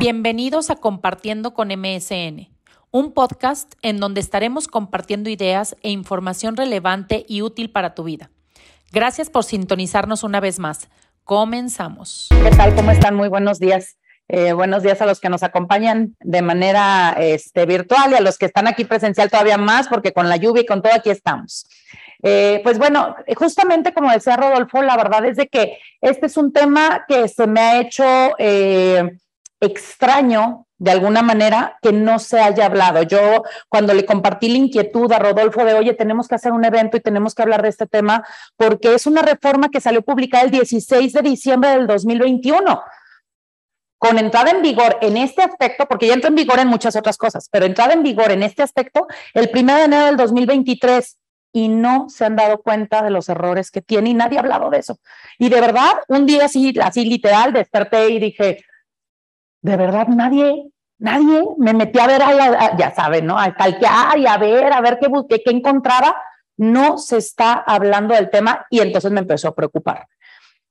Bienvenidos 0.00 0.70
a 0.70 0.76
Compartiendo 0.76 1.52
con 1.52 1.68
MSN, 1.68 2.48
un 2.90 3.12
podcast 3.12 3.74
en 3.82 4.00
donde 4.00 4.22
estaremos 4.22 4.66
compartiendo 4.66 5.28
ideas 5.28 5.76
e 5.82 5.90
información 5.90 6.56
relevante 6.56 7.26
y 7.28 7.42
útil 7.42 7.70
para 7.70 7.94
tu 7.94 8.04
vida. 8.04 8.30
Gracias 8.92 9.28
por 9.28 9.44
sintonizarnos 9.44 10.24
una 10.24 10.40
vez 10.40 10.58
más. 10.58 10.88
Comenzamos. 11.24 12.28
¿Qué 12.30 12.50
tal? 12.56 12.74
¿Cómo 12.74 12.92
están? 12.92 13.14
Muy 13.14 13.28
buenos 13.28 13.58
días. 13.58 13.98
Eh, 14.28 14.54
buenos 14.54 14.82
días 14.82 15.02
a 15.02 15.06
los 15.06 15.20
que 15.20 15.28
nos 15.28 15.42
acompañan 15.42 16.16
de 16.20 16.40
manera 16.40 17.14
este, 17.18 17.66
virtual 17.66 18.12
y 18.12 18.14
a 18.14 18.22
los 18.22 18.38
que 18.38 18.46
están 18.46 18.68
aquí 18.68 18.86
presencial 18.86 19.30
todavía 19.30 19.58
más, 19.58 19.86
porque 19.86 20.14
con 20.14 20.30
la 20.30 20.38
lluvia 20.38 20.62
y 20.62 20.66
con 20.66 20.80
todo 20.80 20.94
aquí 20.94 21.10
estamos. 21.10 21.66
Eh, 22.22 22.62
pues 22.64 22.78
bueno, 22.78 23.16
justamente 23.36 23.92
como 23.92 24.10
decía 24.10 24.38
Rodolfo, 24.38 24.80
la 24.80 24.96
verdad 24.96 25.26
es 25.26 25.36
de 25.36 25.48
que 25.48 25.76
este 26.00 26.24
es 26.24 26.38
un 26.38 26.54
tema 26.54 27.04
que 27.06 27.28
se 27.28 27.46
me 27.46 27.60
ha 27.60 27.80
hecho 27.82 28.34
eh, 28.38 29.18
extraño 29.60 30.66
de 30.78 30.90
alguna 30.90 31.22
manera 31.22 31.78
que 31.82 31.92
no 31.92 32.18
se 32.18 32.40
haya 32.40 32.66
hablado. 32.66 33.02
Yo 33.02 33.44
cuando 33.68 33.92
le 33.92 34.06
compartí 34.06 34.48
la 34.48 34.56
inquietud 34.56 35.12
a 35.12 35.18
Rodolfo 35.18 35.64
de, 35.64 35.74
oye, 35.74 35.92
tenemos 35.92 36.26
que 36.26 36.36
hacer 36.36 36.52
un 36.52 36.64
evento 36.64 36.96
y 36.96 37.00
tenemos 37.00 37.34
que 37.34 37.42
hablar 37.42 37.62
de 37.62 37.68
este 37.68 37.86
tema, 37.86 38.26
porque 38.56 38.94
es 38.94 39.06
una 39.06 39.20
reforma 39.20 39.68
que 39.68 39.80
salió 39.80 40.00
publicada 40.02 40.44
el 40.44 40.50
16 40.50 41.12
de 41.12 41.22
diciembre 41.22 41.70
del 41.70 41.86
2021 41.86 42.82
con 43.98 44.18
entrada 44.18 44.50
en 44.50 44.62
vigor 44.62 44.96
en 45.02 45.18
este 45.18 45.42
aspecto, 45.42 45.86
porque 45.86 46.06
ya 46.06 46.14
entró 46.14 46.28
en 46.28 46.34
vigor 46.34 46.58
en 46.58 46.68
muchas 46.68 46.96
otras 46.96 47.18
cosas, 47.18 47.50
pero 47.52 47.66
entrada 47.66 47.92
en 47.92 48.02
vigor 48.02 48.30
en 48.30 48.42
este 48.42 48.62
aspecto 48.62 49.06
el 49.34 49.50
1 49.54 49.76
de 49.76 49.84
enero 49.84 50.06
del 50.06 50.16
2023 50.16 51.18
y 51.52 51.68
no 51.68 52.08
se 52.08 52.24
han 52.24 52.34
dado 52.34 52.62
cuenta 52.62 53.02
de 53.02 53.10
los 53.10 53.28
errores 53.28 53.70
que 53.70 53.82
tiene 53.82 54.08
y 54.08 54.14
nadie 54.14 54.38
ha 54.38 54.40
hablado 54.40 54.70
de 54.70 54.78
eso. 54.78 54.98
Y 55.38 55.50
de 55.50 55.60
verdad, 55.60 56.00
un 56.08 56.24
día 56.24 56.46
así, 56.46 56.74
así 56.82 57.04
literal, 57.04 57.52
desperté 57.52 58.08
y 58.08 58.18
dije, 58.18 58.64
de 59.62 59.76
verdad 59.76 60.08
nadie, 60.08 60.70
nadie 60.98 61.44
me 61.58 61.74
metí 61.74 61.98
a 61.98 62.06
ver, 62.06 62.22
a 62.22 62.76
ya 62.76 62.94
saben, 62.94 63.26
¿no? 63.26 63.38
A 63.38 63.54
calquear 63.54 64.18
y 64.18 64.26
a 64.26 64.36
ver, 64.38 64.72
a 64.72 64.80
ver 64.80 64.98
qué, 64.98 65.08
qué, 65.28 65.42
qué 65.42 65.50
encontraba. 65.50 66.16
No 66.56 66.98
se 66.98 67.16
está 67.16 67.54
hablando 67.54 68.14
del 68.14 68.30
tema 68.30 68.66
y 68.70 68.80
entonces 68.80 69.10
me 69.10 69.20
empezó 69.20 69.48
a 69.48 69.54
preocupar. 69.54 70.06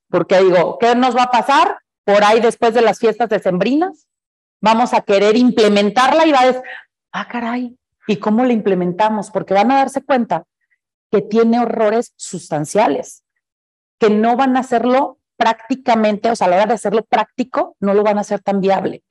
Porque 0.09 0.39
digo, 0.39 0.77
¿qué 0.79 0.95
nos 0.95 1.15
va 1.15 1.23
a 1.23 1.31
pasar 1.31 1.79
por 2.03 2.23
ahí 2.23 2.39
después 2.39 2.73
de 2.73 2.81
las 2.81 2.99
fiestas 2.99 3.29
decembrinas? 3.29 4.07
Vamos 4.61 4.93
a 4.93 5.01
querer 5.01 5.37
implementarla 5.37 6.25
y 6.25 6.31
va 6.31 6.41
a 6.41 6.47
decir, 6.47 6.63
ah, 7.11 7.27
caray, 7.27 7.77
¿y 8.07 8.17
cómo 8.17 8.43
la 8.43 8.53
implementamos? 8.53 9.31
Porque 9.31 9.53
van 9.53 9.71
a 9.71 9.77
darse 9.77 10.03
cuenta 10.03 10.45
que 11.11 11.21
tiene 11.21 11.57
errores 11.57 12.13
sustanciales, 12.17 13.23
que 13.99 14.09
no 14.09 14.35
van 14.35 14.57
a 14.57 14.61
hacerlo 14.61 15.18
prácticamente, 15.39 16.29
o 16.29 16.35
sea, 16.35 16.47
a 16.47 16.49
la 16.49 16.57
hora 16.57 16.65
de 16.65 16.73
hacerlo 16.73 17.05
práctico, 17.05 17.77
no 17.79 17.93
lo 17.93 18.03
van 18.03 18.17
a 18.17 18.21
hacer 18.21 18.41
tan 18.41 18.59
viable. 18.59 19.03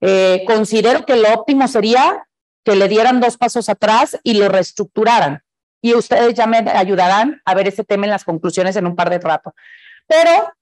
Eh, 0.00 0.44
considero 0.46 1.04
que 1.04 1.16
lo 1.16 1.30
óptimo 1.34 1.68
sería 1.68 2.26
que 2.64 2.74
le 2.74 2.88
dieran 2.88 3.20
dos 3.20 3.36
pasos 3.36 3.68
atrás 3.68 4.18
y 4.22 4.34
lo 4.34 4.48
reestructuraran. 4.48 5.42
Y 5.82 5.94
ustedes 5.94 6.32
ya 6.32 6.46
me 6.46 6.58
ayudarán 6.58 7.42
a 7.44 7.54
ver 7.54 7.68
ese 7.68 7.84
tema 7.84 8.06
en 8.06 8.10
las 8.10 8.24
conclusiones 8.24 8.76
en 8.76 8.86
un 8.86 8.96
par 8.96 9.10
de 9.10 9.18
rato. 9.18 9.54
Pero 10.06 10.52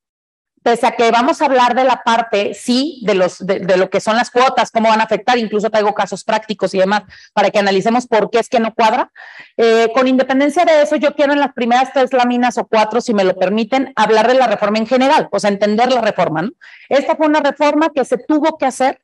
pese 0.66 0.84
a 0.84 0.96
que 0.96 1.12
vamos 1.12 1.40
a 1.40 1.44
hablar 1.44 1.76
de 1.76 1.84
la 1.84 2.02
parte, 2.02 2.52
sí, 2.52 2.98
de, 3.04 3.14
los, 3.14 3.38
de, 3.38 3.76
lo 3.76 3.88
que 3.88 4.00
son 4.00 4.16
las 4.16 4.32
cuotas, 4.32 4.72
cómo 4.72 4.88
van 4.88 5.00
a 5.00 5.04
afectar, 5.04 5.38
incluso 5.38 5.70
traigo 5.70 5.94
casos 5.94 6.24
prácticos 6.24 6.74
y 6.74 6.80
demás 6.80 7.04
para 7.32 7.50
que 7.50 7.60
analicemos 7.60 8.08
por 8.08 8.30
qué 8.30 8.40
es 8.40 8.48
que 8.48 8.58
no 8.58 8.74
cuadra. 8.74 9.12
Eh, 9.56 9.92
con 9.94 10.08
independencia 10.08 10.64
de 10.64 10.82
eso, 10.82 10.96
yo 10.96 11.14
quiero 11.14 11.34
en 11.34 11.38
las 11.38 11.52
primeras 11.52 11.92
tres 11.92 12.12
láminas 12.12 12.58
o 12.58 12.66
cuatro, 12.66 13.00
si 13.00 13.14
me 13.14 13.22
lo 13.22 13.36
permiten, 13.36 13.92
hablar 13.94 14.26
de 14.26 14.34
la 14.34 14.48
reforma 14.48 14.78
en 14.78 14.88
general, 14.88 15.28
o 15.30 15.38
sea, 15.38 15.50
entender 15.50 15.92
la 15.92 16.00
reforma. 16.00 16.42
¿no? 16.42 16.50
Esta 16.88 17.14
fue 17.14 17.28
una 17.28 17.38
reforma 17.38 17.90
que 17.94 18.04
se 18.04 18.18
tuvo 18.18 18.58
que 18.58 18.66
hacer 18.66 19.00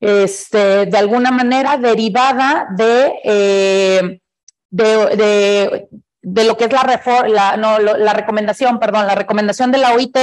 este, 0.00 0.86
de 0.86 0.98
alguna 0.98 1.30
manera 1.30 1.76
derivada 1.76 2.66
de, 2.76 3.20
eh, 3.22 4.20
de, 4.68 4.84
de 5.16 5.88
lo 6.24 6.56
que 6.56 6.64
es 6.64 6.72
la, 6.72 7.00
la, 7.28 7.56
no, 7.56 7.78
la 7.78 8.12
recomendación, 8.12 8.78
perdón, 8.78 9.06
la 9.06 9.14
recomendación 9.14 9.70
de 9.70 9.78
la 9.78 9.92
OIT 9.92 10.16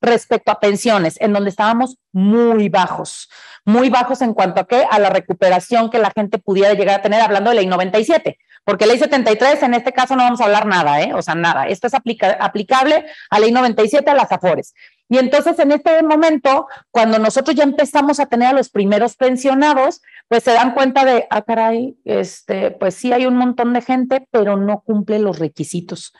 respecto 0.00 0.52
a 0.52 0.60
pensiones, 0.60 1.16
en 1.20 1.32
donde 1.32 1.50
estábamos 1.50 1.96
muy 2.12 2.68
bajos, 2.68 3.28
muy 3.64 3.90
bajos 3.90 4.22
en 4.22 4.34
cuanto 4.34 4.60
a 4.60 4.66
qué, 4.66 4.86
a 4.88 4.98
la 4.98 5.10
recuperación 5.10 5.90
que 5.90 5.98
la 5.98 6.12
gente 6.14 6.38
pudiera 6.38 6.74
llegar 6.74 7.00
a 7.00 7.02
tener, 7.02 7.20
hablando 7.20 7.50
de 7.50 7.56
ley 7.56 7.66
97, 7.66 8.38
porque 8.64 8.86
ley 8.86 8.98
73 8.98 9.62
en 9.62 9.74
este 9.74 9.92
caso 9.92 10.16
no 10.16 10.24
vamos 10.24 10.40
a 10.40 10.44
hablar 10.44 10.66
nada, 10.66 11.00
¿eh? 11.00 11.14
o 11.14 11.22
sea, 11.22 11.34
nada, 11.34 11.66
esto 11.68 11.86
es 11.86 11.94
aplicable 11.94 13.06
a 13.30 13.40
ley 13.40 13.52
97 13.52 14.10
a 14.10 14.14
las 14.14 14.30
AFORES. 14.30 14.74
Y 15.08 15.18
entonces 15.18 15.58
en 15.58 15.72
este 15.72 16.02
momento, 16.02 16.66
cuando 16.90 17.18
nosotros 17.18 17.54
ya 17.54 17.62
empezamos 17.62 18.18
a 18.18 18.26
tener 18.26 18.48
a 18.48 18.52
los 18.52 18.70
primeros 18.70 19.16
pensionados, 19.16 20.02
pues 20.28 20.42
se 20.42 20.52
dan 20.52 20.74
cuenta 20.74 21.04
de, 21.04 21.26
ah, 21.30 21.42
caray, 21.42 21.96
este, 22.04 22.72
pues 22.72 22.94
sí 22.94 23.12
hay 23.12 23.26
un 23.26 23.36
montón 23.36 23.72
de 23.72 23.82
gente, 23.82 24.26
pero 24.30 24.56
no 24.56 24.80
cumple 24.80 25.18
los 25.20 25.38
requisitos. 25.38 26.12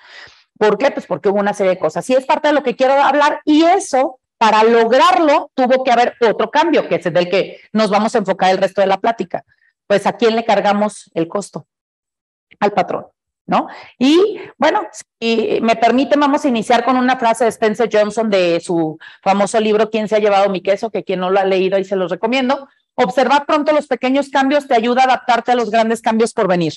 ¿Por 0.59 0.79
qué? 0.79 0.91
Pues 0.91 1.07
porque 1.07 1.29
hubo 1.29 1.41
una 1.41 1.53
serie 1.53 1.73
de 1.75 1.79
cosas. 1.79 2.09
Y 2.09 2.15
es 2.15 2.25
parte 2.25 2.49
de 2.49 2.55
lo 2.55 2.63
que 2.63 2.77
quiero 2.77 2.95
hablar. 2.95 3.41
Y 3.45 3.65
eso, 3.65 4.21
para 4.39 4.63
lograrlo, 4.63 5.51
tuvo 5.55 5.83
que 5.83 5.93
haber 5.93 6.15
otro 6.21 6.51
cambio, 6.51 6.89
que 6.89 6.97
es 6.97 7.07
el 7.07 7.13
del 7.13 7.29
que 7.29 7.61
nos 7.73 7.91
vamos 7.91 8.15
a 8.15 8.19
enfocar 8.19 8.53
el 8.53 8.59
resto 8.59 8.81
de 8.81 8.87
la 8.87 8.99
plática. 8.99 9.45
Pues 9.87 10.07
a 10.07 10.13
quién 10.13 10.37
le 10.37 10.45
cargamos 10.45 11.11
el 11.15 11.29
costo? 11.29 11.67
Al 12.61 12.73
patrón. 12.73 13.07
¿No? 13.47 13.69
Y 13.99 14.41
bueno, 14.59 14.83
si 15.21 15.59
me 15.63 15.77
permite, 15.77 16.19
vamos 16.19 16.45
a 16.45 16.49
iniciar 16.49 16.85
con 16.85 16.97
una 16.97 17.17
frase 17.17 17.45
de 17.45 17.51
Spencer 17.51 17.89
Johnson 17.93 18.29
de 18.29 18.61
su 18.61 18.99
famoso 19.23 19.61
libro 19.61 19.91
¿Quién 19.91 20.09
se 20.09 20.17
ha 20.17 20.19
llevado 20.19 20.51
mi 20.51 20.61
queso? 20.61 20.91
que 20.91 21.05
quien 21.05 21.21
no 21.21 21.31
lo 21.31 21.41
ha 21.41 21.45
leído 21.45 21.79
y 21.79 21.85
se 21.85 21.97
los 21.97 22.11
recomiendo. 22.11 22.69
Observar 22.95 23.47
pronto 23.47 23.73
los 23.73 23.87
pequeños 23.87 24.31
cambios 24.31 24.67
te 24.67 24.75
ayuda 24.75 25.03
a 25.03 25.05
adaptarte 25.05 25.53
a 25.53 25.55
los 25.55 25.71
grandes 25.71 26.01
cambios 26.01 26.33
por 26.33 26.49
venir. 26.49 26.75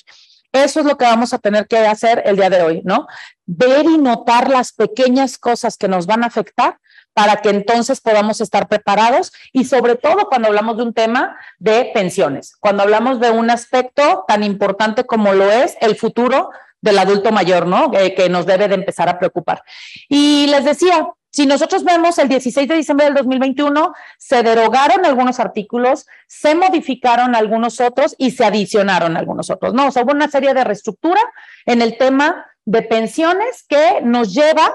Eso 0.52 0.80
es 0.80 0.86
lo 0.86 0.96
que 0.96 1.04
vamos 1.04 1.32
a 1.32 1.38
tener 1.38 1.66
que 1.66 1.78
hacer 1.78 2.22
el 2.26 2.36
día 2.36 2.50
de 2.50 2.62
hoy, 2.62 2.82
¿no? 2.84 3.06
Ver 3.46 3.86
y 3.86 3.98
notar 3.98 4.50
las 4.50 4.72
pequeñas 4.72 5.38
cosas 5.38 5.76
que 5.76 5.88
nos 5.88 6.06
van 6.06 6.24
a 6.24 6.26
afectar 6.26 6.78
para 7.14 7.36
que 7.36 7.50
entonces 7.50 8.00
podamos 8.00 8.40
estar 8.40 8.68
preparados 8.68 9.32
y 9.52 9.64
sobre 9.64 9.96
todo 9.96 10.28
cuando 10.28 10.48
hablamos 10.48 10.76
de 10.76 10.82
un 10.84 10.94
tema 10.94 11.36
de 11.58 11.90
pensiones, 11.92 12.56
cuando 12.60 12.82
hablamos 12.82 13.20
de 13.20 13.30
un 13.30 13.50
aspecto 13.50 14.24
tan 14.26 14.42
importante 14.42 15.04
como 15.04 15.32
lo 15.32 15.50
es 15.50 15.76
el 15.80 15.96
futuro 15.96 16.50
del 16.80 16.98
adulto 16.98 17.30
mayor, 17.30 17.66
¿no? 17.66 17.90
Eh, 17.94 18.14
que 18.14 18.28
nos 18.28 18.46
debe 18.46 18.68
de 18.68 18.74
empezar 18.74 19.08
a 19.08 19.18
preocupar. 19.18 19.62
Y 20.08 20.46
les 20.46 20.64
decía, 20.64 21.08
si 21.30 21.46
nosotros 21.46 21.84
vemos 21.84 22.18
el 22.18 22.28
16 22.28 22.68
de 22.68 22.74
diciembre 22.74 23.06
del 23.06 23.14
2021, 23.14 23.92
se 24.18 24.42
derogaron 24.42 25.04
algunos 25.04 25.38
artículos, 25.38 26.06
se 26.26 26.54
modificaron 26.54 27.34
algunos 27.34 27.80
otros 27.80 28.16
y 28.18 28.32
se 28.32 28.44
adicionaron 28.44 29.16
algunos 29.16 29.50
otros, 29.50 29.72
¿no? 29.72 29.88
O 29.88 29.90
sea, 29.90 30.02
hubo 30.02 30.12
una 30.12 30.28
serie 30.28 30.54
de 30.54 30.64
reestructura 30.64 31.20
en 31.66 31.82
el 31.82 31.98
tema 31.98 32.46
de 32.64 32.82
pensiones 32.82 33.64
que 33.68 34.00
nos 34.02 34.34
lleva 34.34 34.74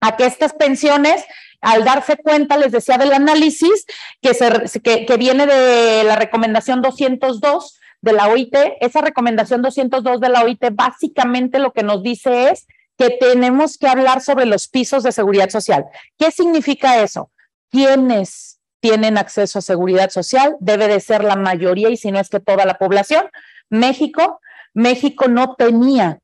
a 0.00 0.16
que 0.16 0.26
estas 0.26 0.52
pensiones, 0.52 1.24
al 1.60 1.84
darse 1.84 2.16
cuenta, 2.16 2.56
les 2.56 2.72
decía 2.72 2.98
del 2.98 3.12
análisis, 3.12 3.86
que, 4.20 4.34
se, 4.34 4.80
que, 4.80 5.16
viene 5.16 5.46
de 5.46 6.04
la 6.04 6.16
recomendación 6.16 6.82
202 6.82 7.78
de 8.00 8.12
la 8.12 8.28
OIT, 8.28 8.54
esa 8.80 9.00
recomendación 9.00 9.62
202 9.62 10.20
de 10.20 10.28
la 10.28 10.42
OIT 10.42 10.64
básicamente 10.72 11.58
lo 11.58 11.72
que 11.72 11.82
nos 11.82 12.02
dice 12.02 12.50
es 12.50 12.66
que 12.96 13.10
tenemos 13.10 13.78
que 13.78 13.88
hablar 13.88 14.20
sobre 14.20 14.46
los 14.46 14.68
pisos 14.68 15.02
de 15.02 15.12
seguridad 15.12 15.50
social. 15.50 15.86
¿Qué 16.16 16.30
significa 16.30 17.00
eso? 17.02 17.30
¿Quiénes 17.70 18.60
tienen 18.80 19.18
acceso 19.18 19.58
a 19.58 19.62
seguridad 19.62 20.10
social? 20.10 20.56
Debe 20.60 20.88
de 20.88 21.00
ser 21.00 21.24
la 21.24 21.36
mayoría 21.36 21.90
y 21.90 21.96
si 21.96 22.10
no 22.10 22.18
es 22.18 22.28
que 22.28 22.40
toda 22.40 22.66
la 22.66 22.78
población. 22.78 23.28
México, 23.68 24.40
México 24.74 25.28
no 25.28 25.54
tenía, 25.54 26.20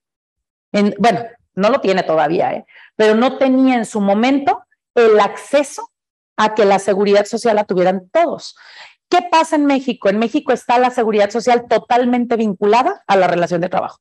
en, 0.72 0.94
bueno, 0.98 1.20
no 1.54 1.70
lo 1.70 1.80
tiene 1.80 2.02
todavía, 2.02 2.52
¿eh? 2.52 2.66
pero 2.96 3.14
no 3.14 3.38
tenía 3.38 3.76
en 3.76 3.84
su 3.84 4.00
momento 4.00 4.64
el 4.94 5.18
acceso 5.20 5.90
a 6.36 6.54
que 6.54 6.64
la 6.64 6.78
seguridad 6.78 7.26
social 7.26 7.56
la 7.56 7.64
tuvieran 7.64 8.08
todos. 8.10 8.56
¿Qué 9.08 9.20
pasa 9.30 9.56
en 9.56 9.66
México? 9.66 10.08
En 10.08 10.18
México 10.18 10.52
está 10.52 10.78
la 10.78 10.90
seguridad 10.90 11.30
social 11.30 11.66
totalmente 11.68 12.36
vinculada 12.36 13.04
a 13.06 13.16
la 13.16 13.26
relación 13.26 13.60
de 13.60 13.68
trabajo, 13.68 14.00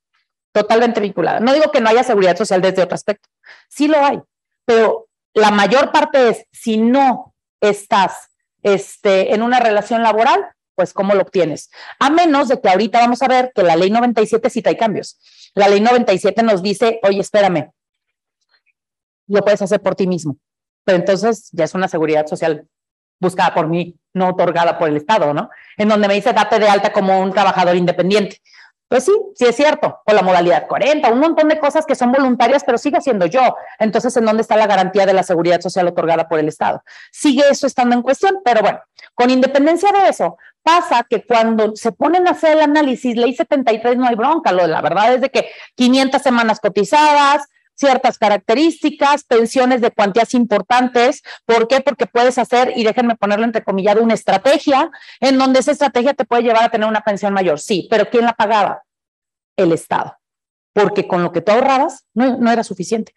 totalmente 0.52 1.00
vinculada. 1.00 1.40
No 1.40 1.54
digo 1.54 1.72
que 1.72 1.82
no 1.82 1.90
haya 1.90 2.04
seguridad 2.04 2.38
social 2.38 2.62
desde 2.62 2.84
otro 2.84 2.96
aspecto, 2.96 3.30
sí 3.70 3.88
lo 3.88 4.04
hay, 4.04 4.20
pero 4.66 5.08
la 5.34 5.52
mayor 5.52 5.92
parte 5.92 6.30
es, 6.30 6.46
si 6.52 6.78
no 6.78 7.34
estás 7.62 8.30
este, 8.62 9.34
en 9.34 9.42
una 9.42 9.60
relación 9.60 10.04
laboral, 10.04 10.53
pues 10.76 10.94
¿cómo 10.94 11.14
lo 11.14 11.22
obtienes? 11.22 11.70
A 12.00 12.10
menos 12.10 12.48
de 12.48 12.60
que 12.60 12.70
ahorita 12.70 13.00
vamos 13.00 13.22
a 13.22 13.28
ver 13.28 13.52
que 13.54 13.64
la 13.64 13.76
ley 13.76 13.90
97 13.92 14.50
sí 14.50 14.62
trae 14.62 14.78
cambios. 14.78 15.20
La 15.56 15.68
ley 15.68 15.82
97 15.82 16.42
nos 16.44 16.64
dice, 16.64 17.00
oye, 17.04 17.20
espérame, 17.20 17.72
lo 19.28 19.42
puedes 19.42 19.62
hacer 19.62 19.82
por 19.82 19.96
ti 19.96 20.08
mismo. 20.08 20.38
Pero 20.84 20.98
entonces 20.98 21.50
ya 21.52 21.66
es 21.66 21.74
una 21.74 21.88
seguridad 21.88 22.26
social 22.28 22.68
buscada 23.20 23.54
por 23.54 23.68
mí, 23.68 23.98
no 24.14 24.30
otorgada 24.30 24.78
por 24.78 24.90
el 24.90 24.98
Estado, 24.98 25.34
¿no? 25.34 25.50
En 25.78 25.88
donde 25.88 26.08
me 26.08 26.16
dice, 26.16 26.34
date 26.34 26.60
de 26.60 26.68
alta 26.68 26.92
como 26.92 27.20
un 27.20 27.32
trabajador 27.32 27.76
independiente. 27.76 28.42
Pues 28.94 29.06
sí, 29.06 29.12
sí 29.34 29.46
es 29.46 29.56
cierto, 29.56 30.02
o 30.06 30.14
la 30.14 30.22
modalidad 30.22 30.68
40, 30.68 31.12
un 31.12 31.20
montón 31.20 31.50
de 31.50 31.58
cosas 31.58 31.84
que 31.84 31.96
son 31.96 32.12
voluntarias, 32.12 32.64
pero 32.64 32.78
sigue 32.78 33.02
siendo 33.02 33.26
yo. 33.26 33.56
Entonces, 33.80 34.16
¿en 34.18 34.24
dónde 34.24 34.44
está 34.44 34.56
la 34.56 34.68
garantía 34.68 35.08
de 35.08 35.14
la 35.14 35.24
seguridad 35.24 35.62
social 35.62 35.88
otorgada 35.88 36.30
por 36.30 36.38
el 36.38 36.48
Estado? 36.48 36.84
Sigue 37.12 37.42
eso 37.50 37.66
estando 37.66 37.96
en 37.96 38.04
cuestión, 38.04 38.42
pero 38.46 38.62
bueno, 38.62 38.82
con 39.16 39.32
independencia 39.32 39.92
de 39.92 40.10
eso, 40.10 40.38
pasa 40.62 41.08
que 41.10 41.26
cuando 41.26 41.76
se 41.76 41.92
ponen 41.92 42.28
a 42.28 42.32
hacer 42.34 42.52
el 42.52 42.62
análisis, 42.62 43.16
ley 43.16 43.34
73 43.34 43.98
no 43.98 44.06
hay 44.06 44.14
bronca, 44.14 44.52
lo 44.52 44.68
la 44.68 44.82
verdad 44.82 45.16
es 45.16 45.22
de 45.22 45.30
que 45.30 45.50
500 45.74 46.22
semanas 46.22 46.60
cotizadas, 46.60 47.48
ciertas 47.76 48.18
características, 48.18 49.24
pensiones 49.24 49.82
de 49.82 49.92
cuantías 49.92 50.34
importantes. 50.34 51.22
¿Por 51.46 51.68
qué? 51.68 51.82
Porque 51.82 52.06
puedes 52.06 52.38
hacer, 52.38 52.74
y 52.76 52.84
déjenme 52.84 53.16
ponerlo 53.16 53.46
entrecomillado, 53.46 54.02
una 54.02 54.14
estrategia 54.14 54.92
en 55.20 55.38
donde 55.38 55.60
esa 55.60 55.72
estrategia 55.72 56.14
te 56.14 56.26
puede 56.26 56.44
llevar 56.44 56.64
a 56.64 56.70
tener 56.70 56.88
una 56.88 57.02
pensión 57.02 57.34
mayor. 57.34 57.60
Sí, 57.60 57.88
pero 57.90 58.10
¿quién 58.10 58.26
la 58.26 58.34
pagaba? 58.34 58.84
El 59.56 59.72
Estado. 59.72 60.18
Porque 60.74 61.08
con 61.08 61.24
lo 61.24 61.32
que 61.32 61.42
tú 61.42 61.52
ahorrabas 61.52 62.06
no, 62.14 62.38
no 62.38 62.52
era 62.52 62.64
suficiente. 62.64 63.14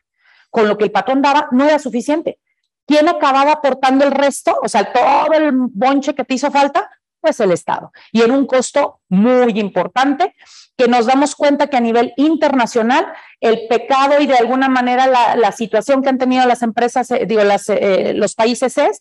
Con 0.50 0.69
lo 0.69 0.76
que 0.76 0.85
el 0.85 0.93
patrón 0.93 1.23
daba 1.23 1.49
no 1.53 1.64
era 1.64 1.79
suficiente. 1.79 2.38
¿Quién 2.87 3.08
acababa 3.08 3.53
aportando 3.53 4.05
el 4.05 4.12
resto? 4.12 4.58
O 4.62 4.69
sea, 4.69 4.93
todo 4.93 5.32
el 5.32 5.50
bonche 5.53 6.14
que 6.14 6.25
te 6.25 6.35
hizo 6.35 6.50
falta, 6.50 6.88
pues 7.20 7.41
el 7.41 7.50
Estado. 7.50 7.93
Y 8.12 8.23
en 8.23 8.31
un 8.31 8.47
costo 8.47 9.00
muy 9.08 9.58
importante 9.58 10.35
que 10.76 10.88
nos 10.88 11.06
damos 11.06 11.34
cuenta 11.34 11.69
que 11.69 11.76
a 11.76 11.81
nivel 11.81 12.12
internacional 12.17 13.06
el 13.40 13.67
pecado 13.69 14.20
y 14.20 14.26
de 14.26 14.37
alguna 14.37 14.69
manera 14.69 15.06
la, 15.06 15.52
situación 15.52 16.02
que 16.02 16.11
han 16.11 16.19
tenido 16.19 16.44
las 16.46 16.62
empresas, 16.62 17.11
eh, 17.11 17.25
digo, 17.26 17.43
las, 17.44 17.69
eh, 17.69 18.12
los 18.14 18.34
países 18.34 18.76
es 18.76 19.00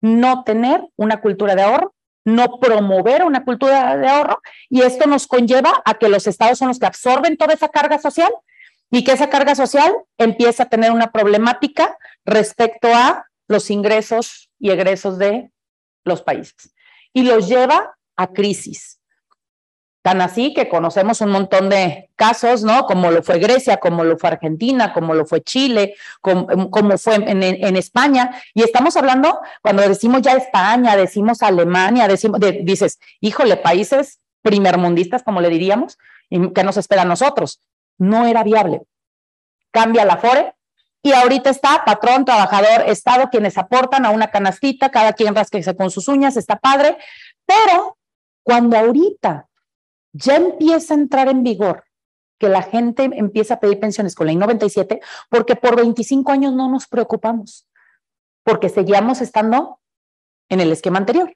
no 0.00 0.44
tener 0.44 0.84
una 0.96 1.20
cultura 1.20 1.56
de 1.56 1.62
ahorro, 1.62 1.94
no 2.24 2.60
promover 2.60 3.24
una 3.24 3.44
cultura 3.44 3.96
de 3.96 4.06
ahorro 4.06 4.40
y 4.68 4.82
esto 4.82 5.08
nos 5.08 5.26
conlleva 5.26 5.82
a 5.84 5.94
que 5.94 6.08
los 6.08 6.26
estados 6.26 6.58
son 6.58 6.68
los 6.68 6.78
que 6.78 6.86
absorben 6.86 7.36
toda 7.36 7.54
esa 7.54 7.68
carga 7.68 7.98
social 7.98 8.32
y 8.90 9.02
que 9.02 9.12
esa 9.12 9.28
carga 9.28 9.54
social 9.54 9.92
empieza 10.18 10.64
a 10.64 10.68
tener 10.68 10.92
una 10.92 11.10
problemática 11.10 11.98
respecto 12.24 12.88
a 12.94 13.26
los 13.48 13.70
ingresos 13.70 14.50
y 14.58 14.70
egresos 14.70 15.18
de 15.18 15.50
los 16.04 16.22
países 16.22 16.74
y 17.12 17.22
los 17.22 17.48
lleva 17.48 17.96
a 18.16 18.28
crisis 18.28 18.97
Tan 20.02 20.20
así 20.20 20.54
que 20.54 20.68
conocemos 20.68 21.20
un 21.20 21.30
montón 21.30 21.68
de 21.68 22.10
casos, 22.14 22.62
¿no? 22.62 22.86
Como 22.86 23.10
lo 23.10 23.22
fue 23.22 23.38
Grecia, 23.38 23.78
como 23.78 24.04
lo 24.04 24.16
fue 24.16 24.30
Argentina, 24.30 24.92
como 24.92 25.12
lo 25.12 25.26
fue 25.26 25.42
Chile, 25.42 25.94
como, 26.20 26.46
fue 26.98 27.16
en, 27.16 27.76
España. 27.76 28.30
Y 28.54 28.62
estamos 28.62 28.96
hablando, 28.96 29.40
cuando 29.60 29.82
decimos 29.86 30.22
ya 30.22 30.32
España, 30.32 30.96
decimos 30.96 31.42
Alemania, 31.42 32.06
decimos, 32.06 32.40
dices, 32.62 33.00
híjole, 33.20 33.56
países 33.56 34.20
primermundistas, 34.42 35.22
como 35.24 35.40
le 35.40 35.48
diríamos, 35.48 35.98
¿qué 36.30 36.62
nos 36.62 36.76
espera 36.76 37.02
a 37.02 37.06
nosotros? 37.06 37.60
No 37.98 38.26
era 38.26 38.44
viable. 38.44 38.82
Cambia 39.72 40.04
la 40.04 40.16
FORE, 40.16 40.54
y 41.02 41.12
ahorita 41.12 41.50
está 41.50 41.84
patrón, 41.84 42.24
trabajador, 42.24 42.88
Estado, 42.88 43.28
quienes 43.30 43.56
aportan 43.56 44.04
a 44.04 44.10
una 44.10 44.28
canastita, 44.28 44.90
cada 44.90 45.12
quien 45.12 45.34
rasquese 45.34 45.76
con 45.76 45.90
sus 45.90 46.08
uñas, 46.08 46.36
está 46.36 46.56
padre, 46.56 46.96
pero 47.46 47.96
cuando 48.42 48.76
ahorita 48.76 49.47
ya 50.18 50.36
empieza 50.36 50.94
a 50.94 50.96
entrar 50.96 51.28
en 51.28 51.42
vigor 51.42 51.84
que 52.38 52.48
la 52.48 52.62
gente 52.62 53.08
empieza 53.12 53.54
a 53.54 53.60
pedir 53.60 53.80
pensiones 53.80 54.14
con 54.14 54.26
la 54.26 54.32
I-97 54.32 55.00
porque 55.28 55.56
por 55.56 55.76
25 55.76 56.30
años 56.32 56.52
no 56.52 56.70
nos 56.70 56.86
preocupamos, 56.86 57.66
porque 58.44 58.68
seguíamos 58.68 59.20
estando 59.20 59.80
en 60.48 60.60
el 60.60 60.72
esquema 60.72 60.98
anterior. 60.98 61.34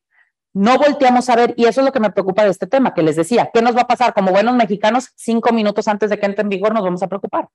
No 0.55 0.79
volteamos 0.79 1.29
a 1.31 1.37
ver, 1.37 1.55
y 1.57 1.65
eso 1.65 1.81
es 1.81 1.87
lo 1.87 1.93
que 1.93 2.01
me 2.01 2.11
preocupa 2.11 2.45
de 2.45 2.51
este 2.51 2.67
tema, 2.67 2.93
que 2.93 3.03
les 3.03 3.17
decía, 3.17 3.51
¿qué 3.53 3.63
nos 3.63 3.75
va 3.75 3.83
a 3.83 3.87
pasar? 3.87 4.13
Como 4.13 4.33
buenos 4.33 4.55
mexicanos, 4.55 5.11
cinco 5.17 5.53
minutos 5.53 5.89
antes 5.89 6.11
de 6.11 6.19
que 6.19 6.27
entre 6.27 6.43
en 6.43 6.51
vigor 6.51 6.75
nos 6.75 6.85
vamos 6.85 7.03
a 7.03 7.09
preocupar. 7.09 7.49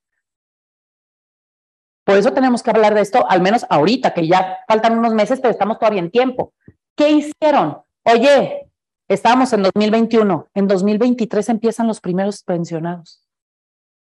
Por 2.04 2.18
eso 2.18 2.34
tenemos 2.34 2.64
que 2.64 2.72
hablar 2.72 2.96
de 2.96 3.02
esto, 3.02 3.30
al 3.30 3.42
menos 3.42 3.66
ahorita, 3.70 4.14
que 4.14 4.26
ya 4.28 4.60
faltan 4.68 4.98
unos 4.98 5.14
meses, 5.14 5.40
pero 5.40 5.52
estamos 5.52 5.78
todavía 5.78 6.00
en 6.00 6.10
tiempo. 6.10 6.54
¿Qué 6.96 7.10
hicieron? 7.10 7.82
Oye, 8.04 8.67
Estábamos 9.08 9.54
en 9.54 9.64
2021, 9.64 10.50
en 10.54 10.68
2023 10.68 11.50
empiezan 11.50 11.88
los 11.88 12.02
primeros 12.02 12.44
pensionados. 12.44 13.24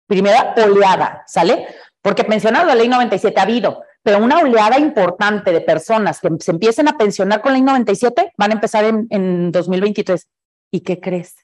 Primera 0.08 0.54
oleada, 0.56 1.22
¿sale? 1.26 1.66
Porque 2.02 2.24
pensionados 2.24 2.66
la 2.66 2.74
ley 2.74 2.88
97 2.88 3.38
ha 3.38 3.42
habido, 3.44 3.82
pero 4.02 4.18
una 4.18 4.38
oleada 4.38 4.78
importante 4.78 5.52
de 5.52 5.60
personas 5.60 6.20
que 6.20 6.30
se 6.40 6.50
empiecen 6.50 6.88
a 6.88 6.96
pensionar 6.96 7.42
con 7.42 7.52
la 7.52 7.58
ley 7.58 7.64
97 7.64 8.32
van 8.36 8.50
a 8.50 8.54
empezar 8.54 8.84
en, 8.84 9.06
en 9.10 9.52
2023. 9.52 10.26
¿Y 10.72 10.80
qué 10.80 10.98
crees? 11.00 11.36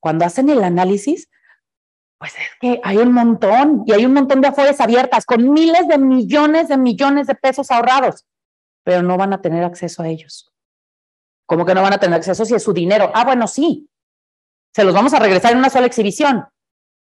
Cuando 0.00 0.26
hacen 0.26 0.50
el 0.50 0.62
análisis, 0.62 1.30
pues 2.18 2.32
es 2.32 2.50
que 2.60 2.80
hay 2.84 2.98
un 2.98 3.12
montón 3.12 3.84
y 3.86 3.92
hay 3.92 4.04
un 4.04 4.12
montón 4.12 4.40
de 4.40 4.48
afores 4.48 4.80
abiertas 4.80 5.24
con 5.24 5.50
miles 5.52 5.88
de 5.88 5.98
millones 5.98 6.68
de 6.68 6.76
millones 6.76 7.26
de 7.26 7.36
pesos 7.36 7.70
ahorrados, 7.70 8.26
pero 8.84 9.02
no 9.02 9.16
van 9.16 9.32
a 9.32 9.40
tener 9.40 9.64
acceso 9.64 10.02
a 10.02 10.08
ellos. 10.08 10.47
¿Cómo 11.48 11.64
que 11.64 11.74
no 11.74 11.80
van 11.80 11.94
a 11.94 11.98
tener 11.98 12.18
acceso 12.18 12.44
si 12.44 12.54
es 12.54 12.62
su 12.62 12.74
dinero? 12.74 13.10
Ah, 13.14 13.24
bueno, 13.24 13.48
sí. 13.48 13.88
Se 14.74 14.84
los 14.84 14.92
vamos 14.92 15.14
a 15.14 15.18
regresar 15.18 15.52
en 15.52 15.58
una 15.58 15.70
sola 15.70 15.86
exhibición, 15.86 16.44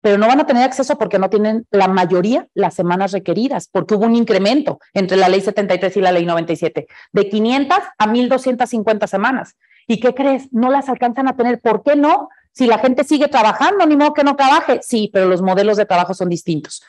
pero 0.01 0.17
no 0.17 0.27
van 0.27 0.41
a 0.41 0.45
tener 0.45 0.63
acceso 0.63 0.97
porque 0.97 1.17
no 1.17 1.29
tienen 1.29 1.65
la 1.71 1.87
mayoría 1.87 2.49
las 2.53 2.73
semanas 2.73 3.13
requeridas, 3.13 3.69
porque 3.71 3.95
hubo 3.95 4.03
un 4.03 4.17
incremento 4.17 4.79
entre 4.93 5.15
la 5.15 5.29
ley 5.29 5.39
73 5.39 5.95
y 5.95 6.01
la 6.01 6.11
ley 6.11 6.25
97, 6.25 6.87
de 7.13 7.29
500 7.29 7.77
a 7.97 8.05
1250 8.05 9.07
semanas. 9.07 9.55
¿Y 9.87 10.01
qué 10.01 10.13
crees? 10.13 10.51
No 10.51 10.69
las 10.69 10.89
alcanzan 10.89 11.29
a 11.29 11.37
tener. 11.37 11.61
¿Por 11.61 11.81
qué 11.81 11.95
no? 11.95 12.27
Si 12.51 12.67
la 12.67 12.79
gente 12.79 13.05
sigue 13.05 13.29
trabajando, 13.29 13.85
ni 13.85 13.95
modo 13.95 14.13
que 14.13 14.25
no 14.25 14.35
trabaje. 14.35 14.81
Sí, 14.83 15.09
pero 15.13 15.29
los 15.29 15.41
modelos 15.41 15.77
de 15.77 15.85
trabajo 15.85 16.13
son 16.13 16.27
distintos. 16.27 16.83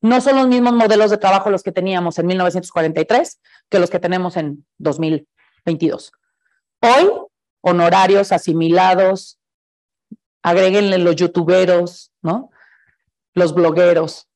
No 0.00 0.20
son 0.20 0.36
los 0.36 0.46
mismos 0.46 0.74
modelos 0.74 1.10
de 1.10 1.18
trabajo 1.18 1.50
los 1.50 1.64
que 1.64 1.72
teníamos 1.72 2.20
en 2.20 2.26
1943 2.26 3.40
que 3.68 3.80
los 3.80 3.90
que 3.90 3.98
tenemos 3.98 4.36
en 4.36 4.64
2022. 4.78 6.12
Hoy, 6.82 7.10
honorarios 7.60 8.32
asimilados, 8.32 9.38
agréguenle 10.42 10.98
los 10.98 11.14
youtuberos, 11.16 12.12
¿no? 12.22 12.50
Los 13.34 13.54
blogueros. 13.54 14.28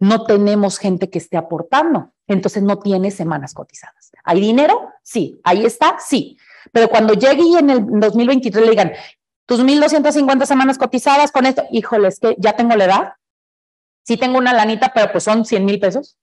No 0.00 0.26
tenemos 0.26 0.78
gente 0.78 1.08
que 1.08 1.18
esté 1.18 1.36
aportando, 1.36 2.12
entonces 2.26 2.62
no 2.62 2.80
tiene 2.80 3.12
semanas 3.12 3.54
cotizadas. 3.54 4.10
¿Hay 4.24 4.40
dinero? 4.40 4.90
Sí. 5.02 5.40
¿Ahí 5.44 5.64
está? 5.64 5.98
Sí. 6.00 6.36
Pero 6.72 6.88
cuando 6.88 7.14
llegue 7.14 7.44
y 7.44 7.56
en 7.56 7.70
el 7.70 7.86
2023 8.00 8.64
le 8.64 8.70
digan, 8.70 8.92
tus 9.46 9.60
1.250 9.60 10.44
semanas 10.44 10.76
cotizadas 10.76 11.30
con 11.30 11.46
esto, 11.46 11.64
híjole, 11.70 12.08
es 12.08 12.18
que 12.18 12.34
ya 12.38 12.56
tengo 12.56 12.74
la 12.74 12.84
edad. 12.84 13.12
Sí 14.02 14.16
tengo 14.16 14.38
una 14.38 14.52
lanita, 14.52 14.92
pero 14.92 15.12
pues 15.12 15.22
son 15.22 15.44
100 15.44 15.64
mil 15.64 15.78
pesos. 15.78 16.18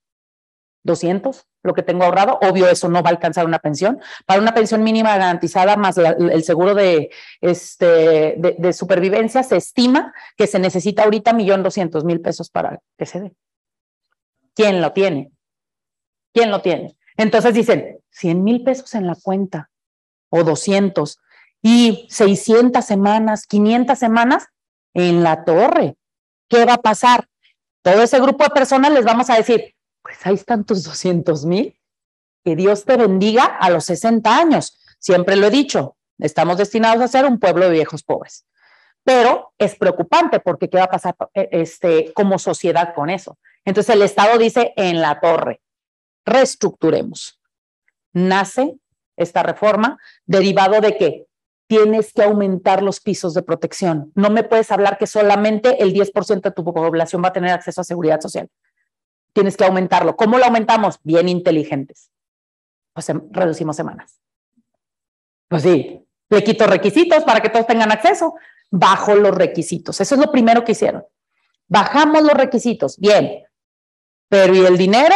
200, 0.84 1.46
lo 1.62 1.74
que 1.74 1.82
tengo 1.82 2.04
ahorrado. 2.04 2.38
Obvio, 2.42 2.68
eso 2.68 2.88
no 2.88 3.02
va 3.02 3.10
a 3.10 3.12
alcanzar 3.12 3.46
una 3.46 3.58
pensión. 3.58 4.00
Para 4.26 4.40
una 4.40 4.54
pensión 4.54 4.82
mínima 4.82 5.16
garantizada 5.16 5.76
más 5.76 5.96
el 5.98 6.42
seguro 6.44 6.74
de, 6.74 7.10
este, 7.40 8.36
de, 8.36 8.72
supervivencia, 8.72 9.42
se 9.42 9.56
estima 9.56 10.12
que 10.36 10.46
se 10.46 10.58
necesita 10.58 11.04
ahorita 11.04 11.32
millón 11.32 11.62
doscientos 11.62 12.04
mil 12.04 12.20
pesos 12.20 12.50
para 12.50 12.80
que 12.98 13.06
se 13.06 13.20
dé. 13.20 13.32
¿Quién 14.54 14.80
lo 14.80 14.92
tiene? 14.92 15.30
¿Quién 16.32 16.50
lo 16.50 16.60
tiene? 16.62 16.96
Entonces 17.16 17.54
dicen, 17.54 17.98
100 18.10 18.42
mil 18.42 18.62
pesos 18.62 18.94
en 18.94 19.06
la 19.06 19.14
cuenta 19.14 19.70
o 20.30 20.44
200 20.44 21.18
y 21.62 22.06
600 22.10 22.84
semanas, 22.84 23.46
500 23.46 23.98
semanas 23.98 24.48
en 24.94 25.22
la 25.22 25.44
torre. 25.44 25.96
¿Qué 26.48 26.64
va 26.64 26.74
a 26.74 26.82
pasar? 26.82 27.28
Todo 27.82 28.02
ese 28.02 28.20
grupo 28.20 28.44
de 28.44 28.50
personas 28.50 28.92
les 28.92 29.04
vamos 29.04 29.30
a 29.30 29.36
decir, 29.36 29.74
pues 30.02 30.18
hay 30.24 30.36
tantos 30.38 30.84
200 30.84 31.44
mil. 31.46 31.78
Que 32.44 32.56
Dios 32.56 32.84
te 32.84 32.96
bendiga 32.96 33.44
a 33.44 33.70
los 33.70 33.84
60 33.84 34.36
años. 34.36 34.78
Siempre 34.98 35.36
lo 35.36 35.46
he 35.46 35.50
dicho, 35.50 35.96
estamos 36.18 36.56
destinados 36.56 37.02
a 37.02 37.08
ser 37.08 37.24
un 37.24 37.38
pueblo 37.38 37.66
de 37.66 37.72
viejos 37.72 38.02
pobres. 38.02 38.46
Pero 39.04 39.52
es 39.58 39.76
preocupante 39.76 40.40
porque 40.40 40.68
¿qué 40.68 40.78
va 40.78 40.84
a 40.84 40.90
pasar 40.90 41.16
eh, 41.34 41.48
este, 41.52 42.12
como 42.14 42.38
sociedad 42.38 42.94
con 42.94 43.10
eso? 43.10 43.38
Entonces 43.64 43.94
el 43.94 44.02
Estado 44.02 44.38
dice 44.38 44.72
en 44.76 45.00
la 45.00 45.20
torre, 45.20 45.60
reestructuremos. 46.24 47.40
Nace 48.12 48.76
esta 49.16 49.42
reforma 49.42 49.98
derivado 50.26 50.80
de 50.80 50.96
que 50.96 51.26
tienes 51.68 52.12
que 52.12 52.22
aumentar 52.22 52.82
los 52.82 53.00
pisos 53.00 53.34
de 53.34 53.42
protección. 53.42 54.12
No 54.14 54.30
me 54.30 54.42
puedes 54.42 54.70
hablar 54.72 54.98
que 54.98 55.06
solamente 55.06 55.82
el 55.82 55.94
10% 55.94 56.42
de 56.42 56.50
tu 56.50 56.64
población 56.64 57.22
va 57.22 57.28
a 57.28 57.32
tener 57.32 57.50
acceso 57.50 57.80
a 57.80 57.84
seguridad 57.84 58.20
social 58.20 58.50
tienes 59.32 59.56
que 59.56 59.64
aumentarlo. 59.64 60.16
¿Cómo 60.16 60.38
lo 60.38 60.44
aumentamos? 60.44 60.98
Bien 61.02 61.28
inteligentes. 61.28 62.10
Pues 62.92 63.10
reducimos 63.30 63.76
semanas. 63.76 64.20
Pues 65.48 65.62
sí, 65.62 66.06
le 66.28 66.44
quito 66.44 66.66
requisitos 66.66 67.24
para 67.24 67.40
que 67.40 67.48
todos 67.48 67.66
tengan 67.66 67.92
acceso. 67.92 68.34
Bajo 68.70 69.14
los 69.14 69.34
requisitos. 69.34 70.00
Eso 70.00 70.14
es 70.14 70.20
lo 70.20 70.30
primero 70.30 70.64
que 70.64 70.72
hicieron. 70.72 71.04
Bajamos 71.68 72.22
los 72.22 72.32
requisitos. 72.32 72.98
Bien. 72.98 73.44
Pero 74.28 74.54
¿y 74.54 74.64
el 74.64 74.78
dinero? 74.78 75.14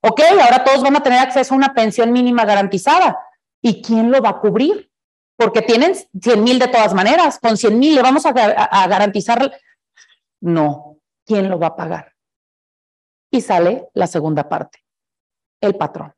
Ok, 0.00 0.20
ahora 0.42 0.64
todos 0.64 0.82
van 0.82 0.96
a 0.96 1.02
tener 1.02 1.20
acceso 1.20 1.54
a 1.54 1.56
una 1.56 1.74
pensión 1.74 2.12
mínima 2.12 2.44
garantizada. 2.44 3.18
¿Y 3.62 3.82
quién 3.82 4.10
lo 4.10 4.20
va 4.20 4.30
a 4.30 4.40
cubrir? 4.40 4.90
porque 5.36 5.62
tienen 5.62 5.94
100 5.94 6.42
mil 6.42 6.58
de 6.58 6.68
todas 6.68 6.94
maneras. 6.94 7.38
Con 7.38 7.56
100 7.56 7.78
mil 7.78 7.94
le 7.94 8.02
vamos 8.02 8.26
a, 8.26 8.30
a 8.30 8.88
garantizar. 8.88 9.52
No, 10.40 10.98
¿quién 11.24 11.48
lo 11.48 11.58
va 11.58 11.68
a 11.68 11.76
pagar? 11.76 12.14
Y 13.36 13.42
sale 13.42 13.90
la 13.92 14.06
segunda 14.06 14.48
parte, 14.48 14.82
el 15.60 15.74
patrón. 15.74 16.14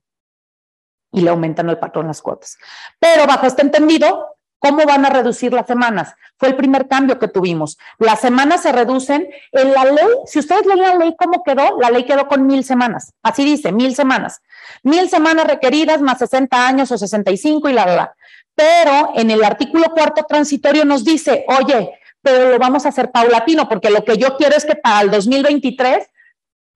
Y 1.11 1.23
le 1.23 1.31
aumentan 1.31 1.69
al 1.69 1.81
patrón 1.81 2.07
las 2.07 2.23
cuotas. 2.23 2.59
Pero 3.01 3.27
bajo 3.27 3.47
este 3.47 3.63
entendido, 3.63 4.39
¿Cómo 4.61 4.85
van 4.87 5.07
a 5.07 5.11
reducir 5.11 5.53
las 5.53 5.69
semanas? 5.69 6.15
Fue 6.37 6.49
el 6.49 6.57
primer 6.57 6.89
cambio 6.89 7.21
que 7.21 7.29
tuvimos. 7.29 7.79
Las 7.99 8.21
semanas 8.21 8.63
se 8.63 8.73
reducen 8.73 9.29
en 9.53 9.73
la 9.73 9.85
ley. 9.85 10.09
Si 10.27 10.41
ustedes 10.41 10.67
leen 10.67 10.81
la 10.81 10.97
ley, 10.97 11.15
¿cómo 11.17 11.45
quedó? 11.45 11.79
La 11.79 11.91
ley 11.91 12.05
quedó 12.05 12.27
con 12.27 12.45
mil 12.45 12.65
semanas. 12.65 13.13
Así 13.23 13.45
dice, 13.45 13.71
mil 13.71 13.95
semanas. 13.95 14.43
Mil 14.83 15.09
semanas 15.09 15.47
requeridas 15.47 16.01
más 16.01 16.19
60 16.19 16.67
años 16.67 16.91
o 16.91 16.99
65 16.99 17.69
y 17.69 17.73
la 17.73 17.87
verdad. 17.87 18.11
Pero 18.57 19.13
en 19.15 19.31
el 19.31 19.45
artículo 19.45 19.93
cuarto 19.95 20.25
transitorio 20.25 20.85
nos 20.85 21.05
dice, 21.05 21.47
oye, 21.61 21.93
pero 22.21 22.51
lo 22.51 22.59
vamos 22.59 22.85
a 22.85 22.89
hacer 22.89 23.13
paulatino, 23.13 23.69
porque 23.69 23.91
lo 23.91 24.05
que 24.05 24.17
yo 24.17 24.37
quiero 24.37 24.57
es 24.57 24.65
que 24.65 24.75
para 24.75 25.03
el 25.03 25.13
2023 25.13 26.05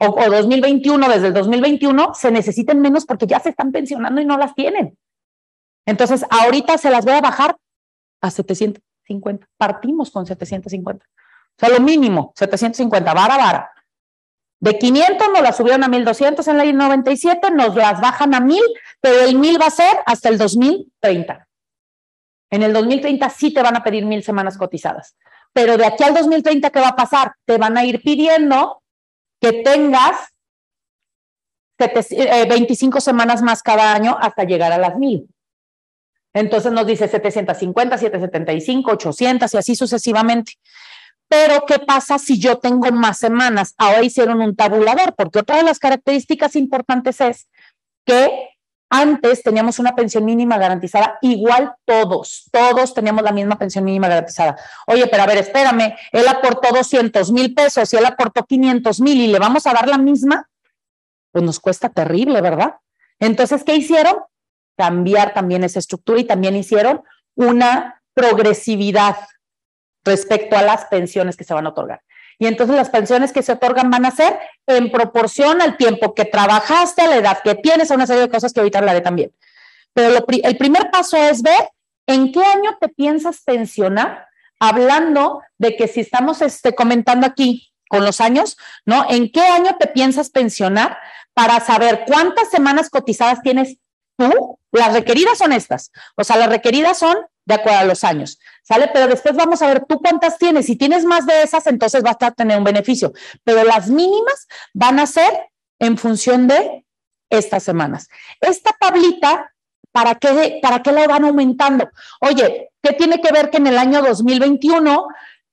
o, 0.07 0.21
o 0.21 0.31
2021, 0.31 1.09
desde 1.09 1.29
el 1.29 1.35
2021, 1.35 2.15
se 2.15 2.31
necesiten 2.31 2.81
menos 2.81 3.07
porque 3.07 3.27
ya 3.27 3.41
se 3.41 3.51
están 3.51 3.73
pensionando 3.73 4.21
y 4.21 4.25
no 4.25 4.37
las 4.37 4.55
tienen. 4.55 4.97
Entonces, 5.87 6.25
ahorita 6.31 6.79
se 6.79 6.91
las 6.91 7.05
voy 7.05 7.15
a 7.15 7.21
bajar 7.21 7.57
a 8.21 8.31
750. 8.31 9.47
Partimos 9.57 10.11
con 10.11 10.27
750. 10.27 11.05
O 11.05 11.09
sea, 11.59 11.69
lo 11.69 11.81
mínimo, 11.81 12.33
750, 12.37 13.15
vara, 13.15 13.37
vara. 13.37 13.71
De 14.61 14.79
500 14.79 15.29
nos 15.33 15.43
las 15.43 15.57
subieron 15.57 15.83
a 15.83 15.89
1200 15.89 16.47
en 16.47 16.57
la 16.57 16.65
ley 16.65 16.73
97, 16.73 17.51
nos 17.51 17.75
las 17.75 18.01
bajan 18.01 18.33
a 18.33 18.41
1000, 18.41 18.61
pero 19.01 19.23
el 19.23 19.37
1000 19.37 19.61
va 19.61 19.67
a 19.67 19.71
ser 19.71 19.99
hasta 20.07 20.29
el 20.29 20.39
2030. 20.39 21.49
En 22.51 22.63
el 22.63 22.73
2030 22.73 23.29
sí 23.31 23.53
te 23.53 23.63
van 23.63 23.77
a 23.77 23.83
pedir 23.83 24.07
1000 24.07 24.23
semanas 24.23 24.57
cotizadas. 24.57 25.17
Pero 25.53 25.77
de 25.77 25.85
aquí 25.85 26.05
al 26.05 26.15
2030, 26.15 26.71
¿qué 26.71 26.81
va 26.81 26.89
a 26.89 26.97
pasar? 26.97 27.35
Te 27.45 27.59
van 27.59 27.77
a 27.77 27.85
ir 27.85 28.03
pidiendo 28.03 28.82
que 29.43 29.65
tengas 29.65 30.29
25 31.77 32.99
eh, 32.99 33.01
semanas 33.01 33.43
más 33.43 33.61
cada 33.61 33.93
año 33.93 34.17
hasta 34.21 34.45
llegar 34.45 34.73
a 34.73 34.79
las 34.79 34.97
1000. 34.97 35.27
Entonces 36.33 36.71
nos 36.71 36.87
dice 36.87 37.09
750, 37.09 37.99
775, 37.99 38.93
800 38.93 39.53
y 39.53 39.57
así 39.57 39.75
sucesivamente. 39.75 40.53
Pero, 41.29 41.65
¿qué 41.67 41.81
pasa 41.81 42.19
si 42.19 42.39
yo 42.39 42.59
tengo 42.59 42.91
más 42.93 43.19
semanas? 43.19 43.75
Ahora 43.79 44.03
hicieron 44.03 44.41
un 44.41 44.55
tabulador, 44.55 45.15
porque 45.17 45.41
otra 45.41 45.57
de 45.57 45.65
las 45.65 45.79
características 45.79 46.55
importantes 46.55 47.21
es 47.21 47.49
que 48.07 48.51
antes 48.93 49.43
teníamos 49.43 49.79
una 49.79 49.95
pensión 49.97 50.25
mínima 50.25 50.59
garantizada, 50.59 51.19
igual 51.23 51.75
todos, 51.85 52.49
todos 52.53 52.95
teníamos 52.95 53.25
la 53.25 53.33
misma 53.33 53.59
pensión 53.59 53.85
mínima 53.85 54.09
garantizada. 54.09 54.57
Oye, 54.87 55.07
pero 55.07 55.23
a 55.23 55.27
ver, 55.27 55.39
espérame, 55.39 55.95
él 56.13 56.29
aportó 56.29 56.75
200 56.75 57.33
mil 57.33 57.55
pesos 57.55 57.93
y 57.93 57.97
él 57.97 58.05
aportó 58.05 58.45
500 58.45 59.01
mil 59.01 59.21
y 59.21 59.27
le 59.29 59.39
vamos 59.39 59.67
a 59.67 59.73
dar 59.73 59.89
la 59.89 59.99
misma, 59.99 60.49
pues 61.33 61.45
nos 61.45 61.59
cuesta 61.59 61.89
terrible, 61.89 62.41
¿verdad? 62.41 62.77
Entonces, 63.19 63.65
¿qué 63.65 63.75
hicieron? 63.75 64.17
cambiar 64.77 65.35
también 65.35 65.65
esa 65.65 65.79
estructura 65.79 66.21
y 66.21 66.25
también 66.25 66.57
hicieron 66.57 67.03
una 67.35 68.03
progresividad 68.15 69.17
respecto 70.05 70.57
a 70.57 70.63
las 70.63 70.87
pensiones 70.87 71.37
que 71.37 71.45
se 71.45 71.55
van 71.55 71.67
a 71.67 71.71
otorgar. 71.71 72.03
Y 72.43 72.47
entonces 72.49 72.75
las 72.75 72.91
pensiones 72.91 73.31
que 73.31 73.41
se 73.41 73.53
otorgan 73.53 73.89
van 73.89 74.05
a 74.05 74.11
ser 74.11 74.37
en 74.67 74.91
proporción 74.91 75.63
al 75.63 75.77
tiempo 75.77 76.13
que 76.13 76.25
trabajaste, 76.25 77.03
a 77.03 77.07
la 77.07 77.15
edad 77.15 77.39
que 77.45 77.55
tienes, 77.55 77.89
a 77.89 77.95
una 77.95 78.05
serie 78.05 78.23
de 78.23 78.29
cosas 78.31 78.53
que 78.53 78.59
ahorita 78.59 78.81
hablaré 78.81 79.01
también. 79.01 79.33
Pero 79.95 80.27
el 80.43 80.57
primer 80.57 80.91
paso 80.91 81.17
es 81.17 81.43
ver 81.43 81.71
en 82.09 82.33
qué 82.33 82.45
año 82.45 82.77
te 82.81 82.89
piensas 82.89 83.43
pensionar, 83.43 84.27
hablando 84.59 85.41
de 85.57 85.77
que 85.77 85.87
si 85.87 86.01
estamos 86.01 86.43
este, 86.43 86.75
comentando 86.75 87.29
aquí 87.29 87.73
con 87.89 88.05
los 88.05 88.21
años, 88.21 88.57
¿no? 88.85 89.07
¿En 89.09 89.31
qué 89.31 89.43
año 89.43 89.77
te 89.79 89.87
piensas 89.87 90.29
pensionar 90.29 90.99
para 91.35 91.61
saber 91.61 92.03
cuántas 92.09 92.51
semanas 92.51 92.91
cotizadas 92.91 93.41
tienes 93.43 93.77
tú 94.17 94.59
las 94.73 94.95
requeridas 94.95 95.39
son 95.39 95.53
estas, 95.53 95.93
o 96.17 96.25
sea, 96.25 96.37
las 96.37 96.49
requeridas 96.49 96.99
son 96.99 97.17
de 97.45 97.55
acuerdo 97.55 97.79
a 97.79 97.85
los 97.85 98.03
años, 98.05 98.41
¿sale? 98.63 98.91
Pero 98.93 99.09
después 99.09 99.35
vamos 99.37 99.63
a 99.63 99.67
ver 99.67 99.85
tú 99.87 100.01
cuántas 100.01 100.39
tienes. 100.39 100.67
Si 100.67 100.77
tienes 100.77 101.05
más 101.05 101.27
de 101.27 101.43
esas, 101.43 101.67
entonces 101.67 102.03
vas 102.03 102.17
a 102.21 102.31
tener 102.31 102.59
un 102.59 102.65
beneficio, 102.65 103.13
pero 103.45 103.65
las 103.65 103.89
mínimas 103.89 104.47
van 104.75 105.01
a 105.01 105.07
ser 105.07 105.51
en 105.79 105.99
función 105.99 106.49
de 106.49 106.85
estas 107.31 107.63
semanas. 107.63 108.09
Esta 108.41 108.71
tablita, 108.79 109.53
¿para 109.91 110.15
qué, 110.15 110.61
para 110.63 110.83
qué 110.83 110.93
la 110.93 111.07
van 111.07 111.25
aumentando? 111.25 111.91
Oye, 112.21 112.71
¿qué 112.83 112.93
tiene 112.93 113.21
que 113.21 113.33
ver 113.33 113.51
que 113.51 113.57
en 113.57 113.67
el 113.67 113.79
año 113.79 114.03
2021, 114.03 115.09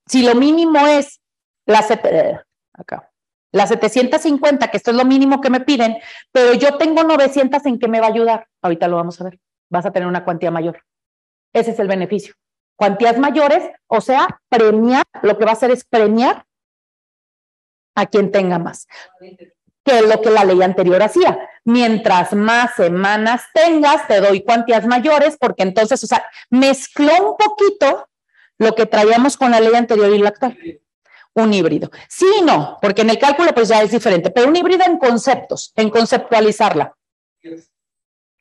si 0.06 0.24
lo 0.24 0.36
mínimo 0.36 0.86
es 0.88 1.20
la... 1.66 1.80
Acá 2.74 3.10
las 3.52 3.70
750, 3.70 4.70
que 4.70 4.78
esto 4.78 4.92
es 4.92 4.98
lo 4.98 5.06
mínimo 5.06 5.42
que 5.42 5.50
me 5.50 5.62
piden, 5.62 5.98
pero 6.32 6.54
yo 6.54 6.78
tengo 6.78 7.04
900 7.04 7.66
en 7.66 7.80
que 7.80 7.88
me 7.88 8.00
va 8.00 8.08
a 8.08 8.10
ayudar. 8.10 8.48
Ahorita 8.62 8.88
lo 8.88 8.98
vamos 8.98 9.20
a 9.20 9.26
ver. 9.26 9.40
Vas 9.70 9.86
a 9.86 9.92
tener 9.92 10.08
una 10.08 10.24
cuantía 10.24 10.52
mayor. 10.52 10.84
Ese 11.54 11.72
es 11.72 11.80
el 11.80 11.88
beneficio. 11.88 12.36
Cuantías 12.80 13.20
mayores, 13.20 13.70
o 13.88 14.00
sea, 14.00 14.42
premiar, 14.48 15.04
lo 15.22 15.38
que 15.38 15.44
va 15.44 15.52
a 15.52 15.54
hacer 15.54 15.70
es 15.70 15.84
premiar 15.84 16.46
a 17.94 18.06
quien 18.06 18.32
tenga 18.32 18.58
más, 18.58 18.88
que 19.84 20.02
lo 20.02 20.22
que 20.22 20.30
la 20.30 20.46
ley 20.46 20.62
anterior 20.62 21.04
hacía. 21.04 21.38
Mientras 21.66 22.34
más 22.34 22.76
semanas 22.76 23.44
tengas, 23.54 24.08
te 24.08 24.22
doy 24.22 24.44
cuantías 24.44 24.88
mayores, 24.88 25.36
porque 25.38 25.64
entonces, 25.64 26.02
o 26.04 26.08
sea, 26.08 26.26
mezcló 26.50 27.12
un 27.32 27.36
poquito 27.36 28.08
lo 28.58 28.74
que 28.76 28.86
traíamos 28.86 29.36
con 29.36 29.52
la 29.52 29.60
ley 29.60 29.76
anterior 29.76 30.10
y 30.10 30.20
la 30.20 30.30
actual 30.30 30.58
un 31.34 31.54
híbrido. 31.54 31.92
Sí 32.08 32.26
y 32.40 32.42
no, 32.42 32.78
porque 32.82 33.02
en 33.02 33.10
el 33.10 33.20
cálculo 33.20 33.54
pues 33.54 33.68
ya 33.68 33.82
es 33.82 33.92
diferente, 33.92 34.30
pero 34.32 34.48
un 34.48 34.56
híbrido 34.56 34.86
en 34.86 34.98
conceptos, 34.98 35.74
en 35.76 35.90
conceptualizarla. 35.90 36.96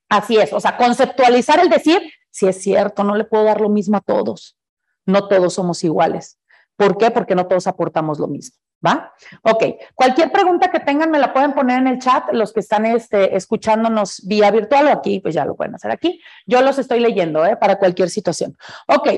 Así 0.08 0.36
es, 0.36 0.52
o 0.52 0.60
sea, 0.60 0.76
conceptualizar 0.76 1.60
el 1.60 1.68
decir, 1.68 2.00
si 2.38 2.46
es 2.46 2.62
cierto, 2.62 3.02
no 3.02 3.16
le 3.16 3.24
puedo 3.24 3.42
dar 3.42 3.60
lo 3.60 3.68
mismo 3.68 3.96
a 3.96 4.00
todos, 4.00 4.56
no 5.06 5.26
todos 5.26 5.54
somos 5.54 5.82
iguales. 5.82 6.38
¿Por 6.76 6.96
qué? 6.96 7.10
Porque 7.10 7.34
no 7.34 7.48
todos 7.48 7.66
aportamos 7.66 8.20
lo 8.20 8.28
mismo. 8.28 8.56
¿Va? 8.86 9.12
Ok. 9.42 9.64
Cualquier 9.96 10.30
pregunta 10.30 10.70
que 10.70 10.78
tengan 10.78 11.10
me 11.10 11.18
la 11.18 11.32
pueden 11.32 11.52
poner 11.52 11.80
en 11.80 11.88
el 11.88 11.98
chat. 11.98 12.32
Los 12.32 12.52
que 12.52 12.60
están 12.60 12.86
este, 12.86 13.36
escuchándonos 13.36 14.24
vía 14.24 14.52
virtual 14.52 14.86
o 14.86 14.92
aquí, 14.92 15.18
pues 15.18 15.34
ya 15.34 15.44
lo 15.44 15.56
pueden 15.56 15.74
hacer 15.74 15.90
aquí. 15.90 16.20
Yo 16.46 16.62
los 16.62 16.78
estoy 16.78 17.00
leyendo 17.00 17.44
¿eh? 17.44 17.56
para 17.56 17.76
cualquier 17.80 18.08
situación. 18.08 18.56
Ok. 18.86 19.08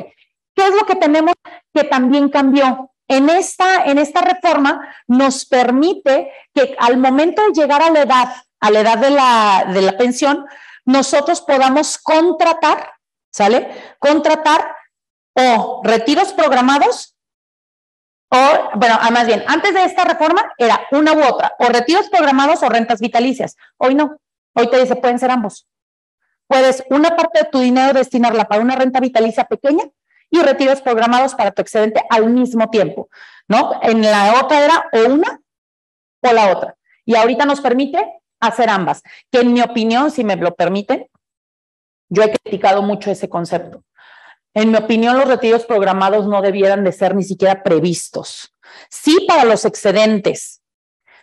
¿Qué 0.54 0.66
es 0.66 0.74
lo 0.74 0.86
que 0.86 0.96
tenemos 0.96 1.34
que 1.74 1.84
también 1.84 2.30
cambió? 2.30 2.90
en 3.06 3.28
esta, 3.28 3.86
en 3.86 3.98
esta 3.98 4.20
reforma 4.20 4.88
nos 5.08 5.44
permite 5.44 6.30
que 6.54 6.76
al 6.78 6.96
momento 6.96 7.42
de 7.42 7.60
llegar 7.60 7.82
a 7.82 7.90
la 7.90 8.02
edad, 8.02 8.28
a 8.60 8.70
la 8.70 8.80
edad 8.80 8.98
de 8.98 9.10
la, 9.10 9.64
de 9.74 9.82
la 9.82 9.98
pensión, 9.98 10.46
nosotros 10.84 11.40
podamos 11.40 11.98
contratar, 11.98 12.92
¿sale? 13.30 13.70
Contratar 13.99 14.75
o 15.34 15.80
retiros 15.84 16.32
programados 16.32 17.16
o, 18.32 18.70
bueno, 18.76 18.96
ah, 19.00 19.10
más 19.10 19.26
bien, 19.26 19.42
antes 19.49 19.75
de 19.75 19.82
esta 19.82 20.04
reforma 20.04 20.52
era 20.56 20.87
una 20.92 21.12
u 21.12 21.22
otra, 21.22 21.52
o 21.58 21.64
retiros 21.64 22.08
programados 22.08 22.62
o 22.62 22.68
rentas 22.68 23.00
vitalicias. 23.00 23.56
Hoy 23.76 23.96
no, 23.96 24.18
hoy 24.54 24.70
te 24.70 24.80
dice, 24.80 24.94
pueden 24.94 25.18
ser 25.18 25.32
ambos. 25.32 25.66
Puedes 26.46 26.84
una 26.90 27.16
parte 27.16 27.40
de 27.40 27.50
tu 27.50 27.58
dinero 27.58 27.92
destinarla 27.92 28.44
para 28.44 28.62
una 28.62 28.76
renta 28.76 29.00
vitalicia 29.00 29.44
pequeña 29.44 29.84
y 30.30 30.40
retiros 30.40 30.80
programados 30.80 31.34
para 31.34 31.50
tu 31.50 31.62
excedente 31.62 32.02
al 32.08 32.30
mismo 32.30 32.70
tiempo, 32.70 33.08
¿no? 33.49 33.80
En 33.82 34.00
la 34.02 34.40
otra 34.40 34.64
era 34.64 34.88
o 34.92 35.12
una 35.12 35.40
o 36.22 36.32
la 36.32 36.52
otra. 36.52 36.76
Y 37.04 37.16
ahorita 37.16 37.44
nos 37.46 37.60
permite 37.60 38.20
hacer 38.38 38.70
ambas, 38.70 39.02
que 39.30 39.40
en 39.40 39.52
mi 39.52 39.60
opinión, 39.60 40.12
si 40.12 40.22
me 40.22 40.37
lo 40.37 40.54
permiten, 40.54 41.08
yo 42.10 42.22
he 42.22 42.30
criticado 42.30 42.82
mucho 42.82 43.10
ese 43.10 43.28
concepto. 43.28 43.82
En 44.52 44.72
mi 44.72 44.76
opinión, 44.76 45.16
los 45.16 45.28
retiros 45.28 45.64
programados 45.64 46.26
no 46.26 46.42
debieran 46.42 46.84
de 46.84 46.92
ser 46.92 47.14
ni 47.14 47.22
siquiera 47.22 47.62
previstos. 47.62 48.52
Sí 48.88 49.24
para 49.26 49.44
los 49.44 49.64
excedentes, 49.64 50.60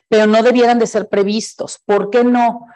pero 0.07 0.25
no 0.25 0.41
debieran 0.41 0.79
de 0.79 0.87
ser 0.87 1.09
previstos. 1.09 1.79
¿Por 1.85 2.09
qué 2.09 2.23
no? 2.23 2.67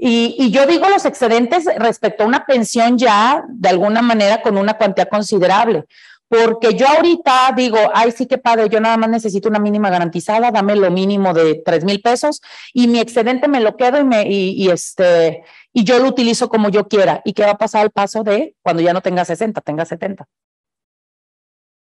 Y, 0.00 0.50
yo 0.50 0.66
digo 0.66 0.88
los 0.88 1.04
excedentes 1.04 1.64
respecto 1.76 2.22
a 2.22 2.26
una 2.26 2.46
pensión 2.46 2.96
ya 2.96 3.44
de 3.48 3.68
alguna 3.68 4.00
manera 4.00 4.40
con 4.42 4.56
una 4.56 4.74
cuantía 4.74 5.06
considerable, 5.06 5.84
porque 6.28 6.74
yo 6.74 6.86
ahorita 6.86 7.52
digo, 7.56 7.78
ay, 7.94 8.12
sí 8.12 8.26
que 8.26 8.36
padre, 8.36 8.68
yo 8.68 8.80
nada 8.80 8.98
más 8.98 9.08
necesito 9.08 9.48
una 9.48 9.58
mínima 9.58 9.88
garantizada, 9.88 10.50
dame 10.50 10.76
lo 10.76 10.90
mínimo 10.90 11.32
de 11.32 11.62
tres 11.64 11.84
mil 11.84 12.02
pesos 12.02 12.42
y 12.74 12.86
mi 12.86 13.00
excedente 13.00 13.48
me 13.48 13.60
lo 13.60 13.76
quedo 13.76 13.98
y, 13.98 14.04
me, 14.04 14.28
y, 14.28 14.68
este, 14.70 15.42
y 15.72 15.84
yo 15.84 15.98
lo 15.98 16.08
utilizo 16.08 16.50
como 16.50 16.68
yo 16.68 16.86
quiera. 16.86 17.22
¿Y 17.24 17.32
qué 17.32 17.44
va 17.44 17.52
a 17.52 17.58
pasar 17.58 17.80
al 17.80 17.90
paso 17.90 18.24
de 18.24 18.54
cuando 18.62 18.82
ya 18.82 18.92
no 18.92 19.00
tenga 19.00 19.24
60, 19.24 19.60
tenga 19.62 19.86
70? 19.86 20.28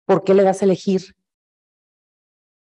¿Por 0.05 0.23
qué 0.23 0.35
le 0.35 0.43
das 0.43 0.61
a 0.61 0.67
elegir? 0.67 1.15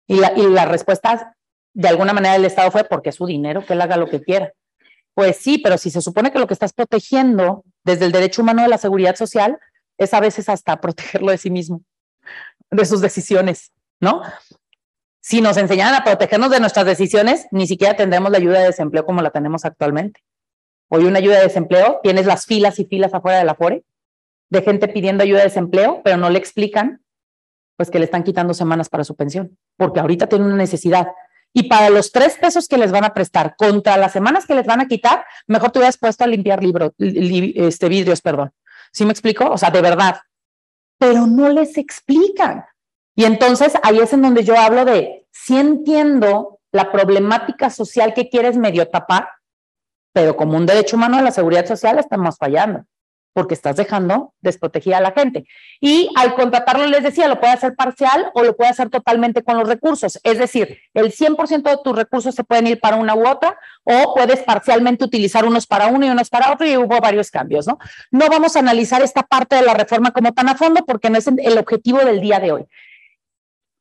Y 0.08 0.16
la, 0.16 0.32
y 0.36 0.42
la 0.48 0.64
respuesta 0.64 1.36
de 1.72 1.88
alguna 1.88 2.12
manera 2.12 2.34
del 2.34 2.44
Estado 2.44 2.72
fue 2.72 2.82
porque 2.82 3.10
es 3.10 3.14
su 3.14 3.26
dinero, 3.26 3.64
que 3.64 3.74
él 3.74 3.80
haga 3.80 3.96
lo 3.96 4.08
que 4.08 4.20
quiera. 4.20 4.52
Pues 5.14 5.36
sí, 5.36 5.58
pero 5.58 5.78
si 5.78 5.90
se 5.90 6.02
supone 6.02 6.32
que 6.32 6.40
lo 6.40 6.48
que 6.48 6.54
estás 6.54 6.72
protegiendo 6.72 7.64
desde 7.84 8.06
el 8.06 8.12
derecho 8.12 8.42
humano 8.42 8.62
de 8.62 8.68
la 8.68 8.78
seguridad 8.78 9.14
social 9.14 9.58
es 10.00 10.14
a 10.14 10.20
veces 10.20 10.48
hasta 10.48 10.80
protegerlo 10.80 11.30
de 11.30 11.38
sí 11.38 11.50
mismo, 11.50 11.82
de 12.70 12.84
sus 12.86 13.00
decisiones, 13.00 13.72
¿no? 14.00 14.22
Si 15.20 15.42
nos 15.42 15.58
enseñaran 15.58 15.94
a 15.94 16.02
protegernos 16.02 16.50
de 16.50 16.58
nuestras 16.58 16.86
decisiones, 16.86 17.46
ni 17.50 17.66
siquiera 17.66 17.94
tendremos 17.94 18.32
la 18.32 18.38
ayuda 18.38 18.60
de 18.60 18.66
desempleo 18.66 19.04
como 19.04 19.20
la 19.20 19.30
tenemos 19.30 19.66
actualmente. 19.66 20.22
Hoy 20.88 21.04
una 21.04 21.18
ayuda 21.18 21.36
de 21.36 21.44
desempleo, 21.44 22.00
tienes 22.02 22.24
las 22.24 22.46
filas 22.46 22.78
y 22.78 22.86
filas 22.86 23.12
afuera 23.12 23.38
de 23.38 23.44
la 23.44 23.54
FORE 23.54 23.84
de 24.48 24.62
gente 24.62 24.88
pidiendo 24.88 25.22
ayuda 25.22 25.38
de 25.38 25.44
desempleo, 25.44 26.00
pero 26.02 26.16
no 26.16 26.28
le 26.30 26.38
explican 26.38 27.02
pues 27.76 27.90
que 27.90 27.98
le 27.98 28.06
están 28.06 28.24
quitando 28.24 28.52
semanas 28.52 28.88
para 28.88 29.04
su 29.04 29.16
pensión, 29.16 29.56
porque 29.76 30.00
ahorita 30.00 30.26
tiene 30.26 30.44
una 30.44 30.56
necesidad. 30.56 31.08
Y 31.52 31.68
para 31.68 31.88
los 31.88 32.12
tres 32.12 32.36
pesos 32.36 32.68
que 32.68 32.76
les 32.76 32.92
van 32.92 33.04
a 33.04 33.14
prestar 33.14 33.54
contra 33.56 33.96
las 33.96 34.12
semanas 34.12 34.46
que 34.46 34.54
les 34.54 34.66
van 34.66 34.80
a 34.80 34.86
quitar, 34.86 35.24
mejor 35.46 35.70
te 35.70 35.78
hubieras 35.78 35.96
puesto 35.96 36.24
a 36.24 36.26
limpiar 36.26 36.62
libro, 36.62 36.92
este, 36.98 37.88
vidrios, 37.88 38.20
perdón. 38.20 38.52
¿Sí 38.92 39.04
me 39.04 39.12
explico? 39.12 39.50
O 39.50 39.58
sea, 39.58 39.70
de 39.70 39.80
verdad. 39.80 40.20
Pero 40.98 41.26
no 41.26 41.48
les 41.48 41.78
explican. 41.78 42.64
Y 43.16 43.24
entonces 43.24 43.74
ahí 43.82 43.98
es 43.98 44.12
en 44.12 44.22
donde 44.22 44.44
yo 44.44 44.58
hablo 44.58 44.84
de, 44.84 45.26
sí 45.30 45.56
entiendo 45.56 46.60
la 46.72 46.92
problemática 46.92 47.70
social 47.70 48.14
que 48.14 48.28
quieres 48.28 48.56
medio 48.56 48.88
tapar, 48.88 49.28
pero 50.12 50.36
como 50.36 50.56
un 50.56 50.66
derecho 50.66 50.96
humano 50.96 51.16
de 51.16 51.24
la 51.24 51.32
seguridad 51.32 51.66
social 51.66 51.98
estamos 51.98 52.36
fallando 52.36 52.84
porque 53.32 53.54
estás 53.54 53.76
dejando 53.76 54.34
desprotegida 54.40 54.98
a 54.98 55.00
la 55.00 55.12
gente. 55.12 55.44
Y 55.80 56.10
al 56.16 56.34
contratarlo, 56.34 56.86
les 56.86 57.02
decía, 57.02 57.28
lo 57.28 57.40
puede 57.40 57.52
hacer 57.52 57.74
parcial 57.74 58.30
o 58.34 58.42
lo 58.42 58.56
puede 58.56 58.70
hacer 58.70 58.90
totalmente 58.90 59.42
con 59.42 59.56
los 59.56 59.68
recursos. 59.68 60.18
Es 60.22 60.38
decir, 60.38 60.78
el 60.94 61.12
100% 61.12 61.62
de 61.62 61.78
tus 61.82 61.96
recursos 61.96 62.34
se 62.34 62.44
pueden 62.44 62.66
ir 62.66 62.80
para 62.80 62.96
una 62.96 63.14
u 63.14 63.28
otra 63.28 63.58
o 63.84 64.14
puedes 64.14 64.40
parcialmente 64.40 65.04
utilizar 65.04 65.44
unos 65.44 65.66
para 65.66 65.86
uno 65.86 66.06
y 66.06 66.10
unos 66.10 66.28
para 66.28 66.52
otro 66.52 66.66
y 66.66 66.76
hubo 66.76 67.00
varios 67.00 67.30
cambios, 67.30 67.66
¿no? 67.66 67.78
No 68.10 68.28
vamos 68.28 68.56
a 68.56 68.60
analizar 68.60 69.02
esta 69.02 69.22
parte 69.22 69.56
de 69.56 69.62
la 69.62 69.74
reforma 69.74 70.10
como 70.10 70.32
tan 70.32 70.48
a 70.48 70.54
fondo 70.54 70.84
porque 70.84 71.10
no 71.10 71.18
es 71.18 71.26
el 71.26 71.58
objetivo 71.58 71.98
del 72.00 72.20
día 72.20 72.40
de 72.40 72.52
hoy. 72.52 72.66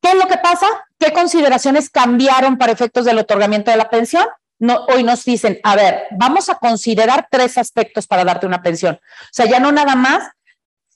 ¿Qué 0.00 0.10
es 0.10 0.14
lo 0.14 0.26
que 0.26 0.38
pasa? 0.38 0.66
¿Qué 0.98 1.12
consideraciones 1.12 1.90
cambiaron 1.90 2.56
para 2.56 2.72
efectos 2.72 3.04
del 3.04 3.18
otorgamiento 3.18 3.70
de 3.70 3.76
la 3.76 3.90
pensión? 3.90 4.26
No, 4.60 4.84
hoy 4.84 5.02
nos 5.02 5.24
dicen, 5.24 5.58
a 5.62 5.74
ver, 5.74 6.04
vamos 6.12 6.50
a 6.50 6.58
considerar 6.58 7.26
tres 7.30 7.56
aspectos 7.56 8.06
para 8.06 8.24
darte 8.24 8.46
una 8.46 8.62
pensión. 8.62 8.94
O 8.94 9.28
sea, 9.32 9.46
ya 9.46 9.58
no 9.58 9.72
nada 9.72 9.96
más, 9.96 10.30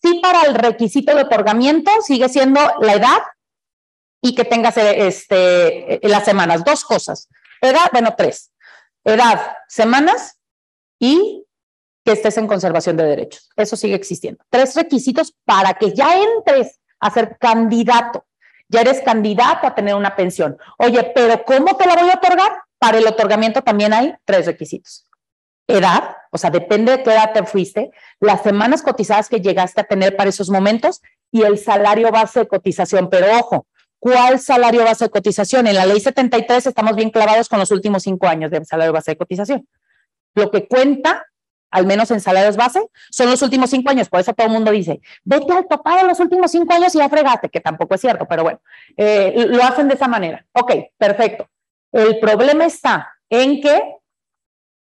sí 0.03 0.21
para 0.23 0.43
el 0.43 0.55
requisito 0.55 1.15
de 1.15 1.23
otorgamiento 1.23 1.91
sigue 2.03 2.29
siendo 2.29 2.61
la 2.81 2.93
edad 2.93 3.23
y 4.21 4.35
que 4.35 4.45
tengas 4.45 4.77
este, 4.77 5.99
las 6.03 6.25
semanas, 6.27 6.63
dos 6.63 6.85
cosas. 6.85 7.29
Edad, 7.63 7.89
bueno, 7.91 8.15
tres. 8.17 8.53
Edad, 9.03 9.57
semanas 9.67 10.39
y 10.99 11.47
que 12.05 12.13
estés 12.13 12.37
en 12.37 12.47
conservación 12.47 12.99
de 12.99 13.05
derechos. 13.05 13.51
Eso 13.57 13.77
sigue 13.77 13.95
existiendo. 13.95 14.45
Tres 14.51 14.75
requisitos 14.77 15.35
para 15.47 15.73
que 15.75 15.95
ya 15.95 16.19
entres 16.19 16.81
a 17.01 17.11
ser 17.11 17.39
candidato. 17.39 18.27
Ya 18.69 18.83
eres 18.83 19.01
candidato 19.01 19.67
a 19.67 19.75
tener 19.75 19.95
una 19.95 20.15
pensión. 20.15 20.59
Oye, 20.79 21.13
pero 21.15 21.43
¿cómo 21.45 21.77
te 21.77 21.87
la 21.87 21.97
voy 21.97 22.11
a 22.11 22.15
otorgar? 22.15 22.64
Para 22.79 22.99
el 22.99 23.07
otorgamiento 23.07 23.63
también 23.63 23.93
hay 23.93 24.15
tres 24.25 24.47
requisitos. 24.47 25.07
Edad, 25.67 26.17
o 26.31 26.39
sea, 26.39 26.51
depende 26.51 26.93
de 26.93 27.03
qué 27.03 27.11
edad 27.11 27.33
te 27.33 27.45
fuiste, 27.45 27.91
las 28.21 28.43
semanas 28.43 28.83
cotizadas 28.83 29.29
que 29.29 29.41
llegaste 29.41 29.81
a 29.81 29.85
tener 29.85 30.17
para 30.17 30.29
esos 30.29 30.51
momentos 30.51 31.01
y 31.31 31.43
el 31.43 31.59
salario 31.59 32.11
base 32.11 32.41
de 32.41 32.49
cotización. 32.49 33.09
Pero 33.09 33.27
ojo, 33.39 33.67
¿cuál 33.99 34.39
salario 34.39 34.85
base 34.85 35.07
de 35.07 35.11
cotización? 35.11 35.67
En 35.67 35.75
la 35.77 35.87
ley 35.87 36.01
73 36.01 36.67
estamos 36.67 36.95
bien 36.97 37.11
clavados 37.11 37.49
con 37.49 37.59
los 37.59 37.71
últimos 37.71 38.03
cinco 38.03 38.27
años 38.27 38.51
de 38.51 38.65
salario 38.65 38.93
base 38.93 39.13
de 39.13 39.17
cotización. 39.17 39.67
Lo 40.35 40.51
que 40.51 40.69
cuenta, 40.69 41.25
al 41.71 41.87
menos 41.87 42.11
en 42.11 42.21
salarios 42.21 42.57
base, 42.57 42.87
son 43.11 43.31
los 43.31 43.41
últimos 43.41 43.71
cinco 43.71 43.91
años. 43.91 44.09
Por 44.09 44.21
eso 44.21 44.35
todo 44.35 44.47
el 44.47 44.53
mundo 44.53 44.71
dice, 44.71 45.01
vete 45.25 45.53
al 45.53 45.67
topado 45.67 46.07
los 46.07 46.21
últimos 46.21 46.51
cinco 46.51 46.75
años 46.75 46.95
y 46.95 46.99
ya 46.99 47.09
fregaste, 47.09 47.49
que 47.49 47.61
tampoco 47.61 47.95
es 47.95 48.01
cierto, 48.01 48.27
pero 48.29 48.43
bueno, 48.43 48.61
eh, 48.97 49.47
lo 49.49 49.63
hacen 49.63 49.89
de 49.89 49.95
esa 49.95 50.09
manera. 50.09 50.45
Ok, 50.53 50.73
perfecto. 50.99 51.49
El 51.95 52.19
problema 52.19 52.67
está 52.67 53.15
en 53.31 53.61
que 53.61 53.81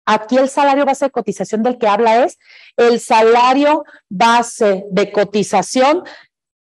aquí 0.05 0.37
el 0.37 0.47
salario 0.47 0.85
base 0.85 1.05
de 1.05 1.11
cotización 1.11 1.61
del 1.61 1.77
que 1.77 1.89
habla 1.89 2.23
es 2.23 2.39
el 2.77 3.01
salario 3.01 3.83
base 4.09 4.85
de 4.89 5.11
cotización 5.11 6.05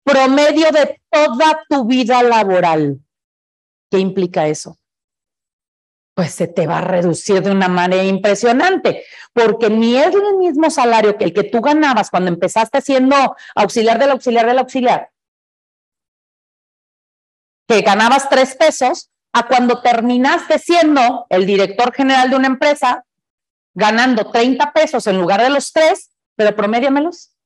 promedio 0.04 0.70
de 0.70 1.02
toda 1.10 1.64
tu 1.68 1.84
vida 1.84 2.22
laboral. 2.22 3.00
¿Qué 3.90 3.98
implica 3.98 4.46
eso? 4.46 4.78
Pues 6.14 6.32
se 6.32 6.46
te 6.46 6.68
va 6.68 6.78
a 6.78 6.82
reducir 6.82 7.42
de 7.42 7.50
una 7.50 7.66
manera 7.66 8.04
impresionante, 8.04 9.04
porque 9.32 9.68
ni 9.68 9.96
es 9.96 10.14
el 10.14 10.36
mismo 10.36 10.70
salario 10.70 11.18
que 11.18 11.24
el 11.24 11.34
que 11.34 11.42
tú 11.42 11.60
ganabas 11.60 12.08
cuando 12.08 12.30
empezaste 12.30 12.80
siendo 12.80 13.16
auxiliar 13.56 13.98
del 13.98 14.12
auxiliar 14.12 14.46
del 14.46 14.60
auxiliar, 14.60 15.10
que 17.66 17.80
ganabas 17.82 18.28
tres 18.28 18.54
pesos, 18.54 19.10
a 19.36 19.46
cuando 19.46 19.82
terminaste 19.82 20.58
siendo 20.58 21.26
el 21.28 21.44
director 21.44 21.92
general 21.92 22.30
de 22.30 22.36
una 22.36 22.46
empresa, 22.46 23.04
ganando 23.74 24.30
30 24.30 24.72
pesos 24.72 25.06
en 25.06 25.18
lugar 25.18 25.42
de 25.42 25.50
los 25.50 25.74
tres, 25.74 26.10
pero 26.36 26.56
promédiamelos. 26.56 27.36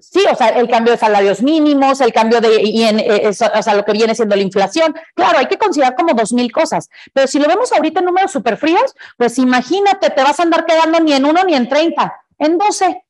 Sí, 0.00 0.20
o 0.30 0.34
sea, 0.34 0.48
el 0.48 0.70
cambio 0.70 0.92
de 0.92 0.98
salarios 0.98 1.42
mínimos, 1.42 2.00
el 2.00 2.14
cambio 2.14 2.40
de, 2.40 2.62
y 2.62 2.84
en, 2.84 3.00
eh, 3.00 3.28
o 3.28 3.32
sea, 3.34 3.74
lo 3.74 3.84
que 3.84 3.92
viene 3.92 4.14
siendo 4.14 4.36
la 4.36 4.42
inflación. 4.42 4.94
Claro, 5.14 5.38
hay 5.38 5.48
que 5.48 5.58
considerar 5.58 5.94
como 5.94 6.14
dos 6.14 6.32
mil 6.32 6.50
cosas, 6.50 6.88
pero 7.12 7.26
si 7.26 7.38
lo 7.38 7.46
vemos 7.46 7.70
ahorita 7.72 8.00
en 8.00 8.06
números 8.06 8.32
súper 8.32 8.56
fríos, 8.56 8.94
pues 9.18 9.36
imagínate, 9.36 10.08
te 10.08 10.22
vas 10.22 10.40
a 10.40 10.44
andar 10.44 10.64
quedando 10.64 10.98
ni 11.00 11.12
en 11.12 11.26
uno 11.26 11.44
ni 11.44 11.54
en 11.54 11.68
30, 11.68 12.10
en 12.38 12.56
12 12.56 13.04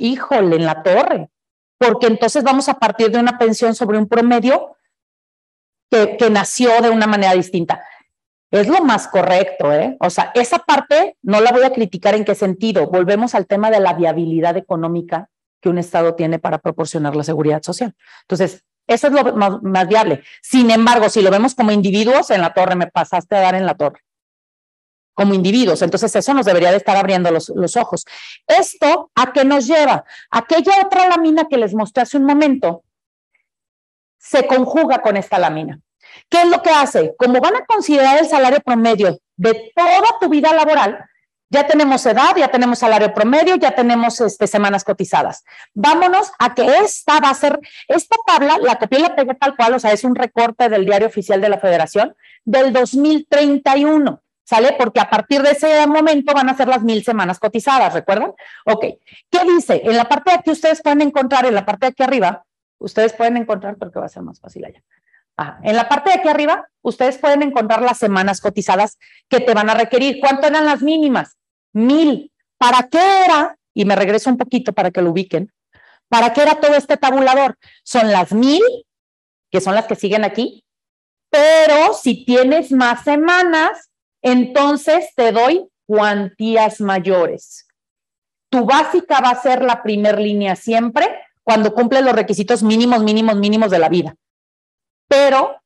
híjole, 0.00 0.56
en 0.56 0.64
la 0.64 0.82
torre, 0.82 1.28
porque 1.78 2.06
entonces 2.06 2.42
vamos 2.42 2.68
a 2.68 2.74
partir 2.74 3.10
de 3.10 3.18
una 3.18 3.38
pensión 3.38 3.74
sobre 3.74 3.98
un 3.98 4.08
promedio 4.08 4.76
que, 5.90 6.30
nació 6.30 6.80
de 6.82 6.90
una 6.90 7.06
manera 7.06 7.32
distinta. 7.34 7.82
Es 8.50 8.68
lo 8.68 8.82
más 8.82 9.08
correcto, 9.08 9.72
¿eh? 9.72 9.96
O 10.00 10.10
sea, 10.10 10.32
esa 10.34 10.58
parte 10.58 11.16
no 11.22 11.40
la 11.40 11.52
voy 11.52 11.64
a 11.64 11.72
criticar 11.72 12.14
en 12.14 12.24
qué 12.24 12.34
sentido. 12.34 12.86
Volvemos 12.86 13.34
al 13.34 13.46
tema 13.46 13.70
de 13.70 13.80
la 13.80 13.92
viabilidad 13.92 14.56
económica 14.56 15.28
que 15.60 15.68
un 15.68 15.78
Estado 15.78 16.14
tiene 16.14 16.38
para 16.38 16.58
proporcionar 16.58 17.14
la 17.14 17.24
seguridad 17.24 17.62
social. 17.62 17.94
Entonces, 18.22 18.64
eso 18.86 19.08
es 19.08 19.12
lo 19.12 19.34
más, 19.34 19.62
más, 19.62 19.86
viable. 19.86 20.22
Sin 20.40 20.70
embargo, 20.70 21.10
si 21.10 21.20
lo 21.20 21.30
vemos 21.30 21.54
como 21.54 21.72
individuos, 21.72 22.30
en 22.30 22.40
la 22.40 22.54
torre 22.54 22.74
me 22.74 22.86
pasaste 22.86 23.36
a 23.36 23.40
dar 23.40 23.54
en 23.54 23.66
la 23.66 23.74
torre 23.74 24.00
como 25.18 25.34
individuos. 25.34 25.82
Entonces 25.82 26.14
eso 26.14 26.32
nos 26.32 26.46
debería 26.46 26.70
de 26.70 26.76
estar 26.76 26.96
abriendo 26.96 27.32
los, 27.32 27.48
los 27.48 27.76
ojos. 27.76 28.04
¿Esto 28.46 29.10
a 29.16 29.32
qué 29.32 29.44
nos 29.44 29.66
lleva? 29.66 30.04
Aquella 30.30 30.80
otra 30.86 31.08
lámina 31.08 31.48
que 31.48 31.58
les 31.58 31.74
mostré 31.74 32.04
hace 32.04 32.18
un 32.18 32.24
momento 32.24 32.84
se 34.16 34.46
conjuga 34.46 35.02
con 35.02 35.16
esta 35.16 35.40
lámina. 35.40 35.80
¿Qué 36.28 36.42
es 36.42 36.48
lo 36.48 36.62
que 36.62 36.70
hace? 36.70 37.16
Como 37.18 37.40
van 37.40 37.56
a 37.56 37.66
considerar 37.66 38.18
el 38.18 38.28
salario 38.28 38.60
promedio 38.60 39.18
de 39.36 39.72
toda 39.74 40.20
tu 40.20 40.28
vida 40.28 40.52
laboral, 40.54 41.04
ya 41.50 41.66
tenemos 41.66 42.06
edad, 42.06 42.36
ya 42.36 42.48
tenemos 42.48 42.78
salario 42.78 43.12
promedio, 43.12 43.56
ya 43.56 43.72
tenemos 43.72 44.20
este, 44.20 44.46
semanas 44.46 44.84
cotizadas. 44.84 45.42
Vámonos 45.74 46.30
a 46.38 46.54
que 46.54 46.64
esta 46.84 47.18
va 47.18 47.30
a 47.30 47.34
ser, 47.34 47.58
esta 47.88 48.16
tabla 48.24 48.58
la 48.58 48.76
copié 48.76 49.00
y 49.00 49.02
la 49.02 49.16
pegué 49.16 49.34
tal 49.34 49.56
cual, 49.56 49.74
o 49.74 49.78
sea, 49.80 49.92
es 49.92 50.04
un 50.04 50.14
recorte 50.14 50.68
del 50.68 50.84
diario 50.84 51.08
oficial 51.08 51.40
de 51.40 51.48
la 51.48 51.58
federación 51.58 52.14
del 52.44 52.72
2031. 52.72 54.22
¿Sale? 54.48 54.74
Porque 54.78 54.98
a 54.98 55.10
partir 55.10 55.42
de 55.42 55.50
ese 55.50 55.86
momento 55.86 56.32
van 56.32 56.48
a 56.48 56.56
ser 56.56 56.68
las 56.68 56.82
mil 56.82 57.04
semanas 57.04 57.38
cotizadas, 57.38 57.92
¿recuerdan? 57.92 58.32
Ok, 58.64 58.82
¿qué 59.30 59.44
dice? 59.44 59.82
En 59.84 59.94
la 59.94 60.08
parte 60.08 60.30
de 60.30 60.38
aquí 60.38 60.50
ustedes 60.50 60.80
pueden 60.80 61.02
encontrar, 61.02 61.44
en 61.44 61.54
la 61.54 61.66
parte 61.66 61.84
de 61.84 61.90
aquí 61.90 62.02
arriba, 62.02 62.46
ustedes 62.78 63.12
pueden 63.12 63.36
encontrar, 63.36 63.76
porque 63.76 63.98
va 63.98 64.06
a 64.06 64.08
ser 64.08 64.22
más 64.22 64.40
fácil 64.40 64.64
allá. 64.64 64.82
en 65.62 65.76
la 65.76 65.86
parte 65.86 66.08
de 66.08 66.16
aquí 66.16 66.28
arriba, 66.28 66.66
ustedes 66.80 67.18
pueden 67.18 67.42
encontrar 67.42 67.82
las 67.82 67.98
semanas 67.98 68.40
cotizadas 68.40 68.98
que 69.28 69.40
te 69.40 69.52
van 69.52 69.68
a 69.68 69.74
requerir. 69.74 70.18
¿Cuánto 70.18 70.46
eran 70.46 70.64
las 70.64 70.80
mínimas? 70.80 71.36
Mil. 71.74 72.32
¿Para 72.56 72.88
qué 72.88 73.24
era? 73.26 73.58
Y 73.74 73.84
me 73.84 73.96
regreso 73.96 74.30
un 74.30 74.38
poquito 74.38 74.72
para 74.72 74.90
que 74.90 75.02
lo 75.02 75.10
ubiquen. 75.10 75.52
¿Para 76.08 76.32
qué 76.32 76.40
era 76.40 76.54
todo 76.54 76.74
este 76.74 76.96
tabulador? 76.96 77.58
Son 77.84 78.10
las 78.10 78.32
mil, 78.32 78.62
que 79.50 79.60
son 79.60 79.74
las 79.74 79.84
que 79.84 79.94
siguen 79.94 80.24
aquí, 80.24 80.64
pero 81.28 81.92
si 81.92 82.24
tienes 82.24 82.72
más 82.72 83.04
semanas, 83.04 83.88
entonces 84.22 85.10
te 85.14 85.32
doy 85.32 85.68
cuantías 85.86 86.80
mayores. 86.80 87.66
Tu 88.50 88.64
básica 88.64 89.20
va 89.20 89.30
a 89.30 89.42
ser 89.42 89.62
la 89.62 89.82
primer 89.82 90.18
línea 90.18 90.56
siempre 90.56 91.08
cuando 91.42 91.72
cumple 91.72 92.02
los 92.02 92.14
requisitos 92.14 92.62
mínimos, 92.62 93.02
mínimos, 93.02 93.36
mínimos 93.36 93.70
de 93.70 93.78
la 93.78 93.88
vida. 93.88 94.14
Pero 95.08 95.56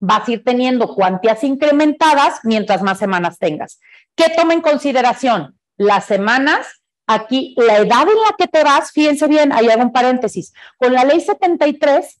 vas 0.00 0.28
a 0.28 0.32
ir 0.32 0.44
teniendo 0.44 0.94
cuantías 0.94 1.42
incrementadas 1.44 2.40
mientras 2.44 2.82
más 2.82 2.98
semanas 2.98 3.38
tengas. 3.38 3.80
¿Qué 4.14 4.26
toma 4.36 4.54
en 4.54 4.60
consideración? 4.60 5.58
Las 5.76 6.06
semanas, 6.06 6.82
aquí 7.06 7.54
la 7.56 7.78
edad 7.78 8.02
en 8.02 8.16
la 8.16 8.34
que 8.38 8.46
te 8.46 8.62
vas, 8.62 8.92
fíjense 8.92 9.26
bien, 9.26 9.52
ahí 9.52 9.68
hago 9.68 9.82
un 9.82 9.92
paréntesis. 9.92 10.52
Con 10.78 10.92
la 10.92 11.04
ley 11.04 11.20
73 11.20 12.20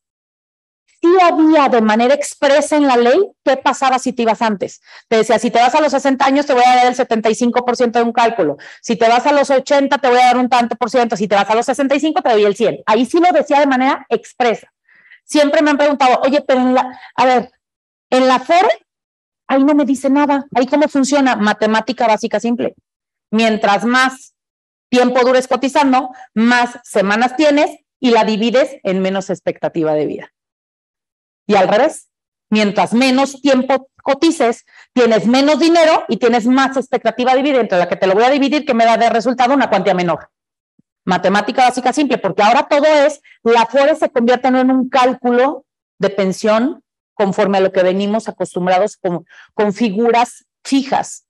sí 1.04 1.16
había 1.22 1.68
de 1.68 1.82
manera 1.82 2.14
expresa 2.14 2.76
en 2.76 2.86
la 2.86 2.96
ley 2.96 3.18
qué 3.44 3.58
pasaba 3.58 3.98
si 3.98 4.14
te 4.14 4.22
ibas 4.22 4.40
antes. 4.40 4.80
Te 5.08 5.18
decía, 5.18 5.38
si 5.38 5.50
te 5.50 5.58
vas 5.58 5.74
a 5.74 5.80
los 5.82 5.92
60 5.92 6.24
años, 6.24 6.46
te 6.46 6.54
voy 6.54 6.62
a 6.64 6.76
dar 6.76 6.86
el 6.86 6.94
75% 6.94 7.92
de 7.92 8.02
un 8.02 8.12
cálculo. 8.12 8.56
Si 8.80 8.96
te 8.96 9.06
vas 9.06 9.26
a 9.26 9.32
los 9.32 9.50
80, 9.50 9.98
te 9.98 10.08
voy 10.08 10.18
a 10.18 10.26
dar 10.26 10.38
un 10.38 10.48
tanto 10.48 10.76
por 10.76 10.88
ciento. 10.88 11.16
Si 11.16 11.28
te 11.28 11.34
vas 11.34 11.48
a 11.50 11.54
los 11.54 11.66
65, 11.66 12.22
te 12.22 12.30
doy 12.30 12.44
el 12.44 12.56
100. 12.56 12.82
Ahí 12.86 13.04
sí 13.04 13.20
lo 13.20 13.30
decía 13.32 13.60
de 13.60 13.66
manera 13.66 14.06
expresa. 14.08 14.72
Siempre 15.24 15.60
me 15.60 15.70
han 15.70 15.76
preguntado, 15.76 16.20
oye, 16.24 16.40
pero 16.40 16.60
en 16.60 16.74
la, 16.74 16.98
a 17.16 17.26
ver, 17.26 17.50
en 18.10 18.26
la 18.26 18.42
ahí 19.46 19.62
no 19.62 19.74
me 19.74 19.84
dice 19.84 20.08
nada. 20.08 20.46
Ahí 20.54 20.66
cómo 20.66 20.88
funciona, 20.88 21.36
matemática 21.36 22.06
básica 22.06 22.40
simple. 22.40 22.74
Mientras 23.30 23.84
más 23.84 24.34
tiempo 24.88 25.20
dures 25.20 25.48
cotizando, 25.48 26.10
más 26.32 26.78
semanas 26.82 27.36
tienes 27.36 27.70
y 28.00 28.10
la 28.10 28.24
divides 28.24 28.76
en 28.84 29.00
menos 29.00 29.28
expectativa 29.28 29.92
de 29.92 30.06
vida. 30.06 30.34
Y 31.46 31.56
al 31.56 31.68
revés, 31.68 32.08
mientras 32.50 32.92
menos 32.94 33.40
tiempo 33.40 33.88
cotices, 34.02 34.64
tienes 34.92 35.26
menos 35.26 35.58
dinero 35.58 36.04
y 36.08 36.18
tienes 36.18 36.46
más 36.46 36.76
expectativa 36.76 37.34
de 37.34 37.42
vida, 37.42 37.60
entre 37.60 37.78
la 37.78 37.88
que 37.88 37.96
te 37.96 38.06
lo 38.06 38.14
voy 38.14 38.24
a 38.24 38.30
dividir, 38.30 38.64
que 38.64 38.74
me 38.74 38.84
da 38.84 38.96
de 38.96 39.10
resultado 39.10 39.54
una 39.54 39.68
cuantía 39.68 39.94
menor. 39.94 40.30
Matemática 41.04 41.64
básica 41.64 41.92
simple, 41.92 42.18
porque 42.18 42.42
ahora 42.42 42.66
todo 42.68 42.84
es, 42.84 43.20
la 43.42 43.66
FORE 43.66 43.94
se 43.94 44.10
convierte 44.10 44.48
en 44.48 44.70
un 44.70 44.88
cálculo 44.88 45.64
de 45.98 46.10
pensión 46.10 46.82
conforme 47.14 47.58
a 47.58 47.60
lo 47.60 47.72
que 47.72 47.82
venimos 47.82 48.28
acostumbrados 48.28 48.96
con, 48.96 49.72
figuras 49.72 50.44
fijas. 50.64 51.26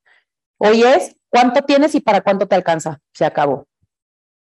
Hoy 0.58 0.82
es 0.82 1.16
cuánto 1.28 1.62
tienes 1.62 1.94
y 1.94 2.00
para 2.00 2.22
cuánto 2.22 2.46
te 2.46 2.54
alcanza. 2.54 3.00
Se 3.12 3.24
acabó. 3.24 3.66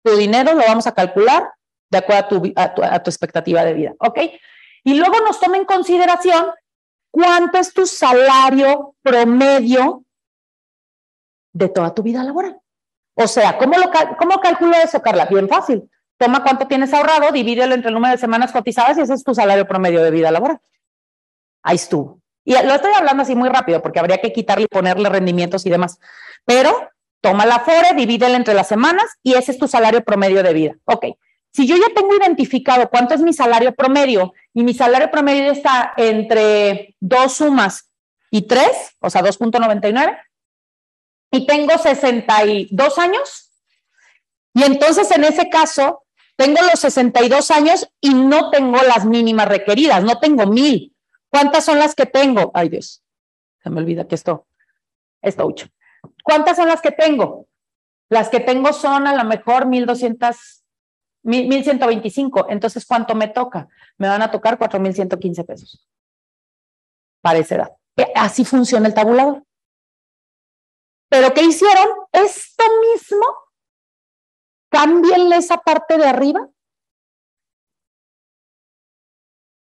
Tu 0.02 0.16
dinero 0.16 0.54
lo 0.54 0.62
vamos 0.66 0.86
a 0.86 0.94
calcular 0.94 1.50
de 1.90 1.98
acuerdo 1.98 2.24
a 2.24 2.28
tu, 2.28 2.82
a 2.84 3.02
tu 3.02 3.10
expectativa 3.10 3.64
de 3.64 3.74
vida. 3.74 3.94
¿Ok? 3.98 4.18
Y 4.84 4.94
luego 4.94 5.18
nos 5.20 5.40
toma 5.40 5.56
en 5.56 5.64
consideración 5.64 6.46
cuánto 7.10 7.58
es 7.58 7.72
tu 7.72 7.86
salario 7.86 8.94
promedio 9.02 10.04
de 11.52 11.68
toda 11.68 11.94
tu 11.94 12.02
vida 12.02 12.22
laboral. 12.22 12.60
O 13.14 13.26
sea, 13.26 13.56
¿cómo, 13.56 13.78
lo, 13.78 13.90
cómo 14.18 14.40
calculo 14.40 14.76
eso, 14.76 15.00
Carla? 15.00 15.26
Bien 15.26 15.48
fácil. 15.48 15.88
Toma 16.18 16.42
cuánto 16.42 16.66
tienes 16.66 16.92
ahorrado, 16.92 17.32
divídelo 17.32 17.74
entre 17.74 17.88
el 17.88 17.94
número 17.94 18.12
de 18.12 18.18
semanas 18.18 18.52
cotizadas 18.52 18.98
y 18.98 19.02
ese 19.02 19.14
es 19.14 19.24
tu 19.24 19.34
salario 19.34 19.66
promedio 19.66 20.02
de 20.02 20.10
vida 20.10 20.30
laboral. 20.30 20.60
Ahí 21.62 21.76
estuvo. 21.76 22.20
Y 22.44 22.52
lo 22.52 22.74
estoy 22.74 22.92
hablando 22.94 23.22
así 23.22 23.34
muy 23.34 23.48
rápido 23.48 23.80
porque 23.80 23.98
habría 23.98 24.18
que 24.18 24.32
quitarle 24.32 24.64
y 24.64 24.68
ponerle 24.68 25.08
rendimientos 25.08 25.64
y 25.64 25.70
demás. 25.70 25.98
Pero 26.44 26.90
toma 27.20 27.46
la 27.46 27.60
FORE, 27.60 27.94
divídela 27.96 28.36
entre 28.36 28.54
las 28.54 28.68
semanas 28.68 29.06
y 29.22 29.34
ese 29.34 29.52
es 29.52 29.58
tu 29.58 29.66
salario 29.66 30.04
promedio 30.04 30.42
de 30.42 30.52
vida. 30.52 30.74
Ok. 30.84 31.06
Si 31.54 31.68
yo 31.68 31.76
ya 31.76 31.88
tengo 31.94 32.16
identificado 32.16 32.90
cuánto 32.90 33.14
es 33.14 33.20
mi 33.20 33.32
salario 33.32 33.72
promedio 33.76 34.34
y 34.52 34.64
mi 34.64 34.74
salario 34.74 35.08
promedio 35.08 35.52
está 35.52 35.94
entre 35.96 36.96
dos 36.98 37.34
sumas 37.34 37.92
y 38.28 38.42
tres, 38.42 38.96
o 38.98 39.08
sea, 39.08 39.22
2.99, 39.22 40.18
y 41.30 41.46
tengo 41.46 41.78
62 41.78 42.98
años, 42.98 43.52
y 44.52 44.64
entonces 44.64 45.08
en 45.12 45.22
ese 45.22 45.48
caso 45.48 46.04
tengo 46.34 46.60
los 46.62 46.80
62 46.80 47.50
años 47.52 47.88
y 48.00 48.14
no 48.14 48.50
tengo 48.50 48.82
las 48.82 49.04
mínimas 49.04 49.46
requeridas, 49.46 50.02
no 50.02 50.18
tengo 50.18 50.46
mil. 50.46 50.92
¿Cuántas 51.28 51.64
son 51.64 51.78
las 51.78 51.94
que 51.94 52.06
tengo? 52.06 52.50
Ay 52.52 52.68
Dios, 52.68 53.04
se 53.62 53.70
me 53.70 53.80
olvida 53.80 54.08
que 54.08 54.16
esto, 54.16 54.48
esto 55.22 55.46
ocho. 55.46 55.68
¿Cuántas 56.24 56.56
son 56.56 56.66
las 56.66 56.80
que 56.80 56.90
tengo? 56.90 57.46
Las 58.08 58.28
que 58.28 58.40
tengo 58.40 58.72
son 58.72 59.06
a 59.06 59.14
lo 59.14 59.22
mejor 59.22 59.66
1200 59.66 60.63
1125. 61.24 62.46
Entonces, 62.50 62.86
¿cuánto 62.86 63.14
me 63.14 63.28
toca? 63.28 63.68
Me 63.98 64.08
van 64.08 64.22
a 64.22 64.30
tocar 64.30 64.58
4115 64.58 65.44
pesos 65.44 65.88
para 67.20 67.38
esa 67.38 67.54
edad. 67.56 67.72
Eh, 67.96 68.12
así 68.14 68.44
funciona 68.44 68.86
el 68.86 68.94
tabulador. 68.94 69.42
Pero 71.08 71.32
¿qué 71.32 71.42
hicieron? 71.42 71.88
Esto 72.12 72.64
mismo, 72.92 73.24
cámbienle 74.70 75.36
esa 75.36 75.58
parte 75.58 75.96
de 75.96 76.06
arriba 76.06 76.48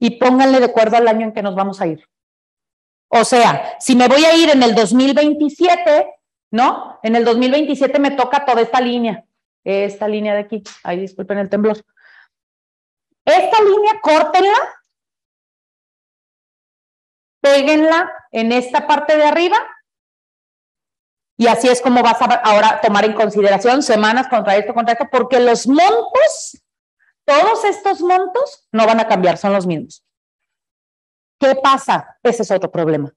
y 0.00 0.18
pónganle 0.18 0.58
de 0.58 0.66
acuerdo 0.66 0.96
al 0.96 1.08
año 1.08 1.26
en 1.26 1.32
que 1.32 1.42
nos 1.42 1.54
vamos 1.54 1.80
a 1.80 1.87
ir. 1.87 2.06
O 3.08 3.24
sea, 3.24 3.76
si 3.80 3.96
me 3.96 4.08
voy 4.08 4.24
a 4.24 4.37
ir 4.37 4.50
en 4.50 4.62
el 4.62 4.74
2027, 4.74 6.14
¿no? 6.50 6.98
En 7.02 7.16
el 7.16 7.24
2027 7.24 7.98
me 7.98 8.11
toca 8.11 8.44
toda 8.44 8.61
esta 8.61 8.80
línea 8.80 9.24
esta 9.68 10.09
línea 10.09 10.35
de 10.35 10.40
aquí. 10.40 10.62
Ay, 10.83 11.00
disculpen 11.00 11.38
el 11.38 11.50
temblor. 11.50 11.76
Esta 13.24 13.62
línea, 13.62 14.00
córtenla, 14.00 14.59
péguenla 17.40 18.12
en 18.33 18.52
esta 18.52 18.87
parte 18.87 19.16
de 19.16 19.24
arriba 19.24 19.59
y 21.40 21.46
así 21.46 21.68
es 21.68 21.81
como 21.81 22.02
vas 22.02 22.20
a 22.20 22.24
ahora 22.24 22.81
tomar 22.81 23.04
en 23.04 23.12
consideración 23.12 23.83
semanas 23.83 24.26
contra 24.26 24.57
esto, 24.57 24.74
contra 24.74 24.94
esto, 24.94 25.07
porque 25.11 25.38
los 25.38 25.68
montos, 25.68 26.61
todos 27.24 27.64
estos 27.64 28.00
montos 28.00 28.66
no 28.72 28.85
van 28.87 28.98
a 28.98 29.07
cambiar, 29.07 29.38
son 29.38 29.52
los 29.52 29.64
mismos. 29.64 30.04
¿Qué 31.38 31.54
pasa? 31.54 32.18
Ese 32.24 32.42
es 32.42 32.50
otro 32.50 32.72
problema. 32.72 33.12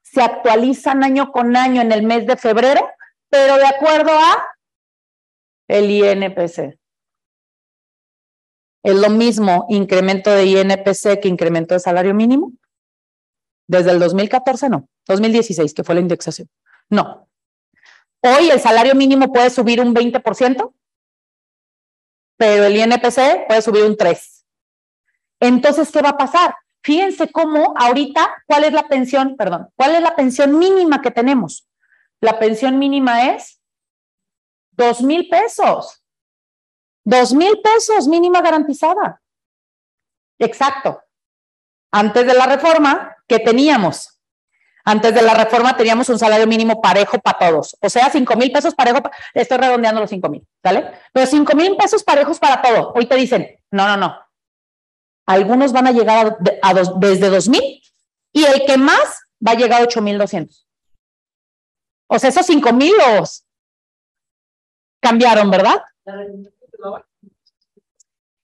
Se 0.00 0.22
actualizan 0.22 1.04
año 1.04 1.30
con 1.30 1.54
año 1.54 1.82
en 1.82 1.92
el 1.92 2.04
mes 2.04 2.26
de 2.26 2.38
febrero, 2.38 2.88
pero 3.28 3.56
de 3.56 3.66
acuerdo 3.66 4.12
a 4.12 4.51
el 5.72 5.90
INPC. 5.90 6.78
¿Es 8.84 8.94
lo 8.94 9.08
mismo 9.08 9.66
incremento 9.70 10.30
de 10.30 10.44
INPC 10.44 11.20
que 11.20 11.28
incremento 11.28 11.74
de 11.74 11.80
salario 11.80 12.12
mínimo? 12.12 12.52
Desde 13.66 13.92
el 13.92 13.98
2014 13.98 14.68
no, 14.68 14.88
2016 15.06 15.72
que 15.72 15.82
fue 15.82 15.94
la 15.94 16.02
indexación. 16.02 16.48
No. 16.90 17.28
Hoy 18.20 18.50
el 18.50 18.60
salario 18.60 18.94
mínimo 18.94 19.32
puede 19.32 19.48
subir 19.48 19.80
un 19.80 19.94
20%, 19.94 20.74
pero 22.36 22.64
el 22.64 22.76
INPC 22.76 23.46
puede 23.48 23.62
subir 23.62 23.84
un 23.84 23.96
3%. 23.96 24.44
Entonces, 25.40 25.90
¿qué 25.90 26.02
va 26.02 26.10
a 26.10 26.16
pasar? 26.18 26.54
Fíjense 26.84 27.32
cómo 27.32 27.74
ahorita, 27.76 28.44
¿cuál 28.46 28.64
es 28.64 28.72
la 28.72 28.88
pensión? 28.88 29.36
Perdón, 29.36 29.70
¿cuál 29.74 29.94
es 29.94 30.02
la 30.02 30.14
pensión 30.14 30.58
mínima 30.58 31.00
que 31.00 31.10
tenemos? 31.10 31.66
La 32.20 32.38
pensión 32.38 32.78
mínima 32.78 33.34
es 33.34 33.61
Dos 34.72 35.02
mil 35.02 35.28
pesos. 35.28 36.02
Dos 37.04 37.32
mil 37.32 37.60
pesos 37.60 38.08
mínima 38.08 38.40
garantizada. 38.40 39.20
Exacto. 40.38 41.00
Antes 41.90 42.26
de 42.26 42.34
la 42.34 42.46
reforma, 42.46 43.16
¿qué 43.28 43.38
teníamos? 43.38 44.18
Antes 44.84 45.14
de 45.14 45.22
la 45.22 45.34
reforma 45.34 45.76
teníamos 45.76 46.08
un 46.08 46.18
salario 46.18 46.46
mínimo 46.46 46.80
parejo 46.80 47.18
para 47.18 47.38
todos. 47.38 47.76
O 47.80 47.88
sea, 47.88 48.10
cinco 48.10 48.34
mil 48.34 48.50
pesos 48.50 48.74
parejo. 48.74 48.98
Estoy 49.34 49.58
redondeando 49.58 50.00
los 50.00 50.10
cinco 50.10 50.28
mil, 50.28 50.46
¿vale? 50.62 50.92
Pero 51.12 51.26
cinco 51.26 51.54
mil 51.54 51.76
pesos 51.76 52.02
parejos 52.02 52.38
para 52.38 52.60
todo. 52.60 52.92
Hoy 52.94 53.06
te 53.06 53.14
dicen, 53.14 53.46
no, 53.70 53.86
no, 53.86 53.96
no. 53.96 54.18
Algunos 55.26 55.72
van 55.72 55.86
a 55.86 55.92
llegar 55.92 56.38
a, 56.62 56.74
dos, 56.74 56.98
desde 56.98 57.30
dos 57.30 57.48
mil 57.48 57.80
y 58.32 58.44
el 58.44 58.64
que 58.66 58.76
más 58.76 59.20
va 59.46 59.52
a 59.52 59.56
llegar 59.56 59.82
a 59.82 59.84
ocho 59.84 60.00
mil 60.00 60.18
doscientos. 60.18 60.66
O 62.08 62.18
sea, 62.18 62.30
esos 62.30 62.46
cinco 62.46 62.72
mil 62.72 62.92
los, 62.98 63.44
cambiaron, 65.02 65.50
¿verdad? 65.50 65.82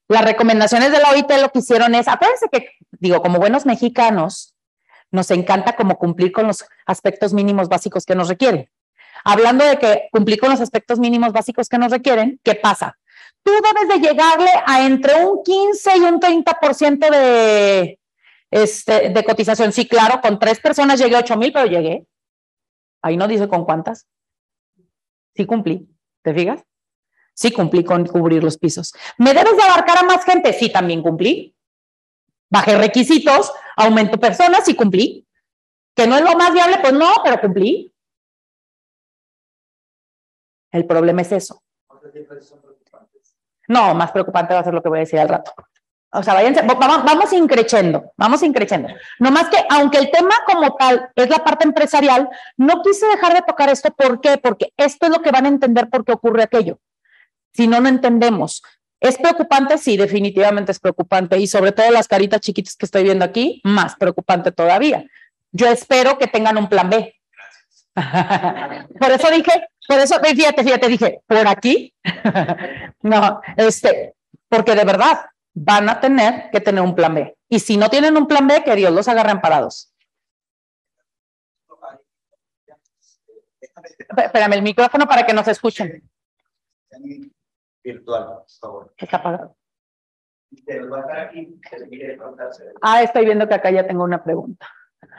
Las 0.08 0.24
recomendaciones 0.24 0.90
de 0.90 0.98
la 0.98 1.10
OIT 1.10 1.30
lo 1.40 1.50
que 1.50 1.60
hicieron 1.60 1.94
es, 1.94 2.08
acuérdense 2.08 2.48
que, 2.50 2.70
digo, 2.92 3.22
como 3.22 3.38
buenos 3.38 3.64
mexicanos, 3.64 4.54
nos 5.10 5.30
encanta 5.30 5.76
como 5.76 5.96
cumplir 5.96 6.32
con 6.32 6.46
los 6.46 6.64
aspectos 6.86 7.32
mínimos 7.32 7.68
básicos 7.68 8.04
que 8.04 8.14
nos 8.14 8.28
requieren. 8.28 8.68
Hablando 9.24 9.64
de 9.64 9.78
que 9.78 10.08
cumplir 10.12 10.38
con 10.38 10.50
los 10.50 10.60
aspectos 10.60 10.98
mínimos 10.98 11.32
básicos 11.32 11.68
que 11.68 11.78
nos 11.78 11.90
requieren, 11.90 12.40
¿qué 12.42 12.54
pasa? 12.54 12.98
Tú 13.42 13.52
debes 13.52 13.88
de 13.88 14.08
llegarle 14.08 14.50
a 14.66 14.84
entre 14.86 15.24
un 15.24 15.42
15 15.42 15.90
y 15.96 16.00
un 16.00 16.20
30% 16.20 17.10
de, 17.10 17.98
este, 18.50 19.10
de 19.10 19.24
cotización. 19.24 19.72
Sí, 19.72 19.86
claro, 19.86 20.20
con 20.20 20.38
tres 20.38 20.60
personas 20.60 20.98
llegué 20.98 21.16
a 21.16 21.20
8 21.20 21.36
mil, 21.36 21.52
pero 21.52 21.66
llegué. 21.66 22.06
Ahí 23.02 23.16
no 23.16 23.28
dice 23.28 23.48
con 23.48 23.64
cuántas. 23.64 24.06
Sí 25.34 25.46
cumplí. 25.46 25.88
¿Te 26.28 26.34
fijas? 26.34 26.62
Sí 27.32 27.50
cumplí 27.52 27.82
con 27.82 28.04
cubrir 28.04 28.44
los 28.44 28.58
pisos. 28.58 28.92
¿Me 29.16 29.32
debes 29.32 29.56
de 29.56 29.62
abarcar 29.62 29.96
a 29.96 30.02
más 30.02 30.26
gente? 30.26 30.52
Sí, 30.52 30.70
también 30.70 31.02
cumplí. 31.02 31.56
Bajé 32.50 32.76
requisitos, 32.76 33.50
aumento 33.74 34.20
personas, 34.20 34.66
sí 34.66 34.74
cumplí. 34.74 35.26
¿Que 35.94 36.06
no 36.06 36.16
es 36.16 36.22
lo 36.22 36.36
más 36.36 36.52
viable? 36.52 36.80
Pues 36.82 36.92
no, 36.92 37.14
pero 37.24 37.40
cumplí. 37.40 37.90
El 40.70 40.86
problema 40.86 41.22
es 41.22 41.32
eso. 41.32 41.62
No, 43.68 43.94
más 43.94 44.12
preocupante 44.12 44.52
va 44.52 44.60
a 44.60 44.64
ser 44.64 44.74
lo 44.74 44.82
que 44.82 44.90
voy 44.90 44.98
a 44.98 45.00
decir 45.00 45.18
al 45.18 45.30
rato. 45.30 45.54
O 46.10 46.22
sea, 46.22 46.32
váyanse, 46.32 46.62
vamos, 46.62 47.04
vamos 47.04 47.32
increciendo, 47.34 48.12
vamos 48.16 48.42
increciendo. 48.42 48.88
No 49.18 49.30
más 49.30 49.50
que, 49.50 49.58
aunque 49.68 49.98
el 49.98 50.10
tema 50.10 50.34
como 50.46 50.74
tal 50.74 51.10
es 51.14 51.28
la 51.28 51.44
parte 51.44 51.64
empresarial, 51.64 52.30
no 52.56 52.80
quise 52.82 53.06
dejar 53.08 53.34
de 53.34 53.42
tocar 53.42 53.68
esto. 53.68 53.90
¿Por 53.90 54.20
qué? 54.20 54.38
Porque 54.38 54.72
esto 54.78 55.06
es 55.06 55.12
lo 55.12 55.20
que 55.20 55.30
van 55.30 55.44
a 55.44 55.48
entender 55.48 55.90
por 55.90 56.06
qué 56.06 56.12
ocurre 56.12 56.42
aquello. 56.42 56.80
Si 57.52 57.66
no, 57.66 57.80
no 57.80 57.88
entendemos. 57.88 58.62
¿Es 59.00 59.18
preocupante? 59.18 59.76
Sí, 59.76 59.98
definitivamente 59.98 60.72
es 60.72 60.80
preocupante. 60.80 61.38
Y 61.38 61.46
sobre 61.46 61.72
todo 61.72 61.90
las 61.90 62.08
caritas 62.08 62.40
chiquitas 62.40 62.74
que 62.74 62.86
estoy 62.86 63.02
viendo 63.02 63.24
aquí, 63.24 63.60
más 63.64 63.94
preocupante 63.96 64.50
todavía. 64.50 65.04
Yo 65.52 65.68
espero 65.68 66.16
que 66.16 66.26
tengan 66.26 66.56
un 66.56 66.68
plan 66.68 66.88
B. 66.88 67.14
por 68.98 69.10
eso 69.10 69.30
dije, 69.30 69.68
por 69.86 69.98
eso, 69.98 70.18
fíjate, 70.22 70.64
fíjate, 70.64 70.88
dije, 70.88 71.20
por 71.26 71.46
aquí. 71.46 71.92
no, 73.02 73.40
este, 73.56 74.14
porque 74.48 74.74
de 74.74 74.84
verdad 74.84 75.20
van 75.60 75.88
a 75.88 76.00
tener 76.00 76.50
que 76.50 76.60
tener 76.60 76.82
un 76.82 76.94
plan 76.94 77.14
B. 77.14 77.36
Y 77.48 77.60
si 77.60 77.76
no 77.76 77.88
tienen 77.88 78.16
un 78.16 78.26
plan 78.26 78.46
B, 78.46 78.62
que 78.62 78.74
Dios 78.76 78.92
los 78.92 79.08
agarre 79.08 79.40
parados. 79.40 79.92
Espérame 84.16 84.54
el 84.54 84.62
micrófono 84.62 85.06
para 85.06 85.24
que 85.24 85.32
nos 85.32 85.46
escuchen 85.48 86.02
virtual, 87.92 88.26
por 88.26 88.44
favor. 88.60 88.94
Está 88.96 89.16
apagado. 89.16 89.56
Ah, 92.80 93.02
estoy 93.02 93.24
viendo 93.24 93.48
que 93.48 93.54
acá 93.54 93.70
ya 93.70 93.86
tengo 93.86 94.04
una 94.04 94.22
pregunta. 94.22 94.66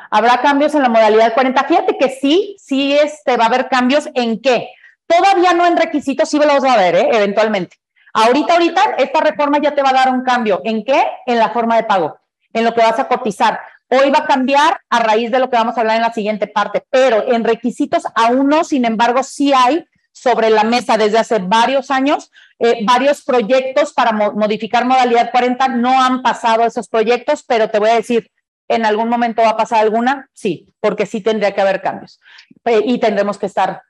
¿Habrá 0.10 0.42
cambios 0.42 0.74
en 0.76 0.82
la 0.82 0.90
modalidad 0.90 1.34
40? 1.34 1.64
Fíjate 1.66 1.98
que 1.98 2.10
sí, 2.10 2.56
sí 2.60 2.94
este, 2.94 3.38
va 3.38 3.46
a 3.46 3.48
haber 3.48 3.70
cambios 3.70 4.10
en 4.14 4.42
qué. 4.42 4.70
Todavía 5.08 5.54
no 5.54 5.66
en 5.66 5.78
requisitos, 5.78 6.30
sí 6.30 6.38
lo 6.38 6.48
vamos 6.48 6.66
a 6.66 6.78
ver, 6.78 6.96
¿eh? 6.96 7.10
eventualmente. 7.14 7.78
Ahorita, 8.26 8.54
ahorita, 8.54 8.82
esta 8.98 9.22
reforma 9.22 9.60
ya 9.60 9.74
te 9.74 9.82
va 9.82 9.90
a 9.90 9.94
dar 9.94 10.10
un 10.14 10.24
cambio. 10.24 10.62
¿En 10.64 10.84
qué? 10.84 11.04
En 11.26 11.40
la 11.40 11.50
forma 11.50 11.76
de 11.76 11.84
pago, 11.84 12.20
en 12.54 12.66
lo 12.66 12.74
que 12.74 12.82
vas 12.82 13.00
a 13.00 13.08
cotizar. 13.08 13.60
Hoy 13.88 14.12
va 14.12 14.20
a 14.20 14.26
cambiar 14.26 14.82
a 14.90 15.00
raíz 15.00 15.32
de 15.32 15.40
lo 15.40 15.50
que 15.50 15.58
vamos 15.58 15.78
a 15.78 15.82
hablar 15.82 15.96
en 15.96 16.04
la 16.04 16.14
siguiente 16.14 16.48
parte, 16.48 16.86
pero 16.90 17.32
en 17.32 17.44
requisitos 17.44 18.04
aún 18.16 18.48
no, 18.48 18.64
sin 18.64 18.86
embargo, 18.86 19.24
sí 19.24 19.54
hay 19.54 19.86
sobre 20.12 20.50
la 20.50 20.64
mesa 20.64 20.98
desde 20.98 21.18
hace 21.18 21.40
varios 21.40 21.92
años. 21.92 22.32
Eh, 22.60 22.80
varios 22.84 23.24
proyectos 23.24 23.94
para 23.94 24.12
modificar 24.12 24.84
modalidad 24.84 25.32
40 25.32 25.70
no 25.70 26.04
han 26.04 26.22
pasado 26.22 26.66
esos 26.66 26.90
proyectos, 26.90 27.44
pero 27.48 27.70
te 27.70 27.80
voy 27.80 27.90
a 27.90 27.96
decir, 27.96 28.30
¿en 28.68 28.86
algún 28.86 29.08
momento 29.08 29.42
va 29.42 29.52
a 29.52 29.58
pasar 29.58 29.80
alguna? 29.80 30.30
Sí, 30.34 30.74
porque 30.82 31.06
sí 31.06 31.22
tendría 31.22 31.54
que 31.54 31.62
haber 31.62 31.82
cambios 31.82 32.20
eh, 32.66 32.82
y 32.86 33.00
tendremos 33.00 33.38
que 33.38 33.46
estar. 33.46 33.82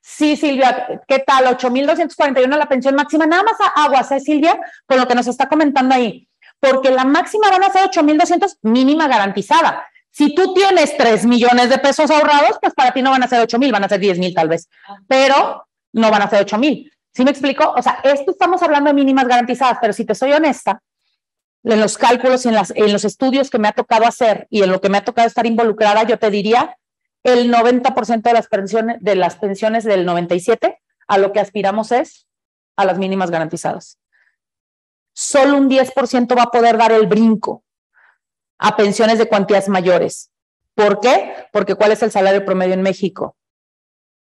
Sí, 0.00 0.36
Silvia, 0.36 1.02
¿qué 1.06 1.20
tal? 1.20 1.44
8.241 1.56 2.56
la 2.56 2.66
pensión 2.66 2.94
máxima, 2.94 3.26
nada 3.26 3.42
más 3.42 3.56
aguas, 3.74 4.10
¿eh, 4.12 4.20
Silvia? 4.20 4.58
Con 4.86 4.98
lo 4.98 5.06
que 5.06 5.14
nos 5.14 5.26
está 5.26 5.48
comentando 5.48 5.94
ahí, 5.94 6.28
porque 6.60 6.90
la 6.90 7.04
máxima 7.04 7.50
van 7.50 7.64
a 7.64 7.70
ser 7.70 7.90
8.200 7.90 8.58
mínima 8.62 9.08
garantizada. 9.08 9.86
Si 10.10 10.34
tú 10.34 10.54
tienes 10.54 10.96
3 10.96 11.26
millones 11.26 11.68
de 11.68 11.78
pesos 11.78 12.10
ahorrados, 12.10 12.58
pues 12.60 12.72
para 12.74 12.92
ti 12.92 13.02
no 13.02 13.10
van 13.10 13.22
a 13.22 13.28
ser 13.28 13.40
8 13.40 13.58
mil, 13.58 13.72
van 13.72 13.84
a 13.84 13.88
ser 13.88 14.00
10 14.00 14.18
mil 14.18 14.34
tal 14.34 14.48
vez, 14.48 14.68
pero 15.06 15.66
no 15.92 16.10
van 16.10 16.22
a 16.22 16.30
ser 16.30 16.42
8 16.42 16.58
mil. 16.58 16.90
¿Sí 17.12 17.24
me 17.24 17.30
explico? 17.30 17.72
O 17.76 17.82
sea, 17.82 18.00
esto 18.02 18.30
estamos 18.30 18.62
hablando 18.62 18.88
de 18.88 18.94
mínimas 18.94 19.26
garantizadas, 19.26 19.78
pero 19.80 19.92
si 19.92 20.04
te 20.04 20.14
soy 20.14 20.32
honesta, 20.32 20.80
en 21.64 21.80
los 21.80 21.98
cálculos 21.98 22.44
y 22.44 22.48
en, 22.48 22.54
las, 22.54 22.72
en 22.76 22.92
los 22.92 23.04
estudios 23.04 23.50
que 23.50 23.58
me 23.58 23.68
ha 23.68 23.72
tocado 23.72 24.06
hacer 24.06 24.46
y 24.50 24.62
en 24.62 24.70
lo 24.70 24.80
que 24.80 24.88
me 24.88 24.98
ha 24.98 25.04
tocado 25.04 25.26
estar 25.26 25.46
involucrada, 25.46 26.04
yo 26.04 26.18
te 26.18 26.30
diría 26.30 26.76
el 27.26 27.52
90% 27.52 28.22
de 28.22 28.32
las 28.32 28.46
pensiones, 28.46 28.98
de 29.00 29.16
las 29.16 29.36
pensiones 29.36 29.84
del 29.84 30.06
97 30.06 30.80
a 31.08 31.18
lo 31.18 31.32
que 31.32 31.40
aspiramos 31.40 31.90
es 31.90 32.28
a 32.76 32.84
las 32.84 32.98
mínimas 32.98 33.30
garantizadas. 33.30 33.98
Solo 35.12 35.56
un 35.56 35.68
10% 35.68 36.38
va 36.38 36.44
a 36.44 36.50
poder 36.50 36.76
dar 36.78 36.92
el 36.92 37.06
brinco 37.06 37.64
a 38.58 38.76
pensiones 38.76 39.18
de 39.18 39.28
cuantías 39.28 39.68
mayores. 39.68 40.30
¿Por 40.74 41.00
qué? 41.00 41.48
Porque 41.52 41.74
¿cuál 41.74 41.92
es 41.92 42.02
el 42.02 42.12
salario 42.12 42.44
promedio 42.44 42.74
en 42.74 42.82
México? 42.82 43.36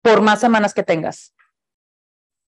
Por 0.00 0.22
más 0.22 0.40
semanas 0.40 0.72
que 0.72 0.82
tengas. 0.82 1.34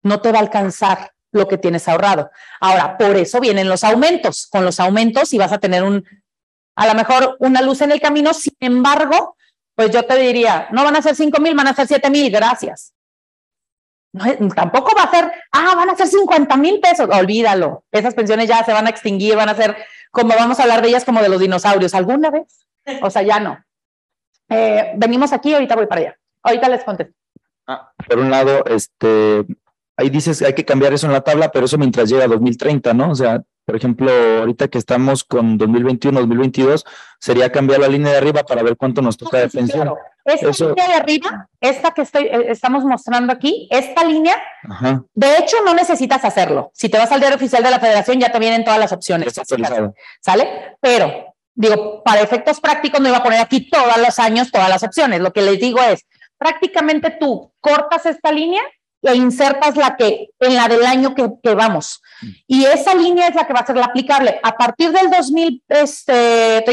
No 0.03 0.21
te 0.21 0.31
va 0.31 0.37
a 0.37 0.41
alcanzar 0.41 1.11
lo 1.31 1.47
que 1.47 1.57
tienes 1.57 1.87
ahorrado. 1.87 2.31
Ahora, 2.61 2.97
por 2.97 3.17
eso 3.17 3.39
vienen 3.41 3.67
los 3.67 3.83
aumentos. 3.83 4.47
Con 4.47 4.63
los 4.63 4.79
aumentos 4.79 5.33
y 5.33 5.37
vas 5.37 5.51
a 5.51 5.59
tener 5.59 5.83
un, 5.83 6.05
a 6.75 6.87
lo 6.87 6.93
mejor 6.93 7.35
una 7.39 7.61
luz 7.61 7.81
en 7.81 7.91
el 7.91 7.99
camino. 7.99 8.33
Sin 8.33 8.55
embargo, 8.59 9.35
pues 9.79 9.91
yo 9.91 10.03
te 10.03 10.17
diría, 10.17 10.67
no 10.71 10.83
van 10.83 10.97
a 10.97 11.01
ser 11.01 11.15
cinco 11.15 11.39
mil, 11.39 11.55
van 11.55 11.67
a 11.67 11.73
ser 11.73 11.87
siete 11.87 12.09
mil, 12.09 12.29
gracias. 12.29 12.93
tampoco 14.53 14.91
va 14.93 15.03
a 15.03 15.09
ser, 15.09 15.31
ah, 15.53 15.73
van 15.73 15.89
a 15.89 15.95
ser 15.95 16.07
50 16.07 16.57
mil 16.57 16.81
pesos, 16.81 17.07
olvídalo. 17.09 17.85
Esas 17.89 18.13
pensiones 18.13 18.49
ya 18.49 18.61
se 18.65 18.73
van 18.73 18.87
a 18.87 18.89
extinguir, 18.89 19.37
van 19.37 19.47
a 19.47 19.55
ser 19.55 19.77
como 20.11 20.35
vamos 20.35 20.59
a 20.59 20.63
hablar 20.63 20.81
de 20.81 20.89
ellas 20.89 21.05
como 21.05 21.21
de 21.21 21.29
los 21.29 21.39
dinosaurios, 21.39 21.95
¿alguna 21.95 22.29
vez? 22.29 22.67
O 23.01 23.09
sea, 23.09 23.21
ya 23.21 23.39
no. 23.39 23.57
Eh, 24.49 24.95
venimos 24.97 25.31
aquí, 25.31 25.53
ahorita 25.53 25.77
voy 25.77 25.85
para 25.85 26.01
allá. 26.01 26.19
Ahorita 26.43 26.67
les 26.67 26.83
contesto. 26.83 27.15
Ah, 27.65 27.89
por 28.05 28.19
un 28.19 28.31
lado, 28.31 28.65
este, 28.65 29.45
ahí 29.99 30.09
dices 30.09 30.39
que 30.39 30.45
hay 30.45 30.53
que 30.53 30.63
cambiar 30.63 30.93
eso 30.93 31.07
en 31.07 31.13
la 31.13 31.21
tabla, 31.21 31.51
pero 31.51 31.65
eso 31.65 31.77
mientras 31.77 32.09
llega 32.09 32.23
a 32.23 32.27
2030, 32.27 32.93
¿no? 32.93 33.11
O 33.11 33.15
sea, 33.15 33.41
por 33.65 33.75
ejemplo, 33.75 34.09
ahorita 34.39 34.69
que 34.69 34.77
estamos 34.77 35.25
con 35.25 35.57
2021, 35.57 36.21
2022, 36.21 36.85
sería 37.19 37.51
cambiar 37.51 37.81
la 37.81 37.89
línea 37.89 38.13
de 38.13 38.17
arriba 38.17 38.43
para 38.43 38.63
ver 38.63 38.77
cuánto 38.77 39.01
nos 39.01 39.17
toca 39.17 39.39
de 39.39 39.49
pensión. 39.49 39.93
Esta 40.23 40.67
línea 40.67 40.87
de 40.87 40.93
arriba, 40.93 41.49
esta 41.59 41.91
que 41.91 42.03
estoy, 42.03 42.23
eh, 42.23 42.45
estamos 42.47 42.85
mostrando 42.85 43.33
aquí, 43.33 43.67
esta 43.69 44.05
línea, 44.05 44.41
de 45.13 45.37
hecho 45.37 45.57
no 45.65 45.73
necesitas 45.73 46.23
hacerlo. 46.23 46.71
Si 46.73 46.87
te 46.87 46.97
vas 46.97 47.11
al 47.11 47.19
diario 47.19 47.35
oficial 47.35 47.61
de 47.61 47.71
la 47.71 47.79
federación 47.79 48.19
ya 48.19 48.31
te 48.31 48.39
vienen 48.39 48.63
todas 48.63 48.79
las 48.79 48.93
opciones. 48.93 49.33
¿Sale? 50.21 50.77
Pero, 50.79 51.35
digo, 51.53 52.03
para 52.03 52.21
efectos 52.21 52.61
prácticos 52.61 53.01
no 53.01 53.09
iba 53.09 53.17
a 53.17 53.23
poner 53.23 53.41
aquí 53.41 53.69
todos 53.69 53.97
los 53.97 54.17
años 54.17 54.49
todas 54.49 54.69
las 54.69 54.81
opciones. 54.81 55.19
Lo 55.19 55.33
que 55.33 55.41
les 55.41 55.59
digo 55.59 55.81
es, 55.81 56.05
prácticamente 56.37 57.17
tú 57.19 57.51
cortas 57.59 58.05
esta 58.05 58.31
línea 58.31 58.61
e 59.01 59.15
insertas 59.15 59.75
la 59.77 59.95
que 59.95 60.29
en 60.39 60.55
la 60.55 60.67
del 60.67 60.85
año 60.85 61.15
que, 61.15 61.29
que, 61.41 61.55
vamos. 61.55 62.01
Mm. 62.21 62.27
Y 62.47 62.65
esa 62.65 62.93
línea 62.93 63.27
es 63.27 63.35
la 63.35 63.47
que 63.47 63.53
va 63.53 63.61
a 63.61 63.65
ser 63.65 63.77
la 63.77 63.85
aplicable. 63.85 64.39
A 64.43 64.51
partir 64.53 64.91
del 64.91 65.09
2031, 65.09 65.67
este, 65.69 66.63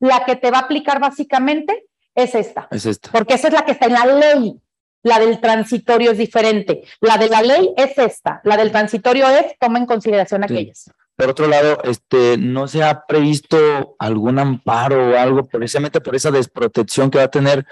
la 0.00 0.24
que 0.24 0.36
te 0.36 0.50
va 0.50 0.58
a 0.58 0.62
aplicar 0.62 1.00
básicamente 1.00 1.84
es 2.14 2.34
esta. 2.34 2.68
Es 2.70 2.86
esta. 2.86 3.10
Porque 3.10 3.34
esa 3.34 3.48
es 3.48 3.54
la 3.54 3.64
que 3.64 3.72
está 3.72 3.86
en 3.86 3.92
la 3.92 4.06
ley. 4.06 4.54
La 5.02 5.18
del 5.18 5.38
transitorio 5.38 6.12
es 6.12 6.18
diferente. 6.18 6.82
La 7.00 7.18
de 7.18 7.28
la 7.28 7.42
ley 7.42 7.74
es 7.76 7.98
esta. 7.98 8.40
La 8.44 8.56
del 8.56 8.72
transitorio 8.72 9.28
es, 9.28 9.58
toma 9.58 9.78
en 9.78 9.86
consideración 9.86 10.44
aquellas. 10.44 10.90
Por 11.16 11.28
otro 11.28 11.46
lado, 11.46 11.78
este, 11.84 12.36
no 12.38 12.66
se 12.66 12.82
ha 12.82 13.04
previsto 13.06 13.96
algún 13.98 14.38
amparo 14.38 15.10
o 15.10 15.16
algo 15.16 15.46
precisamente 15.46 16.00
por 16.00 16.16
esa 16.16 16.30
desprotección 16.30 17.10
que 17.10 17.18
va 17.18 17.24
a 17.24 17.30
tener 17.30 17.66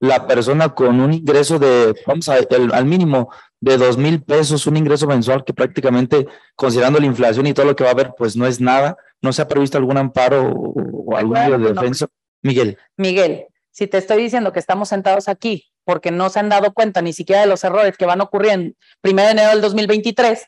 la 0.00 0.26
persona 0.26 0.74
con 0.74 1.00
un 1.00 1.12
ingreso 1.12 1.58
de, 1.58 1.94
vamos 2.06 2.28
a 2.28 2.34
al 2.34 2.84
mínimo 2.84 3.30
de 3.60 3.78
dos 3.78 3.96
mil 3.96 4.22
pesos, 4.22 4.66
un 4.66 4.76
ingreso 4.76 5.06
mensual 5.06 5.44
que 5.44 5.54
prácticamente, 5.54 6.26
considerando 6.54 6.98
la 6.98 7.06
inflación 7.06 7.46
y 7.46 7.54
todo 7.54 7.66
lo 7.66 7.76
que 7.76 7.84
va 7.84 7.90
a 7.90 7.94
haber, 7.94 8.12
pues 8.16 8.36
no 8.36 8.46
es 8.46 8.60
nada. 8.60 8.96
¿No 9.22 9.32
se 9.32 9.40
ha 9.40 9.48
previsto 9.48 9.78
algún 9.78 9.96
amparo 9.96 10.50
o, 10.50 11.16
algún 11.16 11.34
de 11.34 11.72
defensa? 11.72 12.06
Miguel. 12.42 12.76
Miguel, 12.98 13.46
si 13.70 13.86
te 13.86 13.96
estoy 13.96 14.22
diciendo 14.22 14.52
que 14.52 14.58
estamos 14.58 14.90
sentados 14.90 15.28
aquí 15.28 15.70
porque 15.84 16.10
no 16.10 16.28
se 16.28 16.40
han 16.40 16.48
dado 16.48 16.72
cuenta 16.72 17.00
ni 17.00 17.12
siquiera 17.12 17.42
de 17.42 17.46
los 17.46 17.64
errores 17.64 17.96
que 17.96 18.06
van 18.06 18.20
a 18.20 18.24
ocurrir 18.24 18.52
en 18.52 18.76
1 19.02 19.22
de 19.22 19.30
enero 19.30 19.50
del 19.50 19.60
2023, 19.60 20.46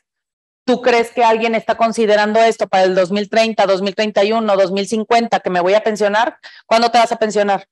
¿tú 0.65 0.81
crees 0.81 1.11
que 1.11 1.23
alguien 1.23 1.55
está 1.55 1.75
considerando 1.75 2.39
esto 2.39 2.67
para 2.67 2.83
el 2.83 2.95
2030, 2.95 3.65
2031, 3.65 4.55
2050, 4.55 5.39
que 5.39 5.49
me 5.49 5.61
voy 5.61 5.73
a 5.73 5.81
pensionar? 5.81 6.37
¿Cuándo 6.65 6.89
te 6.91 6.97
vas 6.97 7.11
a 7.11 7.17
pensionar? 7.17 7.67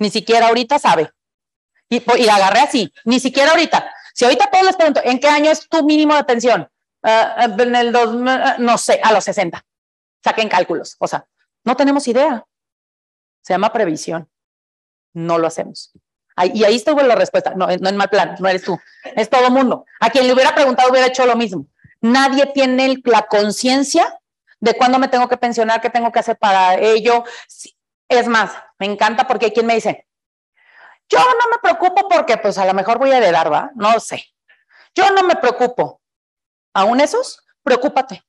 Ni 0.00 0.10
siquiera 0.10 0.48
ahorita 0.48 0.80
sabe. 0.80 1.12
Y, 1.88 2.02
y 2.18 2.28
agarré 2.28 2.60
así, 2.60 2.92
ni 3.04 3.20
siquiera 3.20 3.52
ahorita. 3.52 3.92
Si 4.14 4.24
ahorita 4.24 4.50
todos 4.50 4.64
les 4.64 4.76
pregunto, 4.76 5.00
¿en 5.04 5.20
qué 5.20 5.28
año 5.28 5.52
es 5.52 5.68
tu 5.68 5.84
mínimo 5.84 6.16
de 6.16 6.24
pensión? 6.24 6.68
Ah, 7.04 7.34
ah, 7.36 7.44
en 7.44 7.76
el 7.76 7.92
dos, 7.92 8.16
ah, 8.26 8.56
no 8.58 8.76
sé, 8.78 9.00
a 9.02 9.12
los 9.12 9.22
60. 9.22 9.64
Saquen 10.24 10.48
cálculos. 10.48 10.96
O 10.98 11.06
sea, 11.06 11.24
no 11.64 11.76
tenemos 11.76 12.08
idea. 12.08 12.44
Se 13.42 13.54
llama 13.54 13.72
previsión 13.72 14.28
no 15.12 15.38
lo 15.38 15.46
hacemos. 15.46 15.92
y 16.54 16.64
ahí 16.64 16.76
estuvo 16.76 17.00
la 17.02 17.14
respuesta. 17.14 17.52
No, 17.54 17.66
no 17.66 17.88
es 17.88 17.94
mal 17.94 18.08
plan, 18.08 18.36
no 18.38 18.48
eres 18.48 18.62
tú, 18.62 18.78
es 19.16 19.28
todo 19.28 19.50
mundo. 19.50 19.84
A 20.00 20.10
quien 20.10 20.26
le 20.26 20.32
hubiera 20.32 20.54
preguntado 20.54 20.90
hubiera 20.90 21.06
hecho 21.06 21.26
lo 21.26 21.36
mismo. 21.36 21.66
Nadie 22.00 22.46
tiene 22.46 22.96
la 23.04 23.22
conciencia 23.22 24.18
de 24.58 24.74
cuándo 24.74 24.98
me 24.98 25.08
tengo 25.08 25.28
que 25.28 25.36
pensionar, 25.36 25.80
qué 25.80 25.90
tengo 25.90 26.10
que 26.12 26.18
hacer 26.18 26.38
para 26.38 26.76
ello. 26.78 27.24
Es 28.10 28.26
más, 28.26 28.52
me 28.78 28.86
encanta 28.86 29.26
porque 29.26 29.46
hay 29.46 29.52
quien 29.52 29.66
me 29.66 29.76
dice, 29.76 30.08
yo 31.08 31.20
no 31.20 31.48
me 31.50 31.58
preocupo 31.62 32.08
porque 32.08 32.36
pues 32.36 32.58
a 32.58 32.66
lo 32.66 32.74
mejor 32.74 32.98
voy 32.98 33.12
a 33.12 33.18
heredar, 33.18 33.50
¿va? 33.50 33.70
No 33.76 33.98
sé. 34.00 34.24
Yo 34.94 35.10
no 35.10 35.22
me 35.22 35.36
preocupo. 35.36 36.02
¿Aún 36.74 37.00
esos? 37.00 37.40
Preocúpate, 37.62 38.22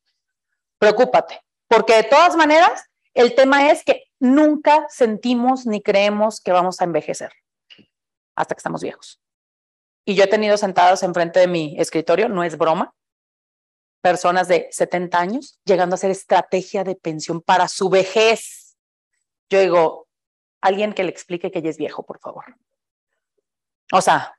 preocúpate. 0.78 1.42
Porque 1.68 1.96
de 1.96 2.04
todas 2.04 2.36
maneras, 2.36 2.86
el 3.16 3.34
tema 3.34 3.72
es 3.72 3.84
que 3.84 4.04
nunca 4.20 4.86
sentimos 4.90 5.66
ni 5.66 5.82
creemos 5.82 6.42
que 6.42 6.52
vamos 6.52 6.80
a 6.80 6.84
envejecer 6.84 7.32
hasta 8.36 8.54
que 8.54 8.60
estamos 8.60 8.84
viejos. 8.84 9.20
Y 10.06 10.14
yo 10.14 10.24
he 10.24 10.28
tenido 10.28 10.58
sentados 10.58 11.02
enfrente 11.02 11.40
de 11.40 11.48
mi 11.48 11.76
escritorio, 11.80 12.30
no 12.30 12.44
es 12.44 12.56
broma, 12.56 12.94
personas 14.02 14.48
de 14.48 14.68
70 14.72 15.20
años 15.20 15.60
llegando 15.66 15.96
a 15.96 15.98
hacer 15.98 16.12
estrategia 16.12 16.84
de 16.84 16.96
pensión 16.96 17.42
para 17.42 17.68
su 17.68 17.90
vejez. 17.90 18.61
Yo 19.52 19.60
digo, 19.60 20.08
alguien 20.62 20.94
que 20.94 21.04
le 21.04 21.10
explique 21.10 21.52
que 21.52 21.60
ella 21.60 21.70
es 21.70 21.78
viejo, 21.78 22.04
por 22.04 22.20
favor. 22.20 22.46
O 23.92 24.00
sea, 24.00 24.34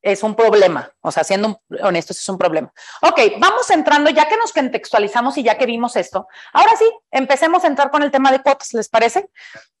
es 0.00 0.22
un 0.22 0.34
problema. 0.34 0.90
O 1.02 1.12
sea, 1.12 1.24
siendo 1.24 1.60
honestos, 1.82 2.18
es 2.18 2.28
un 2.30 2.38
problema. 2.38 2.72
Ok, 3.02 3.20
vamos 3.38 3.68
entrando, 3.68 4.08
ya 4.08 4.26
que 4.26 4.38
nos 4.38 4.54
contextualizamos 4.54 5.36
y 5.36 5.42
ya 5.42 5.58
que 5.58 5.66
vimos 5.66 5.94
esto, 5.96 6.26
ahora 6.54 6.74
sí, 6.74 6.90
empecemos 7.10 7.62
a 7.62 7.66
entrar 7.66 7.90
con 7.90 8.02
el 8.02 8.10
tema 8.10 8.32
de 8.32 8.40
cuotas, 8.40 8.72
¿les 8.72 8.88
parece? 8.88 9.28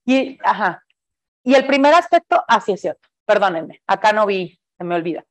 Y, 0.04 0.38
ajá. 0.44 0.84
Y 1.42 1.54
el 1.54 1.66
primer 1.66 1.94
aspecto, 1.94 2.44
así 2.48 2.72
ah, 2.72 2.74
es 2.74 2.80
cierto, 2.82 3.08
perdónenme, 3.24 3.80
acá 3.86 4.12
no 4.12 4.26
vi, 4.26 4.60
se 4.76 4.84
me 4.84 4.94
olvida. 4.94 5.24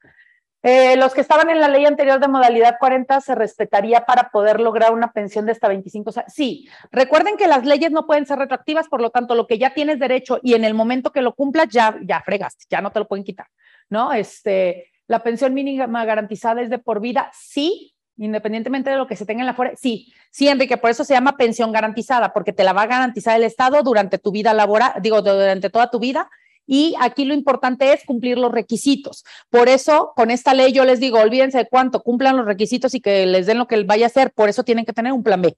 Eh, 0.62 0.98
los 0.98 1.13
que 1.13 1.22
estaban 1.22 1.50
en 1.50 1.62
la 1.62 1.69
ley 1.69 1.86
anterior 1.86 2.19
de 2.19 2.28
modalidad 2.28 2.76
40 2.80 3.22
se 3.22 3.34
respetaría 3.34 4.06
para 4.06 4.30
poder 4.30 4.60
lograr 4.60 4.93
una 4.93 5.13
pensión 5.13 5.45
de 5.45 5.54
hasta 5.54 5.69
25. 5.69 6.12
Sí, 6.28 6.67
recuerden 6.91 7.38
que 7.38 7.48
las 7.48 7.65
leyes 7.65 7.91
no 7.91 8.06
pueden 8.06 8.26
ser 8.26 8.39
retroactivas, 8.39 8.89
por 8.89 9.02
lo 9.02 9.10
tanto, 9.10 9.36
lo 9.36 9.48
que 9.48 9.58
ya 9.58 9.74
tienes 9.74 10.00
derecho 10.00 10.39
y 10.43 10.56
en 10.56 10.65
el 10.65 10.74
momento 10.74 11.12
que 11.12 11.22
lo 11.22 11.34
cumplas, 11.34 11.69
ya, 11.69 11.98
ya 12.04 12.22
fregaste, 12.22 12.65
ya 12.69 12.82
no 12.82 12.91
te 12.91 13.00
lo 13.00 13.08
pueden 13.08 13.24
quitar, 13.24 13.48
¿no? 13.89 14.12
Este, 14.12 14.91
la 15.08 15.24
pensión 15.24 15.54
mínima 15.54 16.04
garantizada 16.04 16.62
es 16.62 16.69
de 16.69 16.80
por 16.80 17.00
vida, 17.00 17.32
sí, 17.34 17.95
independientemente 18.17 18.89
de 18.89 18.98
lo 18.98 19.08
que 19.08 19.15
se 19.15 19.26
tenga 19.26 19.41
en 19.41 19.48
la 19.48 19.54
fuera, 19.54 19.78
sí, 19.78 20.13
sí, 20.30 20.50
Enrique, 20.50 20.76
por 20.76 20.89
eso 20.89 21.06
se 21.06 21.13
llama 21.13 21.38
pensión 21.38 21.72
garantizada, 21.72 22.34
porque 22.34 22.52
te 22.52 22.65
la 22.65 22.74
va 22.74 22.82
a 22.82 22.88
garantizar 22.88 23.38
el 23.38 23.43
Estado 23.43 23.82
durante 23.82 24.17
tu 24.17 24.34
vida 24.34 24.54
laboral, 24.54 24.93
digo, 25.02 25.22
durante 25.22 25.69
toda 25.69 25.89
tu 25.89 26.00
vida 26.00 26.30
y 26.71 26.93
aquí 26.99 27.25
lo 27.25 27.34
importante 27.34 27.93
es 27.93 28.05
cumplir 28.05 28.38
los 28.38 28.51
requisitos. 28.51 29.25
Por 29.49 29.69
eso, 29.69 30.13
con 30.15 30.29
esta 30.29 30.53
ley 30.53 30.71
yo 30.71 30.86
les 30.86 30.99
digo, 30.99 31.17
olvídense 31.17 31.58
de 31.58 31.67
cuánto 31.67 32.03
cumplan 32.03 32.38
los 32.38 32.45
requisitos 32.45 32.93
y 32.93 33.01
que 33.01 33.25
les 33.25 33.47
den 33.47 33.58
lo 33.58 33.65
que 33.65 33.82
vaya 33.86 34.05
a 34.05 34.08
hacer. 34.08 34.32
Por 34.32 34.49
eso 34.49 34.63
tienen 34.63 34.86
que 34.86 34.93
tener 34.93 35.12
un 35.12 35.23
plan 35.23 35.41
B 35.41 35.58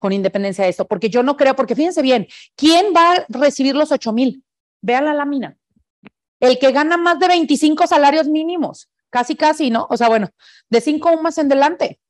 con 0.00 0.12
independencia 0.12 0.64
de 0.64 0.70
esto, 0.70 0.88
porque 0.88 1.10
yo 1.10 1.22
no 1.22 1.36
creo, 1.36 1.54
porque 1.54 1.76
fíjense 1.76 2.02
bien, 2.02 2.26
¿quién 2.56 2.86
va 2.86 3.12
a 3.12 3.26
recibir 3.28 3.76
los 3.76 3.92
8 3.92 4.12
mil? 4.12 4.42
Vean 4.82 5.04
la 5.04 5.14
lámina. 5.14 5.56
El 6.40 6.58
que 6.58 6.72
gana 6.72 6.96
más 6.96 7.20
de 7.20 7.28
25 7.28 7.86
salarios 7.86 8.26
mínimos, 8.26 8.90
casi, 9.10 9.36
casi, 9.36 9.70
¿no? 9.70 9.86
O 9.90 9.96
sea, 9.96 10.08
bueno, 10.08 10.28
de 10.70 10.80
5 10.80 11.22
más 11.22 11.38
en 11.38 11.46
adelante. 11.46 12.00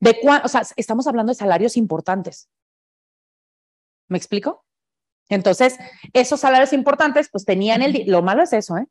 De 0.00 0.18
o 0.42 0.48
sea, 0.48 0.62
estamos 0.76 1.06
hablando 1.06 1.32
de 1.32 1.38
salarios 1.38 1.76
importantes. 1.76 2.48
¿Me 4.08 4.16
explico? 4.16 4.64
Entonces, 5.32 5.78
esos 6.12 6.40
salarios 6.40 6.74
importantes, 6.74 7.30
pues 7.30 7.46
tenían 7.46 7.80
el... 7.80 8.04
Lo 8.06 8.20
malo 8.20 8.42
es 8.42 8.52
eso, 8.52 8.76
¿eh? 8.76 8.86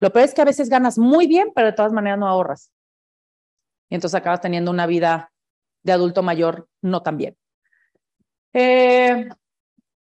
Lo 0.00 0.10
peor 0.12 0.24
es 0.24 0.34
que 0.34 0.42
a 0.42 0.44
veces 0.44 0.68
ganas 0.68 0.98
muy 0.98 1.28
bien, 1.28 1.52
pero 1.54 1.68
de 1.68 1.72
todas 1.72 1.92
maneras 1.92 2.18
no 2.18 2.26
ahorras. 2.26 2.72
Y 3.88 3.94
entonces 3.94 4.18
acabas 4.18 4.40
teniendo 4.40 4.72
una 4.72 4.86
vida 4.86 5.30
de 5.84 5.92
adulto 5.92 6.24
mayor 6.24 6.68
no 6.82 7.02
tan 7.02 7.16
bien. 7.16 7.36
Eh, 8.52 9.28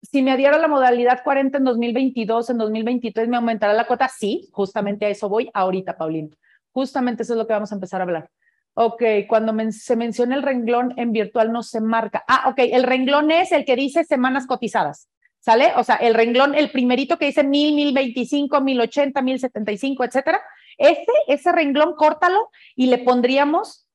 si 0.02 0.22
me 0.22 0.32
adhiero 0.32 0.56
a 0.56 0.60
la 0.60 0.70
modalidad 0.70 1.22
40 1.22 1.58
en 1.58 1.64
2022, 1.66 2.52
en 2.52 2.58
2023 2.60 3.28
me 3.28 3.36
aumentará 3.36 3.74
la 3.74 3.86
cuota. 3.86 4.08
Sí, 4.08 4.48
justamente 4.54 5.06
a 5.06 5.10
eso 5.10 5.28
voy 5.28 5.50
ahorita, 5.54 5.98
Paulina. 5.98 6.30
Justamente 6.72 7.24
eso 7.24 7.34
es 7.34 7.38
lo 7.38 7.46
que 7.46 7.54
vamos 7.54 7.74
a 7.74 7.76
empezar 7.76 8.00
a 8.00 8.06
hablar. 8.06 8.30
Ok, 8.74 9.04
cuando 9.28 9.54
se 9.72 9.98
menciona 9.98 10.36
el 10.36 10.44
renglón 10.44 10.94
en 10.96 11.12
virtual 11.12 11.52
no 11.52 11.62
se 11.62 11.82
marca. 11.82 12.24
Ah, 12.26 12.48
ok, 12.48 12.60
el 12.72 12.84
renglón 12.84 13.32
es 13.32 13.52
el 13.52 13.66
que 13.66 13.76
dice 13.76 14.06
semanas 14.06 14.48
cotizadas. 14.48 15.10
¿Sale? 15.44 15.74
O 15.76 15.84
sea, 15.84 15.98
el 15.98 16.14
renglón, 16.14 16.56
el 16.56 16.72
primerito 16.72 17.18
que 17.18 17.26
dice 17.26 17.44
mil, 17.44 17.76
mil 17.76 17.94
veinticinco, 17.94 18.62
mil 18.62 18.80
ochenta, 18.80 19.22
mil 19.22 19.40
setenta 19.40 19.74
y 19.74 19.78
cinco, 19.78 20.06
etcétera, 20.06 20.42
ese, 20.78 21.12
ese 21.28 21.52
renglón, 21.52 21.96
córtalo 21.96 22.50
y 22.76 22.86
le 22.88 23.00
pondríamos 23.00 23.88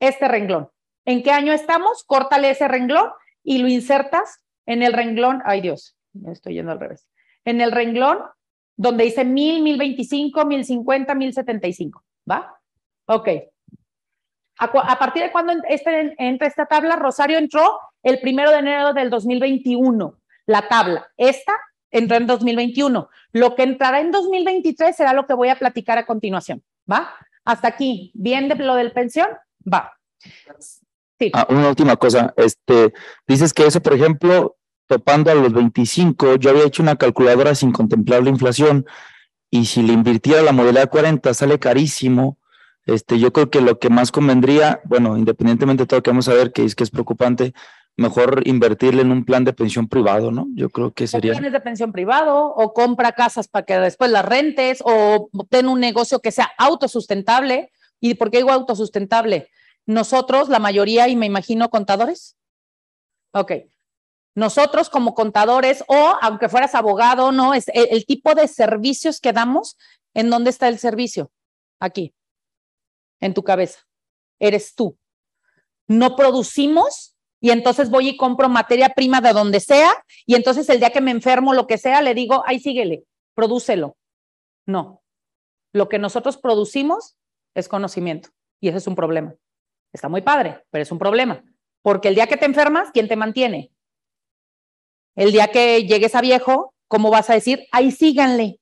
este 0.00 0.28
renglón. 0.28 0.70
¿En 1.04 1.22
qué 1.22 1.32
año 1.32 1.52
estamos? 1.52 2.04
Córtale 2.04 2.50
ese 2.50 2.68
renglón 2.68 3.10
y 3.42 3.58
lo 3.58 3.66
insertas 3.68 4.44
en 4.64 4.82
el 4.82 4.92
renglón, 4.92 5.42
ay 5.44 5.60
Dios, 5.60 5.96
me 6.12 6.32
estoy 6.32 6.54
yendo 6.54 6.72
al 6.72 6.80
revés, 6.80 7.08
en 7.44 7.60
el 7.60 7.72
renglón 7.72 8.20
donde 8.76 9.04
dice 9.04 9.24
mil, 9.24 9.62
mil 9.62 9.78
veinticinco, 9.78 10.44
mil 10.44 10.64
cincuenta, 10.64 11.14
mil 11.14 11.32
setenta 11.32 11.66
y 11.66 11.72
cinco, 11.72 12.04
¿va? 12.30 12.60
Ok. 13.06 13.28
A, 14.58 14.98
partir 14.98 15.22
de 15.22 15.32
cuando 15.32 15.52
este, 15.68 16.14
entra 16.18 16.46
esta 16.46 16.66
tabla, 16.66 16.96
Rosario 16.96 17.38
entró 17.38 17.78
el 18.06 18.20
primero 18.20 18.52
de 18.52 18.58
enero 18.58 18.92
del 18.92 19.10
2021. 19.10 20.16
La 20.46 20.68
tabla, 20.68 21.08
esta 21.16 21.52
entró 21.90 22.16
en 22.16 22.28
2021. 22.28 23.08
Lo 23.32 23.56
que 23.56 23.64
entrará 23.64 24.00
en 24.00 24.12
2023 24.12 24.94
será 24.94 25.12
lo 25.12 25.26
que 25.26 25.34
voy 25.34 25.48
a 25.48 25.58
platicar 25.58 25.98
a 25.98 26.06
continuación. 26.06 26.62
¿Va? 26.90 27.12
Hasta 27.44 27.66
aquí. 27.66 28.12
¿Bien 28.14 28.48
de 28.48 28.54
lo 28.54 28.76
del 28.76 28.92
pensión? 28.92 29.26
Va. 29.60 29.98
Sí. 31.18 31.32
Ah, 31.34 31.48
una 31.48 31.68
última 31.68 31.96
cosa. 31.96 32.32
Este, 32.36 32.92
dices 33.26 33.52
que 33.52 33.66
eso, 33.66 33.82
por 33.82 33.94
ejemplo, 33.94 34.56
topando 34.86 35.32
a 35.32 35.34
los 35.34 35.52
25, 35.52 36.36
yo 36.36 36.50
había 36.50 36.64
hecho 36.64 36.84
una 36.84 36.94
calculadora 36.94 37.56
sin 37.56 37.72
contemplar 37.72 38.22
la 38.22 38.30
inflación 38.30 38.86
y 39.50 39.64
si 39.64 39.82
le 39.82 39.92
invirtiera 39.92 40.42
la 40.42 40.52
modalidad 40.52 40.90
40 40.90 41.34
sale 41.34 41.58
carísimo 41.58 42.38
este, 42.86 43.18
yo 43.18 43.32
creo 43.32 43.50
que 43.50 43.60
lo 43.60 43.80
que 43.80 43.90
más 43.90 44.12
convendría, 44.12 44.80
bueno, 44.84 45.18
independientemente 45.18 45.82
de 45.82 45.86
todo 45.88 46.02
que 46.02 46.10
vamos 46.10 46.28
a 46.28 46.34
ver, 46.34 46.52
que 46.52 46.64
es 46.64 46.76
que 46.76 46.84
es 46.84 46.90
preocupante, 46.90 47.52
mejor 47.96 48.46
invertirle 48.46 49.02
en 49.02 49.10
un 49.10 49.24
plan 49.24 49.44
de 49.44 49.52
pensión 49.52 49.88
privado, 49.88 50.30
¿no? 50.30 50.46
Yo 50.54 50.68
creo 50.70 50.92
que 50.92 51.06
sería. 51.06 51.32
Planes 51.32 51.52
de 51.52 51.60
pensión 51.60 51.92
privado, 51.92 52.46
o 52.46 52.72
compra 52.72 53.12
casas 53.12 53.48
para 53.48 53.64
que 53.64 53.78
después 53.78 54.10
las 54.10 54.24
rentes, 54.24 54.82
o 54.84 55.30
ten 55.48 55.68
un 55.68 55.80
negocio 55.80 56.20
que 56.20 56.32
sea 56.32 56.50
autosustentable. 56.58 57.72
¿Y 58.00 58.14
por 58.14 58.30
qué 58.30 58.38
digo 58.38 58.52
autosustentable? 58.52 59.48
Nosotros, 59.86 60.48
la 60.48 60.58
mayoría, 60.58 61.08
y 61.08 61.16
me 61.16 61.26
imagino 61.26 61.70
contadores. 61.70 62.36
Ok. 63.32 63.52
Nosotros 64.34 64.90
como 64.90 65.14
contadores, 65.14 65.82
o 65.88 66.14
aunque 66.20 66.50
fueras 66.50 66.74
abogado, 66.74 67.32
¿no? 67.32 67.54
Es 67.54 67.66
el 67.72 68.04
tipo 68.04 68.34
de 68.34 68.48
servicios 68.48 69.20
que 69.20 69.32
damos, 69.32 69.78
¿en 70.12 70.28
dónde 70.28 70.50
está 70.50 70.68
el 70.68 70.78
servicio? 70.78 71.30
Aquí 71.80 72.14
en 73.20 73.34
tu 73.34 73.42
cabeza. 73.42 73.80
Eres 74.38 74.74
tú. 74.74 74.98
No 75.88 76.16
producimos 76.16 77.15
y 77.46 77.52
entonces 77.52 77.90
voy 77.90 78.08
y 78.08 78.16
compro 78.16 78.48
materia 78.48 78.88
prima 78.88 79.20
de 79.20 79.32
donde 79.32 79.60
sea 79.60 79.92
y 80.26 80.34
entonces 80.34 80.68
el 80.68 80.80
día 80.80 80.90
que 80.90 81.00
me 81.00 81.12
enfermo, 81.12 81.54
lo 81.54 81.68
que 81.68 81.78
sea, 81.78 82.02
le 82.02 82.12
digo, 82.12 82.42
ay, 82.44 82.58
síguele, 82.58 83.04
prodúcelo. 83.34 83.96
No. 84.66 85.00
Lo 85.72 85.88
que 85.88 86.00
nosotros 86.00 86.38
producimos 86.38 87.16
es 87.54 87.68
conocimiento 87.68 88.30
y 88.58 88.66
ese 88.66 88.78
es 88.78 88.88
un 88.88 88.96
problema. 88.96 89.36
Está 89.92 90.08
muy 90.08 90.22
padre, 90.22 90.64
pero 90.70 90.82
es 90.82 90.90
un 90.90 90.98
problema. 90.98 91.44
Porque 91.82 92.08
el 92.08 92.16
día 92.16 92.26
que 92.26 92.36
te 92.36 92.46
enfermas, 92.46 92.90
¿quién 92.92 93.06
te 93.06 93.14
mantiene? 93.14 93.70
El 95.14 95.30
día 95.30 95.46
que 95.46 95.84
llegues 95.84 96.16
a 96.16 96.22
viejo, 96.22 96.74
¿cómo 96.88 97.10
vas 97.10 97.30
a 97.30 97.34
decir, 97.34 97.68
ay, 97.70 97.92
síganle? 97.92 98.58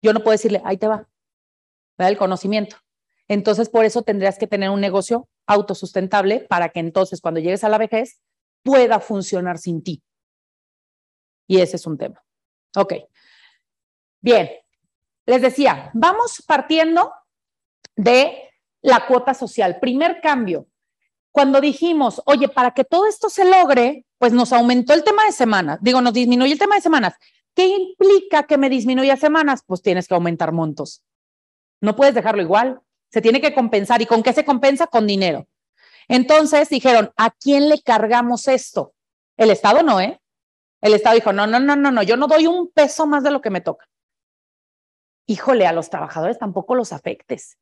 Yo 0.00 0.14
no 0.14 0.20
puedo 0.20 0.32
decirle, 0.32 0.62
ahí 0.64 0.78
te 0.78 0.88
va. 0.88 1.06
El 1.98 2.16
conocimiento. 2.16 2.76
Entonces, 3.28 3.68
por 3.68 3.84
eso 3.84 4.00
tendrías 4.00 4.38
que 4.38 4.46
tener 4.46 4.70
un 4.70 4.80
negocio 4.80 5.28
autosustentable 5.52 6.40
para 6.48 6.70
que 6.70 6.80
entonces 6.80 7.20
cuando 7.20 7.40
llegues 7.40 7.64
a 7.64 7.68
la 7.68 7.78
vejez 7.78 8.20
pueda 8.62 9.00
funcionar 9.00 9.58
sin 9.58 9.82
ti. 9.82 10.02
Y 11.46 11.60
ese 11.60 11.76
es 11.76 11.86
un 11.86 11.98
tema. 11.98 12.22
Ok. 12.76 12.94
Bien. 14.20 14.50
Les 15.26 15.42
decía, 15.42 15.90
vamos 15.94 16.42
partiendo 16.46 17.12
de 17.94 18.50
la 18.80 19.06
cuota 19.06 19.34
social. 19.34 19.78
Primer 19.80 20.20
cambio. 20.20 20.66
Cuando 21.30 21.60
dijimos, 21.60 22.20
oye, 22.26 22.48
para 22.48 22.72
que 22.72 22.84
todo 22.84 23.06
esto 23.06 23.30
se 23.30 23.44
logre, 23.44 24.04
pues 24.18 24.32
nos 24.32 24.52
aumentó 24.52 24.92
el 24.94 25.04
tema 25.04 25.24
de 25.24 25.32
semanas. 25.32 25.78
Digo, 25.80 26.00
nos 26.00 26.12
disminuyó 26.12 26.52
el 26.52 26.58
tema 26.58 26.74
de 26.74 26.82
semanas. 26.82 27.14
¿Qué 27.54 27.66
implica 27.66 28.44
que 28.44 28.58
me 28.58 28.68
disminuya 28.68 29.16
semanas? 29.16 29.62
Pues 29.66 29.82
tienes 29.82 30.08
que 30.08 30.14
aumentar 30.14 30.52
montos. 30.52 31.02
No 31.80 31.96
puedes 31.96 32.14
dejarlo 32.14 32.42
igual 32.42 32.80
se 33.12 33.20
tiene 33.20 33.40
que 33.40 33.54
compensar. 33.54 34.00
¿Y 34.00 34.06
con 34.06 34.22
qué 34.22 34.32
se 34.32 34.44
compensa? 34.44 34.86
Con 34.86 35.06
dinero. 35.06 35.46
Entonces 36.08 36.68
dijeron, 36.68 37.12
¿a 37.16 37.30
quién 37.30 37.68
le 37.68 37.80
cargamos 37.82 38.48
esto? 38.48 38.94
El 39.36 39.50
Estado 39.50 39.82
no, 39.82 40.00
¿eh? 40.00 40.20
El 40.80 40.94
Estado 40.94 41.14
dijo, 41.14 41.32
no, 41.32 41.46
no, 41.46 41.60
no, 41.60 41.76
no, 41.76 41.92
no, 41.92 42.02
yo 42.02 42.16
no 42.16 42.26
doy 42.26 42.46
un 42.46 42.70
peso 42.70 43.06
más 43.06 43.22
de 43.22 43.30
lo 43.30 43.40
que 43.40 43.50
me 43.50 43.60
toca. 43.60 43.86
Híjole, 45.26 45.66
a 45.66 45.72
los 45.72 45.90
trabajadores 45.90 46.38
tampoco 46.38 46.74
los 46.74 46.92
afectes, 46.92 47.58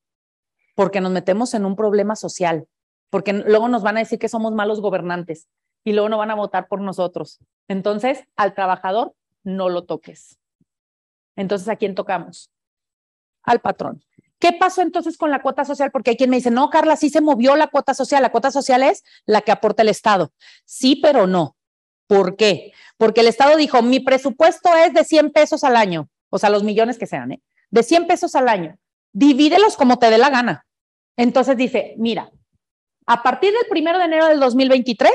porque 0.75 1.01
nos 1.01 1.13
metemos 1.13 1.53
en 1.53 1.67
un 1.67 1.77
problema 1.77 2.17
social, 2.17 2.67
porque 3.11 3.33
luego 3.33 3.69
nos 3.69 3.83
van 3.83 3.99
a 3.99 4.01
decir 4.01 4.19
que 4.19 4.29
somos 4.29 4.55
malos 4.55 4.81
gobernantes 4.81 5.49
y 5.85 5.93
luego 5.93 6.09
no 6.09 6.17
van 6.17 6.31
a 6.31 6.35
votar 6.35 6.69
por 6.69 6.81
nosotros. 6.81 7.39
Entonces, 7.69 8.25
al 8.37 8.55
trabajador 8.55 9.15
no 9.43 9.69
lo 9.69 9.85
toques. 9.85 10.39
Entonces, 11.37 11.69
¿a 11.69 11.77
quién 11.77 11.95
tocamos? 11.95 12.51
Al 13.43 13.61
patrón. 13.61 14.03
¿Qué 14.41 14.55
pasó 14.55 14.80
entonces 14.80 15.18
con 15.18 15.30
la 15.30 15.43
cuota 15.43 15.64
social? 15.64 15.91
Porque 15.91 16.11
hay 16.11 16.16
quien 16.16 16.30
me 16.30 16.36
dice, 16.36 16.51
no, 16.51 16.70
Carla, 16.70 16.97
sí 16.97 17.11
se 17.11 17.20
movió 17.20 17.57
la 17.57 17.68
cuota 17.68 17.93
social. 17.93 18.22
La 18.22 18.32
cuota 18.32 18.51
social 18.51 18.82
es 18.82 19.05
la 19.26 19.43
que 19.43 19.53
aporta 19.53 19.82
el 19.82 19.91
Estado. 19.91 20.32
Sí, 20.64 20.97
pero 20.97 21.26
no. 21.26 21.57
¿Por 22.07 22.36
qué? 22.36 22.72
Porque 22.97 23.20
el 23.20 23.28
Estado 23.28 23.57
dijo, 23.57 23.82
mi 23.82 24.01
presupuesto 24.01 24.74
es 24.74 24.95
de 24.95 25.05
100 25.05 25.30
pesos 25.30 25.62
al 25.62 25.76
año, 25.76 26.09
o 26.30 26.38
sea, 26.38 26.51
los 26.51 26.64
millones 26.64 26.99
que 26.99 27.07
sean, 27.07 27.32
¿eh? 27.32 27.43
de 27.70 27.82
100 27.82 28.07
pesos 28.07 28.34
al 28.34 28.49
año. 28.49 28.78
Divídelos 29.12 29.76
como 29.76 29.99
te 29.99 30.11
dé 30.11 30.18
la 30.18 30.30
gana. 30.30 30.66
Entonces 31.16 31.57
dice, 31.57 31.95
mira, 31.99 32.32
a 33.07 33.22
partir 33.22 33.53
del 33.53 33.68
primero 33.68 33.99
de 33.99 34.07
enero 34.07 34.26
del 34.26 34.41
2023, 34.41 35.12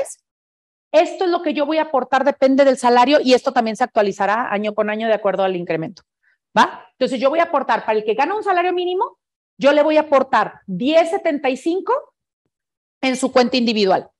esto 0.92 1.24
es 1.24 1.30
lo 1.30 1.42
que 1.42 1.52
yo 1.52 1.66
voy 1.66 1.78
a 1.78 1.82
aportar, 1.82 2.24
depende 2.24 2.64
del 2.64 2.78
salario 2.78 3.20
y 3.20 3.34
esto 3.34 3.52
también 3.52 3.76
se 3.76 3.84
actualizará 3.84 4.52
año 4.52 4.74
con 4.74 4.88
año 4.88 5.08
de 5.08 5.14
acuerdo 5.14 5.42
al 5.42 5.56
incremento. 5.56 6.02
¿Va? 6.56 6.86
Entonces 6.92 7.20
yo 7.20 7.30
voy 7.30 7.40
a 7.40 7.44
aportar, 7.44 7.84
para 7.84 7.98
el 7.98 8.04
que 8.04 8.14
gana 8.14 8.34
un 8.34 8.42
salario 8.42 8.72
mínimo, 8.72 9.18
yo 9.58 9.72
le 9.72 9.82
voy 9.82 9.96
a 9.96 10.02
aportar 10.02 10.60
10.75 10.66 11.92
en 13.02 13.16
su 13.16 13.32
cuenta 13.32 13.56
individual. 13.56 14.10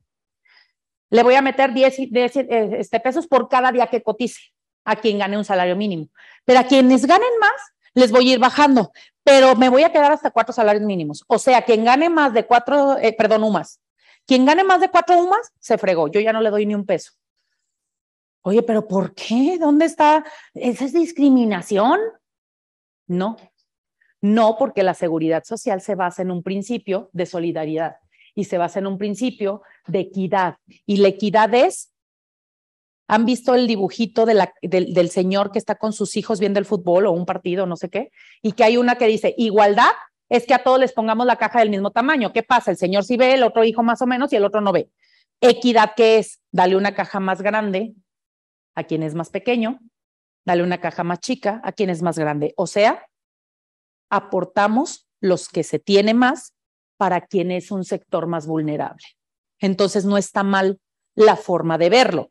Le 1.11 1.23
voy 1.23 1.35
a 1.35 1.43
meter 1.43 1.73
10, 1.73 1.99
eh, 1.99 2.71
este, 2.79 3.01
pesos 3.01 3.27
por 3.27 3.49
cada 3.49 3.71
día 3.71 3.87
que 3.87 4.03
cotice 4.03 4.41
a 4.85 4.97
quien 4.97 5.19
gane 5.19 5.37
un 5.37 5.45
salario 5.45 5.77
mínimo. 5.77 6.09
Pero 6.45 6.61
a 6.61 6.65
quienes 6.65 7.07
ganen 7.07 7.39
más, 7.41 7.53
les 7.95 8.13
voy 8.13 8.31
a 8.31 8.35
ir 8.35 8.39
bajando, 8.39 8.93
pero 9.25 9.57
me 9.57 9.69
voy 9.69 9.83
a 9.83 9.91
quedar 9.91 10.13
hasta 10.13 10.31
cuatro 10.31 10.53
salarios 10.53 10.85
mínimos. 10.85 11.25
O 11.29 11.39
sea, 11.39 11.63
quien 11.63 11.85
gane 11.85 12.11
más 12.11 12.35
de 12.35 12.45
cuatro, 12.45 12.99
eh, 12.99 13.15
perdón, 13.17 13.45
UMAS, 13.45 13.81
quien 14.27 14.45
gane 14.45 14.65
más 14.65 14.81
de 14.81 14.91
cuatro 14.91 15.19
UMAS, 15.19 15.53
se 15.59 15.79
fregó. 15.79 16.09
Yo 16.09 16.21
ya 16.21 16.33
no 16.33 16.41
le 16.41 16.51
doy 16.51 16.67
ni 16.67 16.75
un 16.75 16.85
peso. 16.85 17.13
Oye, 18.43 18.63
pero 18.63 18.87
¿por 18.87 19.15
qué? 19.15 19.57
¿Dónde 19.59 19.87
está? 19.87 20.25
¿Esa 20.55 20.85
es 20.85 20.93
discriminación? 20.93 21.99
No, 23.07 23.37
no, 24.21 24.57
porque 24.59 24.83
la 24.83 24.95
seguridad 24.95 25.45
social 25.45 25.81
se 25.81 25.95
basa 25.95 26.23
en 26.23 26.31
un 26.31 26.43
principio 26.43 27.11
de 27.13 27.27
solidaridad 27.27 27.97
y 28.35 28.45
se 28.45 28.59
basa 28.59 28.79
en 28.79 28.87
un 28.87 28.99
principio 28.99 29.63
de 29.87 30.01
equidad. 30.01 30.57
Y 30.85 30.99
la 30.99 31.09
equidad 31.09 31.55
es, 31.55 31.93
¿han 33.09 33.25
visto 33.25 33.55
el 33.55 33.67
dibujito 33.67 34.27
del, 34.27 34.43
del 34.63 35.11
señor 35.11 35.53
que 35.53 35.59
está 35.59 35.77
con 35.77 35.93
sus 35.93 36.17
hijos 36.17 36.41
viendo 36.41 36.59
el 36.59 36.67
fútbol 36.67 37.07
o 37.07 37.13
un 37.13 37.27
partido, 37.27 37.67
no 37.67 37.77
sé 37.77 37.89
qué? 37.89 38.11
Y 38.43 38.53
que 38.53 38.65
hay 38.65 38.77
una 38.77 38.97
que 38.97 39.07
dice, 39.07 39.35
igualdad 39.39 39.93
es 40.29 40.47
que 40.47 40.55
a 40.55 40.63
todos 40.63 40.81
les 40.81 40.93
pongamos 40.93 41.27
la 41.27 41.37
caja 41.37 41.61
del 41.61 41.71
mismo 41.71 41.93
tamaño. 41.93 42.33
¿Qué 42.33 42.43
pasa? 42.43 42.71
El 42.71 42.77
señor 42.77 43.05
sí 43.05 43.17
ve, 43.17 43.35
el 43.35 43.43
otro 43.43 43.65
hijo 43.65 43.83
más 43.83 44.03
o 44.03 44.07
menos 44.07 44.33
y 44.33 44.37
el 44.37 44.45
otro 44.45 44.61
no 44.61 44.73
ve. 44.73 44.91
Equidad, 45.41 45.93
¿qué 45.97 46.19
es? 46.19 46.41
Dale 46.51 46.77
una 46.77 46.95
caja 46.95 47.21
más 47.21 47.43
grande 47.43 47.95
a 48.75 48.85
quien 48.85 49.03
es 49.03 49.15
más 49.15 49.31
pequeño, 49.31 49.79
dale 50.47 50.63
una 50.63 50.81
caja 50.81 51.05
más 51.05 51.21
chica 51.21 51.61
a 51.63 51.73
quien 51.73 51.91
es 51.91 52.01
más 52.01 52.19
grande. 52.19 52.55
O 52.57 52.67
sea, 52.67 53.07
aportamos 54.09 55.07
los 55.21 55.49
que 55.49 55.65
se 55.65 55.79
tiene 55.79 56.15
más 56.15 56.55
para 56.97 57.21
quien 57.21 57.51
es 57.51 57.71
un 57.71 57.85
sector 57.85 58.27
más 58.27 58.47
vulnerable. 58.47 59.05
Entonces 59.59 60.05
no 60.05 60.17
está 60.17 60.43
mal 60.43 60.81
la 61.15 61.37
forma 61.37 61.77
de 61.77 61.91
verlo, 61.91 62.31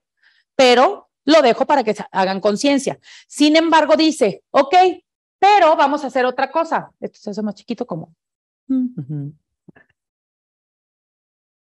pero 0.56 1.10
lo 1.26 1.42
dejo 1.42 1.66
para 1.66 1.84
que 1.84 1.96
hagan 2.12 2.40
conciencia. 2.40 3.00
Sin 3.28 3.56
embargo, 3.56 3.96
dice, 3.96 4.44
ok, 4.52 4.76
pero 5.40 5.76
vamos 5.76 6.04
a 6.04 6.08
hacer 6.08 6.26
otra 6.26 6.50
cosa. 6.50 6.92
Esto 7.00 7.20
se 7.20 7.30
hace 7.32 7.42
más 7.42 7.56
chiquito 7.56 7.86
como. 7.86 8.16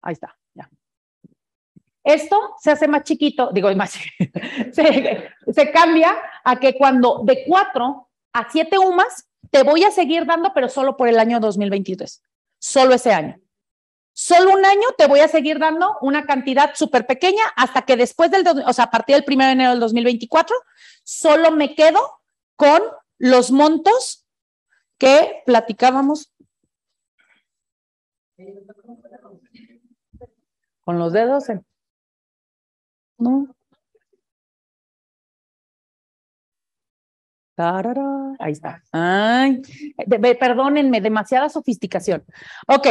Ahí 0.02 0.14
está, 0.14 0.38
ya. 0.54 0.70
Esto 2.04 2.56
se 2.60 2.72
hace 2.72 2.88
más 2.88 3.04
chiquito, 3.04 3.52
digo, 3.54 3.74
más, 3.76 3.94
se, 4.72 5.72
cambia 5.72 6.18
a 6.44 6.60
que 6.60 6.76
cuando 6.76 7.22
de 7.24 7.44
cuatro 7.46 8.10
a 8.34 8.50
siete 8.50 8.78
UMAS 8.78 9.30
te 9.52 9.64
voy 9.64 9.84
a 9.84 9.92
seguir 9.92 10.26
dando, 10.26 10.52
pero 10.54 10.70
solo 10.70 10.96
por 10.96 11.08
el 11.08 11.20
año 11.20 11.40
2023, 11.40 12.24
solo 12.58 12.96
ese 12.96 13.12
año. 13.12 13.40
Solo 14.14 14.52
un 14.52 14.66
año 14.66 14.88
te 14.98 15.08
voy 15.08 15.22
a 15.22 15.30
seguir 15.30 15.60
dando 15.60 15.98
una 16.02 16.26
cantidad 16.26 16.72
súper 16.76 17.08
pequeña 17.08 17.44
hasta 17.56 17.84
que 17.84 17.96
después 17.96 18.30
del, 18.32 18.46
o 18.66 18.74
sea, 18.74 18.86
a 18.86 18.92
partir 18.92 19.16
del 19.16 19.24
1 19.26 19.46
de 19.46 19.52
enero 19.52 19.72
del 19.72 19.80
2024, 19.80 20.56
solo 21.04 21.52
me 21.52 21.74
quedo 21.74 22.00
con 22.58 22.82
los 23.18 23.52
montos 23.52 24.28
que 24.98 25.42
platicábamos. 25.46 26.34
Con 30.82 31.00
los 31.00 31.14
dedos. 31.14 31.46
No. 33.20 33.56
Ahí 38.40 38.54
está. 38.54 38.82
Ay, 38.94 39.62
perdónenme, 40.40 41.02
demasiada 41.02 41.50
sofisticación. 41.50 42.24
Ok. 42.68 42.88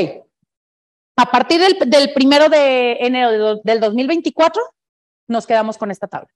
A 1.17 1.31
partir 1.31 1.61
del, 1.61 2.13
primero 2.13 2.49
de 2.49 2.93
enero 3.01 3.57
del 3.65 3.81
2024, 3.81 4.63
nos 5.29 5.47
quedamos 5.47 5.79
con 5.79 5.91
esta 5.91 6.07
tabla. 6.07 6.29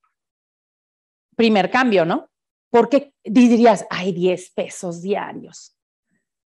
Primer 1.36 1.70
cambio, 1.70 2.04
¿no? 2.04 2.30
Porque 2.70 3.12
dirías, 3.22 3.86
hay 3.90 4.12
10 4.12 4.50
pesos 4.52 5.02
diarios. 5.02 5.76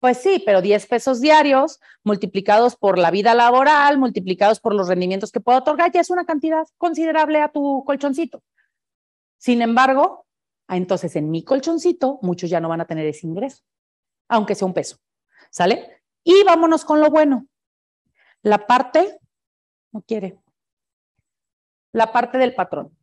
Pues 0.04 0.20
sí, 0.20 0.42
pero 0.44 0.60
10 0.60 0.86
pesos 0.86 1.22
diarios 1.22 1.80
multiplicados 2.02 2.76
por 2.76 2.98
la 2.98 3.10
vida 3.10 3.34
laboral, 3.34 3.96
multiplicados 3.96 4.60
por 4.60 4.74
los 4.74 4.86
rendimientos 4.86 5.32
que 5.32 5.40
puedo 5.40 5.60
otorgar, 5.60 5.92
ya 5.92 6.02
es 6.02 6.10
una 6.10 6.26
cantidad 6.26 6.66
considerable 6.76 7.40
a 7.40 7.48
tu 7.48 7.82
colchoncito. 7.86 8.42
Sin 9.38 9.62
embargo, 9.62 10.24
Ah, 10.66 10.76
entonces, 10.76 11.14
en 11.16 11.30
mi 11.30 11.42
colchoncito, 11.42 12.18
muchos 12.20 12.50
ya 12.50 12.60
no 12.60 12.68
van 12.68 12.80
a 12.80 12.86
tener 12.86 13.06
ese 13.06 13.26
ingreso, 13.26 13.62
aunque 14.28 14.54
sea 14.54 14.66
un 14.66 14.74
peso. 14.74 14.98
¿Sale? 15.50 16.02
Y 16.22 16.42
vámonos 16.44 16.84
con 16.84 17.00
lo 17.00 17.10
bueno. 17.10 17.46
La 18.42 18.66
parte, 18.66 19.18
no 19.90 20.02
quiere, 20.02 20.38
la 21.92 22.12
parte 22.12 22.38
del 22.38 22.54
patrón. 22.54 22.94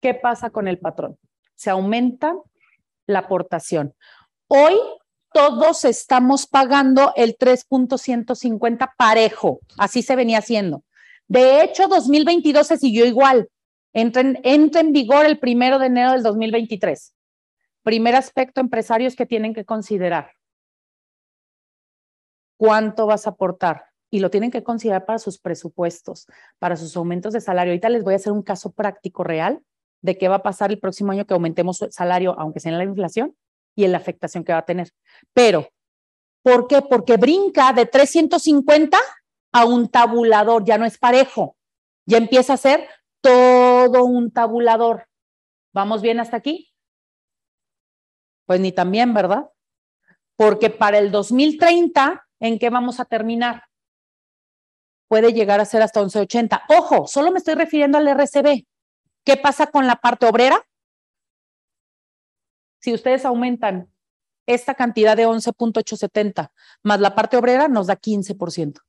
¿Qué 0.00 0.14
pasa 0.14 0.50
con 0.50 0.68
el 0.68 0.78
patrón? 0.78 1.18
Se 1.54 1.70
aumenta 1.70 2.34
la 3.08 3.20
aportación. 3.20 3.94
Hoy 4.46 4.74
todos 5.32 5.84
estamos 5.84 6.46
pagando 6.46 7.12
el 7.16 7.36
3.150 7.36 8.92
parejo, 8.96 9.60
así 9.76 10.02
se 10.02 10.16
venía 10.16 10.38
haciendo. 10.38 10.84
De 11.26 11.62
hecho, 11.62 11.88
2022 11.88 12.66
se 12.66 12.78
siguió 12.78 13.04
igual. 13.04 13.48
Entra 13.92 14.22
en, 14.22 14.92
vigor 14.92 15.26
el 15.26 15.38
primero 15.38 15.78
de 15.78 15.86
enero 15.86 16.12
del 16.12 16.22
2023. 16.22 17.14
Primer 17.82 18.14
aspecto, 18.14 18.60
empresarios 18.60 19.16
que 19.16 19.26
tienen 19.26 19.54
que 19.54 19.64
considerar. 19.64 20.32
¿Cuánto 22.56 23.06
vas 23.06 23.26
a 23.26 23.30
aportar? 23.30 23.84
Y 24.10 24.20
lo 24.20 24.30
tienen 24.30 24.50
que 24.50 24.62
considerar 24.62 25.04
para 25.04 25.18
sus 25.18 25.38
presupuestos, 25.38 26.26
para 26.58 26.76
sus 26.76 26.96
aumentos 26.96 27.34
de 27.34 27.40
salario. 27.40 27.72
Ahorita 27.72 27.88
les 27.90 28.04
voy 28.04 28.14
a 28.14 28.16
hacer 28.16 28.32
un 28.32 28.42
caso 28.42 28.72
práctico 28.72 29.22
real 29.22 29.62
de 30.02 30.16
qué 30.16 30.28
va 30.28 30.36
a 30.36 30.42
pasar 30.42 30.70
el 30.70 30.78
próximo 30.78 31.12
año 31.12 31.26
que 31.26 31.34
aumentemos 31.34 31.78
su 31.78 31.90
salario, 31.90 32.34
aunque 32.38 32.60
sea 32.60 32.72
en 32.72 32.78
la 32.78 32.84
inflación, 32.84 33.36
y 33.78 33.84
en 33.84 33.92
la 33.92 33.98
afectación 33.98 34.42
que 34.42 34.52
va 34.52 34.58
a 34.58 34.64
tener. 34.64 34.92
Pero, 35.32 35.68
¿por 36.42 36.66
qué? 36.66 36.82
Porque 36.82 37.16
brinca 37.16 37.72
de 37.72 37.86
350 37.86 38.98
a 39.52 39.64
un 39.64 39.88
tabulador, 39.88 40.64
ya 40.64 40.78
no 40.78 40.84
es 40.84 40.98
parejo, 40.98 41.56
ya 42.04 42.18
empieza 42.18 42.54
a 42.54 42.56
ser 42.56 42.88
todo 43.20 44.04
un 44.04 44.32
tabulador. 44.32 45.06
¿Vamos 45.72 46.02
bien 46.02 46.18
hasta 46.18 46.36
aquí? 46.36 46.72
Pues 48.46 48.58
ni 48.58 48.72
también, 48.72 49.14
¿verdad? 49.14 49.48
Porque 50.36 50.70
para 50.70 50.98
el 50.98 51.12
2030, 51.12 52.26
¿en 52.40 52.58
qué 52.58 52.70
vamos 52.70 52.98
a 52.98 53.04
terminar? 53.04 53.62
Puede 55.08 55.32
llegar 55.32 55.60
a 55.60 55.64
ser 55.64 55.82
hasta 55.82 56.00
1180. 56.00 56.64
Ojo, 56.68 57.06
solo 57.06 57.30
me 57.30 57.38
estoy 57.38 57.54
refiriendo 57.54 57.98
al 57.98 58.08
RCB. 58.08 58.64
¿Qué 59.28 59.36
pasa 59.36 59.66
con 59.66 59.86
la 59.86 59.96
parte 59.96 60.24
obrera? 60.24 60.66
Si 62.80 62.94
ustedes 62.94 63.26
aumentan 63.26 63.92
esta 64.46 64.72
cantidad 64.72 65.18
de 65.18 65.26
11.870 65.26 66.50
más 66.82 67.00
la 67.00 67.14
parte 67.14 67.36
obrera, 67.36 67.68
nos 67.68 67.88
da 67.88 68.00
15%. 68.00 68.80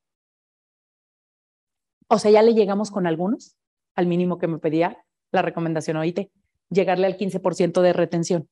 O 2.08 2.20
sea, 2.20 2.32
ya 2.32 2.42
le 2.42 2.54
llegamos 2.54 2.90
con 2.90 3.06
algunos 3.06 3.58
al 3.96 4.08
mínimo 4.08 4.38
que 4.38 4.48
me 4.48 4.60
pedía 4.60 5.04
la 5.32 5.42
recomendación 5.42 5.98
OIT, 5.98 6.32
llegarle 6.70 7.08
al 7.08 7.18
15% 7.18 7.82
de 7.82 7.92
retención. 7.92 8.50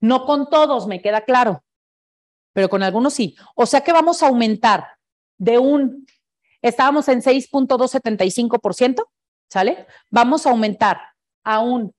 No 0.00 0.24
con 0.24 0.50
todos, 0.50 0.88
me 0.88 1.00
queda 1.00 1.20
claro, 1.20 1.62
pero 2.52 2.68
con 2.68 2.82
algunos 2.82 3.14
sí. 3.14 3.36
O 3.54 3.66
sea 3.66 3.82
que 3.82 3.92
vamos 3.92 4.24
a 4.24 4.26
aumentar 4.26 4.98
de 5.38 5.58
un, 5.58 6.06
estábamos 6.60 7.06
en 7.06 7.22
6.275%, 7.22 9.06
¿sale? 9.48 9.86
Vamos 10.10 10.44
a 10.44 10.50
aumentar 10.50 11.10
a 11.44 11.60
un 11.60 11.94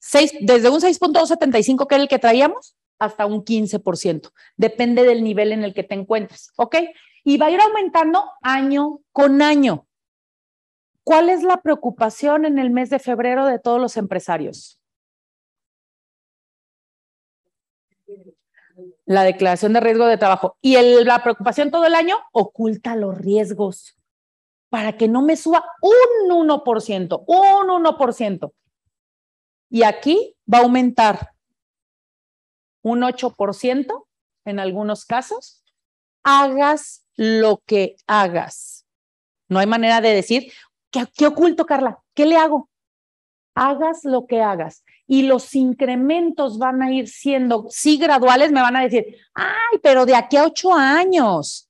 6, 0.00 0.34
desde 0.40 0.68
un 0.68 0.80
6.275 0.80 1.86
que 1.86 1.94
era 1.94 2.02
el 2.02 2.08
que 2.08 2.18
traíamos 2.18 2.76
hasta 2.98 3.26
un 3.26 3.44
15%. 3.44 4.30
Depende 4.56 5.02
del 5.04 5.24
nivel 5.24 5.52
en 5.52 5.64
el 5.64 5.74
que 5.74 5.82
te 5.82 5.94
encuentres, 5.94 6.50
¿ok? 6.56 6.76
Y 7.24 7.38
va 7.38 7.46
a 7.46 7.50
ir 7.50 7.60
aumentando 7.60 8.24
año 8.42 9.00
con 9.12 9.42
año. 9.42 9.86
¿Cuál 11.04 11.28
es 11.28 11.42
la 11.42 11.60
preocupación 11.60 12.44
en 12.44 12.58
el 12.58 12.70
mes 12.70 12.90
de 12.90 12.98
febrero 12.98 13.46
de 13.46 13.58
todos 13.58 13.80
los 13.80 13.96
empresarios? 13.96 14.78
La 19.04 19.22
declaración 19.22 19.74
de 19.74 19.80
riesgo 19.80 20.06
de 20.06 20.16
trabajo. 20.16 20.56
Y 20.60 20.76
la 21.04 21.22
preocupación 21.22 21.70
todo 21.70 21.84
el 21.86 21.94
año 21.94 22.16
oculta 22.32 22.96
los 22.96 23.16
riesgos 23.16 23.96
para 24.70 24.96
que 24.96 25.08
no 25.08 25.22
me 25.22 25.36
suba 25.36 25.64
un 25.82 26.48
1%, 26.48 27.24
un 27.26 27.84
1%. 27.84 28.52
Y 29.74 29.82
aquí 29.82 30.36
va 30.46 30.58
a 30.58 30.60
aumentar 30.60 31.34
un 32.80 33.02
8% 33.02 34.06
en 34.44 34.60
algunos 34.60 35.04
casos. 35.04 35.64
Hagas 36.22 37.04
lo 37.16 37.60
que 37.66 37.96
hagas. 38.06 38.86
No 39.48 39.58
hay 39.58 39.66
manera 39.66 40.00
de 40.00 40.14
decir, 40.14 40.52
¿Qué, 40.92 41.26
oculto, 41.26 41.66
Carla? 41.66 41.98
¿Qué 42.14 42.24
le 42.24 42.36
hago? 42.36 42.70
hagas 43.56 44.04
lo 44.04 44.26
que 44.26 44.42
hagas 44.42 44.84
y 45.08 45.22
los 45.22 45.54
incrementos 45.56 46.58
van 46.58 46.82
a 46.82 46.92
ir 46.92 47.08
siendo, 47.08 47.66
sí, 47.68 47.98
graduales, 47.98 48.52
me 48.52 48.60
van 48.60 48.76
a 48.76 48.82
decir, 48.82 49.16
ay, 49.32 49.78
pero 49.82 50.06
de 50.06 50.14
aquí 50.14 50.36
a 50.36 50.44
ocho 50.44 50.72
años, 50.72 51.68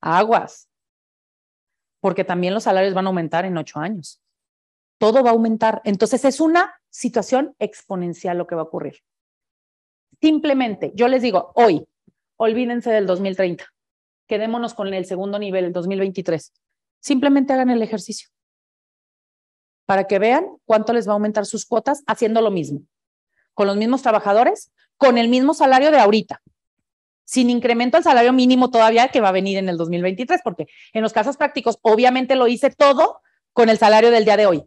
aguas, 0.00 0.68
porque 2.00 2.24
también 2.24 2.52
los 2.52 2.64
salarios 2.64 2.94
van 2.94 3.06
a 3.06 3.08
aumentar 3.08 3.46
en 3.46 3.56
ocho 3.56 3.78
años. 3.78 4.22
Todo 4.98 5.22
va 5.22 5.30
a 5.30 5.32
aumentar. 5.32 5.82
Entonces 5.84 6.24
es 6.24 6.40
una 6.40 6.81
situación 6.92 7.56
exponencial 7.58 8.38
lo 8.38 8.46
que 8.46 8.54
va 8.54 8.60
a 8.60 8.66
ocurrir. 8.66 9.02
Simplemente, 10.20 10.92
yo 10.94 11.08
les 11.08 11.22
digo, 11.22 11.52
hoy, 11.56 11.84
olvídense 12.36 12.90
del 12.90 13.06
2030, 13.06 13.64
quedémonos 14.28 14.74
con 14.74 14.92
el 14.92 15.06
segundo 15.06 15.38
nivel, 15.38 15.64
el 15.64 15.72
2023. 15.72 16.52
Simplemente 17.00 17.52
hagan 17.52 17.70
el 17.70 17.82
ejercicio 17.82 18.28
para 19.86 20.06
que 20.06 20.20
vean 20.20 20.46
cuánto 20.64 20.92
les 20.92 21.08
va 21.08 21.12
a 21.12 21.14
aumentar 21.14 21.44
sus 21.44 21.66
cuotas 21.66 22.04
haciendo 22.06 22.40
lo 22.40 22.50
mismo, 22.50 22.82
con 23.54 23.66
los 23.66 23.76
mismos 23.76 24.02
trabajadores, 24.02 24.70
con 24.96 25.18
el 25.18 25.28
mismo 25.28 25.54
salario 25.54 25.90
de 25.90 25.98
ahorita, 25.98 26.40
sin 27.24 27.50
incremento 27.50 27.96
al 27.96 28.04
salario 28.04 28.32
mínimo 28.32 28.70
todavía 28.70 29.08
que 29.08 29.20
va 29.20 29.30
a 29.30 29.32
venir 29.32 29.58
en 29.58 29.68
el 29.68 29.76
2023, 29.76 30.40
porque 30.44 30.66
en 30.92 31.02
los 31.02 31.12
casos 31.12 31.36
prácticos 31.36 31.78
obviamente 31.82 32.36
lo 32.36 32.46
hice 32.46 32.70
todo 32.70 33.20
con 33.52 33.68
el 33.68 33.78
salario 33.78 34.10
del 34.10 34.24
día 34.24 34.36
de 34.36 34.46
hoy. 34.46 34.64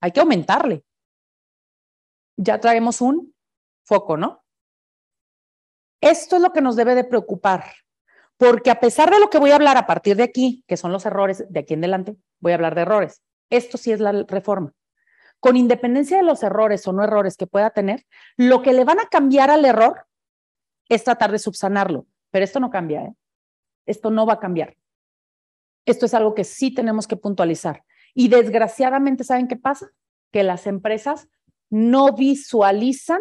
Hay 0.00 0.12
que 0.12 0.20
aumentarle. 0.20 0.84
Ya 2.42 2.58
traemos 2.58 3.02
un 3.02 3.34
foco, 3.84 4.16
¿no? 4.16 4.42
Esto 6.00 6.36
es 6.36 6.42
lo 6.42 6.54
que 6.54 6.62
nos 6.62 6.74
debe 6.74 6.94
de 6.94 7.04
preocupar, 7.04 7.64
porque 8.38 8.70
a 8.70 8.80
pesar 8.80 9.10
de 9.10 9.20
lo 9.20 9.28
que 9.28 9.38
voy 9.38 9.50
a 9.50 9.56
hablar 9.56 9.76
a 9.76 9.86
partir 9.86 10.16
de 10.16 10.22
aquí, 10.22 10.64
que 10.66 10.78
son 10.78 10.90
los 10.90 11.04
errores 11.04 11.44
de 11.50 11.60
aquí 11.60 11.74
en 11.74 11.80
adelante, 11.80 12.16
voy 12.38 12.52
a 12.52 12.54
hablar 12.54 12.74
de 12.74 12.80
errores. 12.80 13.20
Esto 13.50 13.76
sí 13.76 13.92
es 13.92 14.00
la 14.00 14.24
reforma. 14.26 14.72
Con 15.38 15.58
independencia 15.58 16.16
de 16.16 16.22
los 16.22 16.42
errores 16.42 16.88
o 16.88 16.92
no 16.94 17.04
errores 17.04 17.36
que 17.36 17.46
pueda 17.46 17.68
tener, 17.68 18.06
lo 18.38 18.62
que 18.62 18.72
le 18.72 18.84
van 18.84 19.00
a 19.00 19.06
cambiar 19.06 19.50
al 19.50 19.66
error 19.66 20.06
es 20.88 21.04
tratar 21.04 21.32
de 21.32 21.38
subsanarlo. 21.38 22.06
Pero 22.30 22.44
esto 22.44 22.58
no 22.58 22.70
cambia, 22.70 23.02
¿eh? 23.02 23.14
Esto 23.84 24.10
no 24.10 24.24
va 24.24 24.34
a 24.34 24.40
cambiar. 24.40 24.78
Esto 25.84 26.06
es 26.06 26.14
algo 26.14 26.34
que 26.34 26.44
sí 26.44 26.72
tenemos 26.72 27.06
que 27.06 27.16
puntualizar. 27.16 27.84
Y 28.14 28.28
desgraciadamente, 28.28 29.24
¿saben 29.24 29.46
qué 29.46 29.56
pasa? 29.56 29.90
Que 30.32 30.42
las 30.42 30.66
empresas 30.66 31.28
no 31.70 32.12
visualizan 32.12 33.20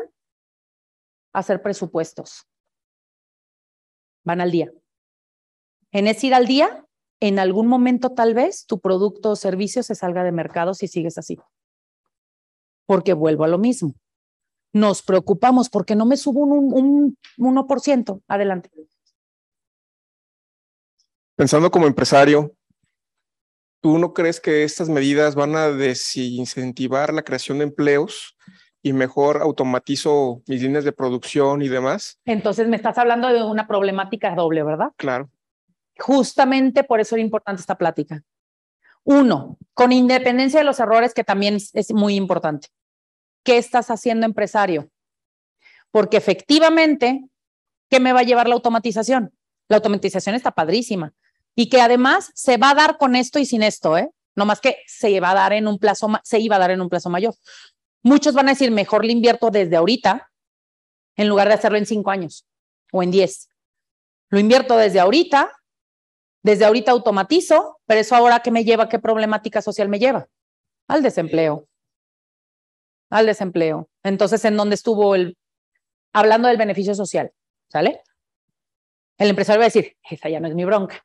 hacer 1.33 1.61
presupuestos. 1.61 2.47
Van 4.25 4.41
al 4.41 4.51
día. 4.51 4.71
En 5.91 6.07
ese 6.07 6.27
ir 6.27 6.33
al 6.33 6.47
día, 6.47 6.85
en 7.19 7.39
algún 7.39 7.67
momento 7.67 8.11
tal 8.11 8.33
vez 8.33 8.65
tu 8.65 8.79
producto 8.79 9.31
o 9.31 9.35
servicio 9.35 9.83
se 9.83 9.95
salga 9.95 10.23
de 10.23 10.31
mercado 10.31 10.73
si 10.73 10.87
sigues 10.87 11.17
así. 11.17 11.37
Porque 12.85 13.13
vuelvo 13.13 13.43
a 13.43 13.47
lo 13.47 13.57
mismo. 13.57 13.93
Nos 14.73 15.01
preocupamos 15.01 15.69
porque 15.69 15.95
no 15.95 16.05
me 16.05 16.17
subo 16.17 16.41
un, 16.41 16.73
un, 16.73 17.17
1%. 17.37 18.21
Adelante. 18.27 18.69
Pensando 21.35 21.71
como 21.71 21.87
empresario, 21.87 22.55
¿tú 23.81 23.97
no 23.97 24.13
crees 24.13 24.39
que 24.39 24.63
estas 24.63 24.89
medidas 24.89 25.35
van 25.35 25.55
a 25.55 25.69
desincentivar 25.69 27.13
la 27.13 27.23
creación 27.23 27.59
de 27.59 27.65
empleos 27.65 28.37
y 28.81 28.93
mejor 28.93 29.41
automatizo 29.41 30.41
mis 30.47 30.61
líneas 30.61 30.83
de 30.83 30.91
producción 30.91 31.61
y 31.61 31.67
demás? 31.67 32.19
Entonces 32.25 32.67
me 32.67 32.75
estás 32.75 32.97
hablando 32.97 33.29
de 33.29 33.43
una 33.43 33.67
problemática 33.67 34.33
doble, 34.35 34.63
¿verdad? 34.63 34.91
Claro. 34.97 35.29
Justamente 35.97 36.83
por 36.83 36.99
eso 36.99 37.15
era 37.15 37.23
importante 37.23 37.61
esta 37.61 37.77
plática. 37.77 38.21
Uno, 39.03 39.57
con 39.73 39.91
independencia 39.91 40.59
de 40.59 40.65
los 40.65 40.79
errores, 40.79 41.13
que 41.13 41.23
también 41.23 41.55
es 41.55 41.93
muy 41.93 42.15
importante. 42.15 42.67
¿Qué 43.43 43.57
estás 43.57 43.89
haciendo, 43.89 44.25
empresario? 44.25 44.89
Porque 45.91 46.17
efectivamente, 46.17 47.25
¿qué 47.89 47.99
me 47.99 48.13
va 48.13 48.19
a 48.19 48.23
llevar 48.23 48.47
la 48.47 48.55
automatización? 48.55 49.33
La 49.67 49.77
automatización 49.77 50.35
está 50.35 50.51
padrísima 50.51 51.13
y 51.55 51.69
que 51.69 51.81
además 51.81 52.31
se 52.35 52.57
va 52.57 52.71
a 52.71 52.75
dar 52.75 52.97
con 52.97 53.15
esto 53.15 53.39
y 53.39 53.45
sin 53.45 53.63
esto, 53.63 53.97
¿eh? 53.97 54.09
No 54.35 54.45
más 54.45 54.61
que 54.61 54.77
se 54.87 55.09
iba 55.09 55.31
a 55.31 55.33
dar 55.35 55.53
en 55.53 55.67
un 55.67 55.79
plazo, 55.79 56.09
se 56.23 56.39
iba 56.39 56.55
a 56.55 56.59
dar 56.59 56.71
en 56.71 56.81
un 56.81 56.89
plazo 56.89 57.09
mayor. 57.09 57.35
Muchos 58.03 58.33
van 58.33 58.47
a 58.47 58.51
decir, 58.51 58.71
mejor 58.71 59.03
le 59.03 59.11
invierto 59.11 59.49
desde 59.51 59.75
ahorita 59.75 60.31
en 61.15 61.27
lugar 61.27 61.49
de 61.49 61.55
hacerlo 61.55 61.77
en 61.77 61.85
cinco 61.85 62.11
años 62.11 62.45
o 62.91 63.03
en 63.03 63.11
diez. 63.11 63.49
Lo 64.29 64.39
invierto 64.39 64.77
desde 64.77 64.99
ahorita 64.99 65.59
desde 66.41 66.65
ahorita 66.65 66.91
automatizo, 66.91 67.79
pero 67.85 68.01
eso 68.01 68.15
ahora 68.15 68.41
qué 68.41 68.51
me 68.51 68.63
lleva, 68.63 68.89
qué 68.89 68.99
problemática 68.99 69.61
social 69.61 69.89
me 69.89 69.99
lleva? 69.99 70.27
Al 70.87 71.03
desempleo. 71.03 71.67
Al 73.09 73.25
desempleo. 73.25 73.89
Entonces, 74.03 74.43
¿en 74.45 74.55
dónde 74.55 74.75
estuvo 74.75 75.15
el, 75.15 75.37
hablando 76.13 76.47
del 76.47 76.57
beneficio 76.57 76.95
social? 76.95 77.31
¿Sale? 77.67 78.01
El 79.17 79.29
empresario 79.29 79.59
va 79.59 79.65
a 79.65 79.67
decir, 79.67 79.97
esa 80.09 80.29
ya 80.29 80.39
no 80.39 80.47
es 80.47 80.55
mi 80.55 80.63
bronca, 80.63 81.03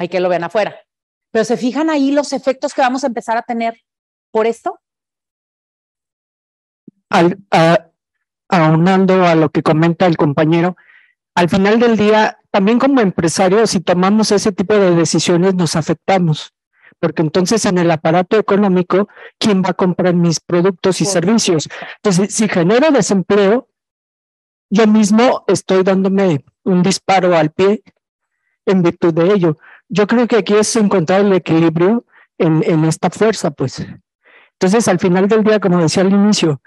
hay 0.00 0.08
que 0.08 0.18
lo 0.18 0.30
vean 0.30 0.44
afuera. 0.44 0.80
Pero 1.30 1.44
se 1.44 1.58
fijan 1.58 1.90
ahí 1.90 2.10
los 2.10 2.32
efectos 2.32 2.72
que 2.72 2.80
vamos 2.80 3.04
a 3.04 3.08
empezar 3.08 3.36
a 3.36 3.42
tener 3.42 3.82
por 4.32 4.46
esto. 4.46 4.80
Al, 7.10 7.38
aunando 8.48 9.26
a 9.26 9.34
lo 9.34 9.50
que 9.50 9.62
comenta 9.62 10.06
el 10.06 10.16
compañero, 10.16 10.76
al 11.34 11.50
final 11.50 11.78
del 11.78 11.98
día, 11.98 12.38
también 12.50 12.78
como 12.78 13.02
empresarios, 13.02 13.70
si 13.70 13.80
tomamos 13.80 14.32
ese 14.32 14.52
tipo 14.52 14.74
de 14.74 14.94
decisiones, 14.94 15.54
nos 15.54 15.76
afectamos, 15.76 16.54
porque 16.98 17.20
entonces 17.20 17.66
en 17.66 17.76
el 17.76 17.90
aparato 17.90 18.38
económico, 18.38 19.08
¿quién 19.38 19.62
va 19.62 19.70
a 19.70 19.74
comprar 19.74 20.14
mis 20.14 20.40
productos 20.40 21.02
y 21.02 21.04
servicios? 21.04 21.68
Entonces, 21.96 22.34
si 22.34 22.48
genero 22.48 22.90
desempleo, 22.90 23.68
yo 24.70 24.86
mismo 24.86 25.44
estoy 25.46 25.82
dándome 25.82 26.42
un 26.64 26.82
disparo 26.82 27.36
al 27.36 27.50
pie 27.50 27.82
en 28.64 28.82
virtud 28.82 29.12
de 29.12 29.34
ello. 29.34 29.58
Yo 29.92 30.06
creo 30.06 30.28
que 30.28 30.36
aquí 30.36 30.54
es 30.54 30.74
encontrar 30.76 31.22
el 31.22 31.32
equilibrio 31.32 32.04
en, 32.38 32.84
esta 32.84 33.10
fuerza, 33.10 33.50
pues. 33.50 33.84
Entonces, 34.52 34.86
al 34.86 35.00
final 35.00 35.26
del 35.26 35.42
día, 35.42 35.58
como 35.58 35.78
decía 35.78 36.04
al 36.04 36.12
inicio, 36.12 36.62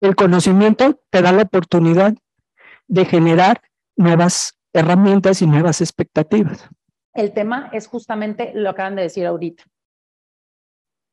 el 0.00 0.16
conocimiento 0.16 1.00
te 1.08 1.22
da 1.22 1.30
la 1.30 1.42
oportunidad 1.42 2.14
de 2.88 3.04
generar 3.04 3.62
nuevas 3.96 4.58
herramientas 4.72 5.40
y 5.40 5.46
nuevas 5.46 5.80
expectativas. 5.80 6.68
El 7.14 7.32
tema 7.32 7.70
es 7.72 7.86
justamente 7.86 8.50
lo 8.54 8.64
que 8.74 8.82
acaban 8.82 8.96
de 8.96 9.02
decir 9.02 9.24
ahorita. 9.24 9.62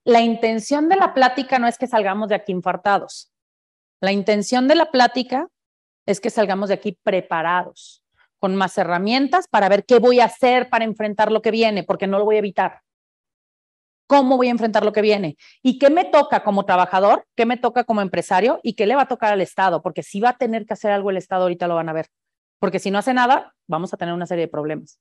La 0.03 0.21
intención 0.21 0.89
de 0.89 0.95
la 0.95 1.13
plática 1.13 1.59
no 1.59 1.67
es 1.67 1.77
que 1.77 1.85
salgamos 1.85 2.29
de 2.29 2.35
aquí 2.35 2.51
infartados. 2.51 3.31
La 4.01 4.11
intención 4.11 4.67
de 4.67 4.73
la 4.73 4.89
plática 4.89 5.47
es 6.07 6.19
que 6.19 6.31
salgamos 6.31 6.69
de 6.69 6.75
aquí 6.75 6.97
preparados, 7.03 8.00
con 8.41 8.57
más 8.57 8.77
herramientas 8.77 9.47
para 9.47 9.69
ver 9.69 9.85
qué 9.85 9.99
voy 9.99 10.19
a 10.19 10.25
hacer 10.25 10.69
para 10.69 10.83
enfrentar 10.83 11.31
lo 11.31 11.41
que 11.41 11.51
viene, 11.51 11.83
porque 11.83 12.07
no 12.07 12.19
lo 12.19 12.25
voy 12.25 12.35
a 12.35 12.39
evitar. 12.39 12.81
¿Cómo 14.07 14.35
voy 14.35 14.49
a 14.49 14.51
enfrentar 14.51 14.83
lo 14.83 14.91
que 14.91 15.01
viene? 15.01 15.37
¿Y 15.61 15.79
qué 15.79 15.89
me 15.89 16.03
toca 16.03 16.43
como 16.43 16.65
trabajador? 16.65 17.23
¿Qué 17.37 17.45
me 17.45 17.55
toca 17.55 17.85
como 17.85 18.01
empresario? 18.01 18.59
¿Y 18.61 18.73
qué 18.73 18.85
le 18.85 18.95
va 18.95 19.03
a 19.03 19.07
tocar 19.07 19.31
al 19.31 19.39
Estado? 19.39 19.81
Porque 19.81 20.03
si 20.03 20.19
va 20.19 20.31
a 20.31 20.37
tener 20.37 20.65
que 20.65 20.73
hacer 20.73 20.91
algo 20.91 21.11
el 21.11 21.17
Estado, 21.17 21.43
ahorita 21.43 21.67
lo 21.67 21.75
van 21.75 21.87
a 21.87 21.93
ver 21.93 22.07
porque 22.61 22.77
si 22.77 22.91
no 22.91 22.99
hace 22.99 23.15
nada, 23.15 23.55
vamos 23.67 23.91
a 23.91 23.97
tener 23.97 24.13
una 24.13 24.27
serie 24.27 24.45
de 24.45 24.51
problemas. 24.51 24.99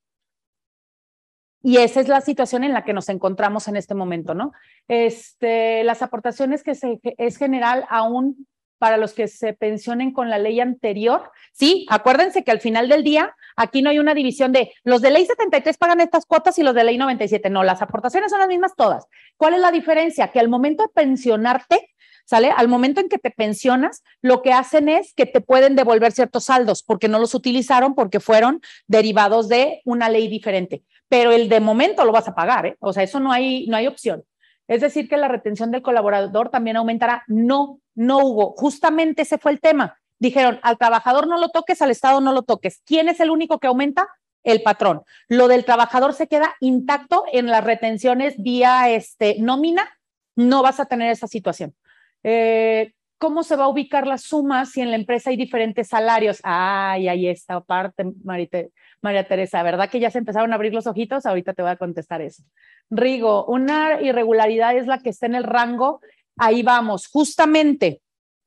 Y 1.63 1.77
esa 1.77 2.01
es 2.01 2.09
la 2.09 2.23
situación 2.23 2.65
en 2.65 2.73
la 2.73 2.85
que 2.85 2.95
nos 2.95 3.11
encontramos 3.11 3.69
en 3.69 3.77
este 3.77 3.95
momento, 3.95 4.35
¿no? 4.35 4.53
Este, 4.89 5.85
las 5.85 6.01
aportaciones 6.01 6.63
que 6.63 6.73
es 7.19 7.37
general 7.37 7.85
aún 7.91 8.49
para 8.81 8.97
los 8.97 9.13
que 9.13 9.29
se 9.29 9.53
pensionen 9.53 10.11
con 10.11 10.31
la 10.31 10.39
ley 10.39 10.59
anterior. 10.59 11.31
Sí, 11.53 11.87
acuérdense 11.91 12.43
que 12.43 12.51
al 12.51 12.61
final 12.61 12.89
del 12.89 13.05
día 13.05 13.37
aquí 13.55 13.83
no 13.83 13.91
hay 13.91 13.99
una 13.99 14.15
división 14.15 14.53
de 14.53 14.73
los 14.85 15.03
de 15.03 15.11
ley 15.11 15.27
73 15.27 15.77
pagan 15.77 16.01
estas 16.01 16.25
cuotas 16.25 16.59
y 16.59 16.63
los 16.63 16.75
de 16.75 16.85
ley 16.85 16.97
97. 16.97 17.51
No, 17.51 17.63
las 17.63 17.83
aportaciones 17.83 18.31
son 18.31 18.41
las 18.41 18.49
mismas 18.49 18.75
todas. 18.75 19.07
¿Cuál 19.37 19.53
es 19.53 19.61
la 19.61 19.71
diferencia? 19.71 20.29
Que 20.29 20.41
al 20.41 20.49
momento 20.49 20.83
de 20.83 20.89
pensionarte, 20.89 21.91
¿sale? 22.25 22.51
Al 22.57 22.69
momento 22.69 23.03
en 23.03 23.11
que 23.11 23.19
te 23.19 23.31
pensionas, 23.31 24.03
lo 24.23 24.41
que 24.41 24.55
hacen 24.55 24.89
es 24.89 25.13
que 25.13 25.27
te 25.27 25.43
pueden 25.43 25.77
devolver 25.77 26.13
ciertos 26.13 26.45
saldos 26.45 26.83
porque 26.83 27.09
no 27.09 27.19
los 27.19 27.35
utilizaron 27.35 27.95
porque 27.95 28.19
fueron 28.19 28.63
derivados 28.87 29.51
de 29.51 29.83
una 29.85 30.09
ley 30.09 30.27
diferente. 30.29 30.85
Pero 31.11 31.33
el 31.33 31.51
de 31.51 31.61
momento 31.61 32.07
lo 32.07 32.13
vas 32.13 32.29
a 32.29 32.35
pagar, 32.35 32.65
¿eh? 32.65 32.77
O 32.81 32.95
sea, 32.95 33.03
eso 33.03 33.21
no 33.21 33.31
hay, 33.31 33.67
no 33.67 33.77
hay 33.77 33.87
opción. 33.87 34.25
Es 34.71 34.83
decir, 34.83 35.09
que 35.09 35.17
la 35.17 35.27
retención 35.27 35.73
del 35.73 35.83
colaborador 35.83 36.49
también 36.49 36.77
aumentará. 36.77 37.25
No, 37.27 37.81
no 38.01 38.25
hubo. 38.25 38.55
Justamente 38.57 39.23
ese 39.23 39.37
fue 39.37 39.53
el 39.53 39.61
tema. 39.61 39.99
Dijeron, 40.19 40.59
al 40.63 40.79
trabajador 40.79 41.29
no 41.29 41.39
lo 41.39 41.51
toques, 41.51 41.83
al 41.83 41.91
Estado 41.91 42.23
no 42.23 42.33
lo 42.33 42.43
toques. 42.43 42.83
¿Quién 42.87 43.11
es 43.11 43.21
el 43.21 43.31
único 43.31 43.59
que 43.59 43.67
aumenta? 43.67 44.09
El 44.43 44.63
patrón. 44.63 45.03
Lo 45.29 45.49
del 45.49 45.67
trabajador 45.67 46.15
se 46.15 46.27
queda 46.27 46.55
intacto 46.61 47.25
en 47.31 47.49
las 47.49 47.63
retenciones 47.63 48.43
vía 48.43 48.89
este, 48.89 49.37
nómina. 49.39 49.87
No 50.35 50.63
vas 50.63 50.81
a 50.81 50.87
tener 50.87 51.11
esa 51.11 51.27
situación. 51.27 51.75
Eh, 52.23 52.95
¿Cómo 53.19 53.43
se 53.43 53.55
va 53.55 53.65
a 53.65 53.69
ubicar 53.69 54.07
la 54.07 54.17
suma 54.17 54.65
si 54.65 54.81
en 54.81 54.89
la 54.89 54.97
empresa 54.97 55.29
hay 55.29 55.37
diferentes 55.37 55.89
salarios? 55.89 56.41
Ay, 56.43 57.07
ahí 57.07 57.29
está 57.29 57.61
parte, 57.61 58.05
María 58.25 59.29
Teresa, 59.29 59.63
¿verdad 59.63 59.91
que 59.91 60.01
ya 60.01 60.11
se 60.11 60.17
empezaron 60.17 60.53
a 60.53 60.55
abrir 60.55 60.73
los 60.73 60.87
ojitos? 60.87 61.27
Ahorita 61.27 61.53
te 61.53 61.61
voy 61.61 61.71
a 61.71 61.77
contestar 61.77 62.23
eso. 62.23 62.45
Rigo, 62.89 63.45
una 63.45 64.01
irregularidad 64.01 64.75
es 64.75 64.87
la 64.87 65.01
que 65.01 65.11
está 65.11 65.27
en 65.27 65.35
el 65.35 65.45
rango 65.45 66.01
ahí 66.41 66.63
vamos, 66.63 67.07
justamente, 67.07 68.03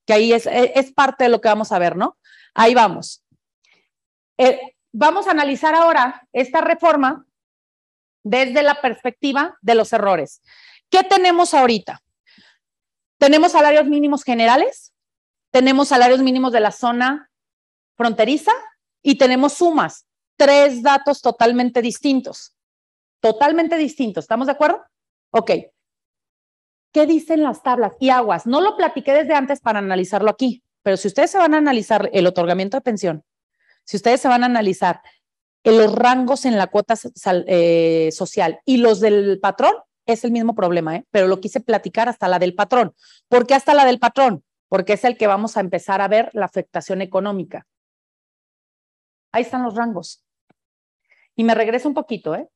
que 0.05 0.13
ahí 0.13 0.33
es, 0.33 0.47
parte 0.93 1.25
de 1.25 1.29
lo 1.29 1.39
que 1.39 1.47
vamos 1.47 1.71
a 1.71 1.79
ver, 1.79 1.95
¿no? 1.95 2.17
Ahí 2.55 2.73
vamos. 2.73 3.23
Eh, 4.37 4.75
vamos 4.91 5.27
a 5.27 5.31
analizar 5.31 5.75
ahora 5.75 6.27
esta 6.33 6.59
reforma 6.59 7.25
desde 8.23 8.63
la 8.63 8.81
perspectiva 8.81 9.57
de 9.61 9.75
los 9.75 9.93
errores. 9.93 10.41
¿Qué 10.89 11.03
tenemos 11.03 11.53
ahorita? 11.53 12.01
Tenemos 13.19 13.51
salarios 13.51 13.85
mínimos 13.85 14.23
generales, 14.23 14.91
tenemos 15.51 15.87
salarios 15.87 16.19
mínimos 16.19 16.51
de 16.51 16.59
la 16.61 16.71
zona 16.71 17.29
fronteriza 17.95 18.51
y 19.03 19.19
tenemos 19.19 19.53
sumas. 19.53 20.07
Tres 20.35 20.81
datos 20.81 21.21
totalmente 21.21 21.81
distintos. 21.81 22.55
Totalmente 23.21 23.77
distintos. 23.77 24.23
¿Estamos 24.23 24.47
de 24.47 24.53
acuerdo? 24.53 24.83
Ok. 25.29 25.51
¿Qué 26.93 27.07
dicen 27.07 27.41
las 27.41 27.63
tablas? 27.63 27.93
Y 27.99 28.11
aguas. 28.11 28.45
No 28.45 28.61
lo 28.61 28.77
platiqué 28.77 29.13
desde 29.13 29.33
antes 29.33 29.59
para 29.59 29.79
analizarlo 29.79 30.29
aquí, 30.29 30.63
pero 30.83 30.95
si 30.95 31.07
ustedes 31.07 31.31
se 31.31 31.39
van 31.39 31.55
a 31.55 31.57
analizar 31.57 32.09
el 32.13 32.27
otorgamiento 32.27 32.77
de 32.77 32.81
pensión, 32.81 33.23
si 33.83 33.97
ustedes 33.97 34.21
se 34.21 34.27
van 34.27 34.43
a 34.43 34.45
analizar 34.45 35.01
los 35.63 35.95
rangos 35.95 36.45
en 36.45 36.57
la 36.57 36.67
cuota 36.67 36.95
eh, 37.47 38.09
social 38.11 38.59
y 38.63 38.77
los 38.77 38.99
del 38.99 39.39
patrón, 39.41 39.73
es 40.05 40.23
el 40.23 40.31
mismo 40.31 40.53
problema, 40.53 40.97
¿eh? 40.97 41.05
pero 41.09 41.27
lo 41.27 41.39
quise 41.39 41.61
platicar 41.61 42.09
hasta 42.09 42.27
la 42.27 42.37
del 42.37 42.53
patrón. 42.53 42.93
¿Por 43.27 43.47
qué 43.47 43.55
hasta 43.55 43.73
la 43.73 43.85
del 43.85 43.99
patrón? 43.99 44.43
Porque 44.67 44.93
es 44.93 45.03
el 45.03 45.17
que 45.17 45.27
vamos 45.27 45.57
a 45.57 45.61
empezar 45.61 46.01
a 46.01 46.07
ver 46.07 46.29
la 46.33 46.45
afectación 46.45 47.01
económica. 47.01 47.65
Ahí 49.31 49.43
están 49.43 49.63
los 49.63 49.75
rangos. 49.75 50.23
Y 51.35 51.43
me 51.43 51.55
regreso 51.55 51.87
un 51.87 51.95
poquito, 51.95 52.35
¿eh? 52.35 52.47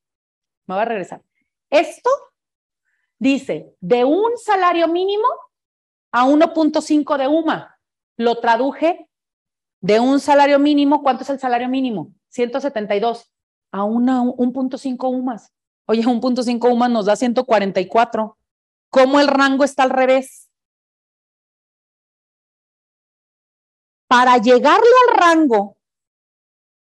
Me 0.68 0.76
voy 0.76 0.82
a 0.84 0.86
regresar. 0.86 1.24
Esto 1.70 2.10
dice 3.20 3.76
de 3.80 4.04
un 4.04 4.38
salario 4.38 4.88
mínimo 4.88 5.28
a 6.12 6.26
1.5 6.26 7.18
de 7.18 7.28
UMA. 7.28 7.80
Lo 8.18 8.40
traduje 8.40 9.10
de 9.82 10.00
un 10.00 10.20
salario 10.20 10.60
mínimo. 10.60 11.04
¿Cuánto 11.04 11.24
es 11.24 11.30
el 11.30 11.40
salario 11.40 11.70
mínimo? 11.70 12.14
172 12.30 13.32
a 13.72 13.84
una 13.84 14.22
1.5 14.22 15.10
UMAS. 15.10 15.54
Oye, 15.86 16.04
1.5 16.04 16.72
UMAS 16.72 16.90
nos 16.90 17.06
da 17.06 17.16
144. 17.16 18.38
¿Cómo 18.90 19.20
el 19.20 19.28
rango 19.28 19.64
está 19.64 19.84
al 19.84 19.90
revés? 19.90 20.50
Para 24.08 24.38
llegarle 24.38 24.90
al 25.10 25.18
rango 25.18 25.78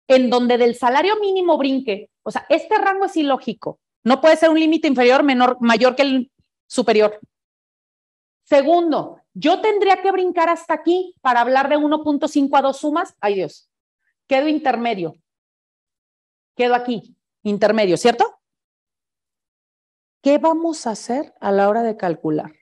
en 0.09 0.31
donde 0.31 0.59
del 0.59 0.75
salario 0.75 1.17
mínimo 1.21 1.57
brinque, 1.59 2.11
o 2.23 2.31
sea, 2.31 2.47
este 2.49 2.77
rango 2.79 3.05
es 3.07 3.17
ilógico. 3.17 3.81
No 4.05 4.21
puede 4.21 4.37
ser 4.37 4.51
un 4.51 4.59
límite 4.59 4.89
inferior 4.89 5.23
menor, 5.23 5.57
mayor 5.61 5.95
que 5.95 6.03
el 6.03 6.33
superior. 6.67 7.21
Segundo, 8.45 9.21
yo 9.35 9.61
tendría 9.61 10.03
que 10.03 10.11
brincar 10.11 10.49
hasta 10.49 10.75
aquí 10.75 11.15
para 11.21 11.41
hablar 11.41 11.69
de 11.69 11.77
1.5 11.77 12.59
a 12.59 12.63
2 12.63 12.77
sumas. 12.77 13.15
Ay 13.21 13.37
Dios, 13.37 13.71
quedo 14.27 14.49
intermedio. 14.49 15.15
Quedo 16.55 16.75
aquí, 16.75 17.17
intermedio, 17.43 17.97
¿cierto? 17.97 18.41
¿Qué 20.23 20.39
vamos 20.39 20.87
a 20.87 20.91
hacer 20.91 21.33
a 21.41 21.51
la 21.51 21.69
hora 21.69 21.83
de 21.83 21.97
calcular? 21.97 22.53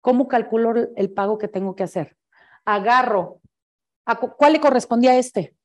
¿Cómo 0.00 0.28
calculo 0.28 0.74
el 0.96 1.12
pago 1.12 1.38
que 1.38 1.48
tengo 1.48 1.74
que 1.74 1.82
hacer? 1.82 2.16
Agarro. 2.64 3.40
¿A 4.06 4.16
¿Cuál 4.20 4.52
le 4.52 4.60
correspondía 4.60 5.12
a 5.12 5.16
este? 5.16 5.56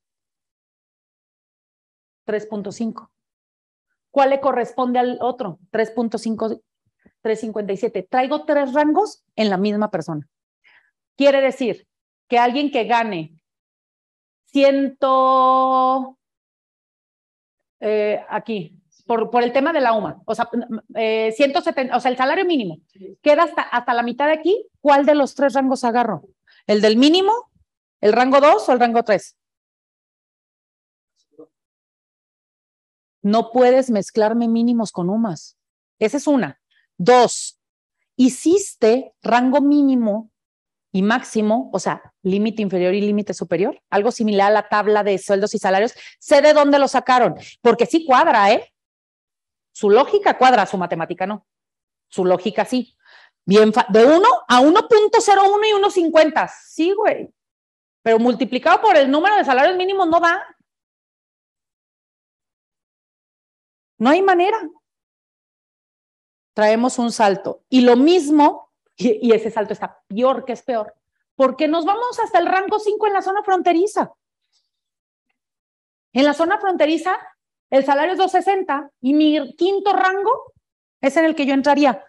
3.5. 2.26 3.10
¿Cuál 4.12 4.32
le 4.32 4.40
corresponde 4.40 5.00
al 5.00 5.18
otro? 5.22 5.60
3.5, 5.72 6.62
357. 7.22 8.08
Traigo 8.10 8.46
tres 8.46 8.74
rangos 8.74 9.24
en 9.36 9.50
la 9.50 9.58
misma 9.58 9.92
persona. 9.92 10.28
Quiere 11.16 11.42
decir 11.42 11.88
que 12.28 12.38
alguien 12.38 12.72
que 12.72 12.86
gane 12.86 13.40
ciento, 14.52 16.18
eh, 17.80 18.24
aquí, 18.30 18.76
por, 19.06 19.30
por, 19.30 19.44
el 19.44 19.52
tema 19.52 19.74
de 19.74 19.82
la 19.82 19.94
UMA, 19.94 20.22
o 20.26 20.36
sea, 20.36 20.50
eh, 20.96 21.32
170, 21.36 21.96
o 21.96 22.00
sea, 22.00 22.12
el 22.12 22.18
salario 22.18 22.46
mínimo, 22.46 22.80
queda 23.22 23.44
hasta, 23.44 23.62
hasta 23.62 23.94
la 23.94 24.04
mitad 24.04 24.28
de 24.28 24.34
aquí, 24.34 24.68
¿cuál 24.82 25.06
de 25.06 25.16
los 25.16 25.36
tres 25.36 25.54
rangos 25.54 25.84
agarro? 25.84 26.24
¿El 26.68 26.82
del 26.82 26.98
mínimo, 26.98 27.52
el 28.02 28.14
rango 28.14 28.40
2 28.40 28.70
o 28.70 28.72
el 28.72 28.80
rango 28.80 29.04
3? 29.04 29.39
No 33.22 33.52
puedes 33.52 33.90
mezclarme 33.90 34.48
mínimos 34.48 34.92
con 34.92 35.10
UMAS. 35.10 35.58
Esa 36.00 36.18
es 36.18 36.28
una. 36.28 36.60
Dos, 36.98 37.60
hiciste 38.16 39.14
rango 39.22 39.62
mínimo 39.62 40.32
y 40.92 41.04
máximo, 41.04 41.70
o 41.72 41.80
sea, 41.80 42.14
límite 42.24 42.62
inferior 42.62 42.94
y 42.94 43.02
límite 43.02 43.34
superior, 43.34 43.82
algo 43.90 44.12
similar 44.12 44.48
a 44.48 44.54
la 44.54 44.70
tabla 44.70 45.04
de 45.04 45.18
sueldos 45.18 45.54
y 45.54 45.60
salarios. 45.60 45.94
Sé 46.20 46.42
de 46.42 46.54
dónde 46.54 46.80
lo 46.80 46.88
sacaron, 46.88 47.36
porque 47.62 47.86
sí 47.86 48.06
cuadra, 48.06 48.52
¿eh? 48.52 48.74
Su 49.72 49.90
lógica 49.90 50.38
cuadra, 50.38 50.66
su 50.66 50.78
matemática 50.78 51.28
no. 51.28 51.46
Su 52.10 52.26
lógica 52.26 52.66
sí. 52.66 52.96
Bien, 53.46 53.72
de 53.90 54.06
1 54.06 54.28
a 54.48 54.62
1.01 54.62 55.68
y 55.68 56.02
1.50. 56.02 56.52
Sí, 56.68 56.94
güey. 56.94 57.34
Pero 58.02 58.20
multiplicado 58.20 58.82
por 58.82 58.98
el 58.98 59.10
número 59.10 59.36
de 59.36 59.46
salarios 59.46 59.78
mínimos 59.78 60.08
no 60.08 60.20
da. 60.20 60.44
No 64.00 64.10
hay 64.10 64.22
manera. 64.22 64.58
Traemos 66.54 66.98
un 66.98 67.12
salto. 67.12 67.64
Y 67.70 67.82
lo 67.82 67.96
mismo, 67.96 68.72
y, 68.96 69.32
ese 69.34 69.52
salto 69.52 69.74
está 69.74 70.02
peor 70.08 70.46
que 70.46 70.54
es 70.54 70.64
peor, 70.64 70.96
porque 71.36 71.68
nos 71.68 71.86
vamos 71.86 72.20
hasta 72.20 72.40
el 72.40 72.48
rango 72.48 72.80
5 72.80 73.08
en 73.08 73.14
la 73.14 73.22
zona 73.22 73.44
fronteriza. 73.44 74.14
En 76.14 76.26
la 76.26 76.34
zona 76.34 76.60
fronteriza, 76.60 77.20
el 77.70 77.86
salario 77.86 78.14
es 78.14 78.18
260 78.18 78.90
y 79.02 79.14
mi 79.14 79.56
quinto 79.56 79.94
rango 79.94 80.54
es 81.02 81.16
en 81.18 81.26
el 81.26 81.36
que 81.36 81.46
yo 81.46 81.54
entraría. 81.54 82.04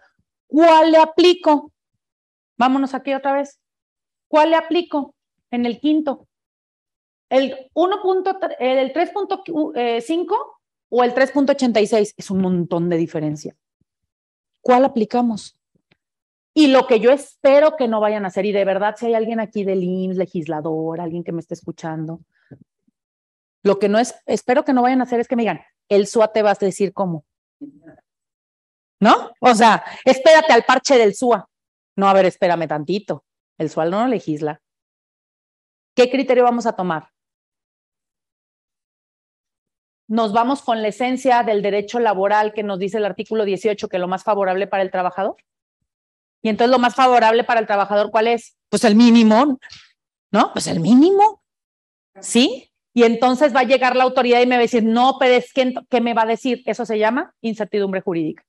¿Cuál 0.47 0.91
le 0.91 0.97
aplico? 0.97 1.71
Vámonos 2.57 2.93
aquí 2.93 3.13
otra 3.13 3.33
vez. 3.33 3.59
¿Cuál 4.27 4.51
le 4.51 4.55
aplico 4.55 5.13
en 5.51 5.65
el 5.65 5.79
quinto? 5.79 6.27
El 7.29 7.69
1. 7.73 8.01
el 8.59 8.93
3.5 8.93 10.60
o 10.93 11.03
el 11.05 11.15
3.86, 11.15 12.13
es 12.17 12.31
un 12.31 12.41
montón 12.41 12.89
de 12.89 12.97
diferencia. 12.97 13.55
¿Cuál 14.61 14.83
aplicamos? 14.83 15.57
Y 16.53 16.67
lo 16.67 16.85
que 16.85 16.99
yo 16.99 17.11
espero 17.11 17.77
que 17.77 17.87
no 17.87 18.01
vayan 18.01 18.25
a 18.25 18.27
hacer, 18.27 18.45
y 18.45 18.51
de 18.51 18.65
verdad, 18.65 18.95
si 18.97 19.05
hay 19.05 19.13
alguien 19.13 19.39
aquí 19.39 19.63
del 19.63 19.83
IMSS, 19.83 20.17
legislador, 20.17 20.99
alguien 20.99 21.23
que 21.23 21.31
me 21.31 21.39
esté 21.39 21.53
escuchando, 21.53 22.19
lo 23.63 23.79
que 23.79 23.87
no 23.87 23.99
es, 23.99 24.15
espero 24.25 24.65
que 24.65 24.73
no 24.73 24.81
vayan 24.81 24.99
a 24.99 25.05
hacer 25.05 25.21
es 25.21 25.29
que 25.29 25.37
me 25.37 25.43
digan, 25.43 25.61
el 25.87 26.07
SUA 26.07 26.33
te 26.33 26.41
vas 26.41 26.61
a 26.61 26.65
decir 26.65 26.91
cómo. 26.91 27.23
¿No? 28.99 29.31
O 29.39 29.55
sea, 29.55 29.83
espérate 30.03 30.51
al 30.51 30.63
parche 30.63 30.97
del 30.97 31.15
SUA. 31.15 31.47
No, 31.95 32.07
a 32.07 32.13
ver, 32.13 32.25
espérame 32.25 32.67
tantito. 32.67 33.23
El 33.57 33.69
SUA 33.69 33.85
no 33.85 34.07
legisla. 34.07 34.61
¿Qué 35.95 36.09
criterio 36.09 36.43
vamos 36.43 36.65
a 36.65 36.73
tomar? 36.73 37.09
Nos 40.11 40.33
vamos 40.33 40.61
con 40.61 40.81
la 40.81 40.89
esencia 40.89 41.41
del 41.43 41.61
derecho 41.61 41.97
laboral 41.97 42.51
que 42.51 42.63
nos 42.63 42.77
dice 42.79 42.97
el 42.97 43.05
artículo 43.05 43.45
18, 43.45 43.87
que 43.87 43.97
lo 43.97 44.09
más 44.09 44.25
favorable 44.25 44.67
para 44.67 44.83
el 44.83 44.91
trabajador. 44.91 45.37
Y 46.41 46.49
entonces 46.49 46.69
lo 46.69 46.79
más 46.79 46.95
favorable 46.95 47.45
para 47.45 47.61
el 47.61 47.65
trabajador, 47.65 48.11
¿cuál 48.11 48.27
es? 48.27 48.57
Pues 48.67 48.83
el 48.83 48.95
mínimo, 48.95 49.57
¿no? 50.29 50.51
Pues 50.51 50.67
el 50.67 50.81
mínimo, 50.81 51.41
¿sí? 52.19 52.69
Y 52.93 53.03
entonces 53.03 53.55
va 53.55 53.61
a 53.61 53.63
llegar 53.63 53.95
la 53.95 54.03
autoridad 54.03 54.41
y 54.41 54.47
me 54.47 54.55
va 54.55 54.59
a 54.59 54.63
decir, 54.63 54.83
no, 54.83 55.15
pero 55.17 55.33
es 55.33 55.53
que, 55.53 55.73
¿qué 55.89 56.01
me 56.01 56.13
va 56.13 56.23
a 56.23 56.25
decir? 56.25 56.61
Eso 56.65 56.85
se 56.85 56.99
llama 56.99 57.33
incertidumbre 57.39 58.01
jurídica. 58.01 58.43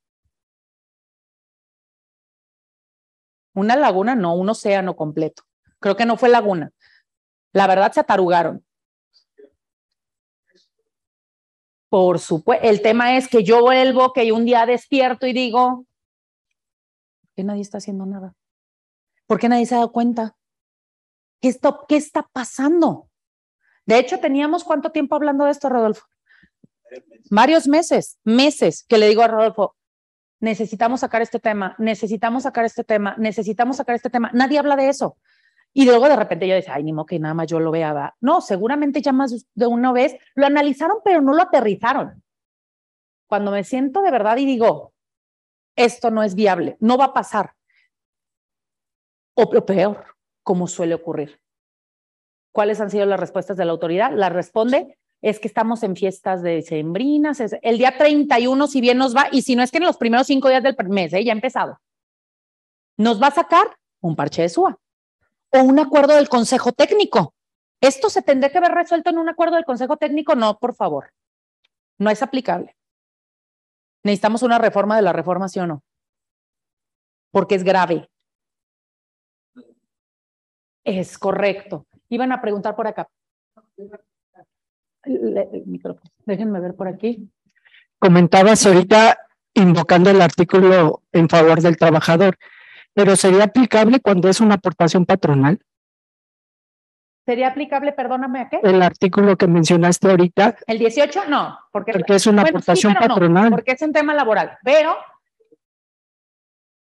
Una 3.54 3.76
laguna, 3.76 4.16
no, 4.16 4.34
un 4.34 4.48
océano 4.48 4.96
completo. 4.96 5.44
Creo 5.78 5.94
que 5.94 6.06
no 6.06 6.16
fue 6.16 6.28
laguna. 6.28 6.72
La 7.52 7.68
verdad 7.68 7.92
se 7.92 8.00
atarugaron. 8.00 8.64
Por 11.92 12.20
supuesto, 12.20 12.66
el 12.66 12.80
tema 12.80 13.18
es 13.18 13.28
que 13.28 13.44
yo 13.44 13.60
vuelvo, 13.60 14.14
que 14.14 14.32
un 14.32 14.46
día 14.46 14.64
despierto 14.64 15.26
y 15.26 15.34
digo, 15.34 15.84
¿por 17.20 17.30
qué 17.36 17.44
nadie 17.44 17.60
está 17.60 17.76
haciendo 17.76 18.06
nada? 18.06 18.34
¿Por 19.26 19.38
qué 19.38 19.50
nadie 19.50 19.66
se 19.66 19.74
ha 19.74 19.78
dado 19.80 19.92
cuenta? 19.92 20.34
¿Qué, 21.42 21.48
esto, 21.48 21.84
¿Qué 21.86 21.96
está 21.96 22.26
pasando? 22.32 23.10
De 23.84 23.98
hecho, 23.98 24.20
teníamos 24.20 24.64
cuánto 24.64 24.90
tiempo 24.90 25.16
hablando 25.16 25.44
de 25.44 25.50
esto, 25.50 25.68
Rodolfo? 25.68 26.06
Varios 27.30 27.68
meses, 27.68 28.18
meses, 28.24 28.86
que 28.88 28.96
le 28.96 29.08
digo 29.08 29.20
a 29.20 29.28
Rodolfo, 29.28 29.76
necesitamos 30.40 31.00
sacar 31.00 31.20
este 31.20 31.40
tema, 31.40 31.76
necesitamos 31.76 32.44
sacar 32.44 32.64
este 32.64 32.84
tema, 32.84 33.16
necesitamos 33.18 33.76
sacar 33.76 33.96
este 33.96 34.08
tema. 34.08 34.30
Nadie 34.32 34.58
habla 34.58 34.76
de 34.76 34.88
eso. 34.88 35.18
Y 35.74 35.86
luego 35.86 36.08
de 36.08 36.16
repente 36.16 36.46
yo 36.46 36.54
decía, 36.54 36.74
ay, 36.74 36.84
ni 36.84 36.92
modo 36.92 37.06
que 37.06 37.18
nada 37.18 37.34
más 37.34 37.46
yo 37.46 37.58
lo 37.58 37.70
vea. 37.70 38.14
No, 38.20 38.40
seguramente 38.40 39.00
ya 39.00 39.12
más 39.12 39.46
de 39.54 39.66
una 39.66 39.92
vez 39.92 40.16
lo 40.34 40.46
analizaron, 40.46 40.98
pero 41.04 41.20
no 41.22 41.32
lo 41.32 41.42
aterrizaron. 41.42 42.22
Cuando 43.26 43.50
me 43.50 43.64
siento 43.64 44.02
de 44.02 44.10
verdad 44.10 44.36
y 44.36 44.44
digo, 44.44 44.92
esto 45.74 46.10
no 46.10 46.22
es 46.22 46.34
viable, 46.34 46.76
no 46.80 46.98
va 46.98 47.06
a 47.06 47.14
pasar. 47.14 47.54
O 49.34 49.48
peor, 49.48 50.04
como 50.42 50.66
suele 50.66 50.94
ocurrir. 50.94 51.40
¿Cuáles 52.52 52.80
han 52.82 52.90
sido 52.90 53.06
las 53.06 53.18
respuestas 53.18 53.56
de 53.56 53.64
la 53.64 53.72
autoridad? 53.72 54.12
La 54.14 54.28
responde 54.28 54.98
es 55.22 55.38
que 55.40 55.48
estamos 55.48 55.82
en 55.84 55.96
fiestas 55.96 56.42
de 56.42 56.60
sembrinas, 56.60 57.40
el 57.40 57.78
día 57.78 57.96
31 57.96 58.66
si 58.66 58.80
bien 58.82 58.98
nos 58.98 59.16
va, 59.16 59.28
y 59.32 59.40
si 59.42 59.56
no 59.56 59.62
es 59.62 59.70
que 59.70 59.78
en 59.78 59.84
los 59.84 59.96
primeros 59.96 60.26
cinco 60.26 60.50
días 60.50 60.62
del 60.62 60.76
mes, 60.88 61.14
¿eh? 61.14 61.24
ya 61.24 61.32
empezado, 61.32 61.80
nos 62.98 63.22
va 63.22 63.28
a 63.28 63.30
sacar 63.30 63.78
un 64.00 64.16
parche 64.16 64.42
de 64.42 64.48
SUA 64.50 64.81
o 65.52 65.62
un 65.62 65.78
acuerdo 65.78 66.14
del 66.14 66.28
Consejo 66.28 66.72
Técnico. 66.72 67.34
¿Esto 67.80 68.08
se 68.08 68.22
tendría 68.22 68.50
que 68.50 68.58
haber 68.58 68.72
resuelto 68.72 69.10
en 69.10 69.18
un 69.18 69.28
acuerdo 69.28 69.56
del 69.56 69.64
Consejo 69.64 69.96
Técnico? 69.96 70.34
No, 70.34 70.58
por 70.58 70.74
favor. 70.74 71.12
No 71.98 72.10
es 72.10 72.22
aplicable. 72.22 72.76
Necesitamos 74.04 74.42
una 74.42 74.58
reforma 74.58 74.96
de 74.96 75.02
la 75.02 75.12
reforma, 75.12 75.48
¿sí 75.48 75.60
o 75.60 75.66
no? 75.66 75.82
Porque 77.30 77.54
es 77.54 77.64
grave. 77.64 78.08
Es 80.84 81.18
correcto. 81.18 81.86
Iban 82.08 82.32
a 82.32 82.40
preguntar 82.40 82.74
por 82.74 82.86
acá. 82.86 83.08
Déjenme 86.24 86.60
ver 86.60 86.74
por 86.74 86.88
aquí. 86.88 87.30
Comentabas 87.98 88.66
ahorita 88.66 89.18
invocando 89.54 90.10
el 90.10 90.20
artículo 90.20 91.02
en 91.12 91.28
favor 91.28 91.60
del 91.60 91.76
trabajador, 91.76 92.36
pero 92.94 93.16
¿sería 93.16 93.44
aplicable 93.44 94.00
cuando 94.00 94.28
es 94.28 94.40
una 94.40 94.54
aportación 94.54 95.06
patronal? 95.06 95.60
¿Sería 97.24 97.48
aplicable, 97.48 97.92
perdóname, 97.92 98.40
a 98.40 98.48
qué? 98.48 98.58
El 98.62 98.82
artículo 98.82 99.36
que 99.36 99.46
mencionaste 99.46 100.10
ahorita. 100.10 100.56
¿El 100.66 100.78
18? 100.78 101.26
No, 101.28 101.56
porque, 101.70 101.92
porque 101.92 102.16
es 102.16 102.26
una 102.26 102.42
aportación 102.42 102.94
patronal. 102.94 103.50
porque 103.50 103.72
es 103.72 103.82
un 103.82 103.92
tema 103.92 104.12
laboral, 104.12 104.58
pero 104.64 104.96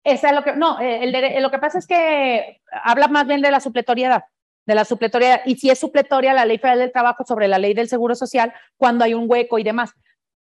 esa 0.04 0.30
es 0.30 0.36
lo 0.36 0.44
que, 0.44 0.56
no, 0.56 0.80
eh, 0.80 1.04
el, 1.04 1.42
lo 1.42 1.52
que 1.52 1.60
pasa 1.60 1.80
es 1.80 1.88
que 1.88 2.62
habla 2.72 3.08
más 3.08 3.28
bien 3.28 3.42
de 3.42 3.52
la 3.52 3.60
supletoriedad, 3.60 4.24
de 4.66 4.76
la 4.76 4.86
supletoriedad, 4.86 5.42
y 5.46 5.56
si 5.56 5.70
es 5.70 5.80
supletoria 5.80 6.34
la 6.34 6.46
ley 6.46 6.58
federal 6.58 6.80
del 6.80 6.92
trabajo 6.92 7.24
sobre 7.26 7.48
la 7.48 7.58
ley 7.58 7.74
del 7.74 7.90
seguro 7.90 8.16
social, 8.16 8.54
cuando 8.78 9.04
hay 9.04 9.14
un 9.14 9.26
hueco 9.28 9.60
y 9.60 9.64
demás. 9.64 9.94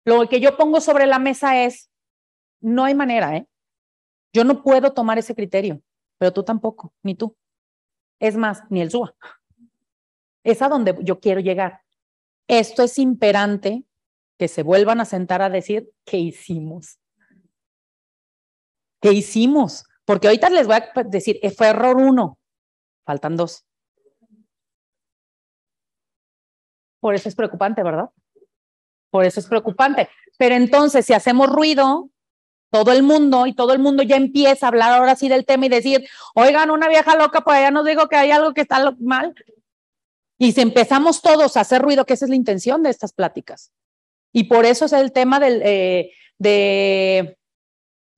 Lo 0.05 0.27
que 0.29 0.39
yo 0.39 0.57
pongo 0.57 0.79
sobre 0.79 1.05
la 1.05 1.19
mesa 1.19 1.63
es, 1.63 1.89
no 2.61 2.85
hay 2.85 2.95
manera, 2.95 3.35
¿eh? 3.35 3.47
Yo 4.33 4.43
no 4.43 4.61
puedo 4.61 4.93
tomar 4.93 5.17
ese 5.17 5.35
criterio, 5.35 5.81
pero 6.17 6.33
tú 6.33 6.43
tampoco, 6.43 6.93
ni 7.03 7.15
tú. 7.15 7.35
Es 8.19 8.35
más, 8.35 8.63
ni 8.69 8.81
el 8.81 8.91
SUA. 8.91 9.15
Es 10.43 10.61
a 10.61 10.69
donde 10.69 10.97
yo 11.01 11.19
quiero 11.19 11.39
llegar. 11.39 11.81
Esto 12.47 12.83
es 12.83 12.97
imperante 12.97 13.83
que 14.37 14.47
se 14.47 14.63
vuelvan 14.63 15.01
a 15.01 15.05
sentar 15.05 15.41
a 15.41 15.49
decir 15.49 15.91
qué 16.05 16.17
hicimos. 16.17 16.99
¿Qué 19.01 19.11
hicimos? 19.11 19.85
Porque 20.05 20.27
ahorita 20.27 20.49
les 20.49 20.67
voy 20.67 20.77
a 20.77 21.03
decir, 21.03 21.39
eh, 21.41 21.51
fue 21.51 21.67
error 21.67 21.97
uno, 21.97 22.39
faltan 23.05 23.35
dos. 23.35 23.65
Por 26.99 27.13
eso 27.13 27.29
es 27.29 27.35
preocupante, 27.35 27.83
¿verdad? 27.83 28.09
Por 29.09 29.25
eso 29.25 29.39
es 29.39 29.47
preocupante. 29.47 30.09
Pero 30.37 30.55
entonces, 30.55 31.05
si 31.05 31.13
hacemos 31.13 31.49
ruido, 31.49 32.09
todo 32.69 32.91
el 32.91 33.03
mundo 33.03 33.47
y 33.47 33.53
todo 33.53 33.73
el 33.73 33.79
mundo 33.79 34.03
ya 34.03 34.15
empieza 34.15 34.65
a 34.65 34.69
hablar 34.69 34.91
ahora 34.93 35.15
sí 35.15 35.29
del 35.29 35.45
tema 35.45 35.65
y 35.65 35.69
decir, 35.69 36.07
oigan, 36.35 36.71
una 36.71 36.87
vieja 36.87 37.15
loca, 37.15 37.41
pues 37.41 37.59
ya 37.59 37.71
nos 37.71 37.85
digo 37.85 38.07
que 38.07 38.15
hay 38.15 38.31
algo 38.31 38.53
que 38.53 38.61
está 38.61 38.95
mal. 38.99 39.33
Y 40.37 40.51
si 40.51 40.61
empezamos 40.61 41.21
todos 41.21 41.57
a 41.57 41.61
hacer 41.61 41.81
ruido, 41.81 42.05
que 42.05 42.13
esa 42.13 42.25
es 42.25 42.29
la 42.29 42.35
intención 42.35 42.83
de 42.83 42.89
estas 42.89 43.13
pláticas. 43.13 43.71
Y 44.31 44.45
por 44.45 44.65
eso 44.65 44.85
es 44.85 44.93
el 44.93 45.11
tema 45.11 45.39
del, 45.39 45.61
eh, 45.63 46.11
de 46.37 47.37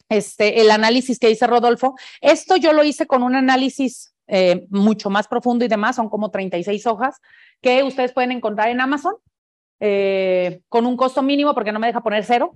este, 0.10 0.60
el 0.62 0.72
análisis 0.72 1.20
que 1.20 1.28
dice 1.28 1.48
Rodolfo. 1.48 1.96
Esto 2.20 2.58
yo 2.58 2.74
lo 2.74 2.84
hice 2.84 3.08
con 3.08 3.24
un 3.24 3.36
análisis 3.36 4.14
eh, 4.28 4.68
mucho 4.70 5.10
más 5.10 5.28
profundo 5.28 5.66
y 5.66 5.68
demás, 5.68 5.96
son 5.96 6.10
como 6.10 6.30
36 6.30 6.86
hojas 6.88 7.20
que 7.62 7.84
ustedes 7.84 8.14
pueden 8.14 8.32
encontrar 8.32 8.70
en 8.70 8.80
Amazon 8.80 9.16
eh, 9.80 10.62
con 10.70 10.86
un 10.86 10.98
costo 10.98 11.22
mínimo 11.22 11.54
porque 11.54 11.72
no 11.72 11.80
me 11.80 11.88
deja 11.88 12.02
poner 12.02 12.24
cero. 12.26 12.56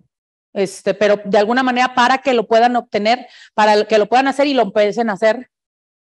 Este, 0.53 0.93
pero 0.93 1.19
de 1.25 1.37
alguna 1.37 1.63
manera 1.63 1.95
para 1.95 2.19
que 2.19 2.33
lo 2.33 2.47
puedan 2.47 2.75
obtener, 2.75 3.27
para 3.53 3.85
que 3.85 3.97
lo 3.97 4.07
puedan 4.07 4.27
hacer 4.27 4.47
y 4.47 4.53
lo 4.53 4.61
empiecen 4.61 5.09
a 5.09 5.13
hacer 5.13 5.49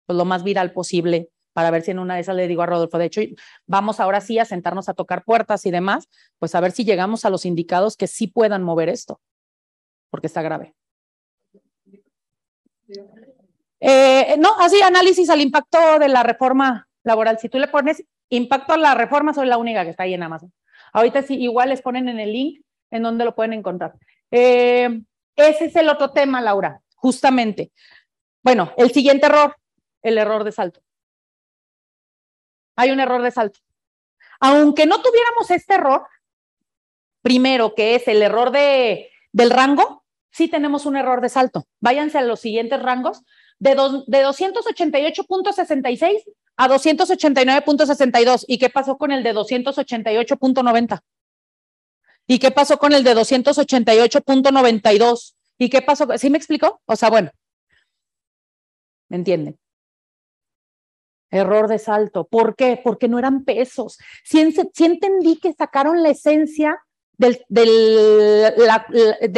pues, 0.07 0.17
lo 0.17 0.25
más 0.25 0.43
viral 0.43 0.73
posible 0.73 1.31
para 1.53 1.71
ver 1.73 1.83
si 1.83 1.91
en 1.91 1.99
una 1.99 2.15
de 2.15 2.21
esas 2.21 2.37
le 2.37 2.47
digo 2.47 2.63
a 2.63 2.67
Rodolfo, 2.67 2.99
de 2.99 3.07
hecho, 3.07 3.21
vamos 3.67 3.99
ahora 3.99 4.21
sí 4.21 4.39
a 4.39 4.45
sentarnos 4.45 4.89
a 4.89 4.95
tocar 4.95 5.25
puertas 5.25 5.67
y 5.67 5.73
demás, 5.73 6.09
pues 6.39 6.55
a 6.55 6.61
ver 6.61 6.71
si 6.71 6.85
llegamos 6.85 7.25
a 7.25 7.31
los 7.31 7.45
indicados 7.45 7.97
que 7.97 8.07
sí 8.07 8.29
puedan 8.29 8.63
mover 8.63 8.89
esto, 8.89 9.21
porque 10.09 10.29
está 10.29 10.41
grave. 10.41 10.77
Eh, 13.81 14.37
no, 14.39 14.51
así 14.61 14.81
análisis 14.81 15.29
al 15.31 15.41
impacto 15.41 15.99
de 15.99 16.09
la 16.09 16.23
reforma 16.23 16.89
laboral. 17.03 17.41
Si 17.41 17.49
tú 17.49 17.59
le 17.59 17.67
pones 17.67 18.05
impacto 18.29 18.75
a 18.75 18.77
la 18.77 18.95
reforma, 18.95 19.35
soy 19.35 19.49
la 19.49 19.59
única 19.59 19.83
que 19.83 19.91
está 19.91 20.05
ahí 20.05 20.15
en 20.15 20.23
Amazon. 20.23 20.53
Ahorita 20.93 21.23
sí, 21.23 21.35
igual 21.43 21.71
les 21.71 21.83
ponen 21.83 22.09
en 22.09 22.21
el 22.21 22.33
link 22.33 22.63
en 22.91 23.03
donde 23.03 23.25
lo 23.25 23.35
pueden 23.35 23.53
encontrar. 23.53 23.95
Eh, 24.31 25.01
ese 25.37 25.65
es 25.67 25.77
el 25.77 25.89
otro 25.89 26.11
tema, 26.11 26.41
Laura, 26.41 26.81
justamente. 26.95 27.73
Bueno, 28.43 28.73
el 28.77 28.91
siguiente 28.91 29.27
error, 29.27 29.57
el 30.03 30.19
error 30.19 30.45
de 30.45 30.53
salto 30.53 30.81
hay 32.79 32.91
un 32.93 33.01
error 33.01 33.21
de 33.23 33.33
salto. 33.33 33.59
Aunque 34.39 34.87
no 34.87 35.03
tuviéramos 35.03 35.51
este 35.51 35.75
error, 35.75 36.07
primero 37.23 37.75
que 37.75 37.97
es 37.97 38.07
el 38.07 38.23
error 38.23 38.53
de, 38.53 39.11
del 39.33 39.51
rango, 39.51 40.05
sí 40.31 40.47
tenemos 40.47 40.87
un 40.87 40.97
error 40.97 41.21
de 41.21 41.29
salto. 41.29 41.67
Váyanse 41.81 42.19
a 42.19 42.23
los 42.23 42.39
siguientes 42.39 42.81
rangos, 42.81 43.25
de, 43.59 43.71
de 44.07 44.25
288.66 44.25 46.23
a 46.57 46.69
289.62. 46.69 48.45
¿Y 48.47 48.59
qué 48.59 48.71
pasó 48.71 48.97
con 48.97 49.11
el 49.11 49.25
de 49.25 49.35
288.90? 49.35 51.01
¿Y 52.31 52.39
qué 52.39 52.51
pasó 52.51 52.79
con 52.79 52.93
el 52.93 53.03
de 53.03 53.17
288.92? 53.17 55.35
¿Y 55.57 55.71
qué 55.71 55.81
pasó? 55.81 56.07
¿Sí 56.19 56.29
me 56.29 56.37
explicó? 56.37 56.83
O 56.85 56.95
sea, 56.95 57.09
bueno, 57.09 57.31
¿me 59.09 59.17
entienden? 59.17 59.59
Error 61.31 61.69
de 61.69 61.79
salto. 61.79 62.29
¿Por 62.29 62.55
qué? 62.55 62.79
Porque 62.83 63.09
no 63.09 63.19
eran 63.19 63.45
pesos. 63.45 63.97
Sí, 64.25 64.41
entendí 64.41 65.39
que 65.41 65.55
sacaron 65.55 66.03
la 66.03 66.11
esencia 66.11 66.79
de 67.17 67.43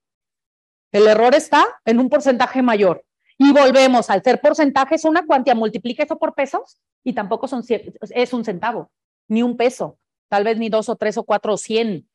El 0.91 1.07
error 1.07 1.35
está 1.35 1.65
en 1.85 1.99
un 1.99 2.09
porcentaje 2.09 2.61
mayor. 2.61 3.05
Y 3.37 3.51
volvemos, 3.51 4.09
al 4.09 4.23
ser 4.23 4.39
porcentajes, 4.39 5.03
una 5.03 5.25
cuantía, 5.25 5.55
multiplica 5.55 6.03
eso 6.03 6.17
por 6.17 6.35
pesos 6.35 6.79
y 7.03 7.13
tampoco 7.13 7.47
son, 7.47 7.63
es 7.67 8.33
un 8.33 8.45
centavo, 8.45 8.91
ni 9.27 9.43
un 9.43 9.57
peso, 9.57 9.99
tal 10.29 10.45
vez 10.45 10.57
ni 10.57 10.69
dos 10.69 10.87
o 10.87 10.95
tres 10.95 11.17
o 11.17 11.23
cuatro 11.23 11.53
o 11.53 11.57
cien. 11.57 12.09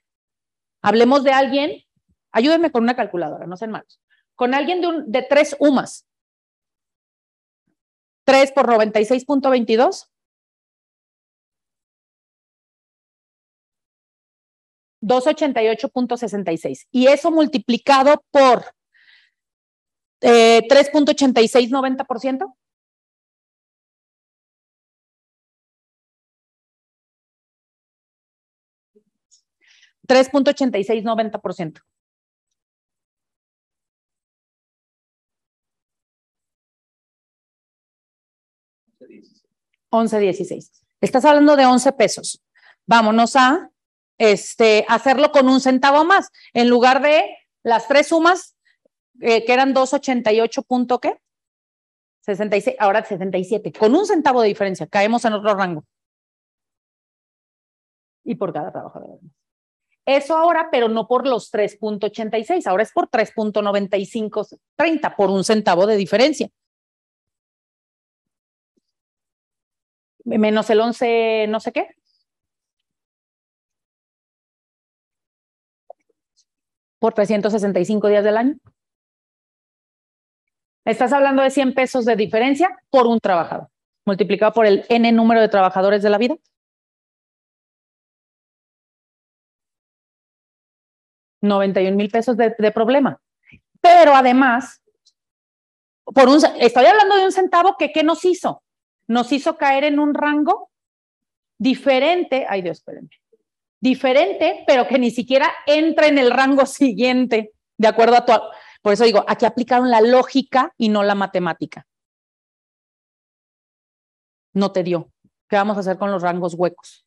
Hablemos 0.80 1.22
de 1.22 1.32
alguien, 1.32 1.84
ayúdenme 2.32 2.70
con 2.70 2.82
una 2.84 2.96
calculadora, 2.96 3.46
no 3.46 3.58
sean 3.58 3.70
malos, 3.70 4.00
con 4.34 4.54
alguien 4.54 4.80
de, 4.80 4.86
un, 4.86 5.12
de 5.12 5.22
tres 5.22 5.54
UMAS. 5.58 6.06
3 8.24 8.52
por 8.52 8.68
96.22. 8.68 10.08
$288.66. 15.10 16.86
Y 16.92 17.08
eso 17.08 17.30
multiplicado 17.30 18.24
por 18.30 18.64
eh, 20.20 20.62
3.8690%. 20.68 22.54
Tres 30.06 30.28
punto 30.28 30.50
ochenta 30.50 30.76
y 30.76 30.82
seis 30.82 31.04
noventa 31.04 31.38
por 31.38 31.54
ciento. 31.54 31.82
Once 39.88 40.18
dieciséis. 40.18 40.72
Estás 41.00 41.24
hablando 41.24 41.54
de 41.54 41.64
11 41.66 41.92
pesos. 41.92 42.42
Vámonos 42.86 43.36
a 43.36 43.70
este, 44.20 44.84
hacerlo 44.86 45.32
con 45.32 45.48
un 45.48 45.60
centavo 45.62 46.04
más. 46.04 46.30
En 46.52 46.68
lugar 46.68 47.00
de 47.00 47.38
las 47.62 47.88
tres 47.88 48.08
sumas, 48.08 48.54
eh, 49.20 49.46
que 49.46 49.52
eran 49.52 49.72
288 49.72 50.62
punto 50.62 51.00
qué? 51.00 51.18
66, 52.26 52.76
ahora 52.78 53.02
67. 53.02 53.72
Con 53.72 53.94
un 53.94 54.04
centavo 54.04 54.42
de 54.42 54.48
diferencia, 54.48 54.86
caemos 54.86 55.24
en 55.24 55.32
otro 55.32 55.54
rango. 55.54 55.84
Y 58.22 58.34
por 58.34 58.52
cada 58.52 58.70
trabajador. 58.70 59.20
Eso 60.04 60.36
ahora, 60.36 60.68
pero 60.70 60.90
no 60.90 61.08
por 61.08 61.26
los 61.26 61.50
3.86, 61.50 62.66
ahora 62.66 62.82
es 62.82 62.92
por 62.92 63.08
3.9530, 63.08 65.16
por 65.16 65.30
un 65.30 65.44
centavo 65.44 65.86
de 65.86 65.96
diferencia. 65.96 66.50
Menos 70.24 70.68
el 70.68 70.80
11, 70.80 71.46
no 71.48 71.60
sé 71.60 71.72
qué. 71.72 71.88
Por 77.00 77.14
365 77.14 78.08
días 78.08 78.22
del 78.22 78.36
año. 78.36 78.56
Estás 80.84 81.12
hablando 81.12 81.42
de 81.42 81.50
100 81.50 81.74
pesos 81.74 82.04
de 82.04 82.14
diferencia 82.14 82.78
por 82.90 83.06
un 83.06 83.18
trabajador, 83.18 83.68
multiplicado 84.04 84.52
por 84.52 84.66
el 84.66 84.84
N 84.88 85.10
número 85.12 85.40
de 85.40 85.48
trabajadores 85.48 86.02
de 86.02 86.10
la 86.10 86.18
vida. 86.18 86.36
91 91.42 91.96
mil 91.96 92.10
pesos 92.10 92.36
de, 92.36 92.72
problema. 92.72 93.20
Pero 93.80 94.14
además, 94.14 94.82
por 96.04 96.28
un, 96.28 96.40
estoy 96.58 96.84
hablando 96.84 97.16
de 97.16 97.24
un 97.24 97.32
centavo 97.32 97.76
que 97.78 97.92
¿qué 97.92 98.02
nos 98.02 98.24
hizo? 98.24 98.62
Nos 99.06 99.32
hizo 99.32 99.56
caer 99.56 99.84
en 99.84 99.98
un 99.98 100.14
rango 100.14 100.70
diferente, 101.58 102.46
ay 102.48 102.62
Dios, 102.62 102.78
espérenme, 102.78 103.10
diferente, 103.80 104.64
pero 104.66 104.86
que 104.86 104.98
ni 104.98 105.10
siquiera 105.10 105.50
entra 105.66 106.06
en 106.06 106.18
el 106.18 106.30
rango 106.30 106.66
siguiente, 106.66 107.52
de 107.78 107.88
acuerdo 107.88 108.16
a 108.16 108.24
tu... 108.24 108.32
Por 108.82 108.92
eso 108.92 109.04
digo, 109.04 109.24
aquí 109.26 109.44
aplicaron 109.44 109.90
la 109.90 110.00
lógica 110.00 110.72
y 110.76 110.88
no 110.88 111.02
la 111.02 111.14
matemática. 111.14 111.86
No 114.52 114.72
te 114.72 114.82
dio. 114.82 115.10
¿Qué 115.48 115.56
vamos 115.56 115.76
a 115.76 115.80
hacer 115.80 115.98
con 115.98 116.10
los 116.10 116.22
rangos 116.22 116.54
huecos? 116.54 117.06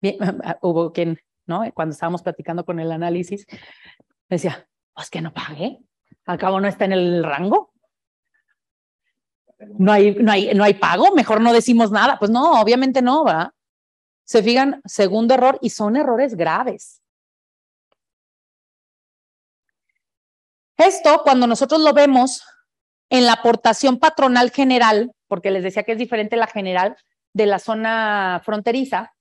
Bien, 0.00 0.16
hubo 0.62 0.92
quien 0.92 1.18
¿no? 1.46 1.62
Cuando 1.74 1.92
estábamos 1.92 2.22
platicando 2.22 2.64
con 2.64 2.80
el 2.80 2.92
análisis, 2.92 3.46
decía, 4.28 4.68
pues 4.94 5.10
que 5.10 5.20
no 5.20 5.32
pague, 5.32 5.78
al 6.26 6.38
cabo 6.38 6.60
no 6.60 6.68
está 6.68 6.84
en 6.84 6.92
el 6.92 7.24
rango. 7.24 7.72
No 9.78 9.92
hay, 9.92 10.14
no 10.16 10.32
hay, 10.32 10.52
no 10.54 10.64
hay 10.64 10.74
pago, 10.74 11.14
mejor 11.14 11.40
no 11.40 11.52
decimos 11.52 11.90
nada. 11.90 12.18
Pues 12.18 12.30
no, 12.30 12.60
obviamente 12.60 13.00
no, 13.00 13.24
¿verdad? 13.24 13.50
Se 14.26 14.42
fijan, 14.42 14.82
segundo 14.84 15.34
error, 15.34 15.58
y 15.62 15.70
son 15.70 15.96
errores 15.96 16.34
graves. 16.34 17.00
Esto, 20.76 21.22
cuando 21.22 21.46
nosotros 21.46 21.80
lo 21.80 21.94
vemos 21.94 22.44
en 23.08 23.24
la 23.24 23.34
aportación 23.34 23.98
patronal 23.98 24.50
general, 24.50 25.12
porque 25.28 25.50
les 25.50 25.62
decía 25.62 25.84
que 25.84 25.92
es 25.92 25.98
diferente 25.98 26.36
la 26.36 26.48
general 26.48 26.96
de 27.32 27.46
la 27.46 27.58
zona 27.58 28.42
fronteriza, 28.44 29.14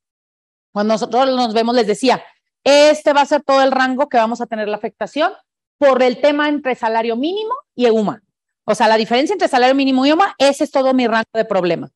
cuando 0.74 0.96
nosotros 0.96 1.28
nos 1.28 1.54
vemos, 1.54 1.76
les 1.76 1.88
decía, 1.88 2.22
este 2.64 3.14
va 3.14 3.22
a 3.22 3.26
ser 3.26 3.44
todo 3.44 3.62
el 3.62 3.72
rango 3.72 4.10
que 4.10 4.18
vamos 4.18 4.42
a 4.42 4.48
tener 4.48 4.68
la 4.68 4.76
afectación 4.76 5.32
por 5.78 6.02
el 6.02 6.20
tema 6.20 6.50
entre 6.50 6.76
salario 6.76 7.16
mínimo 7.16 7.54
y 7.76 7.86
EUMA. 7.86 8.24
O 8.66 8.74
sea, 8.74 8.88
la 8.88 8.98
diferencia 8.98 9.34
entre 9.34 9.48
salario 9.48 9.76
mínimo 9.76 10.06
y 10.06 10.10
EUMA, 10.10 10.36
ese 10.40 10.64
es 10.64 10.72
todo 10.72 10.94
mi 10.94 11.08
rango 11.08 11.30
de 11.34 11.46
problema. 11.46 11.92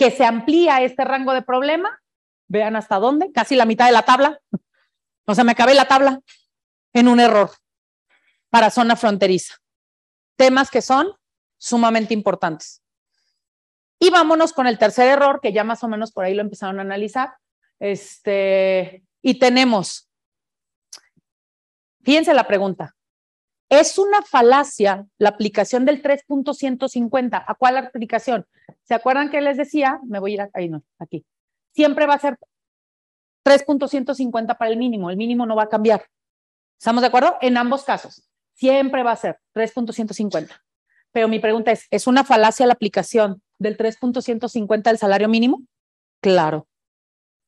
Que 0.00 0.10
se 0.10 0.24
amplía 0.24 0.80
este 0.80 1.04
rango 1.04 1.34
de 1.34 1.42
problema, 1.42 2.00
vean 2.48 2.74
hasta 2.74 2.98
dónde, 2.98 3.32
casi 3.32 3.54
la 3.54 3.66
mitad 3.66 3.84
de 3.84 3.92
la 3.92 4.06
tabla. 4.06 4.40
O 5.26 5.34
sea, 5.34 5.44
me 5.44 5.52
acabé 5.52 5.74
la 5.74 5.88
tabla 5.88 6.20
en 6.94 7.06
un 7.06 7.20
error 7.20 7.50
para 8.48 8.70
zona 8.70 8.96
fronteriza. 8.96 9.56
Temas 10.36 10.70
que 10.70 10.80
son 10.80 11.12
sumamente 11.58 12.14
importantes. 12.14 12.82
Y 13.98 14.08
vámonos 14.08 14.54
con 14.54 14.66
el 14.66 14.78
tercer 14.78 15.06
error, 15.06 15.38
que 15.42 15.52
ya 15.52 15.64
más 15.64 15.84
o 15.84 15.88
menos 15.88 16.12
por 16.12 16.24
ahí 16.24 16.32
lo 16.32 16.40
empezaron 16.40 16.78
a 16.78 16.82
analizar, 16.82 17.34
este, 17.78 19.04
y 19.20 19.38
tenemos, 19.38 20.10
fíjense 22.02 22.32
la 22.32 22.46
pregunta, 22.46 22.96
¿es 23.70 23.96
una 23.98 24.20
falacia 24.22 25.06
la 25.16 25.30
aplicación 25.30 25.86
del 25.86 26.02
3.150? 26.02 27.44
¿A 27.46 27.54
cuál 27.54 27.78
aplicación? 27.78 28.46
¿Se 28.82 28.94
acuerdan 28.94 29.30
que 29.30 29.40
les 29.40 29.56
decía? 29.56 30.00
Me 30.04 30.18
voy 30.18 30.32
a 30.32 30.34
ir 30.34 30.50
ahí, 30.52 30.68
no, 30.68 30.82
aquí. 30.98 31.24
Siempre 31.72 32.06
va 32.06 32.14
a 32.14 32.18
ser 32.18 32.36
3.150 33.44 34.58
para 34.58 34.70
el 34.70 34.76
mínimo, 34.76 35.08
el 35.08 35.16
mínimo 35.16 35.46
no 35.46 35.56
va 35.56 35.62
a 35.64 35.68
cambiar. 35.68 36.04
¿Estamos 36.78 37.00
de 37.00 37.06
acuerdo? 37.06 37.36
En 37.40 37.56
ambos 37.56 37.84
casos, 37.84 38.28
siempre 38.54 39.02
va 39.02 39.12
a 39.12 39.16
ser 39.16 39.38
3.150. 39.54 40.60
Pero 41.12 41.28
mi 41.28 41.38
pregunta 41.38 41.72
es, 41.72 41.86
¿es 41.90 42.06
una 42.06 42.24
falacia 42.24 42.66
la 42.66 42.74
aplicación 42.74 43.42
del 43.58 43.76
3.150 43.76 44.82
del 44.82 44.98
salario 44.98 45.28
mínimo? 45.28 45.62
Claro. 46.20 46.66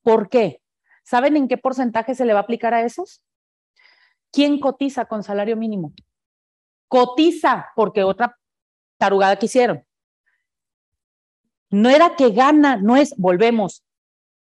¿Por 0.02 0.28
qué? 0.28 0.60
¿Saben 1.04 1.36
en 1.36 1.48
qué 1.48 1.58
porcentaje 1.58 2.14
se 2.14 2.24
le 2.24 2.32
va 2.32 2.40
a 2.40 2.42
aplicar 2.42 2.74
a 2.74 2.82
esos? 2.82 3.24
¿Quién 4.30 4.60
cotiza 4.60 5.04
con 5.04 5.22
salario 5.22 5.56
mínimo? 5.56 5.92
Cotiza, 6.92 7.72
porque 7.74 8.04
otra 8.04 8.38
tarugada 8.98 9.36
que 9.36 9.46
hicieron. 9.46 9.82
No 11.70 11.88
era 11.88 12.16
que 12.16 12.32
gana, 12.32 12.76
no 12.76 12.98
es, 12.98 13.16
volvemos, 13.16 13.82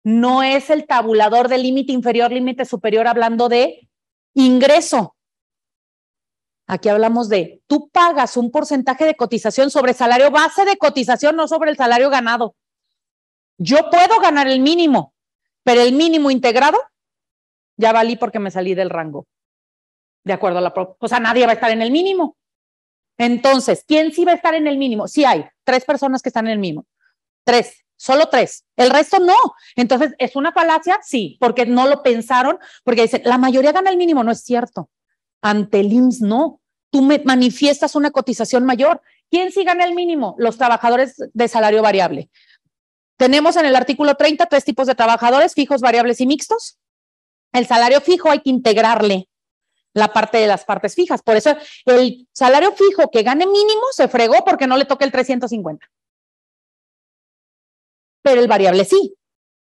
no 0.04 0.44
es 0.44 0.70
el 0.70 0.86
tabulador 0.86 1.48
de 1.48 1.58
límite 1.58 1.90
inferior, 1.90 2.30
límite 2.30 2.64
superior, 2.64 3.08
hablando 3.08 3.48
de 3.48 3.88
ingreso. 4.34 5.16
Aquí 6.68 6.88
hablamos 6.88 7.28
de, 7.28 7.64
tú 7.66 7.88
pagas 7.88 8.36
un 8.36 8.52
porcentaje 8.52 9.06
de 9.06 9.16
cotización 9.16 9.68
sobre 9.68 9.92
salario 9.92 10.30
base 10.30 10.64
de 10.64 10.76
cotización, 10.76 11.34
no 11.34 11.48
sobre 11.48 11.72
el 11.72 11.76
salario 11.76 12.10
ganado. 12.10 12.54
Yo 13.58 13.90
puedo 13.90 14.20
ganar 14.20 14.46
el 14.46 14.60
mínimo, 14.60 15.14
pero 15.64 15.80
el 15.80 15.94
mínimo 15.94 16.30
integrado, 16.30 16.78
ya 17.76 17.92
valí 17.92 18.14
porque 18.14 18.38
me 18.38 18.52
salí 18.52 18.76
del 18.76 18.90
rango. 18.90 19.26
De 20.26 20.32
acuerdo 20.32 20.58
a 20.58 20.60
la... 20.60 20.74
O 20.98 21.06
sea, 21.06 21.20
nadie 21.20 21.46
va 21.46 21.52
a 21.52 21.54
estar 21.54 21.70
en 21.70 21.80
el 21.82 21.92
mínimo. 21.92 22.36
Entonces, 23.16 23.84
¿quién 23.86 24.12
sí 24.12 24.24
va 24.24 24.32
a 24.32 24.34
estar 24.34 24.56
en 24.56 24.66
el 24.66 24.76
mínimo? 24.76 25.06
Sí 25.06 25.24
hay, 25.24 25.46
tres 25.62 25.84
personas 25.84 26.20
que 26.20 26.30
están 26.30 26.46
en 26.48 26.54
el 26.54 26.58
mínimo. 26.58 26.84
Tres, 27.44 27.84
solo 27.94 28.26
tres. 28.26 28.64
El 28.74 28.90
resto 28.90 29.20
no. 29.20 29.36
Entonces, 29.76 30.14
¿es 30.18 30.34
una 30.34 30.50
falacia? 30.50 30.98
Sí, 31.00 31.36
porque 31.38 31.64
no 31.64 31.86
lo 31.86 32.02
pensaron, 32.02 32.58
porque 32.82 33.02
dicen, 33.02 33.22
la 33.24 33.38
mayoría 33.38 33.70
gana 33.70 33.88
el 33.88 33.96
mínimo. 33.96 34.24
No 34.24 34.32
es 34.32 34.42
cierto. 34.42 34.90
Ante 35.42 35.78
el 35.78 35.92
IMSS, 35.92 36.22
no. 36.22 36.60
Tú 36.90 37.02
manifiestas 37.02 37.94
una 37.94 38.10
cotización 38.10 38.64
mayor. 38.64 39.00
¿Quién 39.30 39.52
sí 39.52 39.62
gana 39.62 39.84
el 39.84 39.94
mínimo? 39.94 40.34
Los 40.38 40.58
trabajadores 40.58 41.14
de 41.32 41.46
salario 41.46 41.82
variable. 41.82 42.30
Tenemos 43.16 43.54
en 43.54 43.66
el 43.66 43.76
artículo 43.76 44.16
30 44.16 44.44
tres 44.46 44.64
tipos 44.64 44.88
de 44.88 44.96
trabajadores, 44.96 45.54
fijos, 45.54 45.80
variables 45.80 46.20
y 46.20 46.26
mixtos. 46.26 46.80
El 47.52 47.68
salario 47.68 48.00
fijo 48.00 48.28
hay 48.28 48.40
que 48.40 48.50
integrarle 48.50 49.28
la 49.96 50.12
parte 50.12 50.38
de 50.38 50.46
las 50.46 50.64
partes 50.64 50.94
fijas. 50.94 51.22
Por 51.22 51.36
eso 51.36 51.56
el 51.86 52.28
salario 52.32 52.72
fijo 52.72 53.10
que 53.10 53.22
gane 53.22 53.46
mínimo 53.46 53.82
se 53.92 54.08
fregó 54.08 54.44
porque 54.44 54.66
no 54.66 54.76
le 54.76 54.84
toca 54.84 55.04
el 55.04 55.12
350. 55.12 55.86
Pero 58.22 58.40
el 58.40 58.48
variable 58.48 58.84
sí, 58.84 59.16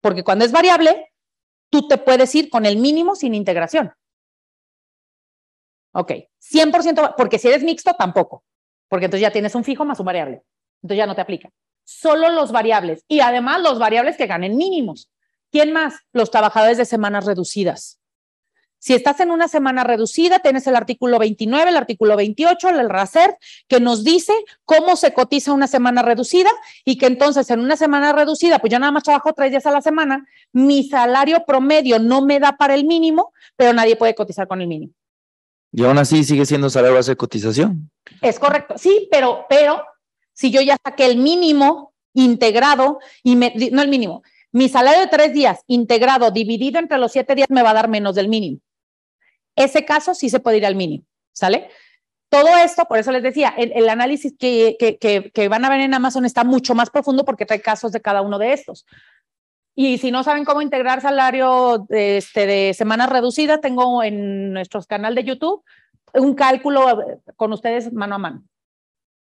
porque 0.01 0.24
cuando 0.24 0.45
es 0.45 0.53
variable, 0.53 1.12
tú 1.70 1.89
te 1.89 1.99
puedes 1.99 2.35
ir 2.35 2.49
con 2.49 2.64
el 2.64 2.76
mínimo 2.76 3.14
sin 3.14 3.35
integración. 3.35 3.93
Ok, 5.93 6.12
100%, 6.41 7.14
porque 7.16 7.39
si 7.39 7.49
eres 7.49 7.64
mixto, 7.64 7.95
tampoco, 7.95 8.45
porque 8.89 9.07
entonces 9.07 9.22
ya 9.22 9.33
tienes 9.33 9.55
un 9.55 9.64
fijo 9.64 9.85
más 9.85 9.99
un 9.99 10.07
variable. 10.07 10.43
Entonces 10.83 10.99
ya 10.99 11.07
no 11.07 11.14
te 11.14 11.20
aplica 11.20 11.51
solo 11.91 12.31
los 12.31 12.53
variables 12.53 13.05
y 13.09 13.20
además 13.20 13.61
los 13.61 13.78
variables 13.78 14.16
que 14.16 14.26
ganen 14.26 14.57
mínimos. 14.57 15.11
¿Quién 15.51 15.72
más? 15.72 15.95
Los 16.12 16.31
trabajadores 16.31 16.78
de 16.78 16.85
semanas 16.85 17.24
reducidas. 17.26 17.99
Si 18.81 18.95
estás 18.95 19.20
en 19.20 19.31
una 19.31 19.47
semana 19.47 19.85
reducida, 19.85 20.39
tienes 20.39 20.66
el 20.66 20.74
artículo 20.74 21.18
29, 21.18 21.68
el 21.68 21.76
artículo 21.76 22.16
28, 22.16 22.70
el 22.70 22.89
RACER, 22.89 23.37
que 23.68 23.78
nos 23.78 24.05
dice 24.05 24.33
cómo 24.64 24.97
se 24.97 25.12
cotiza 25.12 25.53
una 25.53 25.66
semana 25.66 26.01
reducida 26.01 26.49
y 26.87 26.97
que 26.97 27.05
entonces 27.05 27.51
en 27.51 27.61
una 27.61 27.76
semana 27.76 28.14
reducida, 28.14 28.59
pues 28.59 28.72
yo 28.72 28.78
nada 28.78 28.91
más 28.91 29.03
trabajo 29.03 29.35
tres 29.35 29.51
días 29.51 29.66
a 29.66 29.70
la 29.70 29.83
semana, 29.83 30.26
mi 30.53 30.89
salario 30.89 31.45
promedio 31.47 31.99
no 31.99 32.22
me 32.22 32.41
da 32.41 32.57
para 32.57 32.74
el 32.74 32.87
mínimo, 32.87 33.35
pero 33.55 33.74
nadie 33.74 33.97
puede 33.97 34.14
cotizar 34.14 34.49
con 34.49 34.62
el 34.62 34.66
mínimo. 34.66 34.95
Y 35.72 35.85
aún 35.85 35.99
así 35.99 36.24
sigue 36.24 36.47
siendo 36.47 36.70
salario 36.70 36.97
base 36.97 37.12
de 37.12 37.16
cotización. 37.16 37.91
Es 38.22 38.39
correcto, 38.39 38.78
sí, 38.78 39.09
pero, 39.11 39.45
pero 39.51 39.85
si 40.33 40.51
yo 40.51 40.62
ya 40.62 40.78
saqué 40.83 41.05
el 41.05 41.18
mínimo 41.18 41.93
integrado 42.14 42.99
y 43.22 43.37
me, 43.37 43.53
no 43.72 43.83
el 43.83 43.89
mínimo, 43.89 44.22
mi 44.53 44.70
salario 44.70 45.01
de 45.01 45.07
tres 45.07 45.35
días 45.35 45.61
integrado 45.66 46.31
dividido 46.31 46.78
entre 46.78 46.97
los 46.97 47.12
siete 47.12 47.35
días 47.35 47.51
me 47.51 47.62
va 47.62 47.70
a 47.70 47.74
dar 47.74 47.89
menos 47.91 48.14
del 48.14 48.28
mínimo. 48.28 48.59
Ese 49.57 49.84
caso 49.84 50.14
sí 50.14 50.30
se 50.30 50.40
puede 50.40 50.59
ir 50.59 50.66
al 50.66 50.76
mínimo, 50.76 51.05
¿sale? 51.32 51.68
todo 52.30 52.57
esto, 52.57 52.84
por 52.84 52.98
eso 52.98 53.11
les 53.11 53.24
decía, 53.24 53.53
el, 53.59 53.88
análisis 53.88 54.32
que, 54.38 54.76
que, 54.78 55.30
que, 55.34 55.48
van 55.48 55.64
a 55.64 55.68
ver 55.68 55.80
en 55.80 55.92
Amazon 55.92 56.24
está 56.24 56.44
mucho 56.44 56.76
más 56.76 56.88
profundo 56.88 57.24
porque 57.24 57.44
trae 57.44 57.61
casos 57.61 57.90
de 57.90 58.01
cada 58.01 58.22
uno 58.22 58.38
de 58.38 58.53
estos. 58.53 58.86
Y 59.74 59.98
si 59.98 60.12
no 60.12 60.22
saben 60.22 60.44
cómo 60.44 60.62
integrar 60.62 61.01
salario 61.01 61.86
de, 61.88 62.18
este, 62.18 62.46
de 62.46 62.72
semana 62.72 63.09
reducida, 63.09 63.61
tengo 63.61 64.05
en 64.05 64.53
nuestro 64.53 64.80
canal 64.84 65.16
de 65.16 65.24
YouTube 65.24 65.64
un 66.14 66.34
cálculo 66.34 67.03
con 67.34 67.53
ustedes 67.53 67.92
mano 67.92 68.14
a 68.14 68.18
mano. 68.18 68.44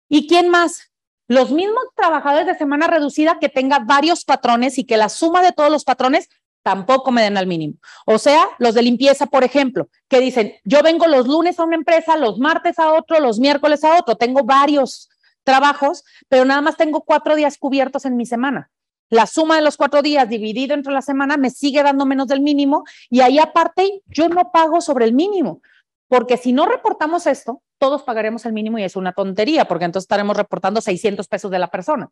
¿Y 0.10 0.28
quién 0.28 0.50
más? 0.50 0.92
Los 1.30 1.52
mismos 1.52 1.84
trabajadores 1.96 2.48
de 2.48 2.58
semana 2.58 2.88
reducida 2.88 3.40
que 3.40 3.50
tenga 3.50 3.80
varios 3.80 4.26
patrones 4.26 4.78
y 4.78 4.84
que 4.84 4.98
la 4.98 5.08
suma 5.08 5.42
de 5.42 5.54
todos 5.54 5.72
los 5.72 5.86
patrones 5.86 6.30
tampoco 6.68 7.14
me 7.14 7.22
den 7.22 7.38
al 7.38 7.48
mínimo. 7.48 7.76
O 8.06 8.18
sea, 8.18 8.46
los 8.58 8.74
de 8.74 8.82
limpieza, 8.82 9.26
por 9.28 9.46
ejemplo, 9.46 9.88
que 10.10 10.20
dicen, 10.20 10.56
yo 10.66 10.84
vengo 10.84 11.08
los 11.08 11.26
lunes 11.26 11.58
a 11.58 11.64
una 11.64 11.78
empresa, 11.78 12.18
los 12.18 12.40
martes 12.40 12.78
a 12.78 12.92
otro, 12.92 13.22
los 13.22 13.40
miércoles 13.40 13.86
a 13.86 13.98
otro, 13.98 14.18
tengo 14.18 14.44
varios 14.44 15.08
trabajos, 15.46 16.04
pero 16.28 16.44
nada 16.44 16.60
más 16.60 16.76
tengo 16.76 17.04
cuatro 17.04 17.38
días 17.38 17.58
cubiertos 17.58 18.04
en 18.04 18.18
mi 18.18 18.26
semana. 18.26 18.70
La 19.10 19.28
suma 19.28 19.56
de 19.56 19.62
los 19.62 19.78
cuatro 19.78 20.02
días 20.02 20.28
dividido 20.28 20.74
entre 20.74 20.92
la 20.92 21.02
semana 21.02 21.38
me 21.38 21.52
sigue 21.52 21.82
dando 21.82 22.06
menos 22.06 22.28
del 22.28 22.42
mínimo 22.42 22.84
y 23.10 23.22
ahí 23.22 23.40
aparte 23.40 24.02
yo 24.08 24.28
no 24.28 24.52
pago 24.52 24.82
sobre 24.82 25.06
el 25.06 25.14
mínimo. 25.14 25.62
Porque 26.10 26.36
si 26.36 26.52
no 26.52 26.66
reportamos 26.66 27.28
esto, 27.28 27.62
todos 27.78 28.04
pagaremos 28.04 28.46
el 28.46 28.52
mínimo 28.52 28.78
y 28.78 28.84
es 28.84 28.98
una 28.98 29.14
tontería, 29.14 29.70
porque 29.70 29.86
entonces 29.86 30.04
estaremos 30.04 30.36
reportando 30.36 30.82
600 30.82 31.30
pesos 31.30 31.50
de 31.50 31.60
la 31.60 31.70
persona. 31.70 32.10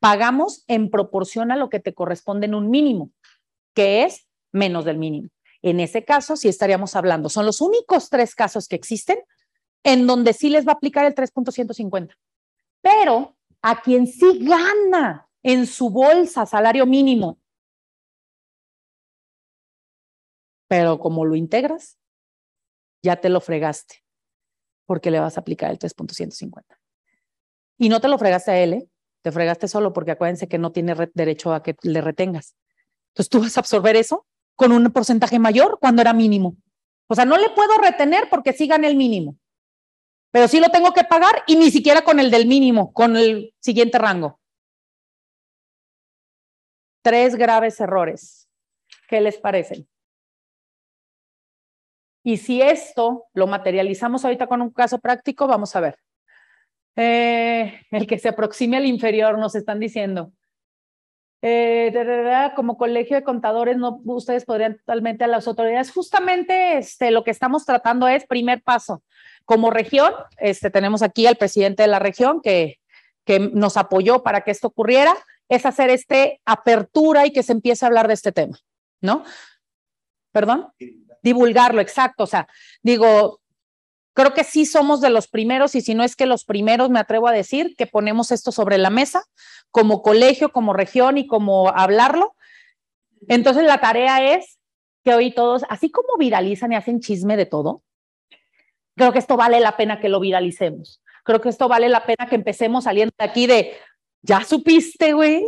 Pagamos 0.00 0.64
en 0.68 0.90
proporción 0.90 1.50
a 1.50 1.56
lo 1.56 1.68
que 1.68 1.80
te 1.80 1.94
corresponde 1.94 2.46
en 2.46 2.54
un 2.54 2.70
mínimo, 2.70 3.10
que 3.74 4.04
es 4.04 4.26
menos 4.52 4.84
del 4.84 4.98
mínimo. 4.98 5.28
En 5.62 5.80
ese 5.80 6.04
caso, 6.04 6.36
sí 6.36 6.48
estaríamos 6.48 6.94
hablando. 6.96 7.28
Son 7.28 7.46
los 7.46 7.60
únicos 7.60 8.08
tres 8.08 8.34
casos 8.34 8.68
que 8.68 8.76
existen 8.76 9.18
en 9.82 10.06
donde 10.06 10.32
sí 10.32 10.50
les 10.50 10.66
va 10.66 10.72
a 10.72 10.74
aplicar 10.74 11.06
el 11.06 11.14
3.150. 11.14 12.16
Pero 12.82 13.36
a 13.62 13.80
quien 13.80 14.06
sí 14.06 14.44
gana 14.44 15.28
en 15.42 15.66
su 15.66 15.90
bolsa 15.90 16.44
salario 16.44 16.86
mínimo, 16.86 17.38
pero 20.68 20.98
como 20.98 21.24
lo 21.24 21.36
integras, 21.36 21.98
ya 23.02 23.16
te 23.16 23.28
lo 23.28 23.40
fregaste, 23.40 24.02
porque 24.86 25.10
le 25.10 25.20
vas 25.20 25.36
a 25.36 25.40
aplicar 25.40 25.70
el 25.70 25.78
3.150. 25.78 26.64
Y 27.78 27.88
no 27.88 28.00
te 28.00 28.08
lo 28.08 28.18
fregaste 28.18 28.50
a 28.50 28.58
él, 28.58 28.72
¿eh? 28.72 28.88
Te 29.22 29.32
fregaste 29.32 29.68
solo, 29.68 29.92
porque 29.92 30.12
acuérdense 30.12 30.48
que 30.48 30.58
no 30.58 30.72
tiene 30.72 30.94
derecho 31.14 31.52
a 31.52 31.62
que 31.62 31.76
le 31.82 32.00
retengas. 32.00 32.56
Entonces 33.08 33.30
tú 33.30 33.40
vas 33.40 33.56
a 33.56 33.60
absorber 33.60 33.96
eso 33.96 34.26
con 34.54 34.72
un 34.72 34.90
porcentaje 34.90 35.38
mayor 35.38 35.78
cuando 35.80 36.02
era 36.02 36.12
mínimo. 36.12 36.56
O 37.08 37.14
sea, 37.14 37.24
no 37.24 37.36
le 37.36 37.50
puedo 37.50 37.78
retener 37.78 38.28
porque 38.30 38.52
sí 38.52 38.66
gane 38.66 38.88
el 38.88 38.96
mínimo, 38.96 39.36
pero 40.30 40.48
sí 40.48 40.60
lo 40.60 40.70
tengo 40.70 40.92
que 40.92 41.04
pagar 41.04 41.44
y 41.46 41.56
ni 41.56 41.70
siquiera 41.70 42.02
con 42.02 42.18
el 42.18 42.30
del 42.30 42.46
mínimo, 42.46 42.92
con 42.92 43.16
el 43.16 43.54
siguiente 43.60 43.98
rango. 43.98 44.40
Tres 47.02 47.36
graves 47.36 47.80
errores. 47.80 48.48
¿Qué 49.08 49.20
les 49.20 49.38
parecen? 49.38 49.88
Y 52.24 52.38
si 52.38 52.60
esto 52.60 53.28
lo 53.34 53.46
materializamos 53.46 54.24
ahorita 54.24 54.48
con 54.48 54.60
un 54.60 54.70
caso 54.70 54.98
práctico, 54.98 55.46
vamos 55.46 55.76
a 55.76 55.80
ver. 55.80 55.98
Eh, 56.96 57.80
el 57.90 58.06
que 58.06 58.18
se 58.18 58.28
aproxime 58.28 58.78
al 58.78 58.86
inferior, 58.86 59.38
nos 59.38 59.54
están 59.54 59.78
diciendo. 59.78 60.32
Eh, 61.42 61.90
de, 61.92 62.50
como 62.56 62.78
colegio 62.78 63.16
de 63.16 63.22
contadores, 63.22 63.76
no, 63.76 64.00
ustedes 64.04 64.44
podrían 64.44 64.78
totalmente 64.78 65.24
a 65.24 65.28
las 65.28 65.46
autoridades. 65.46 65.92
Justamente 65.92 66.78
este, 66.78 67.10
lo 67.10 67.22
que 67.22 67.30
estamos 67.30 67.66
tratando 67.66 68.08
es 68.08 68.26
primer 68.26 68.62
paso. 68.62 69.02
Como 69.44 69.70
región, 69.70 70.12
este, 70.38 70.70
tenemos 70.70 71.02
aquí 71.02 71.26
al 71.26 71.36
presidente 71.36 71.82
de 71.82 71.88
la 71.88 71.98
región 71.98 72.40
que, 72.42 72.78
que 73.24 73.38
nos 73.38 73.76
apoyó 73.76 74.22
para 74.22 74.40
que 74.40 74.50
esto 74.50 74.68
ocurriera, 74.68 75.14
es 75.48 75.66
hacer 75.66 75.90
este 75.90 76.40
apertura 76.44 77.26
y 77.26 77.32
que 77.32 77.42
se 77.42 77.52
empiece 77.52 77.84
a 77.84 77.88
hablar 77.88 78.08
de 78.08 78.14
este 78.14 78.32
tema, 78.32 78.58
¿no? 79.00 79.22
¿Perdón? 80.32 80.72
divulgarlo, 81.26 81.80
exacto. 81.80 82.24
O 82.24 82.26
sea, 82.26 82.46
digo, 82.82 83.40
creo 84.16 84.32
que 84.32 84.44
sí 84.44 84.64
somos 84.64 85.02
de 85.02 85.10
los 85.10 85.28
primeros 85.28 85.74
y 85.74 85.82
si 85.82 85.94
no 85.94 86.02
es 86.02 86.16
que 86.16 86.24
los 86.24 86.44
primeros, 86.44 86.88
me 86.88 86.98
atrevo 86.98 87.28
a 87.28 87.32
decir, 87.32 87.74
que 87.76 87.86
ponemos 87.86 88.32
esto 88.32 88.50
sobre 88.50 88.78
la 88.78 88.88
mesa 88.88 89.22
como 89.70 90.00
colegio, 90.00 90.52
como 90.52 90.72
región 90.72 91.18
y 91.18 91.26
como 91.26 91.68
hablarlo. 91.68 92.34
Entonces 93.28 93.64
la 93.64 93.78
tarea 93.78 94.34
es 94.34 94.58
que 95.04 95.14
hoy 95.14 95.34
todos, 95.34 95.64
así 95.68 95.90
como 95.90 96.16
viralizan 96.18 96.72
y 96.72 96.76
hacen 96.76 97.00
chisme 97.00 97.36
de 97.36 97.44
todo, 97.44 97.82
creo 98.96 99.12
que 99.12 99.18
esto 99.18 99.36
vale 99.36 99.60
la 99.60 99.76
pena 99.76 100.00
que 100.00 100.08
lo 100.08 100.18
viralicemos. 100.18 101.02
Creo 101.22 101.42
que 101.42 101.50
esto 101.50 101.68
vale 101.68 101.90
la 101.90 102.06
pena 102.06 102.26
que 102.26 102.36
empecemos 102.36 102.84
saliendo 102.84 103.12
de 103.18 103.24
aquí 103.24 103.46
de, 103.46 103.76
ya 104.22 104.42
supiste, 104.44 105.12
güey, 105.12 105.44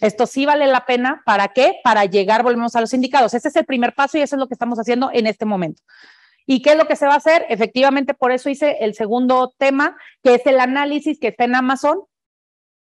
esto 0.00 0.24
sí 0.24 0.46
vale 0.46 0.66
la 0.68 0.86
pena. 0.86 1.22
¿Para 1.26 1.48
qué? 1.48 1.80
Para 1.84 2.06
llegar, 2.06 2.42
volvemos 2.42 2.74
a 2.76 2.80
los 2.80 2.94
indicados. 2.94 3.34
Ese 3.34 3.48
es 3.48 3.56
el 3.56 3.66
primer 3.66 3.94
paso 3.94 4.16
y 4.16 4.22
eso 4.22 4.36
es 4.36 4.40
lo 4.40 4.48
que 4.48 4.54
estamos 4.54 4.78
haciendo 4.78 5.10
en 5.12 5.26
este 5.26 5.44
momento. 5.44 5.82
¿Y 6.46 6.62
qué 6.62 6.72
es 6.72 6.76
lo 6.78 6.86
que 6.86 6.96
se 6.96 7.06
va 7.06 7.14
a 7.14 7.18
hacer? 7.18 7.44
Efectivamente, 7.48 8.14
por 8.14 8.30
eso 8.32 8.48
hice 8.48 8.78
el 8.80 8.94
segundo 8.94 9.52
tema, 9.58 9.96
que 10.22 10.34
es 10.34 10.46
el 10.46 10.60
análisis 10.60 11.18
que 11.18 11.28
está 11.28 11.44
en 11.44 11.56
Amazon, 11.56 12.04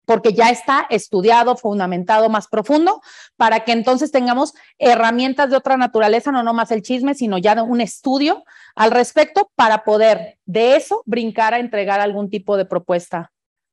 porque 0.04 0.32
ya 0.32 0.50
está 0.50 0.86
estudiado, 0.88 1.56
fundamentado 1.56 2.28
más 2.28 2.46
profundo, 2.46 3.02
para 3.36 3.64
que 3.64 3.72
entonces 3.72 4.12
tengamos 4.12 4.54
herramientas 4.78 5.50
de 5.50 5.56
otra 5.56 5.76
naturaleza, 5.76 6.30
no 6.30 6.42
nomás 6.42 6.70
el 6.70 6.82
chisme, 6.82 7.14
sino 7.14 7.38
ya 7.38 7.60
un 7.62 7.80
estudio 7.80 8.44
al 8.76 8.92
respecto 8.92 9.50
para 9.56 9.84
poder 9.84 10.38
de 10.44 10.76
eso 10.76 11.02
brincar 11.06 11.54
a 11.54 11.58
entregar 11.58 12.00
algún 12.00 12.30
tipo 12.30 12.56
de 12.56 12.66
propuesta 12.66 13.32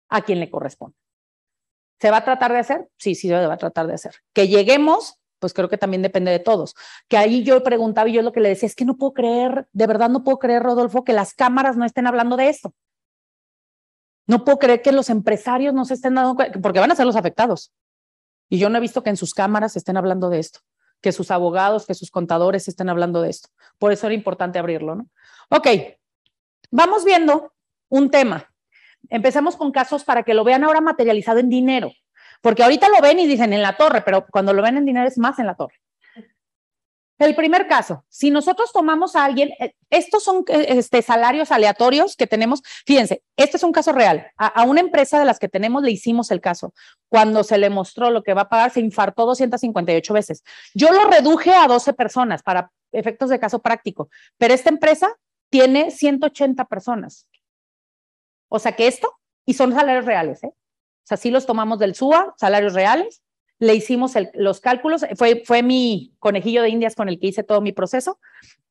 a 0.10 0.22
quien 0.22 0.40
le 0.40 0.50
corresponde. 0.50 0.98
¿Se 2.00 2.12
va 2.12 2.18
a 2.18 2.26
tratar 2.26 2.52
de 2.52 2.60
hacer? 2.60 2.90
Sí, 2.98 3.16
sí, 3.16 3.28
se 3.28 3.48
va 3.48 3.54
a 3.54 3.58
tratar 3.58 3.88
de 3.88 3.94
hacer. 3.94 4.16
Que 4.34 4.48
lleguemos, 4.48 5.20
pues 5.44 5.54
creo 5.54 5.68
que 5.68 5.78
también 5.78 6.02
depende 6.02 6.32
de 6.32 6.40
todos. 6.40 6.74
Que 7.10 7.18
ahí 7.18 7.44
yo 7.44 7.62
preguntaba 7.64 8.08
y 8.08 8.14
yo 8.14 8.22
lo 8.22 8.32
que 8.32 8.40
le 8.40 8.48
decía 8.48 8.66
es 8.66 8.76
que 8.76 8.86
no 8.86 8.96
puedo 8.96 9.12
creer, 9.12 9.68
de 9.74 9.88
verdad 9.88 10.10
no 10.10 10.24
puedo 10.24 10.40
creer, 10.40 10.64
Rodolfo, 10.64 11.04
que 11.04 11.12
las 11.12 11.34
cámaras 11.34 11.76
no 11.76 11.84
estén 11.84 12.08
hablando 12.08 12.38
de 12.38 12.48
esto. 12.48 12.74
No 14.26 14.46
puedo 14.46 14.58
creer 14.58 14.82
que 14.82 14.94
los 14.94 15.10
empresarios 15.10 15.74
no 15.74 15.84
se 15.84 15.96
estén 15.96 16.16
dando 16.16 16.36
cuenta, 16.36 16.62
porque 16.62 16.80
van 16.80 16.94
a 16.94 16.96
ser 16.96 17.06
los 17.06 17.18
afectados. 17.18 17.74
Y 18.48 18.58
yo 18.58 18.70
no 18.70 18.78
he 18.78 18.80
visto 18.80 19.04
que 19.04 19.10
en 19.10 19.18
sus 19.18 19.34
cámaras 19.34 19.76
estén 19.76 19.98
hablando 19.98 20.30
de 20.30 20.40
esto, 20.40 20.62
que 21.02 21.12
sus 21.12 21.30
abogados, 21.30 21.86
que 21.86 21.94
sus 21.94 22.10
contadores 22.10 22.70
estén 22.70 22.88
hablando 22.88 23.22
de 23.22 23.32
esto. 23.32 23.50
Por 23.80 23.92
eso 23.92 24.08
era 24.08 24.14
importante 24.14 24.60
abrirlo, 24.60 24.96
¿no? 24.96 25.10
Ok, 25.50 25.68
vamos 26.72 27.04
viendo 27.04 27.52
un 27.90 28.10
tema 28.10 28.48
empecemos 29.10 29.56
con 29.56 29.72
casos 29.72 30.04
para 30.04 30.24
que 30.24 30.34
lo 30.34 30.44
vean 30.44 30.64
ahora 30.64 30.82
materializado 30.82 31.40
en 31.40 31.50
dinero, 31.50 31.92
porque 32.44 32.62
ahorita 32.62 32.90
lo 32.90 33.00
ven 33.00 33.20
y 33.20 33.26
dicen 33.26 33.54
en 33.54 33.62
la 33.62 33.78
torre, 33.78 34.02
pero 34.02 34.26
cuando 34.30 34.52
lo 34.54 34.62
ven 34.62 34.76
en 34.76 34.86
dinero 34.86 35.08
es 35.08 35.18
más 35.18 35.40
en 35.40 35.48
la 35.48 35.56
torre. 35.56 35.80
El 37.20 37.36
primer 37.36 37.68
caso, 37.68 38.04
si 38.10 38.32
nosotros 38.32 38.74
tomamos 38.74 39.16
a 39.16 39.24
alguien, 39.24 39.52
eh, 39.60 39.76
estos 39.90 40.26
son 40.26 40.44
eh, 40.48 40.66
este, 40.70 41.02
salarios 41.02 41.54
aleatorios 41.54 42.18
que 42.18 42.28
tenemos, 42.28 42.62
fíjense, 42.86 43.24
este 43.38 43.56
es 43.56 43.64
un 43.64 43.72
caso 43.72 43.94
real. 43.94 44.28
A, 44.36 44.48
a, 44.48 44.64
una 44.64 44.82
empresa 44.82 45.18
de 45.20 45.24
las 45.24 45.40
que 45.40 45.48
tenemos 45.48 45.84
le 45.84 45.92
hicimos 45.92 46.32
el 46.32 46.42
caso. 46.42 46.74
Cuando 47.08 47.46
se 47.46 47.58
le 47.58 47.70
mostró 47.70 48.10
lo 48.10 48.24
que 48.24 48.34
va 48.34 48.42
a 48.42 48.50
pagar, 48.50 48.72
se 48.72 48.82
infartó 48.82 49.26
258 49.26 50.14
veces. 50.14 50.44
Yo 50.74 50.92
lo 50.92 51.10
reduje 51.10 51.54
a 51.54 51.66
12 51.68 51.94
personas 51.94 52.44
para 52.44 52.72
efectos 52.92 53.30
de 53.30 53.40
caso 53.40 53.60
práctico, 53.60 54.10
pero 54.38 54.54
esta 54.54 54.70
empresa 54.70 55.08
tiene 55.50 55.92
180 55.92 56.66
personas. 56.66 57.26
O 58.50 58.60
sea 58.60 58.74
que 58.74 58.88
esto, 58.88 59.18
y 59.46 59.54
son 59.54 59.72
salarios 59.72 60.06
reales, 60.06 60.44
¿eh? 60.44 60.52
O 61.04 61.06
sea, 61.06 61.18
sí 61.18 61.32
los 61.32 61.46
tomamos 61.46 61.80
del 61.80 61.96
SUA, 61.96 62.34
salarios 62.38 62.74
reales, 62.74 63.22
le 63.60 63.76
hicimos 63.76 64.14
los 64.34 64.60
cálculos, 64.60 65.06
fue, 65.16 65.44
fue 65.46 65.64
mi 65.64 66.14
conejillo 66.20 66.62
de 66.62 66.70
indias 66.70 66.96
con 66.96 67.10
el 67.10 67.20
que 67.20 67.28
hice 67.28 67.44
todo 67.44 67.62
mi 67.62 67.72
proceso, 67.72 68.20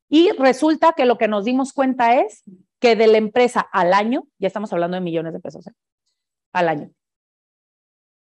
y 0.09 0.31
resulta 0.31 0.93
que 0.93 1.05
lo 1.05 1.17
que 1.17 1.27
nos 1.27 1.45
dimos 1.45 1.73
cuenta 1.73 2.19
es 2.19 2.43
que 2.79 2.95
de 2.95 3.07
la 3.07 3.17
empresa 3.17 3.61
al 3.61 3.93
año, 3.93 4.27
ya 4.37 4.47
estamos 4.47 4.71
hablando 4.73 4.95
de 4.95 5.01
millones 5.01 5.33
de 5.33 5.39
pesos, 5.39 5.67
¿eh? 5.67 5.73
al 6.51 6.69
año, 6.69 6.91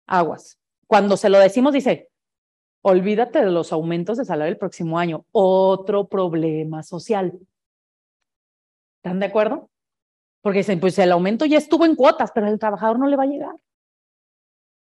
aguas. 0.08 0.60
Cuando 0.88 1.18
se 1.18 1.30
lo 1.30 1.40
decimos, 1.40 1.74
dice, 1.74 2.10
olvídate 2.82 3.44
de 3.44 3.52
los 3.52 3.74
aumentos 3.74 4.18
de 4.18 4.26
salario 4.26 4.52
el 4.52 4.58
próximo 4.58 5.00
año, 5.00 5.26
otro 5.32 6.08
problema 6.08 6.84
social. 6.84 7.40
¿Están 8.98 9.20
de 9.20 9.26
acuerdo? 9.26 9.70
Porque 10.42 10.60
dicen, 10.60 10.80
pues 10.80 10.98
el 11.00 11.12
aumento 11.12 11.46
ya 11.46 11.58
estuvo 11.58 11.86
en 11.86 11.96
cuotas, 11.96 12.32
pero 12.32 12.48
el 12.48 12.60
trabajador 12.60 13.00
no 13.00 13.08
le 13.08 13.16
va 13.16 13.24
a 13.24 13.28
llegar. 13.28 13.56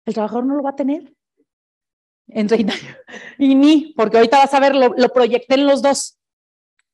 El 0.09 0.15
trabajador 0.15 0.47
no 0.47 0.55
lo 0.55 0.63
va 0.63 0.71
a 0.71 0.77
tener 0.77 1.13
en 2.29 2.47
30 2.47 2.73
años. 2.73 2.97
Y 3.37 3.55
ni, 3.55 3.93
porque 3.95 4.17
ahorita 4.17 4.39
vas 4.39 4.55
a 4.55 4.59
ver, 4.59 4.75
lo, 4.75 4.95
lo 4.97 5.13
proyecté 5.13 5.57
en 5.57 5.67
los 5.67 5.83
dos. 5.83 6.17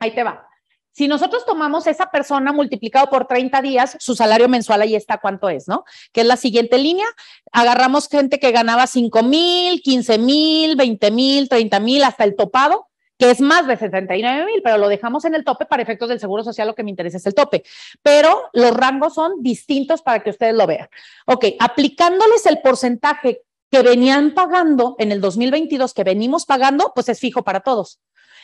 Ahí 0.01 0.13
te 0.13 0.25
va. 0.25 0.49
Si 0.91 1.07
nosotros 1.07 1.47
tomamos 1.47 1.87
esa 1.87 2.11
persona 2.11 2.53
multiplicado 2.53 3.09
por 3.11 3.29
30 3.29 3.63
días, 3.63 3.97
su 4.01 4.17
salario 4.17 4.49
mensual 4.49 4.83
ahí 4.83 4.97
está 4.97 5.19
cuánto 5.19 5.49
es, 5.49 5.69
¿no? 5.69 5.85
Que 6.13 6.23
es 6.23 6.27
la 6.27 6.37
siguiente 6.37 6.77
línea. 6.77 7.07
Agarramos 7.53 8.09
gente 8.09 8.41
que 8.41 8.51
ganaba 8.51 8.89
5 8.89 9.23
mil, 9.23 9.81
15 9.81 10.19
mil, 10.19 10.75
20 10.75 11.11
mil, 11.13 11.49
30 11.49 11.79
mil, 11.79 12.03
hasta 12.03 12.25
el 12.25 12.35
topado. 12.35 12.89
Que 13.19 13.31
es 13.31 13.41
más 13.41 13.67
de 13.67 13.77
79 13.77 14.45
mil, 14.47 14.63
pero 14.63 14.79
lo 14.79 14.89
dejamos 14.89 15.25
en 15.25 15.35
el 15.35 15.45
tope 15.45 15.67
para 15.67 15.83
efectos 15.83 16.09
del 16.09 16.21
Seguro 16.21 16.43
Social, 16.43 16.67
lo 16.67 16.75
que 16.75 16.83
me 16.83 16.91
interesa 16.91 17.17
es 17.17 17.27
el 17.27 17.35
tope. 17.35 17.63
Pero 18.03 18.51
los 18.53 18.77
rangos 18.77 19.15
son 19.15 19.43
distintos 19.43 20.03
para 20.03 20.23
que 20.23 20.31
ustedes 20.31 20.55
lo 20.55 20.67
vean. 20.67 20.89
Ok, 21.27 21.47
aplicándoles 21.59 22.47
el 22.47 22.61
porcentaje 22.61 23.43
que 23.71 23.83
venían 23.83 24.35
pagando 24.35 24.97
en 24.99 25.13
el 25.13 25.21
2022, 25.21 25.95
que 25.95 26.05
venimos 26.05 26.47
pagando, 26.47 26.93
pues 26.95 27.09
es 27.09 27.21
fijo 27.21 27.43
para 27.43 27.61
todos. 27.61 28.01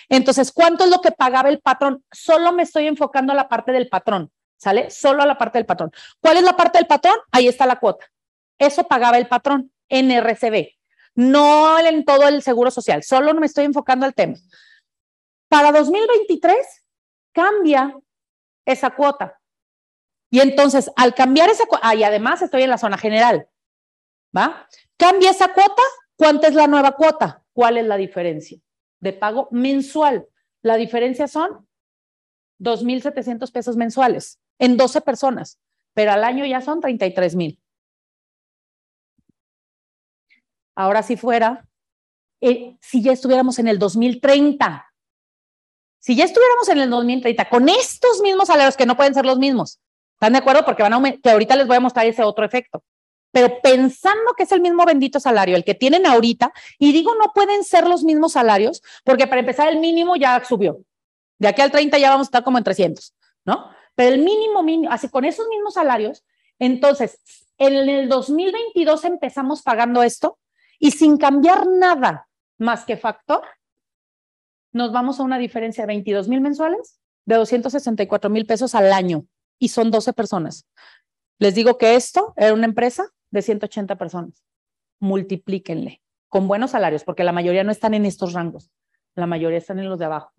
Entonces, 0.09 0.51
¿cuánto 0.51 0.85
es 0.85 0.91
lo 0.91 1.01
que 1.01 1.12
pagaba 1.12 1.49
el 1.49 1.61
patrón? 1.61 2.05
Solo 2.11 2.53
me 2.53 2.64
estoy 2.64 2.87
enfocando 2.87 3.33
a 3.33 3.37
la 3.37 3.49
parte 3.49 3.71
del 3.71 3.89
patrón, 3.89 4.31
¿sale? 4.57 4.91
Solo 4.91 5.23
a 5.23 5.27
la 5.27 5.39
parte 5.39 5.59
del 5.59 5.66
patrón. 5.66 5.93
¿Cuál 6.21 6.39
es 6.39 6.43
la 6.43 6.57
parte 6.57 6.79
del 6.79 6.87
patrón? 6.87 7.14
Ahí 7.31 7.47
está 7.47 7.64
la 7.64 7.77
cuota. 7.77 8.07
Eso 8.59 8.85
pagaba 8.85 9.18
el 9.18 9.29
patrón 9.29 9.73
en 9.89 10.11
RCB, 10.11 10.80
no 11.15 11.79
en 11.79 12.05
todo 12.05 12.29
el 12.29 12.43
seguro 12.43 12.71
social, 12.71 13.03
solo 13.03 13.35
me 13.35 13.47
estoy 13.47 13.65
enfocando 13.65 14.07
al 14.07 14.15
tema. 14.15 14.37
Para 15.49 15.73
2023 15.73 16.57
cambia 17.33 17.97
esa 18.65 18.91
cuota. 18.91 19.41
Y 20.31 20.41
entonces, 20.41 20.91
al 20.97 21.15
cambiar 21.15 21.51
esa 21.51 21.67
cuota, 21.67 21.89
ah, 21.89 21.95
y 21.95 22.05
además 22.05 22.41
estoy 22.41 22.63
en 22.63 22.71
la 22.71 22.79
zona 22.79 22.97
general, 22.97 23.49
¿va? 24.37 24.69
Cambia 24.97 25.31
esa 25.31 25.53
cuota, 25.53 25.83
¿cuánta 26.17 26.47
es 26.47 26.55
la 26.55 26.69
nueva 26.69 26.93
cuota? 26.93 27.45
¿Cuál 27.53 27.79
es 27.79 27.87
la 27.87 27.97
diferencia? 27.97 28.59
De 29.01 29.13
pago 29.13 29.49
mensual. 29.51 30.29
La 30.63 30.77
diferencia 30.77 31.27
son 31.27 31.67
2.700 32.61 33.51
pesos 33.51 33.77
mensuales 33.77 34.39
en 34.59 34.77
12 34.77 35.01
personas, 35.01 35.59
pero 35.95 36.13
al 36.13 36.23
año 36.23 36.45
ya 36.45 36.61
son 36.61 36.81
33 36.81 37.35
Ahora 40.75 41.03
si 41.03 41.16
fuera, 41.16 41.66
eh, 42.41 42.77
si 42.81 43.03
ya 43.03 43.12
estuviéramos 43.12 43.59
en 43.59 43.68
el 43.68 43.79
2030, 43.79 44.87
si 45.99 46.16
ya 46.16 46.25
estuviéramos 46.25 46.68
en 46.68 46.79
el 46.79 46.91
2030 46.91 47.49
con 47.49 47.68
estos 47.68 48.21
mismos 48.23 48.49
salarios 48.49 48.77
que 48.77 48.87
no 48.87 48.97
pueden 48.97 49.14
ser 49.14 49.27
los 49.27 49.39
mismos, 49.39 49.79
¿están 50.14 50.33
de 50.33 50.39
acuerdo? 50.39 50.64
Porque 50.64 50.83
van 50.83 50.95
a 50.95 51.12
que 51.23 51.31
ahorita 51.31 51.57
les 51.57 51.66
voy 51.66 51.77
a 51.77 51.81
mostrar 51.81 52.07
ese 52.07 52.23
otro 52.23 52.45
efecto. 52.45 52.83
Pero 53.33 53.61
pensando 53.61 54.33
que 54.37 54.45
es 54.45 54.53
el 54.53 54.61
mismo 54.61 54.85
bendito 54.85 55.21
salario, 55.21 55.55
el 55.55 55.64
que 55.64 55.75
tienen 55.75 56.07
ahorita, 56.07 56.53
y 56.79 56.93
digo 56.93 57.14
no 57.14 57.33
pueden 57.33 57.62
ser 57.62 57.87
los 57.87 58.03
mismos 58.03 58.33
salarios, 58.33 58.83
porque 59.05 59.27
para 59.27 59.41
empezar 59.41 59.68
el 59.68 59.79
mínimo 59.79 60.16
ya 60.16 60.43
subió. 60.45 60.79
De 61.39 61.49
aquí 61.49 61.62
al 61.62 61.71
30 61.71 61.99
ya 61.99 62.11
vamos 62.11 62.27
a 62.27 62.29
estar 62.29 62.45
como 62.45 62.59
en 62.59 62.64
300, 62.64 63.14
¿no? 63.45 63.71
Pero 63.95 64.14
el 64.14 64.23
mínimo, 64.23 64.62
mínimo, 64.62 64.93
así 64.93 65.09
con 65.09 65.25
esos 65.25 65.47
mismos 65.49 65.75
salarios, 65.75 66.25
entonces, 66.59 67.18
en 67.57 67.75
el 67.75 68.09
2022 68.09 69.05
empezamos 69.05 69.62
pagando 69.62 70.03
esto 70.03 70.39
y 70.81 70.91
sin 70.91 71.18
cambiar 71.18 71.68
nada 71.68 72.26
más 72.59 72.85
que 72.85 72.97
factor, 72.97 73.43
nos 74.72 74.93
vamos 74.93 75.20
a 75.20 75.22
una 75.22 75.39
diferencia 75.39 75.85
de 75.85 75.89
22 75.89 76.28
mil 76.28 76.41
mensuales 76.41 76.99
de 77.26 77.37
264 77.37 78.31
mil 78.31 78.47
pesos 78.47 78.74
al 78.74 78.93
año 78.93 79.26
y 79.59 79.68
son 79.68 79.91
12 79.91 80.12
personas. 80.14 80.66
Les 81.39 81.55
digo 81.55 81.78
que 81.78 81.95
esto 81.95 82.33
era 82.37 82.55
una 82.55 82.64
empresa 82.64 83.05
de 83.31 83.43
180 83.43 83.97
personas. 83.97 84.43
Multiplíquenle 84.99 86.03
con 86.28 86.49
buenos 86.49 86.70
salarios, 86.70 87.05
porque 87.05 87.24
la 87.24 87.33
mayoría 87.33 87.64
no 87.64 87.72
están 87.72 87.93
en 87.93 88.07
estos 88.07 88.33
rangos, 88.33 88.70
la 89.16 89.26
mayoría 89.26 89.59
están 89.59 89.81
en 89.81 89.89
los 89.89 89.99
de 89.99 90.05
abajo. 90.05 90.33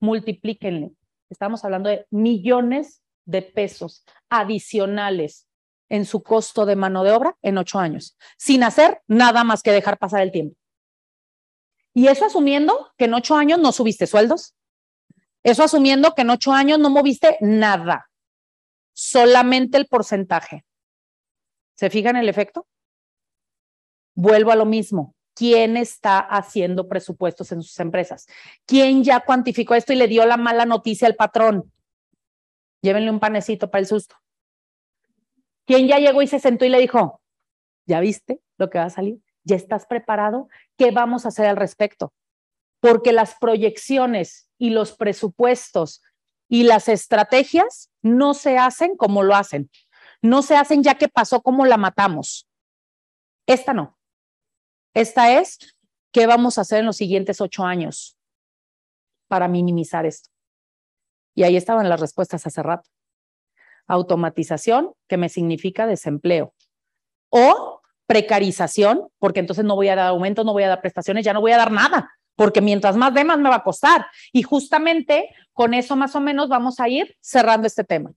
Multiplíquenle. 0.00 0.92
Estamos 1.28 1.64
hablando 1.64 1.88
de 1.88 2.06
millones 2.10 3.02
de 3.24 3.42
pesos 3.42 4.04
adicionales 4.30 5.48
en 5.92 6.06
su 6.06 6.22
costo 6.22 6.64
de 6.64 6.74
mano 6.74 7.04
de 7.04 7.12
obra 7.12 7.36
en 7.42 7.58
ocho 7.58 7.78
años, 7.78 8.16
sin 8.38 8.64
hacer 8.64 9.02
nada 9.08 9.44
más 9.44 9.62
que 9.62 9.72
dejar 9.72 9.98
pasar 9.98 10.22
el 10.22 10.32
tiempo. 10.32 10.56
Y 11.92 12.08
eso 12.08 12.24
asumiendo 12.24 12.90
que 12.96 13.04
en 13.04 13.12
ocho 13.12 13.36
años 13.36 13.58
no 13.58 13.72
subiste 13.72 14.06
sueldos. 14.06 14.54
Eso 15.42 15.62
asumiendo 15.62 16.14
que 16.14 16.22
en 16.22 16.30
ocho 16.30 16.50
años 16.50 16.78
no 16.78 16.88
moviste 16.88 17.36
nada, 17.42 18.10
solamente 18.94 19.76
el 19.76 19.86
porcentaje. 19.86 20.64
¿Se 21.74 21.90
fijan 21.90 22.16
el 22.16 22.30
efecto? 22.30 22.66
Vuelvo 24.14 24.50
a 24.50 24.56
lo 24.56 24.64
mismo. 24.64 25.14
¿Quién 25.34 25.76
está 25.76 26.20
haciendo 26.20 26.88
presupuestos 26.88 27.52
en 27.52 27.62
sus 27.62 27.78
empresas? 27.80 28.26
¿Quién 28.64 29.04
ya 29.04 29.20
cuantificó 29.20 29.74
esto 29.74 29.92
y 29.92 29.96
le 29.96 30.08
dio 30.08 30.24
la 30.24 30.38
mala 30.38 30.64
noticia 30.64 31.06
al 31.06 31.16
patrón? 31.16 31.70
Llévenle 32.80 33.10
un 33.10 33.20
panecito 33.20 33.70
para 33.70 33.80
el 33.80 33.86
susto. 33.86 34.16
¿Quién 35.66 35.86
ya 35.86 35.98
llegó 35.98 36.22
y 36.22 36.26
se 36.26 36.40
sentó 36.40 36.64
y 36.64 36.68
le 36.68 36.78
dijo, 36.78 37.20
¿ya 37.86 38.00
viste 38.00 38.40
lo 38.58 38.70
que 38.70 38.78
va 38.78 38.84
a 38.84 38.90
salir? 38.90 39.20
¿Ya 39.44 39.56
estás 39.56 39.86
preparado? 39.86 40.48
¿Qué 40.76 40.90
vamos 40.90 41.24
a 41.24 41.28
hacer 41.28 41.46
al 41.46 41.56
respecto? 41.56 42.12
Porque 42.80 43.12
las 43.12 43.36
proyecciones 43.38 44.48
y 44.58 44.70
los 44.70 44.92
presupuestos 44.96 46.02
y 46.48 46.64
las 46.64 46.88
estrategias 46.88 47.90
no 48.02 48.34
se 48.34 48.58
hacen 48.58 48.96
como 48.96 49.22
lo 49.22 49.34
hacen. 49.34 49.70
No 50.20 50.42
se 50.42 50.56
hacen 50.56 50.82
ya 50.82 50.96
que 50.96 51.08
pasó 51.08 51.42
como 51.42 51.64
la 51.64 51.76
matamos. 51.76 52.48
Esta 53.46 53.72
no. 53.72 53.98
Esta 54.94 55.38
es 55.38 55.76
qué 56.12 56.26
vamos 56.26 56.58
a 56.58 56.62
hacer 56.62 56.80
en 56.80 56.86
los 56.86 56.96
siguientes 56.96 57.40
ocho 57.40 57.64
años 57.64 58.18
para 59.28 59.48
minimizar 59.48 60.04
esto. 60.06 60.28
Y 61.34 61.44
ahí 61.44 61.56
estaban 61.56 61.88
las 61.88 62.00
respuestas 62.00 62.46
hace 62.46 62.62
rato 62.62 62.90
automatización, 63.92 64.92
que 65.06 65.18
me 65.18 65.28
significa 65.28 65.86
desempleo, 65.86 66.54
o 67.28 67.80
precarización, 68.06 69.08
porque 69.18 69.40
entonces 69.40 69.64
no 69.64 69.76
voy 69.76 69.88
a 69.88 69.96
dar 69.96 70.06
aumentos, 70.08 70.44
no 70.44 70.52
voy 70.52 70.62
a 70.62 70.68
dar 70.68 70.80
prestaciones, 70.80 71.24
ya 71.24 71.32
no 71.32 71.40
voy 71.40 71.52
a 71.52 71.58
dar 71.58 71.70
nada, 71.70 72.10
porque 72.36 72.60
mientras 72.60 72.96
más 72.96 73.12
de 73.14 73.24
más 73.24 73.38
me 73.38 73.50
va 73.50 73.56
a 73.56 73.62
costar. 73.62 74.06
Y 74.32 74.42
justamente 74.42 75.28
con 75.52 75.74
eso 75.74 75.94
más 75.94 76.16
o 76.16 76.20
menos 76.20 76.48
vamos 76.48 76.80
a 76.80 76.88
ir 76.88 77.16
cerrando 77.20 77.66
este 77.66 77.84
tema. 77.84 78.12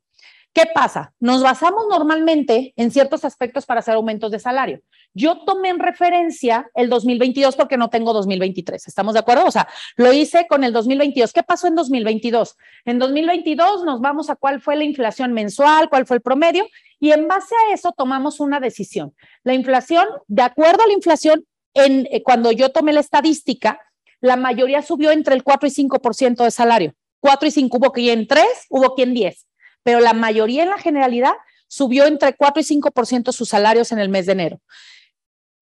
¿Qué 0.53 0.63
pasa? 0.73 1.13
Nos 1.19 1.43
basamos 1.43 1.85
normalmente 1.89 2.73
en 2.77 2.89
ciertos 2.89 3.25
aspectos 3.25 3.65
para 3.65 3.81
hacer 3.81 3.95
aumentos 3.95 4.31
de 4.31 4.39
salario. 4.39 4.79
Yo 5.15 5.43
tomé 5.45 5.69
en 5.69 5.79
referencia 5.79 6.69
el 6.75 6.89
2022 6.89 7.55
porque 7.55 7.77
no 7.77 7.89
tengo 7.89 8.13
2023. 8.13 8.87
¿Estamos 8.87 9.15
de 9.15 9.21
acuerdo? 9.21 9.45
O 9.45 9.51
sea, 9.51 9.67
lo 9.95 10.13
hice 10.13 10.45
con 10.47 10.63
el 10.63 10.71
2022. 10.71 11.33
¿Qué 11.33 11.41
pasó 11.41 11.65
en 11.65 11.73
2022? 11.73 12.55
En 12.85 12.99
2022 12.99 13.83
nos 13.83 13.99
vamos 13.99 14.29
a 14.29 14.35
cuál 14.35 14.61
fue 14.61 14.75
la 14.75 14.83
inflación 14.83 15.33
mensual, 15.33 15.89
cuál 15.89 16.05
fue 16.05 16.17
el 16.17 16.21
promedio 16.21 16.67
y 16.99 17.11
en 17.11 17.27
base 17.27 17.55
a 17.55 17.73
eso 17.73 17.91
tomamos 17.97 18.39
una 18.39 18.59
decisión. 18.59 19.15
La 19.43 19.55
inflación, 19.55 20.05
de 20.27 20.43
acuerdo 20.43 20.83
a 20.83 20.87
la 20.87 20.93
inflación, 20.93 21.45
en, 21.73 22.07
eh, 22.11 22.21
cuando 22.21 22.51
yo 22.51 22.69
tomé 22.69 22.93
la 22.93 22.99
estadística, 22.99 23.79
la 24.21 24.35
mayoría 24.35 24.83
subió 24.83 25.09
entre 25.09 25.33
el 25.33 25.43
4 25.43 25.67
y 25.67 25.71
5% 25.71 26.43
de 26.43 26.51
salario. 26.51 26.93
4 27.21 27.47
y 27.47 27.51
5, 27.51 27.77
hubo 27.77 27.91
quien 27.91 28.27
3, 28.27 28.45
hubo 28.69 28.93
quien 28.93 29.15
10 29.15 29.45
pero 29.85 29.99
la 29.99 30.13
mayoría 30.13 30.63
en 30.63 30.69
la 30.69 30.79
generalidad 30.79 31.33
subió 31.67 32.05
entre 32.05 32.33
4 32.33 32.59
y 32.59 32.63
5% 32.63 33.31
sus 33.31 33.49
salarios 33.49 33.91
en 33.91 33.99
el 33.99 34.09
mes 34.09 34.25
de 34.25 34.31
enero. 34.31 34.59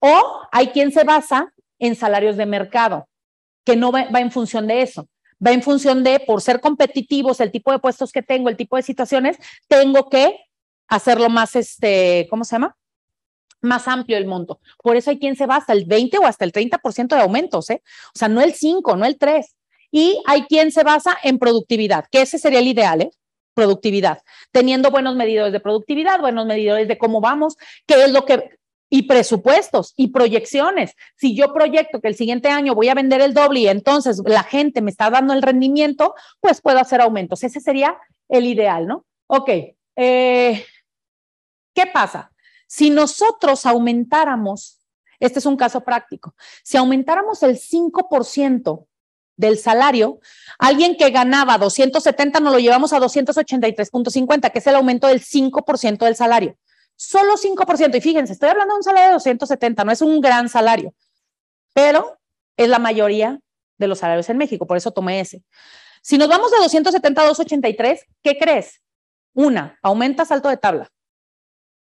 O 0.06 0.42
hay 0.52 0.68
quien 0.68 0.92
se 0.92 1.06
basa 1.06 1.54
en 1.80 1.96
salarios 1.96 2.36
de 2.36 2.46
mercado, 2.46 3.08
que 3.64 3.78
no 3.78 3.90
va, 3.94 4.02
en 4.02 4.32
función 4.32 4.68
de 4.68 4.82
eso, 4.82 5.08
va 5.46 5.54
en 5.54 5.64
función 5.64 6.04
de, 6.04 6.20
por 6.20 6.42
ser 6.42 6.60
competitivos, 6.60 7.40
el 7.40 7.52
tipo 7.52 7.72
de 7.72 7.80
puestos 7.80 8.12
que 8.12 8.22
tengo, 8.22 8.50
el 8.50 8.58
tipo 8.58 8.76
de 8.76 8.84
situaciones, 8.84 9.38
tengo 9.70 10.10
que 10.10 10.42
hacerlo 10.90 11.30
más, 11.30 11.56
este, 11.56 12.28
¿cómo 12.30 12.44
se 12.44 12.56
llama? 12.58 12.76
Más 13.62 13.88
amplio 13.88 14.18
el 14.18 14.26
monto. 14.26 14.60
Por 14.84 14.98
eso 14.98 15.10
hay 15.10 15.20
quien 15.20 15.38
se 15.38 15.46
basa 15.46 15.72
el 15.72 15.86
20 15.86 16.18
o 16.18 16.26
hasta 16.26 16.44
el 16.44 16.52
30% 16.52 17.16
de 17.16 17.22
aumentos, 17.22 17.70
¿eh? 17.70 17.82
O 18.14 18.20
sea, 18.20 18.28
no 18.28 18.42
el 18.42 18.56
5, 18.56 18.98
no 18.98 19.06
el 19.06 19.18
3. 19.18 19.56
Y 19.90 20.22
hay 20.26 20.44
quien 20.48 20.74
se 20.74 20.84
basa 20.84 21.18
en 21.24 21.40
productividad, 21.40 22.08
que 22.12 22.24
ese 22.24 22.40
sería 22.40 22.60
el 22.60 22.68
ideal, 22.68 23.04
¿eh? 23.04 23.12
productividad, 23.54 24.22
teniendo 24.52 24.92
buenos 24.92 25.16
medidores 25.16 25.54
de 25.54 25.62
productividad, 25.62 26.20
buenos 26.20 26.46
medidores 26.46 26.90
de 26.90 26.98
cómo 26.98 27.22
vamos, 27.22 27.56
qué 27.86 28.04
es 28.04 28.12
lo 28.12 28.26
que 28.26 28.58
y 28.94 29.08
presupuestos 29.08 29.96
y 29.98 30.10
proyecciones. 30.10 30.94
Si 31.16 31.36
yo 31.36 31.52
proyecto 31.52 32.00
que 32.00 32.10
el 32.10 32.16
siguiente 32.16 32.50
año 32.50 32.76
voy 32.76 32.90
a 32.90 32.94
vender 32.94 33.22
el 33.22 33.34
doble 33.34 33.62
y 33.62 33.68
entonces 33.68 34.22
la 34.24 34.44
gente 34.44 34.84
me 34.84 34.92
está 34.92 35.10
dando 35.10 35.34
el 35.34 35.42
rendimiento, 35.42 36.14
pues 36.40 36.62
puedo 36.62 36.78
hacer 36.78 37.02
aumentos. 37.02 37.44
Ese 37.44 37.60
sería 37.60 37.98
el 38.30 38.46
ideal, 38.46 38.86
¿no? 38.86 39.04
Ok. 39.26 39.50
Eh, 39.96 40.64
¿Qué 41.74 41.88
pasa? 41.92 42.32
Si 42.68 42.92
nosotros 42.92 43.66
aumentáramos, 43.66 44.78
este 45.20 45.40
es 45.40 45.48
un 45.48 45.58
caso 45.58 45.82
práctico, 45.82 46.36
si 46.64 46.78
aumentáramos 46.78 47.42
el 47.42 47.58
5% 47.58 48.86
del 49.38 49.58
salario, 49.58 50.20
alguien 50.60 50.98
que 50.98 51.10
ganaba 51.10 51.58
270 51.58 52.40
nos 52.42 52.54
lo 52.54 52.60
llevamos 52.60 52.94
a 52.94 53.00
283.50, 53.00 54.52
que 54.52 54.60
es 54.60 54.68
el 54.68 54.76
aumento 54.76 55.08
del 55.08 55.20
5% 55.20 56.06
del 56.06 56.16
salario. 56.16 56.60
Solo 56.96 57.38
5%. 57.38 57.98
Y 57.98 58.02
fíjense, 58.02 58.34
estoy 58.34 58.50
hablando 58.50 58.74
de 58.74 58.78
un 58.78 58.84
salario 58.84 59.08
de 59.10 59.14
270, 59.14 59.84
no 59.84 59.92
es 59.92 60.02
un 60.02 60.22
gran 60.22 60.50
salario, 60.50 60.94
pero 61.74 62.20
es 62.58 62.70
la 62.70 62.80
mayoría 62.80 63.40
de 63.78 63.88
los 63.88 64.00
salarios 64.00 64.30
en 64.30 64.38
México, 64.38 64.68
por 64.68 64.78
eso 64.78 64.92
tomé 64.92 65.20
ese. 65.20 65.44
Si 66.02 66.18
nos 66.18 66.28
vamos 66.28 66.52
de 66.52 66.58
270 66.58 67.22
a 67.22 67.26
283, 67.28 68.06
¿qué 68.22 68.38
crees? 68.38 68.82
Una, 69.34 69.80
aumenta 69.82 70.26
salto 70.26 70.50
de 70.50 70.58
tabla 70.58 70.92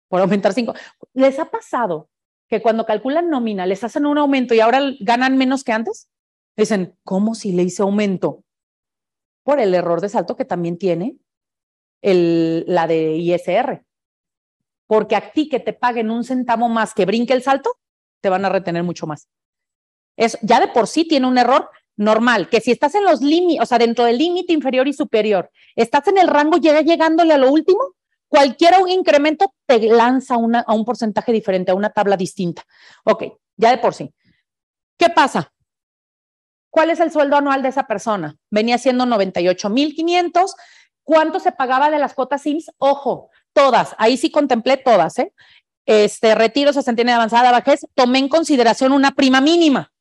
por 0.07 0.21
aumentar 0.21 0.53
5. 0.53 0.75
¿Les 1.13 1.39
ha 1.39 1.49
pasado 1.49 2.07
que 2.47 2.61
cuando 2.61 2.85
calculan 2.85 3.31
nómina 3.31 3.65
les 3.65 3.83
hacen 3.83 4.05
un 4.05 4.19
aumento 4.19 4.53
y 4.53 4.59
ahora 4.59 4.79
ganan 4.99 5.37
menos 5.37 5.63
que 5.63 5.71
antes? 5.71 6.07
Dicen, 6.55 6.95
¿cómo 7.03 7.33
si 7.33 7.51
le 7.51 7.63
hice 7.63 7.81
aumento? 7.81 8.43
Por 9.43 9.59
el 9.59 9.73
error 9.73 10.01
de 10.01 10.09
salto 10.09 10.35
que 10.35 10.45
también 10.45 10.77
tiene 10.77 11.17
el, 12.03 12.63
la 12.67 12.85
de 12.85 13.15
ISR. 13.17 13.83
Porque 14.93 15.15
a 15.15 15.31
ti 15.31 15.49
que 15.49 15.59
te 15.59 15.73
paguen 15.73 16.11
un 16.11 16.23
centavo 16.23 16.69
más 16.69 16.93
que 16.93 17.05
brinque 17.05 17.33
el 17.33 17.41
salto, 17.41 17.79
te 18.21 18.29
van 18.29 18.45
a 18.45 18.49
retener 18.49 18.83
mucho 18.83 19.07
más. 19.07 19.27
Es, 20.15 20.37
ya 20.43 20.59
de 20.59 20.67
por 20.67 20.85
sí 20.85 21.07
tiene 21.07 21.25
un 21.25 21.39
error 21.39 21.67
normal, 21.95 22.47
que 22.47 22.61
si 22.61 22.69
estás 22.69 22.93
en 22.93 23.03
los 23.03 23.19
límites, 23.19 23.63
o 23.63 23.65
sea, 23.65 23.79
dentro 23.79 24.05
del 24.05 24.19
límite 24.19 24.53
inferior 24.53 24.87
y 24.87 24.93
superior, 24.93 25.49
estás 25.75 26.07
en 26.09 26.19
el 26.19 26.27
rango, 26.27 26.57
llega 26.57 26.81
llegándole 26.81 27.33
a 27.33 27.39
lo 27.39 27.51
último, 27.51 27.95
cualquier 28.27 28.75
incremento 28.87 29.51
te 29.65 29.79
lanza 29.79 30.35
a 30.35 30.73
un 30.75 30.85
porcentaje 30.85 31.31
diferente, 31.31 31.71
a 31.71 31.75
una 31.75 31.89
tabla 31.89 32.15
distinta. 32.15 32.61
Ok, 33.03 33.23
ya 33.57 33.71
de 33.71 33.79
por 33.79 33.95
sí. 33.95 34.13
¿Qué 34.95 35.09
pasa? 35.09 35.51
¿Cuál 36.69 36.91
es 36.91 36.99
el 36.99 37.11
sueldo 37.11 37.35
anual 37.35 37.63
de 37.63 37.69
esa 37.69 37.87
persona? 37.87 38.35
Venía 38.51 38.77
siendo 38.77 39.07
98,500. 39.07 40.53
¿Cuánto 41.03 41.39
se 41.39 41.51
pagaba 41.51 41.89
de 41.89 41.97
las 41.97 42.13
cuotas 42.13 42.43
SIMS? 42.43 42.71
Ojo, 42.77 43.31
todas, 43.53 43.95
ahí 43.97 44.17
sí 44.17 44.31
contemplé 44.31 44.77
todas, 44.77 45.19
¿eh? 45.19 45.33
Este, 45.85 46.33
retiro, 46.35 46.71
se 46.71 46.93
de 46.93 47.11
avanzada, 47.11 47.51
vejez, 47.51 47.85
tomé 47.93 48.19
en 48.19 48.29
consideración 48.29 48.93
una 48.93 49.11
prima 49.11 49.41
mínima, 49.41 49.91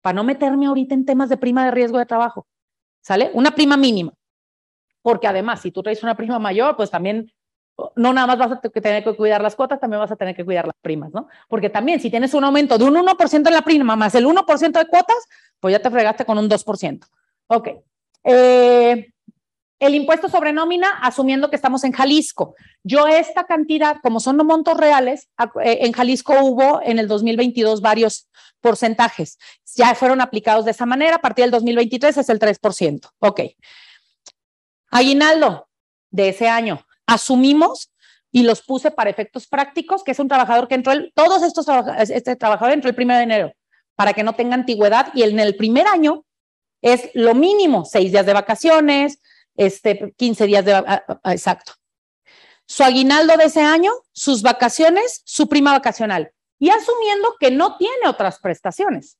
para 0.00 0.14
no 0.14 0.24
meterme 0.24 0.66
ahorita 0.66 0.94
en 0.94 1.04
temas 1.04 1.28
de 1.28 1.36
prima 1.36 1.64
de 1.64 1.70
riesgo 1.72 1.98
de 1.98 2.06
trabajo, 2.06 2.46
¿sale? 3.02 3.30
Una 3.34 3.54
prima 3.54 3.76
mínima. 3.76 4.12
Porque 5.02 5.26
además, 5.26 5.60
si 5.60 5.70
tú 5.70 5.82
traes 5.82 6.02
una 6.02 6.16
prima 6.16 6.38
mayor, 6.38 6.76
pues 6.76 6.90
también 6.90 7.32
no 7.96 8.12
nada 8.12 8.26
más 8.26 8.38
vas 8.38 8.52
a 8.52 8.60
tener 8.60 9.02
que 9.02 9.16
cuidar 9.16 9.42
las 9.42 9.56
cuotas, 9.56 9.80
también 9.80 10.00
vas 10.00 10.10
a 10.10 10.16
tener 10.16 10.36
que 10.36 10.44
cuidar 10.44 10.66
las 10.66 10.76
primas, 10.80 11.12
¿no? 11.12 11.28
Porque 11.48 11.70
también 11.70 12.00
si 12.00 12.10
tienes 12.10 12.32
un 12.34 12.44
aumento 12.44 12.78
de 12.78 12.84
un 12.84 12.94
1% 12.94 13.48
en 13.48 13.54
la 13.54 13.62
prima 13.62 13.96
más 13.96 14.14
el 14.14 14.26
1% 14.26 14.78
de 14.78 14.86
cuotas, 14.86 15.28
pues 15.58 15.72
ya 15.72 15.80
te 15.80 15.90
fregaste 15.90 16.24
con 16.24 16.38
un 16.38 16.48
2%. 16.48 17.06
Ok. 17.48 17.68
Eh, 18.22 19.12
el 19.86 19.94
impuesto 19.94 20.28
sobre 20.28 20.52
nómina, 20.52 20.90
asumiendo 21.02 21.50
que 21.50 21.56
estamos 21.56 21.84
en 21.84 21.92
Jalisco. 21.92 22.54
Yo 22.82 23.06
esta 23.06 23.44
cantidad, 23.44 23.96
como 24.02 24.20
son 24.20 24.36
montos 24.38 24.76
reales, 24.76 25.28
eh, 25.62 25.78
en 25.82 25.92
Jalisco 25.92 26.34
hubo 26.40 26.80
en 26.82 26.98
el 26.98 27.08
2022 27.08 27.80
varios 27.80 28.28
porcentajes. 28.60 29.38
Ya 29.76 29.94
fueron 29.94 30.20
aplicados 30.20 30.64
de 30.64 30.70
esa 30.70 30.86
manera. 30.86 31.16
A 31.16 31.20
partir 31.20 31.44
del 31.44 31.50
2023 31.50 32.16
es 32.16 32.28
el 32.28 32.38
3%. 32.38 33.10
Ok. 33.18 33.40
Aguinaldo 34.90 35.68
de 36.10 36.28
ese 36.28 36.48
año 36.48 36.86
asumimos 37.06 37.90
y 38.30 38.42
los 38.42 38.62
puse 38.62 38.90
para 38.90 39.10
efectos 39.10 39.46
prácticos, 39.46 40.02
que 40.02 40.12
es 40.12 40.18
un 40.18 40.28
trabajador 40.28 40.66
que 40.66 40.74
entró, 40.74 40.92
el, 40.92 41.12
todos 41.14 41.42
estos 41.42 41.66
trabajadores, 41.66 42.10
este 42.10 42.36
trabajador 42.36 42.72
entró 42.72 42.88
el 42.88 42.96
primero 42.96 43.18
de 43.18 43.24
enero, 43.24 43.52
para 43.94 44.12
que 44.12 44.24
no 44.24 44.34
tenga 44.34 44.54
antigüedad 44.54 45.12
y 45.14 45.22
en 45.22 45.38
el 45.38 45.56
primer 45.56 45.86
año 45.86 46.24
es 46.82 47.10
lo 47.14 47.34
mínimo, 47.34 47.84
seis 47.84 48.10
días 48.10 48.26
de 48.26 48.32
vacaciones, 48.32 49.20
este, 49.56 50.12
15 50.16 50.46
días 50.46 50.64
de, 50.64 50.82
exacto. 51.24 51.72
Su 52.66 52.82
aguinaldo 52.82 53.36
de 53.36 53.44
ese 53.44 53.60
año, 53.60 53.92
sus 54.12 54.42
vacaciones, 54.42 55.22
su 55.24 55.48
prima 55.48 55.72
vacacional. 55.72 56.32
Y 56.58 56.70
asumiendo 56.70 57.34
que 57.38 57.50
no 57.50 57.76
tiene 57.76 58.08
otras 58.08 58.38
prestaciones. 58.38 59.18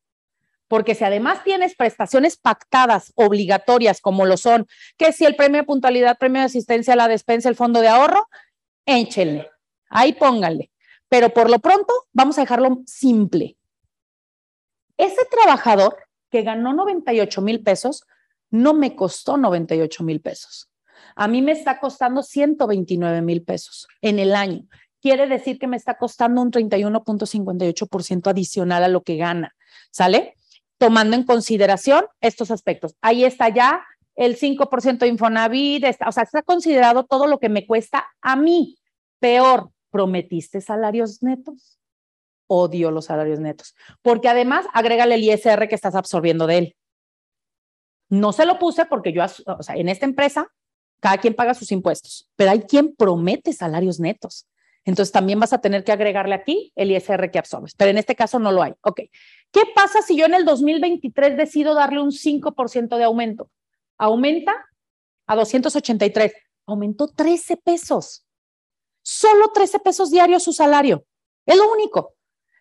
Porque 0.67 0.95
si 0.95 1.05
además 1.05 1.45
tienes 1.45 1.77
prestaciones 1.77 2.37
pactadas, 2.37 3.13
obligatorias, 3.17 4.01
como 4.01 4.25
lo 4.25 4.37
son, 4.37 4.67
que 4.97 5.13
si 5.13 5.25
el 5.25 5.37
premio 5.37 5.61
de 5.61 5.67
puntualidad, 5.67 6.17
premio 6.19 6.41
de 6.41 6.47
asistencia, 6.47 6.97
la 6.97 7.07
despensa, 7.07 7.49
el 7.49 7.57
fondo 7.57 7.81
de 7.81 7.89
ahorro, 7.89 8.29
échenle. 8.87 9.51
Ahí 9.91 10.15
pónganle. 10.15 10.71
Pero 11.09 11.31
por 11.31 11.51
lo 11.51 11.59
pronto, 11.59 11.93
vamos 12.13 12.39
a 12.39 12.41
dejarlo 12.41 12.83
simple. 12.87 13.57
Ese 14.97 15.25
trabajador 15.27 15.97
que 16.31 16.43
ganó 16.43 16.73
98 16.73 17.43
mil 17.43 17.63
pesos, 17.63 18.05
no 18.55 18.75
me 18.75 18.97
costó 18.97 19.37
98 19.37 20.05
mil 20.05 20.21
pesos. 20.21 20.71
A 21.17 21.29
mí 21.29 21.43
me 21.43 21.53
está 21.53 21.81
costando 21.81 22.23
129 22.23 23.23
mil 23.23 23.43
pesos 23.43 23.87
en 24.01 24.19
el 24.19 24.35
año. 24.35 24.67
Quiere 25.01 25.27
decir 25.27 25.59
que 25.59 25.67
me 25.67 25.77
está 25.77 25.99
costando 25.99 26.41
un 26.41 26.51
31.58% 26.51 28.31
adicional 28.31 28.85
a 28.85 28.89
lo 28.89 29.03
que 29.03 29.17
gana. 29.17 29.55
¿Sale? 29.91 30.35
tomando 30.79 31.17
en 31.17 31.25
consideración 31.25 32.05
estos 32.21 32.51
aspectos. 32.51 32.95
Ahí 33.01 33.25
está 33.25 33.49
ya 33.49 33.85
el 34.17 34.39
5% 34.39 34.99
de 34.99 35.09
Infonavit, 35.09 35.85
o 36.07 36.13
sea, 36.13 36.23
está 36.23 36.43
considerado 36.43 37.05
todo 37.05 37.27
lo 37.27 37.39
que 37.39 37.49
me 37.49 37.67
cuesta 37.67 38.07
a 38.21 38.37
mí. 38.37 38.77
Peor, 39.19 39.71
¿prometiste 39.91 40.61
salarios 40.61 41.23
netos? 41.23 41.79
Odio 42.47 42.91
los 42.91 43.07
salarios 43.07 43.41
netos, 43.41 43.75
porque 44.03 44.29
además 44.29 44.67
agrégale 44.73 45.15
el 45.15 45.25
ISR 45.25 45.69
que 45.69 45.75
estás 45.75 45.95
absorbiendo 45.95 46.47
de 46.47 46.59
él. 46.59 46.77
No 48.09 48.33
se 48.33 48.47
lo 48.47 48.59
puse 48.59 48.87
porque 48.87 49.13
yo, 49.13 49.23
o 49.25 49.63
sea, 49.63 49.77
en 49.77 49.89
esta 49.89 50.07
empresa, 50.07 50.49
cada 51.01 51.19
quien 51.19 51.35
paga 51.35 51.55
sus 51.55 51.73
impuestos, 51.73 52.31
pero 52.37 52.51
hay 52.51 52.63
quien 52.63 52.95
promete 52.95 53.53
salarios 53.53 54.01
netos. 54.01 54.47
Entonces 54.85 55.13
también 55.13 55.41
vas 55.41 55.53
a 55.53 55.61
tener 55.61 55.83
que 55.83 55.93
agregarle 55.93 56.35
aquí 56.35 56.73
el 56.77 56.91
ISR 56.91 57.31
que 57.31 57.39
absorbes, 57.39 57.75
pero 57.75 57.91
en 57.91 57.99
este 57.99 58.15
caso 58.15 58.39
no 58.39 58.53
lo 58.53 58.63
hay. 58.63 58.75
Ok. 58.83 59.01
¿Qué 59.51 59.63
pasa 59.75 60.03
si 60.03 60.17
yo 60.17 60.27
en 60.27 60.35
el 60.35 60.45
2023 60.45 61.37
decido 61.37 61.75
darle 61.75 62.01
un 62.01 62.11
5% 62.11 62.97
de 62.97 63.05
aumento? 63.05 63.51
Aumenta 63.97 64.53
a 65.27 65.37
283. 65.37 66.33
Aumentó 66.67 67.09
13 67.09 67.57
pesos. 67.57 68.27
Solo 69.03 69.53
13 69.53 69.79
pesos 69.81 70.11
diarios 70.11 70.43
su 70.43 70.53
salario. 70.53 71.07
Es 71.47 71.57
lo 71.57 71.71
único. 71.71 72.15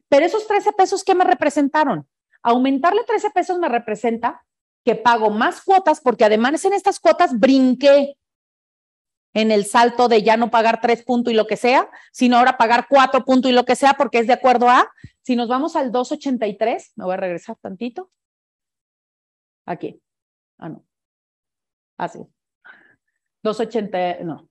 Pero 0.08 0.26
esos 0.26 0.48
13 0.48 0.74
pesos, 0.74 1.04
¿qué 1.04 1.16
me 1.16 1.24
representaron? 1.24 2.08
Aumentarle 2.42 3.04
13 3.06 3.32
pesos 3.32 3.60
me 3.60 3.70
representa 3.70 4.46
que 4.84 4.96
pago 4.96 5.30
más 5.30 5.62
cuotas 5.62 6.02
porque 6.02 6.26
además 6.26 6.64
en 6.66 6.74
estas 6.74 7.00
cuotas 7.00 7.40
brinqué 7.40 8.18
en 9.34 9.52
el 9.52 9.66
salto 9.66 10.08
de 10.08 10.22
ya 10.22 10.38
no 10.38 10.52
pagar 10.52 10.80
tres 10.82 11.04
puntos 11.04 11.34
y 11.34 11.36
lo 11.36 11.48
que 11.48 11.58
sea, 11.58 11.90
sino 12.12 12.38
ahora 12.38 12.58
pagar 12.58 12.88
cuatro 12.90 13.26
puntos 13.26 13.50
y 13.50 13.54
lo 13.54 13.66
que 13.66 13.76
sea, 13.76 13.94
porque 13.94 14.20
es 14.20 14.28
de 14.28 14.34
acuerdo 14.34 14.70
a, 14.70 14.92
si 15.22 15.36
nos 15.36 15.48
vamos 15.48 15.76
al 15.76 15.92
283, 15.92 16.94
me 16.96 17.06
voy 17.06 17.14
a 17.14 17.18
regresar 17.18 17.56
tantito. 17.58 18.12
Aquí. 19.66 20.02
Ah, 20.58 20.70
no. 20.70 20.86
Así. 21.98 22.20
Ah, 22.64 22.72
280, 23.44 24.24
no. 24.24 24.50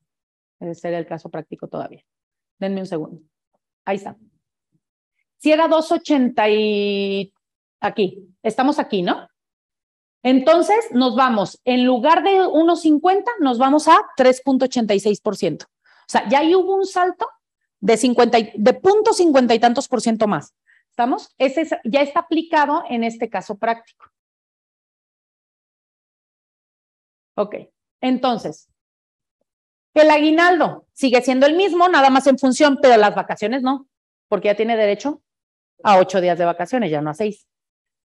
Ese 0.59 0.75
sería 0.75 0.99
el 0.99 1.07
caso 1.07 1.29
práctico 1.29 1.69
todavía. 1.69 2.03
Denme 2.59 2.81
un 2.81 2.87
segundo. 2.87 3.21
Ahí 3.85 3.97
está. 3.97 4.17
Si 5.39 5.51
era 5.53 5.69
280 5.69 6.49
y 6.51 7.35
aquí, 7.81 8.29
estamos 8.43 8.79
aquí, 8.79 9.03
¿no? 9.03 9.29
Entonces 10.23 10.77
nos 10.93 11.17
vamos, 11.17 11.61
en 11.65 11.85
lugar 11.85 12.23
de 12.23 12.41
1,50, 12.41 13.25
nos 13.41 13.59
vamos 13.59 13.89
a 13.89 13.99
3.86%. 14.17 15.65
O 15.65 15.69
sea, 16.07 16.29
ya 16.29 16.41
ahí 16.41 16.55
hubo 16.55 16.77
un 16.77 16.87
salto 16.87 17.29
de 17.81 17.97
50, 17.97 18.39
de 18.55 18.75
punto 18.75 19.13
50 19.13 19.55
y 19.55 19.59
tantos 19.59 19.89
por 19.89 20.01
ciento 20.01 20.29
más. 20.29 20.55
¿Estamos? 20.91 21.35
Ese 21.39 21.67
ya 21.85 22.03
está 22.03 22.21
aplicado 22.21 22.85
en 22.89 23.03
este 23.03 23.29
caso 23.29 23.57
práctico. 23.57 24.07
Ok, 27.35 27.57
entonces, 28.01 28.69
el 29.95 30.11
aguinaldo 30.11 30.87
sigue 30.93 31.23
siendo 31.23 31.47
el 31.47 31.57
mismo, 31.57 31.89
nada 31.89 32.11
más 32.11 32.27
en 32.27 32.39
función, 32.39 32.79
pero 32.81 32.97
las 32.99 33.15
vacaciones 33.15 33.63
no, 33.63 33.89
porque 34.29 34.49
ya 34.49 34.55
tiene 34.55 34.77
derecho 34.77 35.23
a 35.83 35.99
ocho 35.99 36.21
días 36.21 36.39
de 36.39 36.45
vacaciones, 36.45 36.91
ya 36.91 37.01
no 37.01 37.11
a 37.11 37.15
seis. 37.15 37.49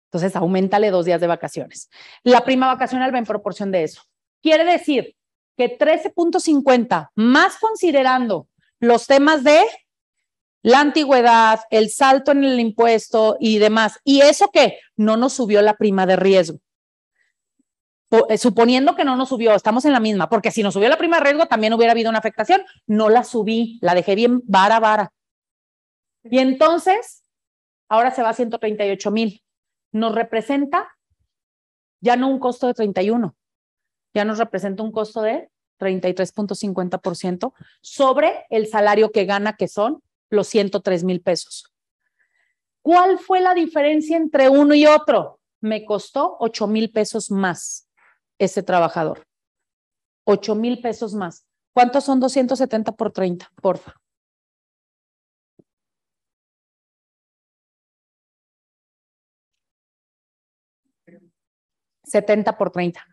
Entonces, 0.06 0.36
aumentale 0.36 0.90
dos 0.90 1.04
días 1.04 1.20
de 1.20 1.26
vacaciones. 1.26 1.90
La 2.22 2.44
prima 2.44 2.68
vacacional 2.68 3.12
va 3.14 3.18
en 3.18 3.26
proporción 3.26 3.70
de 3.70 3.84
eso. 3.84 4.02
Quiere 4.42 4.64
decir 4.64 5.16
que 5.56 5.78
13.50, 5.78 7.10
más 7.14 7.58
considerando 7.58 8.48
los 8.78 9.06
temas 9.06 9.42
de 9.42 9.62
la 10.62 10.80
antigüedad, 10.80 11.60
el 11.70 11.90
salto 11.90 12.32
en 12.32 12.44
el 12.44 12.60
impuesto 12.60 13.36
y 13.40 13.58
demás. 13.58 14.00
¿Y 14.04 14.20
eso 14.20 14.50
qué? 14.52 14.78
No 14.96 15.16
nos 15.16 15.32
subió 15.32 15.62
la 15.62 15.74
prima 15.74 16.06
de 16.06 16.16
riesgo. 16.16 16.58
Eh, 18.28 18.38
suponiendo 18.38 18.94
que 18.94 19.04
no 19.04 19.16
nos 19.16 19.28
subió, 19.28 19.54
estamos 19.54 19.84
en 19.84 19.92
la 19.92 20.00
misma, 20.00 20.28
porque 20.28 20.50
si 20.50 20.62
nos 20.62 20.74
subió 20.74 20.88
la 20.88 20.98
prima 20.98 21.18
de 21.18 21.24
riesgo 21.24 21.46
también 21.46 21.72
hubiera 21.72 21.92
habido 21.92 22.10
una 22.10 22.18
afectación. 22.18 22.62
No 22.86 23.08
la 23.08 23.24
subí, 23.24 23.78
la 23.80 23.94
dejé 23.94 24.14
bien 24.14 24.42
vara, 24.44 24.78
vara. 24.78 25.12
Y 26.22 26.38
entonces, 26.38 27.24
ahora 27.88 28.10
se 28.10 28.22
va 28.22 28.30
a 28.30 28.34
138 28.34 29.10
mil 29.10 29.42
nos 29.96 30.14
representa 30.14 30.96
ya 32.00 32.16
no 32.16 32.28
un 32.28 32.38
costo 32.38 32.66
de 32.66 32.74
31, 32.74 33.34
ya 34.14 34.24
nos 34.24 34.38
representa 34.38 34.82
un 34.82 34.92
costo 34.92 35.22
de 35.22 35.50
33.50% 35.80 37.52
sobre 37.80 38.46
el 38.50 38.66
salario 38.66 39.10
que 39.10 39.24
gana, 39.24 39.56
que 39.56 39.68
son 39.68 40.02
los 40.30 40.46
103 40.48 41.04
mil 41.04 41.22
pesos. 41.22 41.72
¿Cuál 42.82 43.18
fue 43.18 43.40
la 43.40 43.54
diferencia 43.54 44.16
entre 44.16 44.48
uno 44.48 44.74
y 44.74 44.86
otro? 44.86 45.40
Me 45.60 45.84
costó 45.84 46.36
8 46.40 46.66
mil 46.66 46.92
pesos 46.92 47.30
más 47.30 47.88
ese 48.38 48.62
trabajador. 48.62 49.26
8 50.24 50.54
mil 50.54 50.80
pesos 50.80 51.14
más. 51.14 51.46
¿Cuántos 51.72 52.04
son 52.04 52.20
270 52.20 52.92
por 52.92 53.12
30? 53.12 53.50
Porfa. 53.60 53.94
70 62.16 62.56
por 62.56 62.70
30. 62.70 63.04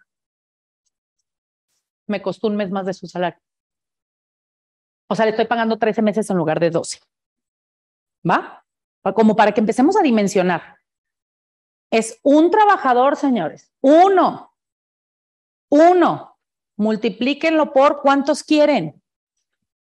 Me 2.08 2.22
costó 2.22 2.48
un 2.48 2.56
mes 2.56 2.72
más 2.72 2.86
de 2.86 2.94
su 2.94 3.08
salario. 3.08 3.40
O 5.10 5.16
sea, 5.16 5.26
le 5.26 5.32
estoy 5.32 5.46
pagando 5.46 5.78
13 5.78 6.02
meses 6.02 6.30
en 6.30 6.38
lugar 6.38 6.60
de 6.60 6.70
12. 6.70 7.00
¿Va? 8.30 8.66
Como 9.14 9.36
para 9.36 9.52
que 9.52 9.60
empecemos 9.60 9.98
a 9.98 10.02
dimensionar. 10.02 10.78
Es 11.92 12.18
un 12.24 12.50
trabajador, 12.50 13.18
señores. 13.18 13.74
Uno. 13.82 14.56
Uno. 15.70 16.40
Multiplíquenlo 16.78 17.74
por 17.74 18.02
cuántos 18.02 18.42
quieren. 18.44 19.02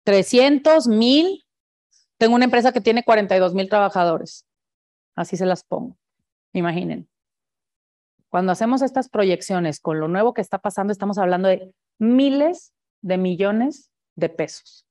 300, 0.04 0.88
mil. 0.88 1.44
Tengo 2.18 2.36
una 2.36 2.46
empresa 2.46 2.72
que 2.72 2.82
tiene 2.82 3.04
42 3.04 3.56
mil 3.56 3.68
trabajadores. 3.68 4.46
Así 5.16 5.36
se 5.38 5.46
las 5.48 5.64
pongo. 5.64 5.98
Imaginen. 6.54 7.10
Cuando 8.30 8.52
hacemos 8.52 8.82
estas 8.82 9.10
proyecciones 9.10 9.80
con 9.80 10.00
lo 10.00 10.08
nuevo 10.08 10.34
que 10.34 10.42
está 10.42 10.60
pasando, 10.60 10.92
estamos 10.92 11.18
hablando 11.18 11.48
de 11.48 11.74
miles 11.98 12.74
de 13.02 13.18
millones 13.18 13.92
de 14.16 14.30
pesos. 14.30 14.86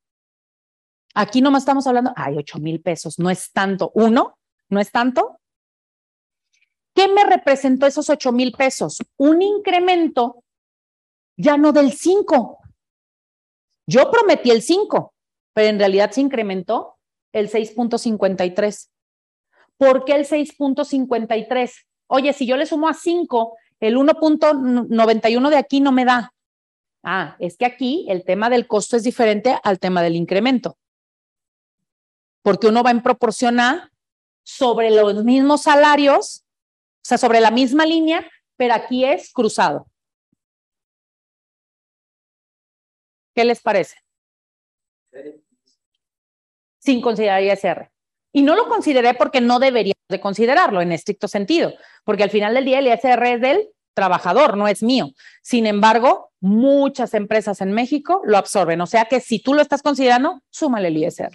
Aquí 1.15 1.41
nomás 1.41 1.63
estamos 1.63 1.87
hablando, 1.87 2.13
ay, 2.17 2.37
8 2.37 2.59
mil 2.59 2.81
pesos, 2.81 3.19
no 3.19 3.31
es 3.31 3.53
tanto. 3.53 3.91
Uno, 3.95 4.39
no 4.69 4.81
es 4.81 4.91
tanto. 4.91 5.41
¿Qué 6.95 7.09
me 7.09 7.25
representó 7.25 7.87
esos 7.87 8.09
8 8.11 8.33
mil 8.33 8.53
pesos? 8.53 8.99
Un 9.17 9.43
incremento 9.43 10.45
ya 11.37 11.57
no 11.57 11.73
del 11.73 11.93
5. 11.93 12.59
Yo 13.87 14.11
prometí 14.11 14.51
el 14.51 14.63
5, 14.63 15.15
pero 15.53 15.69
en 15.69 15.79
realidad 15.79 16.11
se 16.11 16.21
incrementó 16.21 16.99
el 17.33 17.51
6.53. 17.51 18.89
¿Por 19.77 20.05
qué 20.05 20.15
el 20.15 20.27
6.53? 20.27 21.86
Oye, 22.09 22.33
si 22.33 22.47
yo 22.47 22.57
le 22.57 22.67
sumo 22.67 22.89
a 22.89 22.95
5, 22.95 23.57
el 23.81 23.97
1.91 23.97 25.51
de 25.51 25.57
aquí 25.57 25.81
no 25.81 25.93
me 25.93 26.05
da. 26.05 26.33
Ah, 27.03 27.37
es 27.39 27.57
que 27.57 27.67
aquí 27.67 28.07
el 28.09 28.25
tema 28.25 28.51
del 28.51 28.67
costo 28.67 28.97
es 28.97 29.05
diferente 29.05 29.59
al 29.63 29.79
tema 29.79 30.03
del 30.03 30.17
incremento 30.17 30.77
porque 32.47 32.69
uno 32.69 32.85
va 32.85 32.93
en 32.93 33.03
proporción 33.03 33.59
a 33.59 33.93
sobre 34.45 34.93
los 34.93 35.25
mismos 35.25 35.63
salarios, 35.63 36.45
o 36.47 37.03
sea, 37.03 37.19
sobre 37.19 37.41
la 37.41 37.51
misma 37.51 37.85
línea, 37.85 38.25
pero 38.55 38.73
aquí 38.73 39.05
es 39.05 39.33
cruzado. 39.33 39.89
¿Qué 43.35 43.45
les 43.45 43.61
parece? 43.61 43.97
Sin 46.79 47.01
considerar 47.01 47.43
ISR. 47.43 47.91
Y 48.37 48.43
no 48.43 48.55
lo 48.55 48.69
consideré 48.69 49.15
porque 49.15 49.41
no 49.41 49.59
debería 49.59 49.95
de 50.11 50.21
considerarlo 50.21 50.83
en 50.83 50.93
estricto 50.93 51.27
sentido, 51.27 51.73
porque 52.05 52.23
al 52.23 52.29
final 52.29 52.53
del 52.53 52.67
día 52.67 52.81
el 52.81 52.87
ISR 52.87 53.25
es 53.29 53.41
del 53.41 53.69
trabajador, 53.95 54.59
no 54.59 54.69
es 54.69 54.83
mío. 54.83 55.09
Sin 55.41 55.65
embargo, 55.65 56.33
muchas 56.39 57.15
empresas 57.15 57.63
en 57.63 57.73
México 57.73 58.21
lo 58.27 58.37
absorben. 58.37 58.79
O 58.83 58.87
sea 58.87 59.07
que 59.07 59.21
si 59.21 59.39
tú 59.39 59.55
lo 59.55 59.63
estás 59.63 59.81
considerando, 59.81 60.43
súmale 60.51 60.89
el 60.89 60.99
ISR. 60.99 61.33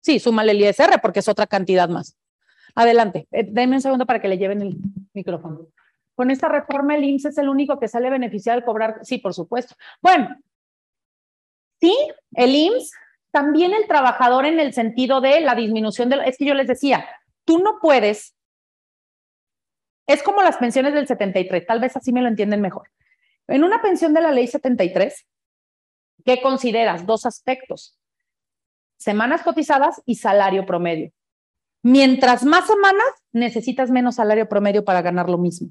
Sí, 0.00 0.18
súmale 0.18 0.52
el 0.52 0.62
ISR 0.62 0.98
porque 1.02 1.18
es 1.18 1.28
otra 1.28 1.46
cantidad 1.46 1.90
más. 1.90 2.16
Adelante, 2.74 3.28
eh, 3.32 3.44
denme 3.46 3.76
un 3.76 3.82
segundo 3.82 4.06
para 4.06 4.22
que 4.22 4.28
le 4.28 4.38
lleven 4.38 4.62
el 4.62 4.78
micrófono. 5.12 5.66
Con 6.14 6.30
esta 6.30 6.48
reforma 6.48 6.96
el 6.96 7.04
IMSS 7.04 7.26
es 7.26 7.38
el 7.38 7.50
único 7.50 7.78
que 7.78 7.86
sale 7.86 8.08
beneficiado 8.08 8.56
al 8.56 8.64
cobrar, 8.64 9.00
sí, 9.02 9.18
por 9.18 9.34
supuesto. 9.34 9.74
Bueno, 10.00 10.34
sí, 11.82 11.94
el 12.32 12.54
IMSS, 12.54 12.92
también 13.30 13.72
el 13.74 13.86
trabajador 13.86 14.46
en 14.46 14.60
el 14.60 14.72
sentido 14.72 15.20
de 15.20 15.40
la 15.40 15.54
disminución 15.54 16.08
de, 16.08 16.20
es 16.26 16.36
que 16.36 16.46
yo 16.46 16.54
les 16.54 16.66
decía, 16.66 17.06
tú 17.44 17.58
no 17.58 17.78
puedes, 17.80 18.34
es 20.06 20.22
como 20.22 20.42
las 20.42 20.56
pensiones 20.56 20.94
del 20.94 21.06
73, 21.06 21.66
tal 21.66 21.80
vez 21.80 21.96
así 21.96 22.12
me 22.12 22.22
lo 22.22 22.28
entienden 22.28 22.60
mejor. 22.60 22.90
En 23.46 23.64
una 23.64 23.82
pensión 23.82 24.14
de 24.14 24.20
la 24.20 24.30
ley 24.30 24.46
73, 24.46 25.26
¿qué 26.24 26.42
consideras? 26.42 27.06
Dos 27.06 27.26
aspectos 27.26 28.00
semanas 29.00 29.42
cotizadas 29.42 30.02
y 30.04 30.16
salario 30.16 30.66
promedio. 30.66 31.10
Mientras 31.82 32.44
más 32.44 32.66
semanas, 32.66 33.06
necesitas 33.32 33.90
menos 33.90 34.16
salario 34.16 34.48
promedio 34.48 34.84
para 34.84 35.00
ganar 35.00 35.30
lo 35.30 35.38
mismo. 35.38 35.70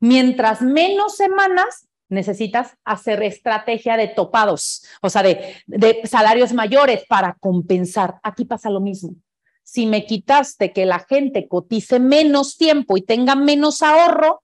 Mientras 0.00 0.60
menos 0.60 1.16
semanas, 1.16 1.87
necesitas 2.08 2.76
hacer 2.84 3.22
estrategia 3.22 3.96
de 3.96 4.08
topados, 4.08 4.84
o 5.02 5.10
sea, 5.10 5.22
de, 5.22 6.00
salarios 6.04 6.52
mayores 6.52 7.04
para 7.08 7.34
compensar. 7.40 8.18
Aquí 8.22 8.44
pasa 8.44 8.70
lo 8.70 8.80
mismo. 8.80 9.14
Si 9.62 9.86
me 9.86 10.06
quitaste 10.06 10.72
que 10.72 10.86
la 10.86 11.00
gente 11.00 11.46
cotice 11.46 12.00
menos 12.00 12.56
tiempo 12.56 12.96
y 12.96 13.02
tenga 13.02 13.34
menos 13.34 13.82
ahorro, 13.82 14.42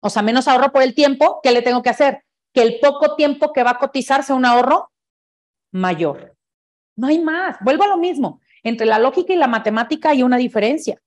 o 0.00 0.10
sea, 0.10 0.22
menos 0.22 0.48
ahorro 0.48 0.72
por 0.72 0.82
el 0.82 0.94
tiempo, 0.94 1.40
¿qué 1.42 1.52
le 1.52 1.62
tengo 1.62 1.82
que 1.82 1.90
hacer? 1.90 2.24
Que 2.52 2.62
el 2.62 2.78
poco 2.80 3.16
tiempo 3.16 3.52
que 3.52 3.62
va 3.62 3.70
a 3.70 3.78
cotizar 3.78 4.22
sea 4.22 4.36
un 4.36 4.44
ahorro 4.44 4.90
mayor. 5.70 6.36
No 6.96 7.06
hay 7.06 7.20
más. 7.20 7.56
Vuelvo 7.62 7.84
a 7.84 7.88
lo 7.88 7.96
mismo. 7.96 8.40
Entre 8.62 8.86
la 8.86 8.98
lógica 8.98 9.32
y 9.32 9.36
la 9.36 9.48
matemática 9.48 10.10
hay 10.10 10.22
una 10.22 10.36
diferencia. 10.36 11.00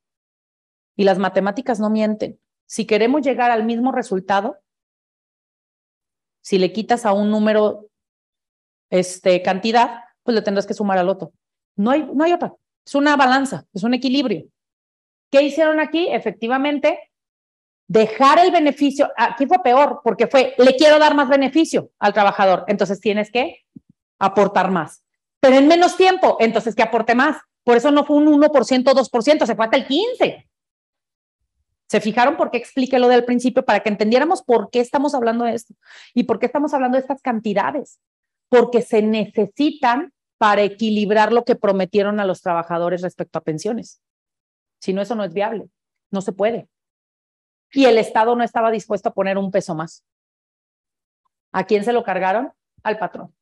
Y 0.96 1.04
las 1.04 1.20
matemáticas 1.20 1.80
no 1.80 1.90
mienten. 1.90 2.40
Si 2.66 2.86
queremos 2.86 3.22
llegar 3.22 3.52
al 3.52 3.66
mismo 3.66 3.92
resultado, 3.92 4.58
si 6.46 6.60
le 6.60 6.72
quitas 6.72 7.06
a 7.06 7.14
un 7.14 7.32
número 7.32 7.88
este, 8.92 9.42
cantidad, 9.42 10.02
pues 10.22 10.36
le 10.36 10.42
tendrás 10.42 10.68
que 10.68 10.76
sumar 10.76 11.00
al 11.00 11.10
otro. 11.10 11.32
No 11.76 11.90
hay, 11.92 12.08
no 12.14 12.24
hay 12.24 12.34
otra. 12.34 12.54
Es 12.86 12.94
una 12.94 13.16
balanza, 13.16 13.66
es 13.74 13.84
un 13.84 13.96
equilibrio. 13.96 14.46
¿Qué 15.32 15.42
hicieron 15.42 15.80
aquí? 15.80 16.08
Efectivamente, 16.08 17.12
dejar 17.88 18.38
el 18.40 18.52
beneficio. 18.52 19.12
Aquí 19.18 19.48
fue 19.48 19.58
peor, 19.64 20.02
porque 20.04 20.28
fue, 20.28 20.54
le 20.60 20.76
quiero 20.76 21.00
dar 21.00 21.16
más 21.16 21.30
beneficio 21.30 21.90
al 21.98 22.14
trabajador. 22.14 22.64
Entonces 22.68 23.00
tienes 23.00 23.32
que 23.32 23.64
aportar 24.20 24.70
más 24.70 25.02
pero 25.46 25.58
en 25.58 25.68
menos 25.68 25.96
tiempo, 25.96 26.38
entonces 26.40 26.74
que 26.74 26.82
aporte 26.82 27.14
más. 27.14 27.38
Por 27.64 27.78
eso 27.78 27.92
no 27.92 28.04
fue 28.04 28.18
un 28.18 28.26
1%, 28.26 28.50
2%, 28.50 29.46
se 29.46 29.56
fue 29.56 29.66
hasta 29.66 29.78
el 29.78 29.88
15%. 29.88 30.44
¿Se 31.88 32.02
fijaron 32.02 32.36
por 32.36 32.52
qué 32.52 32.58
expliqué 32.58 33.00
lo 33.00 33.08
del 33.08 33.26
principio? 33.26 33.64
Para 33.64 33.82
que 33.82 33.90
entendiéramos 33.90 34.42
por 34.42 34.70
qué 34.70 34.80
estamos 34.80 35.14
hablando 35.14 35.46
de 35.46 35.54
esto 35.54 35.74
y 36.14 36.24
por 36.24 36.40
qué 36.40 36.48
estamos 36.48 36.74
hablando 36.74 36.98
de 36.98 37.02
estas 37.02 37.22
cantidades. 37.22 38.00
Porque 38.50 38.82
se 38.82 39.02
necesitan 39.02 40.14
para 40.38 40.64
equilibrar 40.64 41.32
lo 41.32 41.46
que 41.46 41.56
prometieron 41.56 42.20
a 42.20 42.26
los 42.26 42.42
trabajadores 42.42 43.02
respecto 43.02 43.40
a 43.40 43.44
pensiones. 43.44 44.02
Si 44.80 44.94
no, 44.94 45.02
eso 45.02 45.16
no 45.16 45.24
es 45.24 45.34
viable. 45.34 45.70
No 46.12 46.22
se 46.22 46.32
puede. 46.32 46.68
Y 47.72 47.86
el 47.86 47.98
Estado 47.98 48.36
no 48.36 48.44
estaba 48.44 48.72
dispuesto 48.72 49.10
a 49.10 49.14
poner 49.14 49.38
un 49.38 49.52
peso 49.52 49.76
más. 49.76 50.04
¿A 51.52 51.66
quién 51.66 51.84
se 51.84 51.94
lo 51.94 52.04
cargaron? 52.04 52.52
Al 52.84 52.98
patrón. 52.98 53.34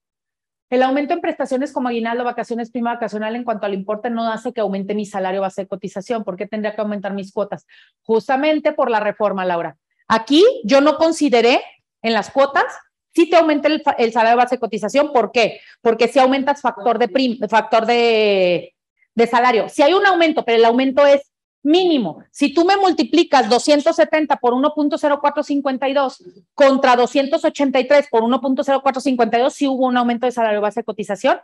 El 0.74 0.82
aumento 0.82 1.14
en 1.14 1.22
prestaciones 1.22 1.72
como 1.72 1.90
aguinaldo, 1.90 2.24
vacaciones, 2.24 2.72
prima 2.72 2.96
vacacional 2.96 3.36
en 3.36 3.44
cuanto 3.44 3.68
al 3.68 3.76
importe 3.76 4.10
no 4.10 4.28
hace 4.32 4.54
que 4.54 4.62
aumente 4.62 4.96
mi 4.96 5.06
salario 5.06 5.42
base 5.42 5.62
de 5.62 5.68
cotización. 5.68 6.24
¿Por 6.24 6.36
qué 6.36 6.48
tendría 6.48 6.74
que 6.74 6.82
aumentar 6.82 7.14
mis 7.14 7.32
cuotas? 7.32 7.68
Justamente 8.02 8.72
por 8.72 8.90
la 8.90 9.00
reforma, 9.00 9.46
Laura. 9.46 9.78
Aquí 10.08 10.44
yo 10.64 10.82
no 10.82 10.98
consideré 10.98 11.62
en 12.02 12.14
las 12.14 12.32
cuotas 12.32 12.66
si 13.14 13.30
te 13.30 13.36
aumenta 13.36 13.68
el, 13.68 14.12
salario 14.12 14.36
base 14.36 14.56
de 14.56 14.62
cotización. 14.62 15.14
¿Por 15.14 15.32
qué? 15.32 15.60
Porque 15.80 16.08
si 16.08 16.18
aumentas 16.18 16.62
factor 16.62 16.98
de 16.98 17.38
factor 17.48 17.86
de, 17.86 18.74
de 19.14 19.28
salario. 19.28 19.70
Si 19.70 19.84
hay 19.84 19.94
un 19.94 20.08
aumento, 20.08 20.44
pero 20.44 20.58
el 20.58 20.66
aumento 20.66 21.06
es 21.06 21.33
mínimo. 21.64 22.24
Si 22.30 22.54
tú 22.54 22.66
me 22.66 22.78
multiplicas 22.78 23.50
270 23.50 24.36
por 24.38 24.54
1.0452 24.54 26.18
contra 26.54 26.96
283 26.96 28.08
por 28.12 28.24
1.0452, 28.24 29.50
sí 29.50 29.68
hubo 29.68 29.88
un 29.88 29.98
aumento 29.98 30.26
de 30.26 30.32
salario 30.32 30.62
base 30.62 30.82
de 30.82 30.86
cotización 30.86 31.38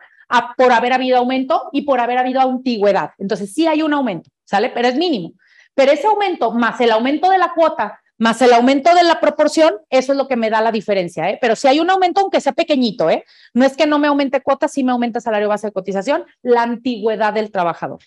por 0.58 0.72
haber 0.72 0.94
habido 0.94 1.18
aumento 1.18 1.70
y 1.72 1.82
por 1.82 2.00
haber 2.00 2.18
habido 2.18 2.42
antigüedad. 2.42 3.12
Entonces 3.18 3.54
sí 3.54 3.66
hay 3.66 3.82
un 3.82 3.94
aumento, 3.94 4.30
¿sale? 4.44 4.70
Pero 4.70 4.90
es 4.90 4.96
mínimo. 4.96 5.34
Pero 5.74 5.92
ese 5.92 6.08
aumento 6.08 6.52
más 6.52 6.80
el 6.82 6.92
aumento 6.92 7.30
de 7.30 7.38
la 7.38 7.54
cuota 7.54 8.00
más 8.20 8.42
el 8.42 8.52
aumento 8.54 8.94
de 8.94 9.04
la 9.04 9.22
proporción, 9.22 9.76
eso 9.90 10.12
es 10.12 10.18
lo 10.18 10.28
que 10.28 10.36
me 10.36 10.50
da 10.50 10.60
la 10.62 10.74
diferencia, 10.74 11.30
¿eh? 11.30 11.38
Pero 11.40 11.56
si 11.56 11.70
hay 11.70 11.80
un 11.80 11.90
aumento, 11.90 12.20
aunque 12.20 12.42
sea 12.42 12.52
pequeñito, 12.52 13.10
¿eh? 13.10 13.24
No 13.54 13.66
es 13.66 13.78
que 13.78 13.88
no 13.88 13.98
me 13.98 14.10
aumente 14.10 14.42
cuota, 14.42 14.68
sí 14.68 14.84
me 14.84 14.92
aumenta 14.92 15.22
salario 15.22 15.48
base 15.48 15.68
de 15.68 15.74
cotización, 15.74 16.26
la 16.42 16.64
antigüedad 16.64 17.34
del 17.34 17.50
trabajador. 17.50 18.00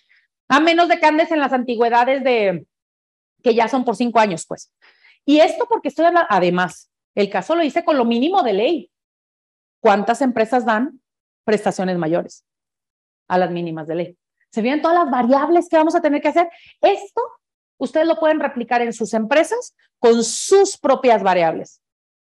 A 0.49 0.59
menos 0.59 0.87
de 0.87 0.99
que 0.99 1.05
andes 1.05 1.31
en 1.31 1.39
las 1.39 1.53
antigüedades 1.53 2.23
de 2.23 2.65
que 3.41 3.53
ya 3.55 3.67
son 3.67 3.83
por 3.83 3.95
cinco 3.95 4.19
años, 4.19 4.45
pues. 4.47 4.71
Y 5.25 5.39
esto 5.39 5.65
porque 5.67 5.89
estoy 5.89 6.05
además, 6.29 6.89
el 7.15 7.29
caso 7.29 7.55
lo 7.55 7.63
hice 7.63 7.83
con 7.83 7.97
lo 7.97 8.05
mínimo 8.05 8.43
de 8.43 8.53
ley. 8.53 8.91
¿Cuántas 9.79 10.21
empresas 10.21 10.65
dan 10.65 11.01
prestaciones 11.43 11.97
mayores 11.97 12.45
a 13.27 13.37
las 13.37 13.51
mínimas 13.51 13.87
de 13.87 13.95
ley? 13.95 14.17
Se 14.51 14.61
vienen 14.61 14.81
todas 14.81 14.97
las 14.97 15.11
variables 15.11 15.67
que 15.67 15.77
vamos 15.77 15.95
a 15.95 16.01
tener 16.01 16.21
que 16.21 16.29
hacer. 16.29 16.49
Esto 16.81 17.21
ustedes 17.77 18.07
lo 18.07 18.19
pueden 18.19 18.39
replicar 18.39 18.81
en 18.81 18.93
sus 18.93 19.13
empresas 19.13 19.75
con 19.99 20.23
sus 20.23 20.77
propias 20.77 21.23
variables 21.23 21.81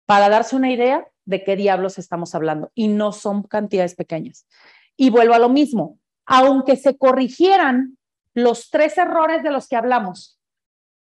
para 0.06 0.28
darse 0.28 0.56
una 0.56 0.70
idea 0.70 1.06
de 1.24 1.44
qué 1.44 1.56
diablos 1.56 1.98
estamos 1.98 2.34
hablando. 2.34 2.70
Y 2.74 2.88
no 2.88 3.12
son 3.12 3.42
cantidades 3.42 3.94
pequeñas. 3.94 4.46
Y 4.96 5.10
vuelvo 5.10 5.34
a 5.34 5.38
lo 5.38 5.48
mismo, 5.48 5.98
aunque 6.24 6.76
se 6.76 6.96
corrigieran 6.96 7.98
los 8.36 8.68
tres 8.68 8.98
errores 8.98 9.42
de 9.42 9.50
los 9.50 9.66
que 9.66 9.76
hablamos, 9.76 10.38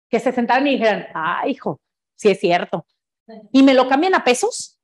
que 0.09 0.21
se 0.21 0.33
sentaron 0.33 0.67
y 0.69 0.75
dijeran, 0.75 1.09
ah, 1.13 1.43
hijo, 1.49 1.81
sí 2.15 2.31
es 2.31 2.39
cierto. 2.39 2.87
Y 3.51 3.65
me 3.65 3.75
lo 3.75 3.89
cambian 3.89 4.15
a 4.15 4.23
pesos, 4.23 4.79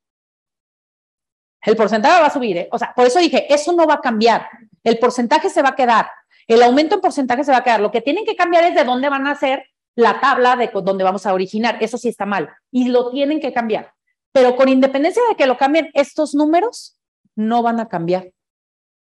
el 1.63 1.77
porcentaje 1.77 2.21
va 2.21 2.27
a 2.27 2.33
subir. 2.33 2.57
¿eh? 2.57 2.69
O 2.73 2.79
sea, 2.79 2.93
por 2.95 3.07
eso 3.07 3.21
dije, 3.21 3.53
eso 3.53 3.73
no 3.73 3.87
va 3.87 3.95
a 3.95 4.01
cambiar. 4.01 4.49
El 4.83 4.99
porcentaje 4.99 5.49
se 5.49 5.63
va 5.63 5.71
a 5.71 5.77
quedar. 5.77 6.09
El 6.49 6.61
aumento 6.65 6.97
en 6.97 7.01
porcentaje 7.01 7.45
se 7.45 7.53
va 7.53 7.59
a 7.59 7.65
quedar. 7.65 7.81
Lo 7.81 7.93
que 7.93 8.01
tienen 8.01 8.25
que 8.25 8.35
cambiar 8.35 8.65
es 8.65 8.75
de 8.75 8.83
dónde 8.83 9.09
van 9.09 9.29
a 9.29 9.31
hacer 9.33 9.65
la 9.95 10.21
tabla 10.21 10.57
de 10.57 10.69
dónde 10.83 11.05
vamos 11.05 11.25
a 11.27 11.35
originar. 11.35 11.79
Eso 11.81 11.97
sí 11.97 12.09
está 12.09 12.27
mal. 12.27 12.51
Y 12.73 12.89
lo 12.89 13.11
tienen 13.11 13.39
que 13.39 13.53
cambiar. 13.53 13.93
Pero 14.33 14.57
con 14.57 14.69
independencia 14.69 15.23
de 15.29 15.37
que 15.37 15.47
lo 15.47 15.57
cambien, 15.57 15.91
estos 15.95 16.35
números 16.35 16.99
no 17.37 17.63
van 17.63 17.79
a 17.79 17.89
cambiar. 17.89 18.33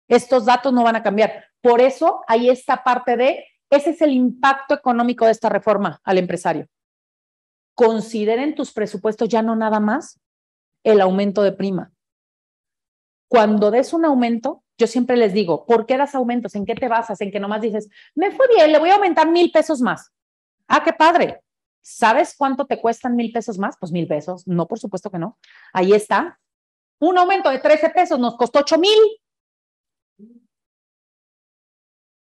Estos 0.09 0.45
datos 0.45 0.73
no 0.73 0.83
van 0.83 0.97
a 0.97 1.03
cambiar. 1.03 1.45
Por 1.61 1.81
eso 1.81 2.23
hay 2.27 2.51
esta 2.51 2.83
parte 2.83 3.17
de, 3.17 3.45
ese 3.71 3.91
es 3.91 4.03
el 4.03 4.13
impacto 4.13 4.75
económico 4.75 5.25
de 5.25 5.33
esta 5.33 5.49
reforma 5.49 6.01
al 6.05 6.19
empresario. 6.19 6.67
Consideren 7.75 8.55
tus 8.55 8.73
presupuestos 8.73 9.29
ya 9.29 9.43
no 9.43 9.57
nada 9.57 9.81
más 9.81 10.21
el 10.85 11.01
aumento 11.01 11.43
de 11.43 11.53
prima. 11.53 11.93
Cuando 13.29 13.71
des 13.71 13.93
un 13.95 14.05
aumento, 14.05 14.63
yo 14.77 14.87
siempre 14.87 15.17
les 15.17 15.33
digo, 15.33 15.65
¿por 15.65 15.87
qué 15.87 15.97
das 15.97 16.15
aumentos? 16.15 16.55
¿En 16.55 16.67
qué 16.67 16.75
te 16.75 16.89
basas? 16.89 17.21
En 17.21 17.31
que 17.31 17.41
nomás 17.41 17.63
dices, 17.63 17.89
me 18.15 18.31
fue 18.31 18.47
bien, 18.55 18.73
le 18.73 18.79
voy 18.79 18.91
a 18.91 18.97
aumentar 18.97 19.31
mil 19.31 19.51
pesos 19.51 19.81
más. 19.81 20.13
Ah, 20.69 20.83
qué 20.85 20.93
padre. 20.93 21.41
¿Sabes 21.81 22.35
cuánto 22.37 22.67
te 22.67 22.81
cuestan 22.81 23.17
mil 23.17 23.33
pesos 23.33 23.59
más? 23.59 23.77
Pues 23.79 23.91
mil 23.91 24.07
pesos. 24.07 24.47
No, 24.47 24.67
por 24.67 24.79
supuesto 24.79 25.11
que 25.11 25.19
no. 25.19 25.39
Ahí 25.73 25.93
está. 25.93 26.39
Un 27.01 27.19
aumento 27.19 27.51
de 27.51 27.59
13 27.59 27.91
pesos 27.91 28.19
nos 28.19 28.37
costó 28.37 28.61
8 28.61 28.79
mil. 28.79 28.99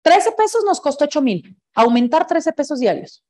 13 0.02 0.32
pesos 0.34 0.64
nos 0.66 0.82
costó 0.82 1.06
8 1.06 1.22
mil. 1.22 1.58
Aumentar 1.76 2.28
13 2.28 2.54
pesos 2.54 2.80
diarios. 2.80 3.24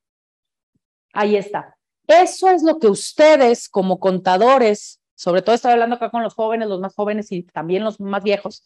Ahí 1.14 1.36
está. 1.36 1.78
Eso 2.08 2.50
es 2.50 2.64
lo 2.64 2.80
que 2.80 2.88
ustedes 2.88 3.70
como 3.70 4.00
contadores, 4.00 5.02
sobre 5.16 5.42
todo 5.42 5.56
estoy 5.56 5.72
hablando 5.72 5.96
acá 5.96 6.10
con 6.10 6.24
los 6.24 6.34
jóvenes, 6.34 6.68
los 6.68 6.80
más 6.80 6.96
jóvenes 6.96 7.32
y 7.32 7.44
también 7.44 7.84
los 7.84 8.00
más 8.00 8.24
viejos, 8.24 8.64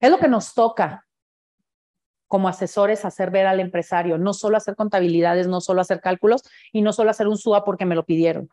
es 0.00 0.10
lo 0.10 0.18
que 0.18 0.28
nos 0.28 0.54
toca 0.54 1.06
como 2.26 2.48
asesores 2.48 3.04
hacer 3.04 3.30
ver 3.30 3.46
al 3.46 3.60
empresario, 3.60 4.18
no 4.18 4.34
solo 4.34 4.56
hacer 4.56 4.74
contabilidades, 4.76 5.46
no 5.46 5.60
solo 5.60 5.80
hacer 5.80 6.00
cálculos 6.00 6.42
y 6.72 6.82
no 6.82 6.92
solo 6.92 7.10
hacer 7.10 7.28
un 7.28 7.38
SUA 7.38 7.64
porque 7.64 7.86
me 7.86 7.94
lo 7.94 8.04
pidieron. 8.04 8.48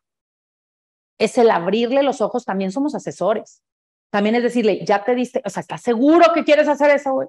Es 1.17 1.37
el 1.37 1.49
abrirle 1.49 2.03
los 2.03 2.21
ojos, 2.21 2.45
también 2.45 2.71
somos 2.71 2.95
asesores. 2.95 3.63
También 4.11 4.35
es 4.35 4.43
decirle, 4.43 4.85
ya 4.85 5.03
te 5.03 5.15
diste, 5.15 5.41
o 5.45 5.49
sea, 5.49 5.61
¿estás 5.61 5.81
seguro 5.81 6.31
que 6.33 6.43
quieres 6.43 6.67
hacer 6.67 6.91
eso, 6.91 7.13
güey? 7.13 7.27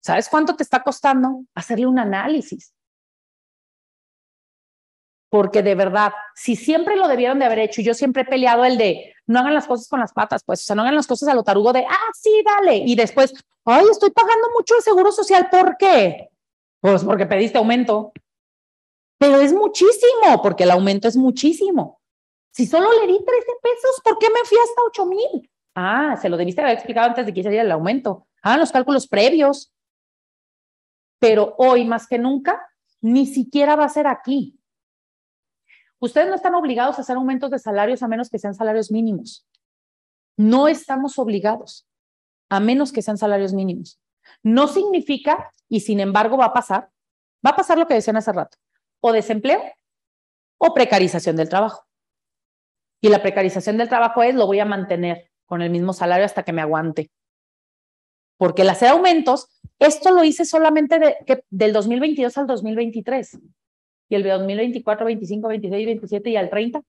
¿Sabes 0.00 0.28
cuánto 0.28 0.56
te 0.56 0.62
está 0.62 0.82
costando 0.82 1.44
hacerle 1.54 1.86
un 1.86 1.98
análisis? 1.98 2.74
Porque 5.30 5.62
de 5.62 5.74
verdad, 5.74 6.12
si 6.34 6.56
siempre 6.56 6.96
lo 6.96 7.06
debieron 7.06 7.38
de 7.38 7.44
haber 7.44 7.60
hecho, 7.60 7.80
y 7.80 7.84
yo 7.84 7.94
siempre 7.94 8.22
he 8.22 8.24
peleado 8.24 8.64
el 8.64 8.78
de 8.78 9.14
no 9.26 9.38
hagan 9.38 9.54
las 9.54 9.66
cosas 9.66 9.88
con 9.88 10.00
las 10.00 10.12
patas, 10.12 10.42
pues, 10.44 10.60
o 10.60 10.64
sea, 10.64 10.74
no 10.74 10.82
hagan 10.82 10.96
las 10.96 11.06
cosas 11.06 11.28
a 11.28 11.34
lo 11.34 11.44
tarugo 11.44 11.72
de, 11.72 11.84
ah, 11.88 12.10
sí, 12.14 12.42
dale, 12.44 12.78
y 12.78 12.96
después, 12.96 13.32
ay, 13.64 13.84
estoy 13.90 14.10
pagando 14.10 14.48
mucho 14.56 14.74
el 14.76 14.82
seguro 14.82 15.12
social, 15.12 15.48
¿por 15.48 15.76
qué? 15.76 16.30
Pues 16.80 17.04
porque 17.04 17.26
pediste 17.26 17.58
aumento. 17.58 18.12
Pero 19.18 19.36
es 19.36 19.52
muchísimo, 19.52 20.42
porque 20.42 20.64
el 20.64 20.72
aumento 20.72 21.06
es 21.06 21.16
muchísimo. 21.16 22.00
Si 22.52 22.66
solo 22.66 22.90
le 22.92 23.06
di 23.06 23.18
13 23.24 23.26
pesos, 23.62 24.00
¿por 24.02 24.18
qué 24.18 24.28
me 24.30 24.40
fui 24.44 24.58
hasta 24.58 24.82
8 24.88 25.06
mil? 25.06 25.50
Ah, 25.74 26.16
se 26.20 26.28
lo 26.28 26.36
debiste 26.36 26.60
haber 26.60 26.74
explicado 26.74 27.08
antes 27.08 27.26
de 27.26 27.32
que 27.32 27.40
hiciera 27.40 27.62
el 27.62 27.70
aumento. 27.70 28.26
Hagan 28.42 28.60
los 28.60 28.72
cálculos 28.72 29.06
previos. 29.06 29.72
Pero 31.20 31.54
hoy, 31.58 31.84
más 31.84 32.08
que 32.08 32.18
nunca, 32.18 32.60
ni 33.00 33.26
siquiera 33.26 33.76
va 33.76 33.84
a 33.84 33.88
ser 33.88 34.08
aquí. 34.08 34.58
Ustedes 36.00 36.28
no 36.28 36.34
están 36.34 36.54
obligados 36.54 36.98
a 36.98 37.02
hacer 37.02 37.16
aumentos 37.16 37.50
de 37.50 37.58
salarios 37.58 38.02
a 38.02 38.08
menos 38.08 38.30
que 38.30 38.38
sean 38.38 38.54
salarios 38.54 38.90
mínimos. 38.90 39.46
No 40.36 40.66
estamos 40.66 41.18
obligados, 41.18 41.86
a 42.48 42.58
menos 42.58 42.90
que 42.90 43.02
sean 43.02 43.18
salarios 43.18 43.52
mínimos. 43.52 44.00
No 44.42 44.66
significa, 44.66 45.52
y 45.68 45.80
sin 45.80 46.00
embargo 46.00 46.38
va 46.38 46.46
a 46.46 46.52
pasar, 46.54 46.90
va 47.46 47.50
a 47.50 47.56
pasar 47.56 47.78
lo 47.78 47.86
que 47.86 47.94
decían 47.94 48.16
hace 48.16 48.32
rato, 48.32 48.56
o 49.00 49.12
desempleo 49.12 49.62
o 50.58 50.72
precarización 50.72 51.36
del 51.36 51.48
trabajo. 51.48 51.86
Y 53.02 53.08
la 53.08 53.22
precarización 53.22 53.76
del 53.76 53.88
trabajo 53.88 54.22
es, 54.22 54.34
lo 54.34 54.46
voy 54.46 54.60
a 54.60 54.64
mantener 54.64 55.30
con 55.46 55.62
el 55.62 55.70
mismo 55.70 55.92
salario 55.92 56.24
hasta 56.24 56.42
que 56.42 56.52
me 56.52 56.62
aguante. 56.62 57.10
Porque 58.40 58.62
el 58.62 58.70
hacer 58.70 58.88
aumentos, 58.88 59.48
esto 59.78 60.12
lo 60.12 60.24
hice 60.24 60.46
solamente 60.46 60.98
de, 60.98 61.44
del 61.50 61.74
2022 61.74 62.38
al 62.38 62.46
2023 62.46 63.38
y 64.08 64.14
el 64.14 64.22
2024, 64.22 65.04
25, 65.04 65.46
26, 65.46 65.86
27 65.86 66.30
y 66.30 66.36
al 66.36 66.48
30. 66.48 66.80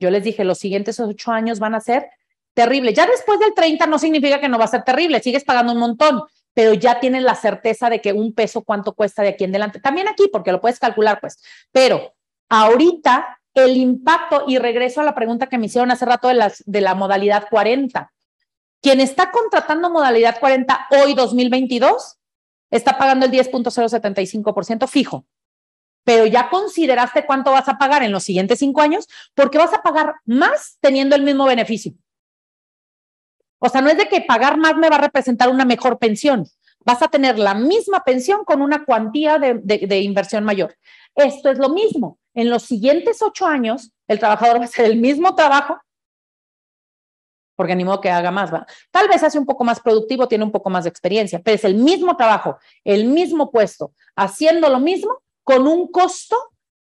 Yo 0.00 0.10
les 0.10 0.24
dije, 0.24 0.42
los 0.42 0.56
siguientes 0.56 0.98
ocho 1.00 1.32
años 1.32 1.58
van 1.58 1.74
a 1.74 1.80
ser 1.80 2.08
terribles. 2.54 2.94
Ya 2.94 3.06
después 3.06 3.38
del 3.38 3.52
30 3.52 3.86
no 3.86 3.98
significa 3.98 4.40
que 4.40 4.48
no 4.48 4.58
va 4.58 4.64
a 4.64 4.68
ser 4.68 4.84
terrible, 4.84 5.20
sigues 5.20 5.44
pagando 5.44 5.74
un 5.74 5.80
montón, 5.80 6.22
pero 6.54 6.72
ya 6.72 6.98
tienes 6.98 7.22
la 7.22 7.34
certeza 7.34 7.90
de 7.90 8.00
que 8.00 8.14
un 8.14 8.32
peso 8.32 8.64
cuánto 8.64 8.94
cuesta 8.94 9.20
de 9.22 9.28
aquí 9.28 9.44
en 9.44 9.50
adelante. 9.50 9.80
También 9.80 10.08
aquí, 10.08 10.30
porque 10.32 10.50
lo 10.50 10.62
puedes 10.62 10.80
calcular, 10.80 11.20
pues. 11.20 11.44
Pero 11.72 12.14
ahorita 12.48 13.38
el 13.52 13.76
impacto, 13.76 14.44
y 14.48 14.56
regreso 14.56 15.02
a 15.02 15.04
la 15.04 15.14
pregunta 15.14 15.46
que 15.46 15.58
me 15.58 15.66
hicieron 15.66 15.90
hace 15.90 16.06
rato 16.06 16.28
de, 16.28 16.34
las, 16.34 16.64
de 16.64 16.80
la 16.80 16.94
modalidad 16.94 17.48
40. 17.50 18.10
Quien 18.82 19.00
está 19.00 19.30
contratando 19.30 19.90
modalidad 19.90 20.38
40 20.38 20.88
hoy 20.90 21.14
2022 21.14 22.18
está 22.70 22.98
pagando 22.98 23.26
el 23.26 23.32
10.075% 23.32 24.88
fijo, 24.88 25.26
pero 26.04 26.26
ya 26.26 26.50
consideraste 26.50 27.26
cuánto 27.26 27.52
vas 27.52 27.68
a 27.68 27.78
pagar 27.78 28.02
en 28.02 28.12
los 28.12 28.24
siguientes 28.24 28.58
cinco 28.58 28.80
años, 28.80 29.08
porque 29.34 29.58
vas 29.58 29.72
a 29.72 29.82
pagar 29.82 30.16
más 30.24 30.78
teniendo 30.80 31.16
el 31.16 31.22
mismo 31.22 31.46
beneficio. 31.46 31.94
O 33.58 33.68
sea, 33.68 33.80
no 33.80 33.88
es 33.88 33.96
de 33.96 34.08
que 34.08 34.20
pagar 34.20 34.58
más 34.58 34.76
me 34.76 34.90
va 34.90 34.96
a 34.96 35.00
representar 35.00 35.48
una 35.48 35.64
mejor 35.64 35.98
pensión. 35.98 36.46
Vas 36.84 37.02
a 37.02 37.08
tener 37.08 37.38
la 37.38 37.54
misma 37.54 38.04
pensión 38.04 38.44
con 38.44 38.62
una 38.62 38.84
cuantía 38.84 39.38
de, 39.38 39.54
de 39.54 40.00
inversión 40.00 40.44
mayor. 40.44 40.76
Esto 41.14 41.50
es 41.50 41.58
lo 41.58 41.70
mismo. 41.70 42.18
En 42.34 42.50
los 42.50 42.64
siguientes 42.64 43.22
ocho 43.22 43.46
años, 43.46 43.92
el 44.06 44.18
trabajador 44.18 44.58
va 44.58 44.62
a 44.62 44.64
hacer 44.66 44.84
el 44.84 45.00
mismo 45.00 45.34
trabajo 45.34 45.80
porque 47.56 47.74
ni 47.74 47.84
modo 47.84 48.00
que 48.00 48.10
haga 48.10 48.30
más, 48.30 48.52
¿va? 48.52 48.66
Tal 48.90 49.08
vez 49.08 49.22
hace 49.22 49.38
un 49.38 49.46
poco 49.46 49.64
más 49.64 49.80
productivo, 49.80 50.28
tiene 50.28 50.44
un 50.44 50.52
poco 50.52 50.70
más 50.70 50.84
de 50.84 50.90
experiencia, 50.90 51.40
pero 51.42 51.56
es 51.56 51.64
el 51.64 51.74
mismo 51.74 52.16
trabajo, 52.16 52.58
el 52.84 53.06
mismo 53.06 53.50
puesto, 53.50 53.92
haciendo 54.14 54.68
lo 54.68 54.78
mismo 54.78 55.22
con 55.42 55.66
un 55.66 55.90
costo 55.90 56.36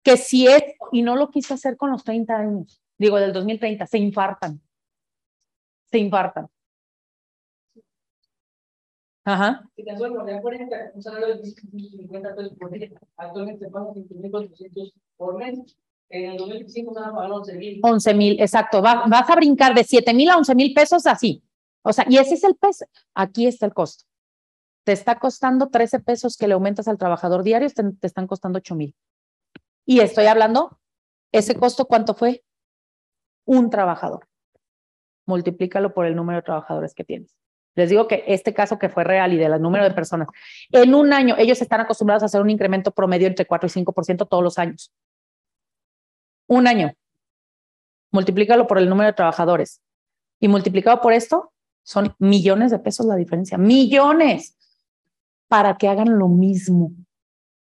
que 0.02 0.18
si 0.18 0.48
es, 0.48 0.64
y 0.92 1.02
no 1.02 1.16
lo 1.16 1.30
quise 1.30 1.54
hacer 1.54 1.78
con 1.78 1.92
los 1.92 2.04
30 2.04 2.36
años, 2.36 2.82
digo, 2.98 3.20
del 3.20 3.34
2030, 3.34 3.86
se 3.86 3.98
infartan, 3.98 4.62
se 5.92 6.00
infartan. 6.00 6.48
Ajá. 9.26 9.70
Si 9.76 9.86
solo 9.98 10.22
un 10.24 11.02
salario 11.02 11.38
de 11.38 11.46
50 11.46 12.36
pesos 12.36 12.54
por 12.58 12.72
día, 12.72 12.90
actualmente 13.16 13.70
pagamos 13.70 13.96
5.400 13.96 14.94
por 15.16 15.38
mes, 15.38 15.78
en 16.14 16.30
el 16.30 16.38
2025 16.38 16.94
van 16.94 17.06
a 17.06 17.14
pagar 17.14 17.32
11 17.32 17.56
mil. 17.56 17.80
11 17.82 18.14
mil, 18.14 18.40
exacto. 18.40 18.82
vas 18.84 19.30
a 19.30 19.36
brincar 19.36 19.74
de 19.74 19.84
7 19.84 20.14
mil 20.14 20.30
a 20.30 20.38
11 20.38 20.54
mil 20.54 20.74
pesos 20.74 21.08
así. 21.08 21.44
O 21.82 21.92
sea, 21.92 22.06
y 22.08 22.18
ese 22.18 22.36
es 22.36 22.44
el 22.44 22.56
peso. 22.56 22.86
Aquí 23.16 23.48
está 23.48 23.66
el 23.66 23.74
costo. 23.74 24.06
Te 24.86 24.92
está 24.92 25.18
costando 25.18 25.70
13 25.70 26.00
pesos 26.02 26.38
que 26.38 26.48
le 26.48 26.54
aumentas 26.54 26.88
al 26.88 27.00
trabajador 27.00 27.42
diario, 27.42 27.68
te, 27.70 27.84
te 27.94 28.08
están 28.08 28.28
costando 28.28 28.58
8 28.58 28.76
mil. 28.76 28.96
Y 29.86 30.02
estoy 30.02 30.28
hablando, 30.28 30.80
ese 31.32 31.56
costo, 31.56 31.86
¿cuánto 31.86 32.14
fue? 32.14 32.44
Un 33.46 33.72
trabajador. 33.72 34.28
Multiplícalo 35.26 35.96
por 35.96 36.06
el 36.06 36.16
número 36.16 36.38
de 36.38 36.44
trabajadores 36.44 36.94
que 36.94 37.04
tienes. 37.04 37.36
Les 37.76 37.90
digo 37.90 38.08
que 38.08 38.24
este 38.28 38.54
caso 38.54 38.78
que 38.78 38.90
fue 38.90 39.04
real 39.04 39.34
y 39.34 39.38
del 39.38 39.60
número 39.60 39.84
de 39.84 39.92
personas, 39.92 40.28
en 40.72 40.94
un 40.94 41.12
año 41.12 41.36
ellos 41.40 41.60
están 41.60 41.82
acostumbrados 41.82 42.22
a 42.22 42.28
hacer 42.28 42.40
un 42.40 42.52
incremento 42.52 42.92
promedio 42.92 43.26
entre 43.26 43.48
4 43.48 43.68
y 43.68 43.84
5% 43.84 44.28
todos 44.28 44.44
los 44.44 44.60
años 44.60 44.94
un 46.56 46.68
año. 46.68 46.94
Multiplícalo 48.12 48.68
por 48.68 48.78
el 48.78 48.90
número 48.90 49.08
de 49.08 49.14
trabajadores. 49.14 49.82
Y 50.40 50.48
multiplicado 50.48 51.02
por 51.02 51.14
esto, 51.14 51.52
son 51.84 52.16
millones 52.20 52.72
de 52.72 52.80
pesos 52.80 53.06
la 53.06 53.16
diferencia. 53.16 53.58
Millones. 53.58 54.58
Para 55.48 55.78
que 55.78 55.88
hagan 55.88 56.18
lo 56.18 56.28
mismo. 56.28 56.92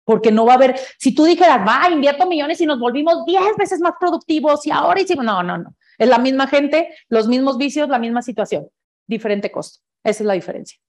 Porque 0.04 0.32
no 0.32 0.46
va 0.46 0.54
a 0.54 0.56
haber, 0.56 0.80
si 0.98 1.14
tú 1.14 1.26
dijeras, 1.26 1.68
va, 1.68 1.90
invierto 1.90 2.28
millones 2.28 2.62
y 2.62 2.66
nos 2.66 2.80
volvimos 2.80 3.26
diez 3.26 3.56
veces 3.58 3.82
más 3.82 3.94
productivos 4.00 4.66
y 4.66 4.72
ahora 4.72 5.02
hicimos, 5.02 5.26
no, 5.26 5.44
no, 5.44 5.58
no. 5.58 5.76
Es 5.98 6.08
la 6.08 6.18
misma 6.18 6.48
gente, 6.48 6.96
los 7.10 7.28
mismos 7.28 7.58
vicios, 7.58 7.90
la 7.90 8.00
misma 8.00 8.22
situación. 8.22 8.70
Diferente 9.06 9.52
costo. 9.52 9.80
Esa 10.04 10.24
es 10.24 10.28
la 10.28 10.34
diferencia. 10.34 10.80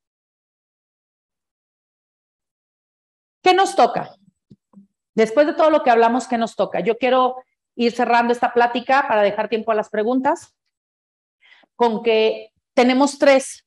¿Qué 3.42 3.54
nos 3.54 3.74
toca? 3.74 4.14
Después 5.14 5.46
de 5.46 5.54
todo 5.54 5.70
lo 5.70 5.82
que 5.82 5.90
hablamos, 5.90 6.28
¿qué 6.28 6.38
nos 6.38 6.54
toca? 6.54 6.80
Yo 6.80 6.96
quiero 6.96 7.36
ir 7.78 7.92
cerrando 7.92 8.32
esta 8.32 8.52
plática 8.52 9.06
para 9.06 9.22
dejar 9.22 9.48
tiempo 9.48 9.70
a 9.70 9.74
las 9.74 9.88
preguntas, 9.88 10.52
con 11.76 12.02
que 12.02 12.52
tenemos 12.74 13.18
tres 13.18 13.64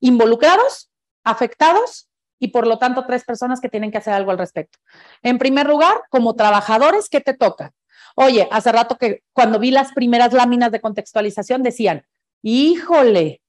involucrados, 0.00 0.92
afectados 1.24 2.08
y 2.38 2.48
por 2.48 2.66
lo 2.68 2.78
tanto 2.78 3.06
tres 3.06 3.24
personas 3.24 3.60
que 3.60 3.68
tienen 3.68 3.90
que 3.90 3.98
hacer 3.98 4.14
algo 4.14 4.30
al 4.30 4.38
respecto. 4.38 4.78
En 5.20 5.38
primer 5.38 5.66
lugar, 5.66 6.02
como 6.10 6.36
trabajadores, 6.36 7.08
¿qué 7.08 7.20
te 7.20 7.34
toca? 7.34 7.72
Oye, 8.14 8.48
hace 8.52 8.70
rato 8.70 8.96
que 8.96 9.24
cuando 9.32 9.58
vi 9.58 9.72
las 9.72 9.92
primeras 9.92 10.32
láminas 10.32 10.70
de 10.70 10.80
contextualización 10.80 11.64
decían, 11.64 12.06
híjole, 12.42 13.42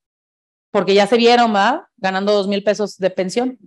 porque 0.72 0.95
ya 0.95 1.06
se 1.06 1.18
vieron, 1.18 1.53
¿va? 1.53 1.90
Ganando 1.98 2.34
dos 2.34 2.48
mil 2.48 2.64
pesos 2.64 2.98
de 2.98 3.12
pensión. 3.12 3.60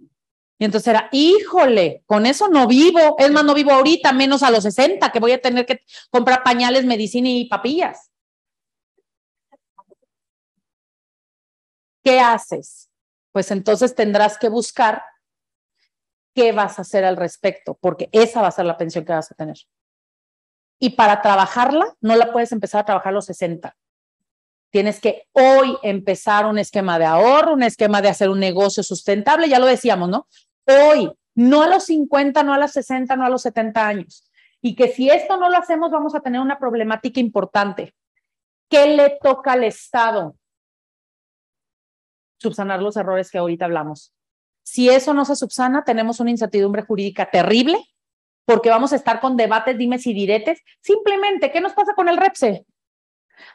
Y 0.58 0.64
entonces 0.64 0.88
era, 0.88 1.08
híjole, 1.12 2.02
con 2.06 2.26
eso 2.26 2.48
no 2.48 2.66
vivo. 2.66 3.16
Es 3.18 3.30
más, 3.30 3.44
no 3.44 3.54
vivo 3.54 3.70
ahorita, 3.70 4.12
menos 4.12 4.42
a 4.42 4.50
los 4.50 4.64
60, 4.64 5.10
que 5.12 5.20
voy 5.20 5.32
a 5.32 5.40
tener 5.40 5.64
que 5.64 5.82
comprar 6.10 6.42
pañales, 6.42 6.84
medicina 6.84 7.28
y 7.28 7.48
papillas. 7.48 8.10
¿Qué 12.02 12.18
haces? 12.18 12.90
Pues 13.32 13.50
entonces 13.50 13.94
tendrás 13.94 14.36
que 14.36 14.48
buscar 14.48 15.02
qué 16.34 16.52
vas 16.52 16.78
a 16.78 16.82
hacer 16.82 17.04
al 17.04 17.16
respecto, 17.16 17.78
porque 17.80 18.08
esa 18.12 18.42
va 18.42 18.48
a 18.48 18.52
ser 18.52 18.64
la 18.64 18.76
pensión 18.76 19.04
que 19.04 19.12
vas 19.12 19.30
a 19.30 19.34
tener. 19.34 19.56
Y 20.80 20.90
para 20.90 21.20
trabajarla, 21.20 21.96
no 22.00 22.16
la 22.16 22.32
puedes 22.32 22.52
empezar 22.52 22.80
a 22.80 22.84
trabajar 22.84 23.10
a 23.10 23.14
los 23.14 23.26
60. 23.26 23.76
Tienes 24.70 25.00
que 25.00 25.26
hoy 25.32 25.76
empezar 25.82 26.46
un 26.46 26.58
esquema 26.58 26.98
de 26.98 27.06
ahorro, 27.06 27.54
un 27.54 27.62
esquema 27.62 28.02
de 28.02 28.08
hacer 28.08 28.28
un 28.28 28.38
negocio 28.38 28.82
sustentable, 28.82 29.48
ya 29.48 29.58
lo 29.58 29.66
decíamos, 29.66 30.08
¿no? 30.08 30.28
Hoy, 30.68 31.10
no 31.34 31.62
a 31.62 31.68
los 31.68 31.84
50, 31.84 32.42
no 32.42 32.52
a 32.52 32.58
los 32.58 32.72
60, 32.72 33.16
no 33.16 33.24
a 33.24 33.30
los 33.30 33.42
70 33.42 33.86
años. 33.86 34.30
Y 34.60 34.74
que 34.74 34.88
si 34.88 35.08
esto 35.08 35.36
no 35.36 35.48
lo 35.48 35.56
hacemos, 35.56 35.90
vamos 35.90 36.14
a 36.14 36.20
tener 36.20 36.40
una 36.40 36.58
problemática 36.58 37.20
importante. 37.20 37.94
¿Qué 38.68 38.86
le 38.86 39.18
toca 39.22 39.52
al 39.52 39.64
Estado? 39.64 40.36
Subsanar 42.38 42.82
los 42.82 42.96
errores 42.96 43.30
que 43.30 43.38
ahorita 43.38 43.64
hablamos. 43.64 44.12
Si 44.62 44.90
eso 44.90 45.14
no 45.14 45.24
se 45.24 45.36
subsana, 45.36 45.84
tenemos 45.84 46.20
una 46.20 46.30
incertidumbre 46.30 46.82
jurídica 46.82 47.30
terrible 47.30 47.78
porque 48.48 48.70
vamos 48.70 48.94
a 48.94 48.96
estar 48.96 49.20
con 49.20 49.36
debates, 49.36 49.76
dimes 49.76 50.06
y 50.06 50.14
diretes. 50.14 50.60
Simplemente, 50.80 51.52
¿qué 51.52 51.60
nos 51.60 51.74
pasa 51.74 51.92
con 51.94 52.08
el 52.08 52.16
REPSE? 52.16 52.64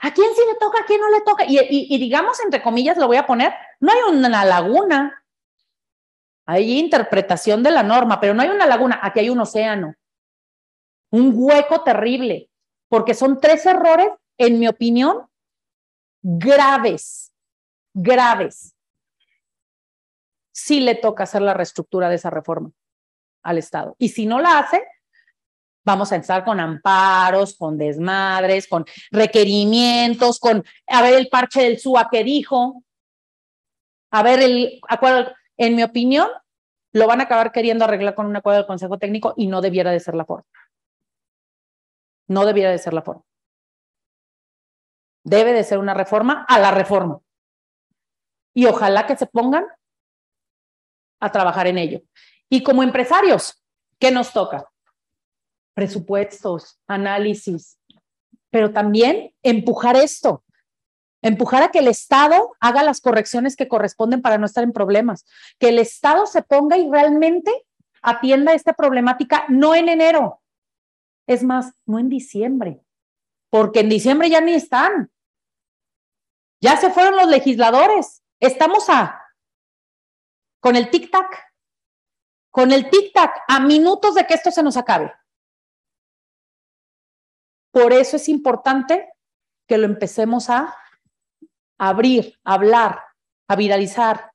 ¿A 0.02 0.14
quién 0.14 0.27
sí 0.35 0.41
le 0.48 0.56
toca, 0.60 0.81
a 0.81 0.85
quién 0.85 1.02
no 1.02 1.10
le 1.10 1.22
toca? 1.22 1.45
Y, 1.45 1.57
y, 1.60 1.98
digamos, 1.98 2.40
entre 2.41 2.61
comillas, 2.61 2.98
lo 2.98 3.07
voy 3.07 3.18
a 3.18 3.26
poner, 3.26 3.53
no 3.80 3.91
hay 3.91 4.14
una 4.15 4.45
laguna. 4.45 5.23
Hay 6.45 6.80
interpretación 6.80 7.64
de 7.64 7.72
la 7.72 7.84
norma, 7.84 8.20
pero 8.20 8.34
no 8.34 8.41
hay 8.41 8.49
una 8.49 8.65
laguna, 8.65 8.99
aquí 9.02 9.22
hay 9.22 9.30
un 9.30 9.40
océano. 9.40 9.95
Un 11.11 11.32
hueco 11.36 11.84
terrible, 11.84 12.49
porque 12.90 13.14
son 13.14 13.40
tres 13.40 13.65
errores, 13.65 14.10
en 14.38 14.60
mi 14.60 14.68
opinión, 14.68 15.28
graves, 16.22 17.32
graves. 17.94 18.76
Sí 20.52 20.80
le 20.80 20.95
toca 20.95 21.24
hacer 21.24 21.41
la 21.41 21.53
reestructura 21.53 22.10
de 22.10 22.15
esa 22.15 22.30
reforma 22.30 22.72
al 23.44 23.57
Estado. 23.57 23.95
Y 23.99 24.10
si 24.10 24.26
no 24.26 24.40
la 24.40 24.60
hace, 24.60 24.84
vamos 25.86 26.11
a 26.11 26.15
estar 26.15 26.44
con 26.44 26.60
amparos, 26.60 27.56
con 27.56 27.78
desmadres, 27.78 28.68
con 28.68 28.86
requerimientos, 29.11 30.40
con 30.40 30.64
a 30.88 31.02
ver 31.02 31.15
el 31.15 31.30
parche 31.30 31.64
del 31.64 31.80
SUA 31.80 32.10
que 32.10 32.24
dijo, 32.24 32.84
a 34.11 34.24
ver 34.24 34.41
el 34.41 34.80
acuerdo, 34.88 35.34
en 35.58 35.76
mi 35.76 35.84
opinión, 35.84 36.30
lo 36.94 37.08
van 37.08 37.22
a 37.22 37.24
acabar 37.24 37.52
queriendo 37.52 37.86
arreglar 37.86 38.16
con 38.16 38.26
un 38.26 38.36
acuerdo 38.36 38.60
del 38.60 38.68
Consejo 38.68 39.00
Técnico 39.00 39.34
y 39.36 39.48
no 39.48 39.62
debiera 39.62 39.92
de 39.92 40.00
ser 40.00 40.16
la 40.16 40.26
forma. 40.26 40.48
No 42.28 42.46
debiera 42.46 42.72
de 42.72 42.78
ser 42.78 42.94
la 42.94 43.02
forma. 43.02 43.24
Debe 45.24 45.54
de 45.54 45.64
ser 45.64 45.80
una 45.80 45.94
reforma 45.94 46.46
a 46.48 46.60
la 46.60 46.72
reforma. 46.72 47.20
Y 48.54 48.66
ojalá 48.66 49.08
que 49.08 49.18
se 49.18 49.26
pongan 49.26 49.66
a 51.20 51.32
trabajar 51.32 51.68
en 51.68 51.78
ello. 51.78 52.02
Y 52.50 52.62
como 52.62 52.84
empresarios, 52.84 53.64
¿qué 54.00 54.12
nos 54.12 54.32
toca? 54.32 54.70
Presupuestos, 55.74 56.80
análisis, 56.88 57.80
pero 58.52 58.72
también 58.72 59.34
empujar 59.42 59.96
esto, 59.96 60.44
empujar 61.24 61.64
a 61.64 61.72
que 61.72 61.80
el 61.80 61.88
Estado 61.88 62.56
haga 62.60 62.84
las 62.84 63.02
correcciones 63.02 63.56
que 63.56 63.68
corresponden 63.68 64.22
para 64.22 64.38
no 64.38 64.45
estar 64.45 64.64
en 64.64 64.74
problemas, 64.74 65.26
que 65.58 65.70
el 65.70 65.80
Estado 65.80 66.28
se 66.28 66.44
ponga 66.44 66.78
y 66.78 66.88
realmente 66.90 67.52
atienda 68.04 68.54
esta 68.54 68.74
problemática 68.74 69.45
no 69.48 69.74
en 69.74 69.90
enero, 69.90 70.41
es 71.26 71.41
más, 71.41 71.74
no 71.86 71.98
en 71.98 72.10
diciembre, 72.10 72.84
porque 73.50 73.80
en 73.80 73.90
diciembre 73.90 74.30
ya 74.30 74.41
ni 74.41 74.54
están. 74.54 75.12
Ya 76.62 76.78
se 76.78 76.91
fueron 76.91 77.18
los 77.18 77.28
legisladores. 77.28 78.24
Estamos 78.40 78.90
a 78.90 79.20
con 80.62 80.76
el 80.76 80.90
tic-tac 80.91 81.54
con 82.54 82.72
el 82.72 82.88
tic-tac 82.91 83.34
a 83.48 83.60
minutos 83.60 84.14
de 84.14 84.28
que 84.28 84.36
esto 84.36 84.52
se 84.52 84.62
nos 84.62 84.78
acabe. 84.78 85.12
Por 87.72 87.91
eso 87.91 88.18
es 88.18 88.30
importante 88.30 89.12
que 89.68 89.80
lo 89.80 89.86
empecemos 89.86 90.52
a 90.52 90.78
abrir, 91.89 92.38
hablar, 92.43 92.99
a 93.47 93.55
viralizar. 93.55 94.31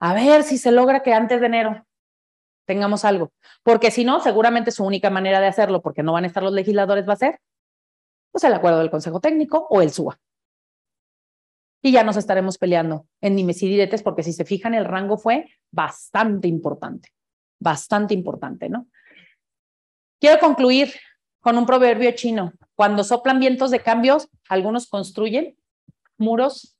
A 0.00 0.14
ver 0.14 0.42
si 0.42 0.58
se 0.58 0.72
logra 0.72 1.02
que 1.02 1.14
antes 1.14 1.40
de 1.40 1.46
enero 1.46 1.86
tengamos 2.66 3.04
algo. 3.04 3.32
Porque 3.62 3.90
si 3.90 4.04
no, 4.04 4.20
seguramente 4.20 4.70
su 4.70 4.84
única 4.84 5.10
manera 5.10 5.40
de 5.40 5.46
hacerlo, 5.46 5.82
porque 5.82 6.02
no 6.02 6.12
van 6.12 6.24
a 6.24 6.26
estar 6.26 6.42
los 6.42 6.52
legisladores, 6.52 7.08
va 7.08 7.14
a 7.14 7.16
ser 7.16 7.40
pues 8.32 8.44
el 8.44 8.52
acuerdo 8.52 8.80
del 8.80 8.90
Consejo 8.90 9.20
Técnico 9.20 9.66
o 9.70 9.80
el 9.80 9.90
SUA 9.90 10.18
y 11.86 11.92
ya 11.92 12.02
nos 12.02 12.16
estaremos 12.16 12.58
peleando 12.58 13.06
en 13.20 13.36
nimes 13.36 13.62
y 13.62 13.68
diretes, 13.68 14.02
porque 14.02 14.24
si 14.24 14.32
se 14.32 14.44
fijan, 14.44 14.74
el 14.74 14.84
rango 14.84 15.16
fue 15.16 15.48
bastante 15.70 16.48
importante, 16.48 17.10
bastante 17.60 18.12
importante, 18.12 18.68
¿no? 18.68 18.88
Quiero 20.20 20.40
concluir 20.40 20.92
con 21.46 21.58
un 21.58 21.64
proverbio 21.64 22.10
chino. 22.10 22.54
Cuando 22.74 23.04
soplan 23.04 23.38
vientos 23.38 23.70
de 23.70 23.78
cambios, 23.78 24.28
algunos 24.48 24.88
construyen 24.88 25.56
muros, 26.18 26.76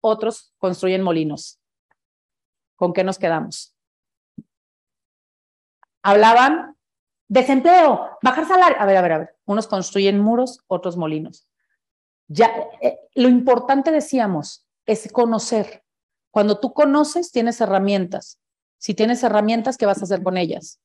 otros 0.00 0.54
construyen 0.58 1.02
molinos. 1.02 1.58
¿Con 2.76 2.92
qué 2.92 3.02
nos 3.02 3.18
quedamos? 3.18 3.74
Hablaban 6.00 6.76
desempleo, 7.26 8.08
bajar 8.22 8.46
salario. 8.46 8.76
A 8.80 8.86
ver, 8.86 8.96
a 8.98 9.02
ver, 9.02 9.12
a 9.14 9.18
ver. 9.18 9.36
Unos 9.46 9.66
construyen 9.66 10.20
muros, 10.20 10.60
otros 10.68 10.96
molinos. 10.96 11.48
Ya, 12.28 12.54
eh, 12.82 13.00
lo 13.16 13.28
importante, 13.28 13.90
decíamos, 13.90 14.64
es 14.86 15.10
conocer. 15.10 15.82
Cuando 16.30 16.60
tú 16.60 16.72
conoces, 16.72 17.32
tienes 17.32 17.60
herramientas. 17.60 18.38
Si 18.78 18.94
tienes 18.94 19.24
herramientas, 19.24 19.76
¿qué 19.76 19.86
vas 19.86 20.02
a 20.02 20.04
hacer 20.04 20.22
con 20.22 20.36
ellas? 20.36 20.80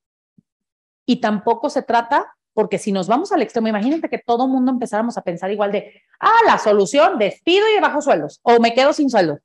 Y 1.06 1.22
tampoco 1.22 1.70
se 1.70 1.84
trata, 1.84 2.36
porque 2.54 2.78
si 2.78 2.92
nos 2.92 3.08
vamos 3.08 3.32
al 3.32 3.42
extremo, 3.42 3.68
imagínate 3.68 4.10
que 4.10 4.20
todo 4.20 4.48
mundo 4.48 4.72
empezáramos 4.72 5.18
a 5.18 5.22
pensar 5.22 5.52
igual 5.52 5.72
de, 5.72 6.02
ah, 6.20 6.40
la 6.46 6.58
solución, 6.58 7.18
despido 7.18 7.66
y 7.76 7.80
bajo 7.80 8.02
sueldos, 8.02 8.40
o 8.44 8.60
me 8.60 8.74
quedo 8.74 8.94
sin 8.94 9.10
sueldo. 9.10 9.40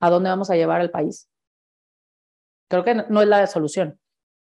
¿A 0.00 0.10
dónde 0.10 0.30
vamos 0.30 0.50
a 0.50 0.56
llevar 0.56 0.80
al 0.80 0.90
país? 0.90 1.28
Creo 2.68 2.84
que 2.84 2.94
no 2.94 3.22
es 3.22 3.28
la 3.28 3.46
solución. 3.46 3.98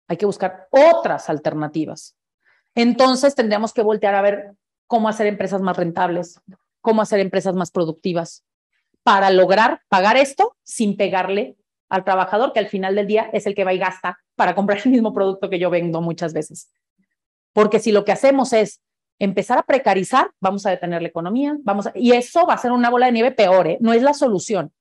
Hay 0.07 0.17
que 0.17 0.25
buscar 0.25 0.67
otras 0.69 1.29
alternativas. 1.29 2.15
Entonces 2.75 3.35
tendríamos 3.35 3.73
que 3.73 3.81
voltear 3.81 4.15
a 4.15 4.21
ver 4.21 4.53
cómo 4.87 5.09
hacer 5.09 5.27
empresas 5.27 5.61
más 5.61 5.77
rentables, 5.77 6.39
cómo 6.81 7.01
hacer 7.01 7.19
empresas 7.19 7.55
más 7.55 7.71
productivas, 7.71 8.43
para 9.03 9.29
lograr 9.29 9.81
pagar 9.89 10.17
esto 10.17 10.55
sin 10.63 10.97
pegarle 10.97 11.57
al 11.89 12.03
trabajador, 12.03 12.53
que 12.53 12.59
al 12.59 12.67
final 12.67 12.95
del 12.95 13.07
día 13.07 13.29
es 13.33 13.45
el 13.45 13.53
que 13.53 13.63
va 13.63 13.73
y 13.73 13.77
gasta 13.77 14.19
para 14.35 14.55
comprar 14.55 14.79
el 14.83 14.91
mismo 14.91 15.13
producto 15.13 15.49
que 15.49 15.59
yo 15.59 15.69
vendo 15.69 16.01
muchas 16.01 16.33
veces. 16.33 16.71
Porque 17.53 17.79
si 17.79 17.91
lo 17.91 18.03
que 18.03 18.11
hacemos 18.11 18.51
es 18.53 18.81
empezar 19.19 19.57
a 19.57 19.63
precarizar, 19.63 20.31
vamos 20.41 20.65
a 20.65 20.71
detener 20.71 21.01
la 21.01 21.07
economía, 21.07 21.55
vamos 21.61 21.89
y 21.95 22.11
eso 22.11 22.45
va 22.45 22.55
a 22.55 22.57
ser 22.57 22.71
una 22.71 22.89
bola 22.89 23.05
de 23.05 23.13
nieve 23.13 23.31
peor, 23.31 23.67
¿eh? 23.67 23.77
no 23.79 23.93
es 23.93 24.01
la 24.01 24.13
solución. 24.13 24.73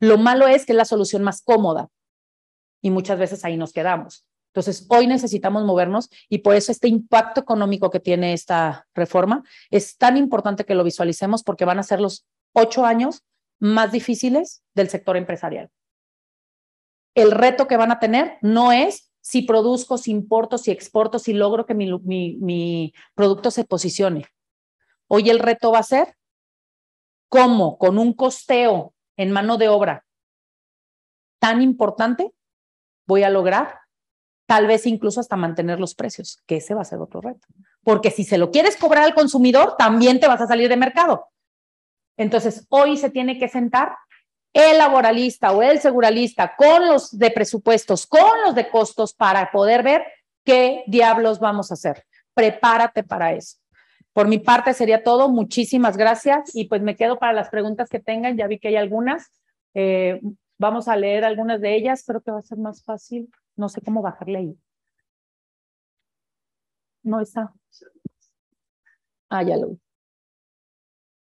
Lo 0.00 0.18
malo 0.18 0.46
es 0.46 0.66
que 0.66 0.72
es 0.72 0.76
la 0.76 0.84
solución 0.84 1.22
más 1.22 1.40
cómoda 1.42 1.88
y 2.82 2.90
muchas 2.90 3.18
veces 3.18 3.44
ahí 3.44 3.56
nos 3.56 3.72
quedamos. 3.72 4.26
Entonces, 4.52 4.86
hoy 4.88 5.06
necesitamos 5.06 5.64
movernos 5.64 6.08
y 6.30 6.38
por 6.38 6.54
eso 6.54 6.72
este 6.72 6.88
impacto 6.88 7.40
económico 7.40 7.90
que 7.90 8.00
tiene 8.00 8.32
esta 8.32 8.86
reforma 8.94 9.42
es 9.70 9.98
tan 9.98 10.16
importante 10.16 10.64
que 10.64 10.74
lo 10.74 10.82
visualicemos 10.82 11.42
porque 11.42 11.66
van 11.66 11.78
a 11.78 11.82
ser 11.82 12.00
los 12.00 12.26
ocho 12.54 12.86
años 12.86 13.22
más 13.58 13.92
difíciles 13.92 14.62
del 14.74 14.88
sector 14.88 15.16
empresarial. 15.16 15.70
El 17.14 17.32
reto 17.32 17.66
que 17.66 17.76
van 17.76 17.92
a 17.92 17.98
tener 17.98 18.38
no 18.40 18.72
es 18.72 19.10
si 19.26 19.42
produzco, 19.42 19.98
si 19.98 20.12
importo, 20.12 20.56
si 20.56 20.70
exporto, 20.70 21.18
si 21.18 21.32
logro 21.32 21.66
que 21.66 21.74
mi, 21.74 22.94
producto 23.16 23.50
se 23.50 23.64
posicione. 23.64 24.24
Hoy 25.08 25.30
el 25.30 25.40
reto 25.40 25.72
va 25.72 25.80
a 25.80 25.82
ser 25.82 26.16
cómo 27.28 27.76
con 27.76 27.98
un 27.98 28.12
costeo 28.12 28.94
en 29.16 29.32
mano 29.32 29.56
de 29.56 29.68
obra 29.68 30.06
tan 31.40 31.60
importante 31.60 32.32
voy 33.04 33.24
a 33.24 33.30
lograr 33.30 33.80
tal 34.46 34.68
vez 34.68 34.86
incluso 34.86 35.18
hasta 35.18 35.34
mantener 35.34 35.80
los 35.80 35.96
precios, 35.96 36.40
que 36.46 36.58
ese 36.58 36.74
va 36.74 36.82
a 36.82 36.84
ser 36.84 37.00
otro 37.00 37.20
reto. 37.20 37.48
Porque 37.82 38.12
si 38.12 38.22
se 38.22 38.38
lo 38.38 38.52
quieres 38.52 38.76
cobrar 38.76 39.02
al 39.02 39.14
consumidor, 39.14 39.74
también 39.76 40.20
te 40.20 40.28
vas 40.28 40.40
a 40.40 40.46
salir 40.46 40.68
de 40.68 40.76
mercado. 40.76 41.30
Entonces, 42.16 42.64
hoy 42.68 42.96
se 42.96 43.10
tiene 43.10 43.40
que 43.40 43.48
sentar 43.48 43.96
el 44.56 44.78
laboralista 44.78 45.52
o 45.52 45.62
el 45.62 45.80
seguralista 45.80 46.56
con 46.56 46.88
los 46.88 47.16
de 47.16 47.30
presupuestos, 47.30 48.06
con 48.06 48.30
los 48.46 48.54
de 48.54 48.70
costos 48.70 49.12
para 49.12 49.50
poder 49.50 49.82
ver 49.82 50.06
qué 50.44 50.82
diablos 50.86 51.38
vamos 51.40 51.70
a 51.70 51.74
hacer. 51.74 52.06
Prepárate 52.32 53.02
para 53.02 53.34
eso. 53.34 53.58
Por 54.14 54.28
mi 54.28 54.38
parte 54.38 54.72
sería 54.72 55.04
todo. 55.04 55.28
Muchísimas 55.28 55.98
gracias 55.98 56.54
y 56.54 56.68
pues 56.68 56.80
me 56.80 56.96
quedo 56.96 57.18
para 57.18 57.34
las 57.34 57.50
preguntas 57.50 57.90
que 57.90 58.00
tengan. 58.00 58.38
Ya 58.38 58.46
vi 58.46 58.58
que 58.58 58.68
hay 58.68 58.76
algunas. 58.76 59.30
Eh, 59.74 60.22
vamos 60.56 60.88
a 60.88 60.96
leer 60.96 61.26
algunas 61.26 61.60
de 61.60 61.74
ellas. 61.74 62.02
Creo 62.06 62.22
que 62.22 62.30
va 62.30 62.38
a 62.38 62.42
ser 62.42 62.56
más 62.56 62.82
fácil. 62.82 63.30
No 63.56 63.68
sé 63.68 63.82
cómo 63.82 64.00
bajarle 64.00 64.38
ahí. 64.38 64.58
No 67.02 67.20
está. 67.20 67.52
Ah, 69.28 69.42
ya 69.42 69.58
lo 69.58 69.68
vi. 69.68 69.85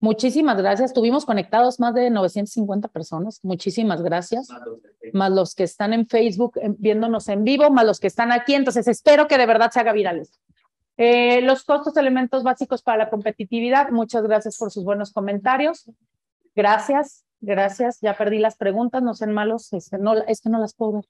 Muchísimas 0.06 0.56
gracias. 0.56 0.94
Tuvimos 0.94 1.26
conectados 1.26 1.80
más 1.80 1.96
de 1.96 2.12
950 2.12 2.90
personas. 2.90 3.40
Muchísimas 3.42 4.04
gracias. 4.04 4.50
Más 5.14 5.32
los 5.32 5.56
que 5.56 5.64
están 5.64 5.94
en 5.94 6.06
Facebook 6.06 6.60
viéndonos 6.78 7.28
en 7.28 7.44
vivo, 7.44 7.72
más 7.72 7.88
los 7.88 8.00
que 8.00 8.06
están 8.06 8.32
aquí. 8.32 8.54
Entonces, 8.54 8.88
espero 8.88 9.28
que 9.28 9.40
de 9.40 9.48
verdad 9.48 9.72
se 9.72 9.80
haga 9.80 9.94
viral 9.94 10.22
eh, 10.98 11.42
los 11.42 11.64
costos, 11.64 11.98
elementos 11.98 12.44
básicos 12.44 12.84
para 12.84 13.06
la 13.06 13.10
competitividad. 13.10 13.90
Muchas 13.90 14.22
gracias 14.22 14.60
por 14.60 14.70
sus 14.70 14.84
buenos 14.84 15.12
comentarios. 15.12 15.90
Gracias, 16.54 17.26
gracias. 17.42 18.00
Ya 18.00 18.16
perdí 18.16 18.38
las 18.38 18.58
preguntas, 18.58 19.02
no 19.02 19.16
sean 19.16 19.34
malos. 19.34 19.74
Este, 19.74 19.98
no, 19.98 20.14
es 20.14 20.40
que 20.40 20.52
no 20.52 20.60
las 20.60 20.76
puedo 20.76 20.94
ver. 20.98 21.06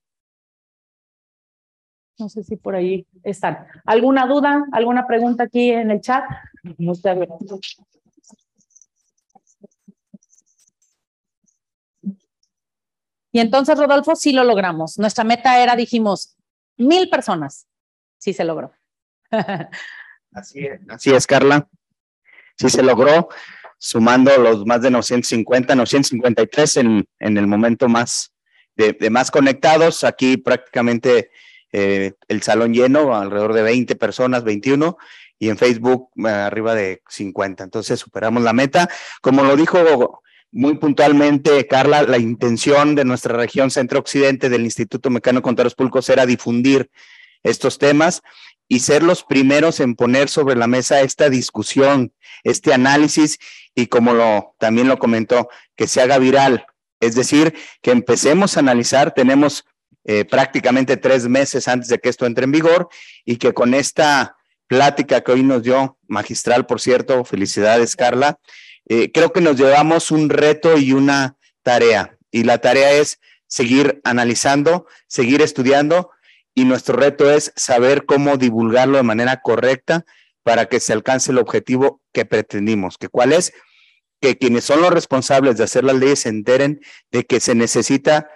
No 2.17 2.29
sé 2.29 2.43
si 2.43 2.55
por 2.55 2.75
ahí 2.75 3.05
están. 3.23 3.67
¿Alguna 3.83 4.25
duda? 4.25 4.65
¿Alguna 4.71 5.05
pregunta 5.05 5.43
aquí 5.43 5.71
en 5.71 5.91
el 5.91 5.99
chat? 5.99 6.23
Muchas 6.77 7.17
gracias. 7.17 7.75
Y 13.35 13.41
entonces, 13.41 13.77
Rodolfo, 13.77 14.15
sí 14.15 14.31
lo 14.31 14.45
logramos. 14.45 14.97
Nuestra 14.97 15.25
meta 15.25 15.61
era, 15.61 15.75
dijimos, 15.75 16.37
mil 16.77 17.09
personas. 17.09 17.67
Sí 18.17 18.31
se 18.31 18.45
logró. 18.45 18.71
así 20.31 20.65
es, 20.65 20.79
así 20.87 21.13
es, 21.13 21.27
Carla. 21.27 21.67
Sí 22.57 22.69
se 22.69 22.81
logró, 22.81 23.27
sumando 23.77 24.31
los 24.37 24.65
más 24.65 24.81
de 24.83 24.89
950, 24.89 25.75
953 25.75 26.77
en, 26.77 27.05
en 27.19 27.37
el 27.37 27.45
momento 27.45 27.89
más 27.89 28.31
de, 28.77 28.95
más 29.09 29.31
conectados. 29.31 30.05
Aquí 30.05 30.37
prácticamente 30.37 31.29
eh, 31.73 32.13
el 32.29 32.41
salón 32.41 32.73
lleno, 32.73 33.17
alrededor 33.17 33.51
de 33.51 33.63
20 33.63 33.97
personas, 33.97 34.45
21, 34.45 34.97
y 35.39 35.49
en 35.49 35.57
Facebook 35.57 36.09
eh, 36.25 36.29
arriba 36.29 36.73
de 36.73 37.01
50. 37.09 37.65
Entonces 37.65 37.99
superamos 37.99 38.43
la 38.43 38.53
meta. 38.53 38.89
Como 39.21 39.43
lo 39.43 39.57
dijo 39.57 40.21
muy 40.55 40.77
puntualmente, 40.77 41.67
Carla, 41.67 42.03
la 42.03 42.17
intención 42.17 42.95
de 42.95 43.03
nuestra 43.03 43.35
región 43.35 43.71
centro-occidente 43.71 44.47
del 44.47 44.63
Instituto 44.63 45.09
Mecano 45.09 45.41
Contaros 45.41 45.75
Pulcos 45.75 46.07
era 46.07 46.25
difundir 46.25 46.89
estos 47.43 47.77
temas 47.77 48.21
y 48.69 48.79
ser 48.79 49.03
los 49.03 49.23
primeros 49.23 49.81
en 49.81 49.95
poner 49.95 50.29
sobre 50.29 50.55
la 50.55 50.67
mesa 50.67 51.01
esta 51.01 51.29
discusión, 51.29 52.13
este 52.45 52.73
análisis 52.73 53.37
y 53.75 53.87
como 53.87 54.13
lo 54.13 54.55
también 54.57 54.87
lo 54.87 54.97
comentó, 54.97 55.49
que 55.75 55.87
se 55.87 56.01
haga 56.01 56.19
viral. 56.19 56.65
Es 57.01 57.15
decir, 57.15 57.53
que 57.81 57.91
empecemos 57.91 58.55
a 58.55 58.61
analizar, 58.61 59.13
tenemos 59.13 59.65
eh, 60.05 60.23
prácticamente 60.23 60.95
tres 60.95 61.27
meses 61.27 61.67
antes 61.67 61.89
de 61.89 61.99
que 61.99 62.07
esto 62.07 62.25
entre 62.25 62.45
en 62.45 62.53
vigor 62.53 62.87
y 63.25 63.35
que 63.35 63.53
con 63.53 63.73
esta 63.73 64.37
plática 64.67 65.19
que 65.19 65.33
hoy 65.33 65.43
nos 65.43 65.63
dio, 65.63 65.97
magistral, 66.07 66.65
por 66.65 66.79
cierto, 66.79 67.25
felicidades, 67.25 67.97
Carla, 67.97 68.39
eh, 68.87 69.11
creo 69.11 69.31
que 69.33 69.41
nos 69.41 69.57
llevamos 69.57 70.11
un 70.11 70.29
reto 70.29 70.77
y 70.77 70.93
una 70.93 71.37
tarea. 71.63 72.17
Y 72.31 72.43
la 72.43 72.59
tarea 72.59 72.91
es 72.91 73.19
seguir 73.47 74.01
analizando, 74.03 74.87
seguir 75.07 75.41
estudiando 75.41 76.11
y 76.53 76.65
nuestro 76.65 76.95
reto 76.95 77.29
es 77.29 77.51
saber 77.55 78.05
cómo 78.05 78.37
divulgarlo 78.37 78.97
de 78.97 79.03
manera 79.03 79.41
correcta 79.41 80.05
para 80.43 80.67
que 80.67 80.79
se 80.79 80.93
alcance 80.93 81.31
el 81.31 81.37
objetivo 81.37 82.01
que 82.13 82.25
pretendimos, 82.25 82.97
que 82.97 83.09
cuál 83.09 83.33
es 83.33 83.53
que 84.21 84.37
quienes 84.37 84.63
son 84.63 84.81
los 84.81 84.91
responsables 84.91 85.57
de 85.57 85.65
hacer 85.65 85.83
las 85.83 85.95
leyes 85.95 86.19
se 86.19 86.29
enteren 86.29 86.81
de 87.11 87.25
que 87.25 87.39
se 87.39 87.55
necesita 87.55 88.29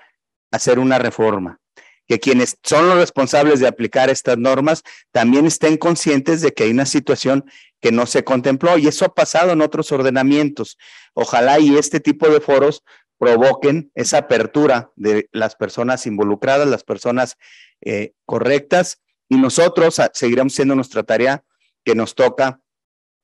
hacer 0.51 0.79
una 0.79 0.99
reforma, 0.99 1.59
que 2.07 2.19
quienes 2.19 2.57
son 2.63 2.89
los 2.89 2.97
responsables 2.97 3.59
de 3.59 3.67
aplicar 3.67 4.09
estas 4.09 4.37
normas 4.37 4.83
también 5.11 5.45
estén 5.45 5.77
conscientes 5.77 6.41
de 6.41 6.53
que 6.53 6.63
hay 6.63 6.71
una 6.71 6.85
situación 6.85 7.45
que 7.81 7.91
no 7.91 8.05
se 8.05 8.23
contempló 8.23 8.77
y 8.77 8.87
eso 8.87 9.05
ha 9.05 9.13
pasado 9.13 9.51
en 9.51 9.61
otros 9.61 9.91
ordenamientos. 9.91 10.77
Ojalá 11.13 11.59
y 11.59 11.77
este 11.77 11.99
tipo 11.99 12.29
de 12.29 12.41
foros 12.41 12.83
provoquen 13.17 13.91
esa 13.95 14.19
apertura 14.19 14.91
de 14.95 15.29
las 15.31 15.55
personas 15.55 16.05
involucradas, 16.05 16.67
las 16.67 16.83
personas 16.83 17.37
eh, 17.81 18.13
correctas 18.25 19.01
y 19.27 19.37
nosotros 19.37 20.01
seguiremos 20.13 20.53
siendo 20.53 20.75
nuestra 20.75 21.03
tarea 21.03 21.43
que 21.83 21.95
nos 21.95 22.15
toca 22.15 22.61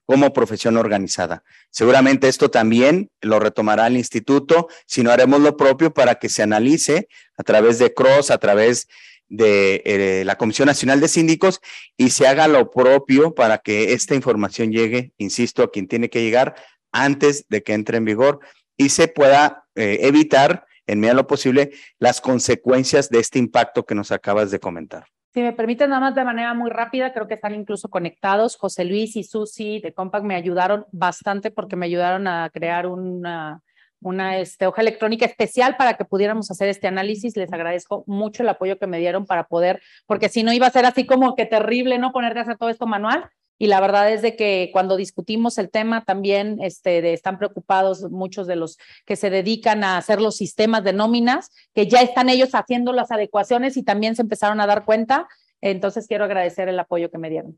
como 0.05 0.33
profesión 0.33 0.77
organizada. 0.77 1.43
Seguramente 1.71 2.27
esto 2.27 2.51
también 2.51 3.09
lo 3.21 3.39
retomará 3.39 3.87
el 3.87 3.97
instituto, 3.97 4.67
si 4.85 5.01
no 5.01 5.11
haremos 5.11 5.41
lo 5.41 5.57
propio 5.57 5.93
para 5.93 6.15
que 6.15 6.29
se 6.29 6.43
analice 6.43 7.07
a 7.37 7.43
través 7.43 7.79
de 7.79 7.93
CROSS, 7.93 8.31
a 8.31 8.37
través 8.37 8.87
de 9.29 9.81
eh, 9.85 10.23
la 10.25 10.37
Comisión 10.37 10.67
Nacional 10.67 10.99
de 10.99 11.07
Síndicos 11.07 11.61
y 11.97 12.09
se 12.09 12.27
haga 12.27 12.47
lo 12.47 12.69
propio 12.71 13.33
para 13.33 13.59
que 13.59 13.93
esta 13.93 14.15
información 14.15 14.71
llegue, 14.71 15.13
insisto, 15.17 15.63
a 15.63 15.71
quien 15.71 15.87
tiene 15.87 16.09
que 16.09 16.21
llegar 16.21 16.55
antes 16.91 17.47
de 17.49 17.63
que 17.63 17.73
entre 17.73 17.97
en 17.97 18.05
vigor 18.05 18.39
y 18.77 18.89
se 18.89 19.07
pueda 19.07 19.65
eh, 19.75 19.99
evitar, 20.01 20.65
en 20.87 20.99
medida 20.99 21.13
de 21.13 21.21
lo 21.21 21.27
posible, 21.27 21.71
las 21.99 22.21
consecuencias 22.21 23.09
de 23.09 23.19
este 23.19 23.39
impacto 23.39 23.85
que 23.85 23.95
nos 23.95 24.11
acabas 24.11 24.51
de 24.51 24.59
comentar. 24.59 25.05
Si 25.33 25.41
me 25.41 25.51
permiten, 25.51 25.89
nada 25.89 25.99
más 25.99 26.15
de 26.15 26.23
manera 26.23 26.53
muy 26.53 26.69
rápida, 26.69 27.11
creo 27.11 27.27
que 27.27 27.33
están 27.33 27.53
incluso 27.53 27.89
conectados. 27.89 28.55
José 28.55 28.85
Luis 28.85 29.17
y 29.17 29.23
Susi 29.25 29.81
de 29.81 29.93
Compact 29.93 30.23
me 30.23 30.35
ayudaron 30.35 30.85
bastante 30.93 31.51
porque 31.51 31.75
me 31.75 31.87
ayudaron 31.87 32.25
a 32.27 32.49
crear 32.53 32.87
una, 32.87 33.61
una 34.05 34.37
este, 34.37 34.67
hoja 34.67 34.81
electrónica 34.81 35.25
especial 35.25 35.75
para 35.77 35.95
que 35.95 36.05
pudiéramos 36.05 36.51
hacer 36.51 36.69
este 36.69 36.87
análisis. 36.87 37.35
Les 37.35 37.51
agradezco 37.51 38.03
mucho 38.07 38.43
el 38.43 38.49
apoyo 38.49 38.77
que 38.77 38.87
me 38.87 38.99
dieron 38.99 39.25
para 39.25 39.47
poder, 39.47 39.81
porque 40.05 40.29
si 40.29 40.43
no 40.43 40.53
iba 40.53 40.67
a 40.67 40.71
ser 40.71 40.85
así 40.85 41.05
como 41.05 41.35
que 41.35 41.45
terrible, 41.45 41.97
¿no? 41.97 42.11
Ponerte 42.11 42.39
a 42.39 42.41
hacer 42.43 42.57
todo 42.57 42.69
esto 42.69 42.85
manual. 42.85 43.29
Y 43.57 43.67
la 43.67 43.79
verdad 43.79 44.11
es 44.11 44.21
de 44.21 44.35
que 44.35 44.69
cuando 44.73 44.97
discutimos 44.97 45.57
el 45.57 45.71
tema 45.71 46.03
también 46.03 46.57
este, 46.61 47.13
están 47.13 47.37
preocupados 47.37 48.11
muchos 48.11 48.47
de 48.47 48.57
los 48.57 48.77
que 49.05 49.15
se 49.15 49.29
dedican 49.29 49.83
a 49.83 49.97
hacer 49.97 50.21
los 50.21 50.35
sistemas 50.35 50.83
de 50.83 50.91
nóminas, 50.93 51.51
que 51.73 51.87
ya 51.87 52.01
están 52.01 52.29
ellos 52.29 52.53
haciendo 52.53 52.91
las 52.91 53.11
adecuaciones 53.11 53.77
y 53.77 53.83
también 53.83 54.15
se 54.15 54.23
empezaron 54.23 54.59
a 54.59 54.67
dar 54.67 54.83
cuenta. 54.83 55.27
Entonces 55.61 56.05
quiero 56.07 56.25
agradecer 56.25 56.67
el 56.67 56.77
apoyo 56.77 57.09
que 57.09 57.17
me 57.17 57.29
dieron. 57.29 57.55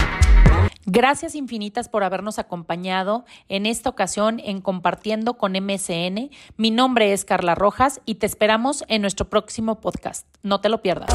Gracias 0.90 1.36
infinitas 1.36 1.90
por 1.90 2.06
habernos 2.06 2.40
acompañado 2.40 3.26
en 3.50 3.66
esta 3.66 3.90
ocasión 3.90 4.40
en 4.40 4.62
Compartiendo 4.62 5.34
con 5.34 5.52
MSN. 5.52 6.30
Mi 6.56 6.72
nombre 6.72 7.12
es 7.12 7.26
Carla 7.26 7.56
Rojas 7.56 8.00
y 8.06 8.16
te 8.16 8.26
esperamos 8.26 8.86
en 8.88 9.02
nuestro 9.02 9.30
próximo 9.30 9.82
podcast. 9.82 10.26
No 10.44 10.62
te 10.62 10.70
lo 10.70 10.82
pierdas. 10.82 11.14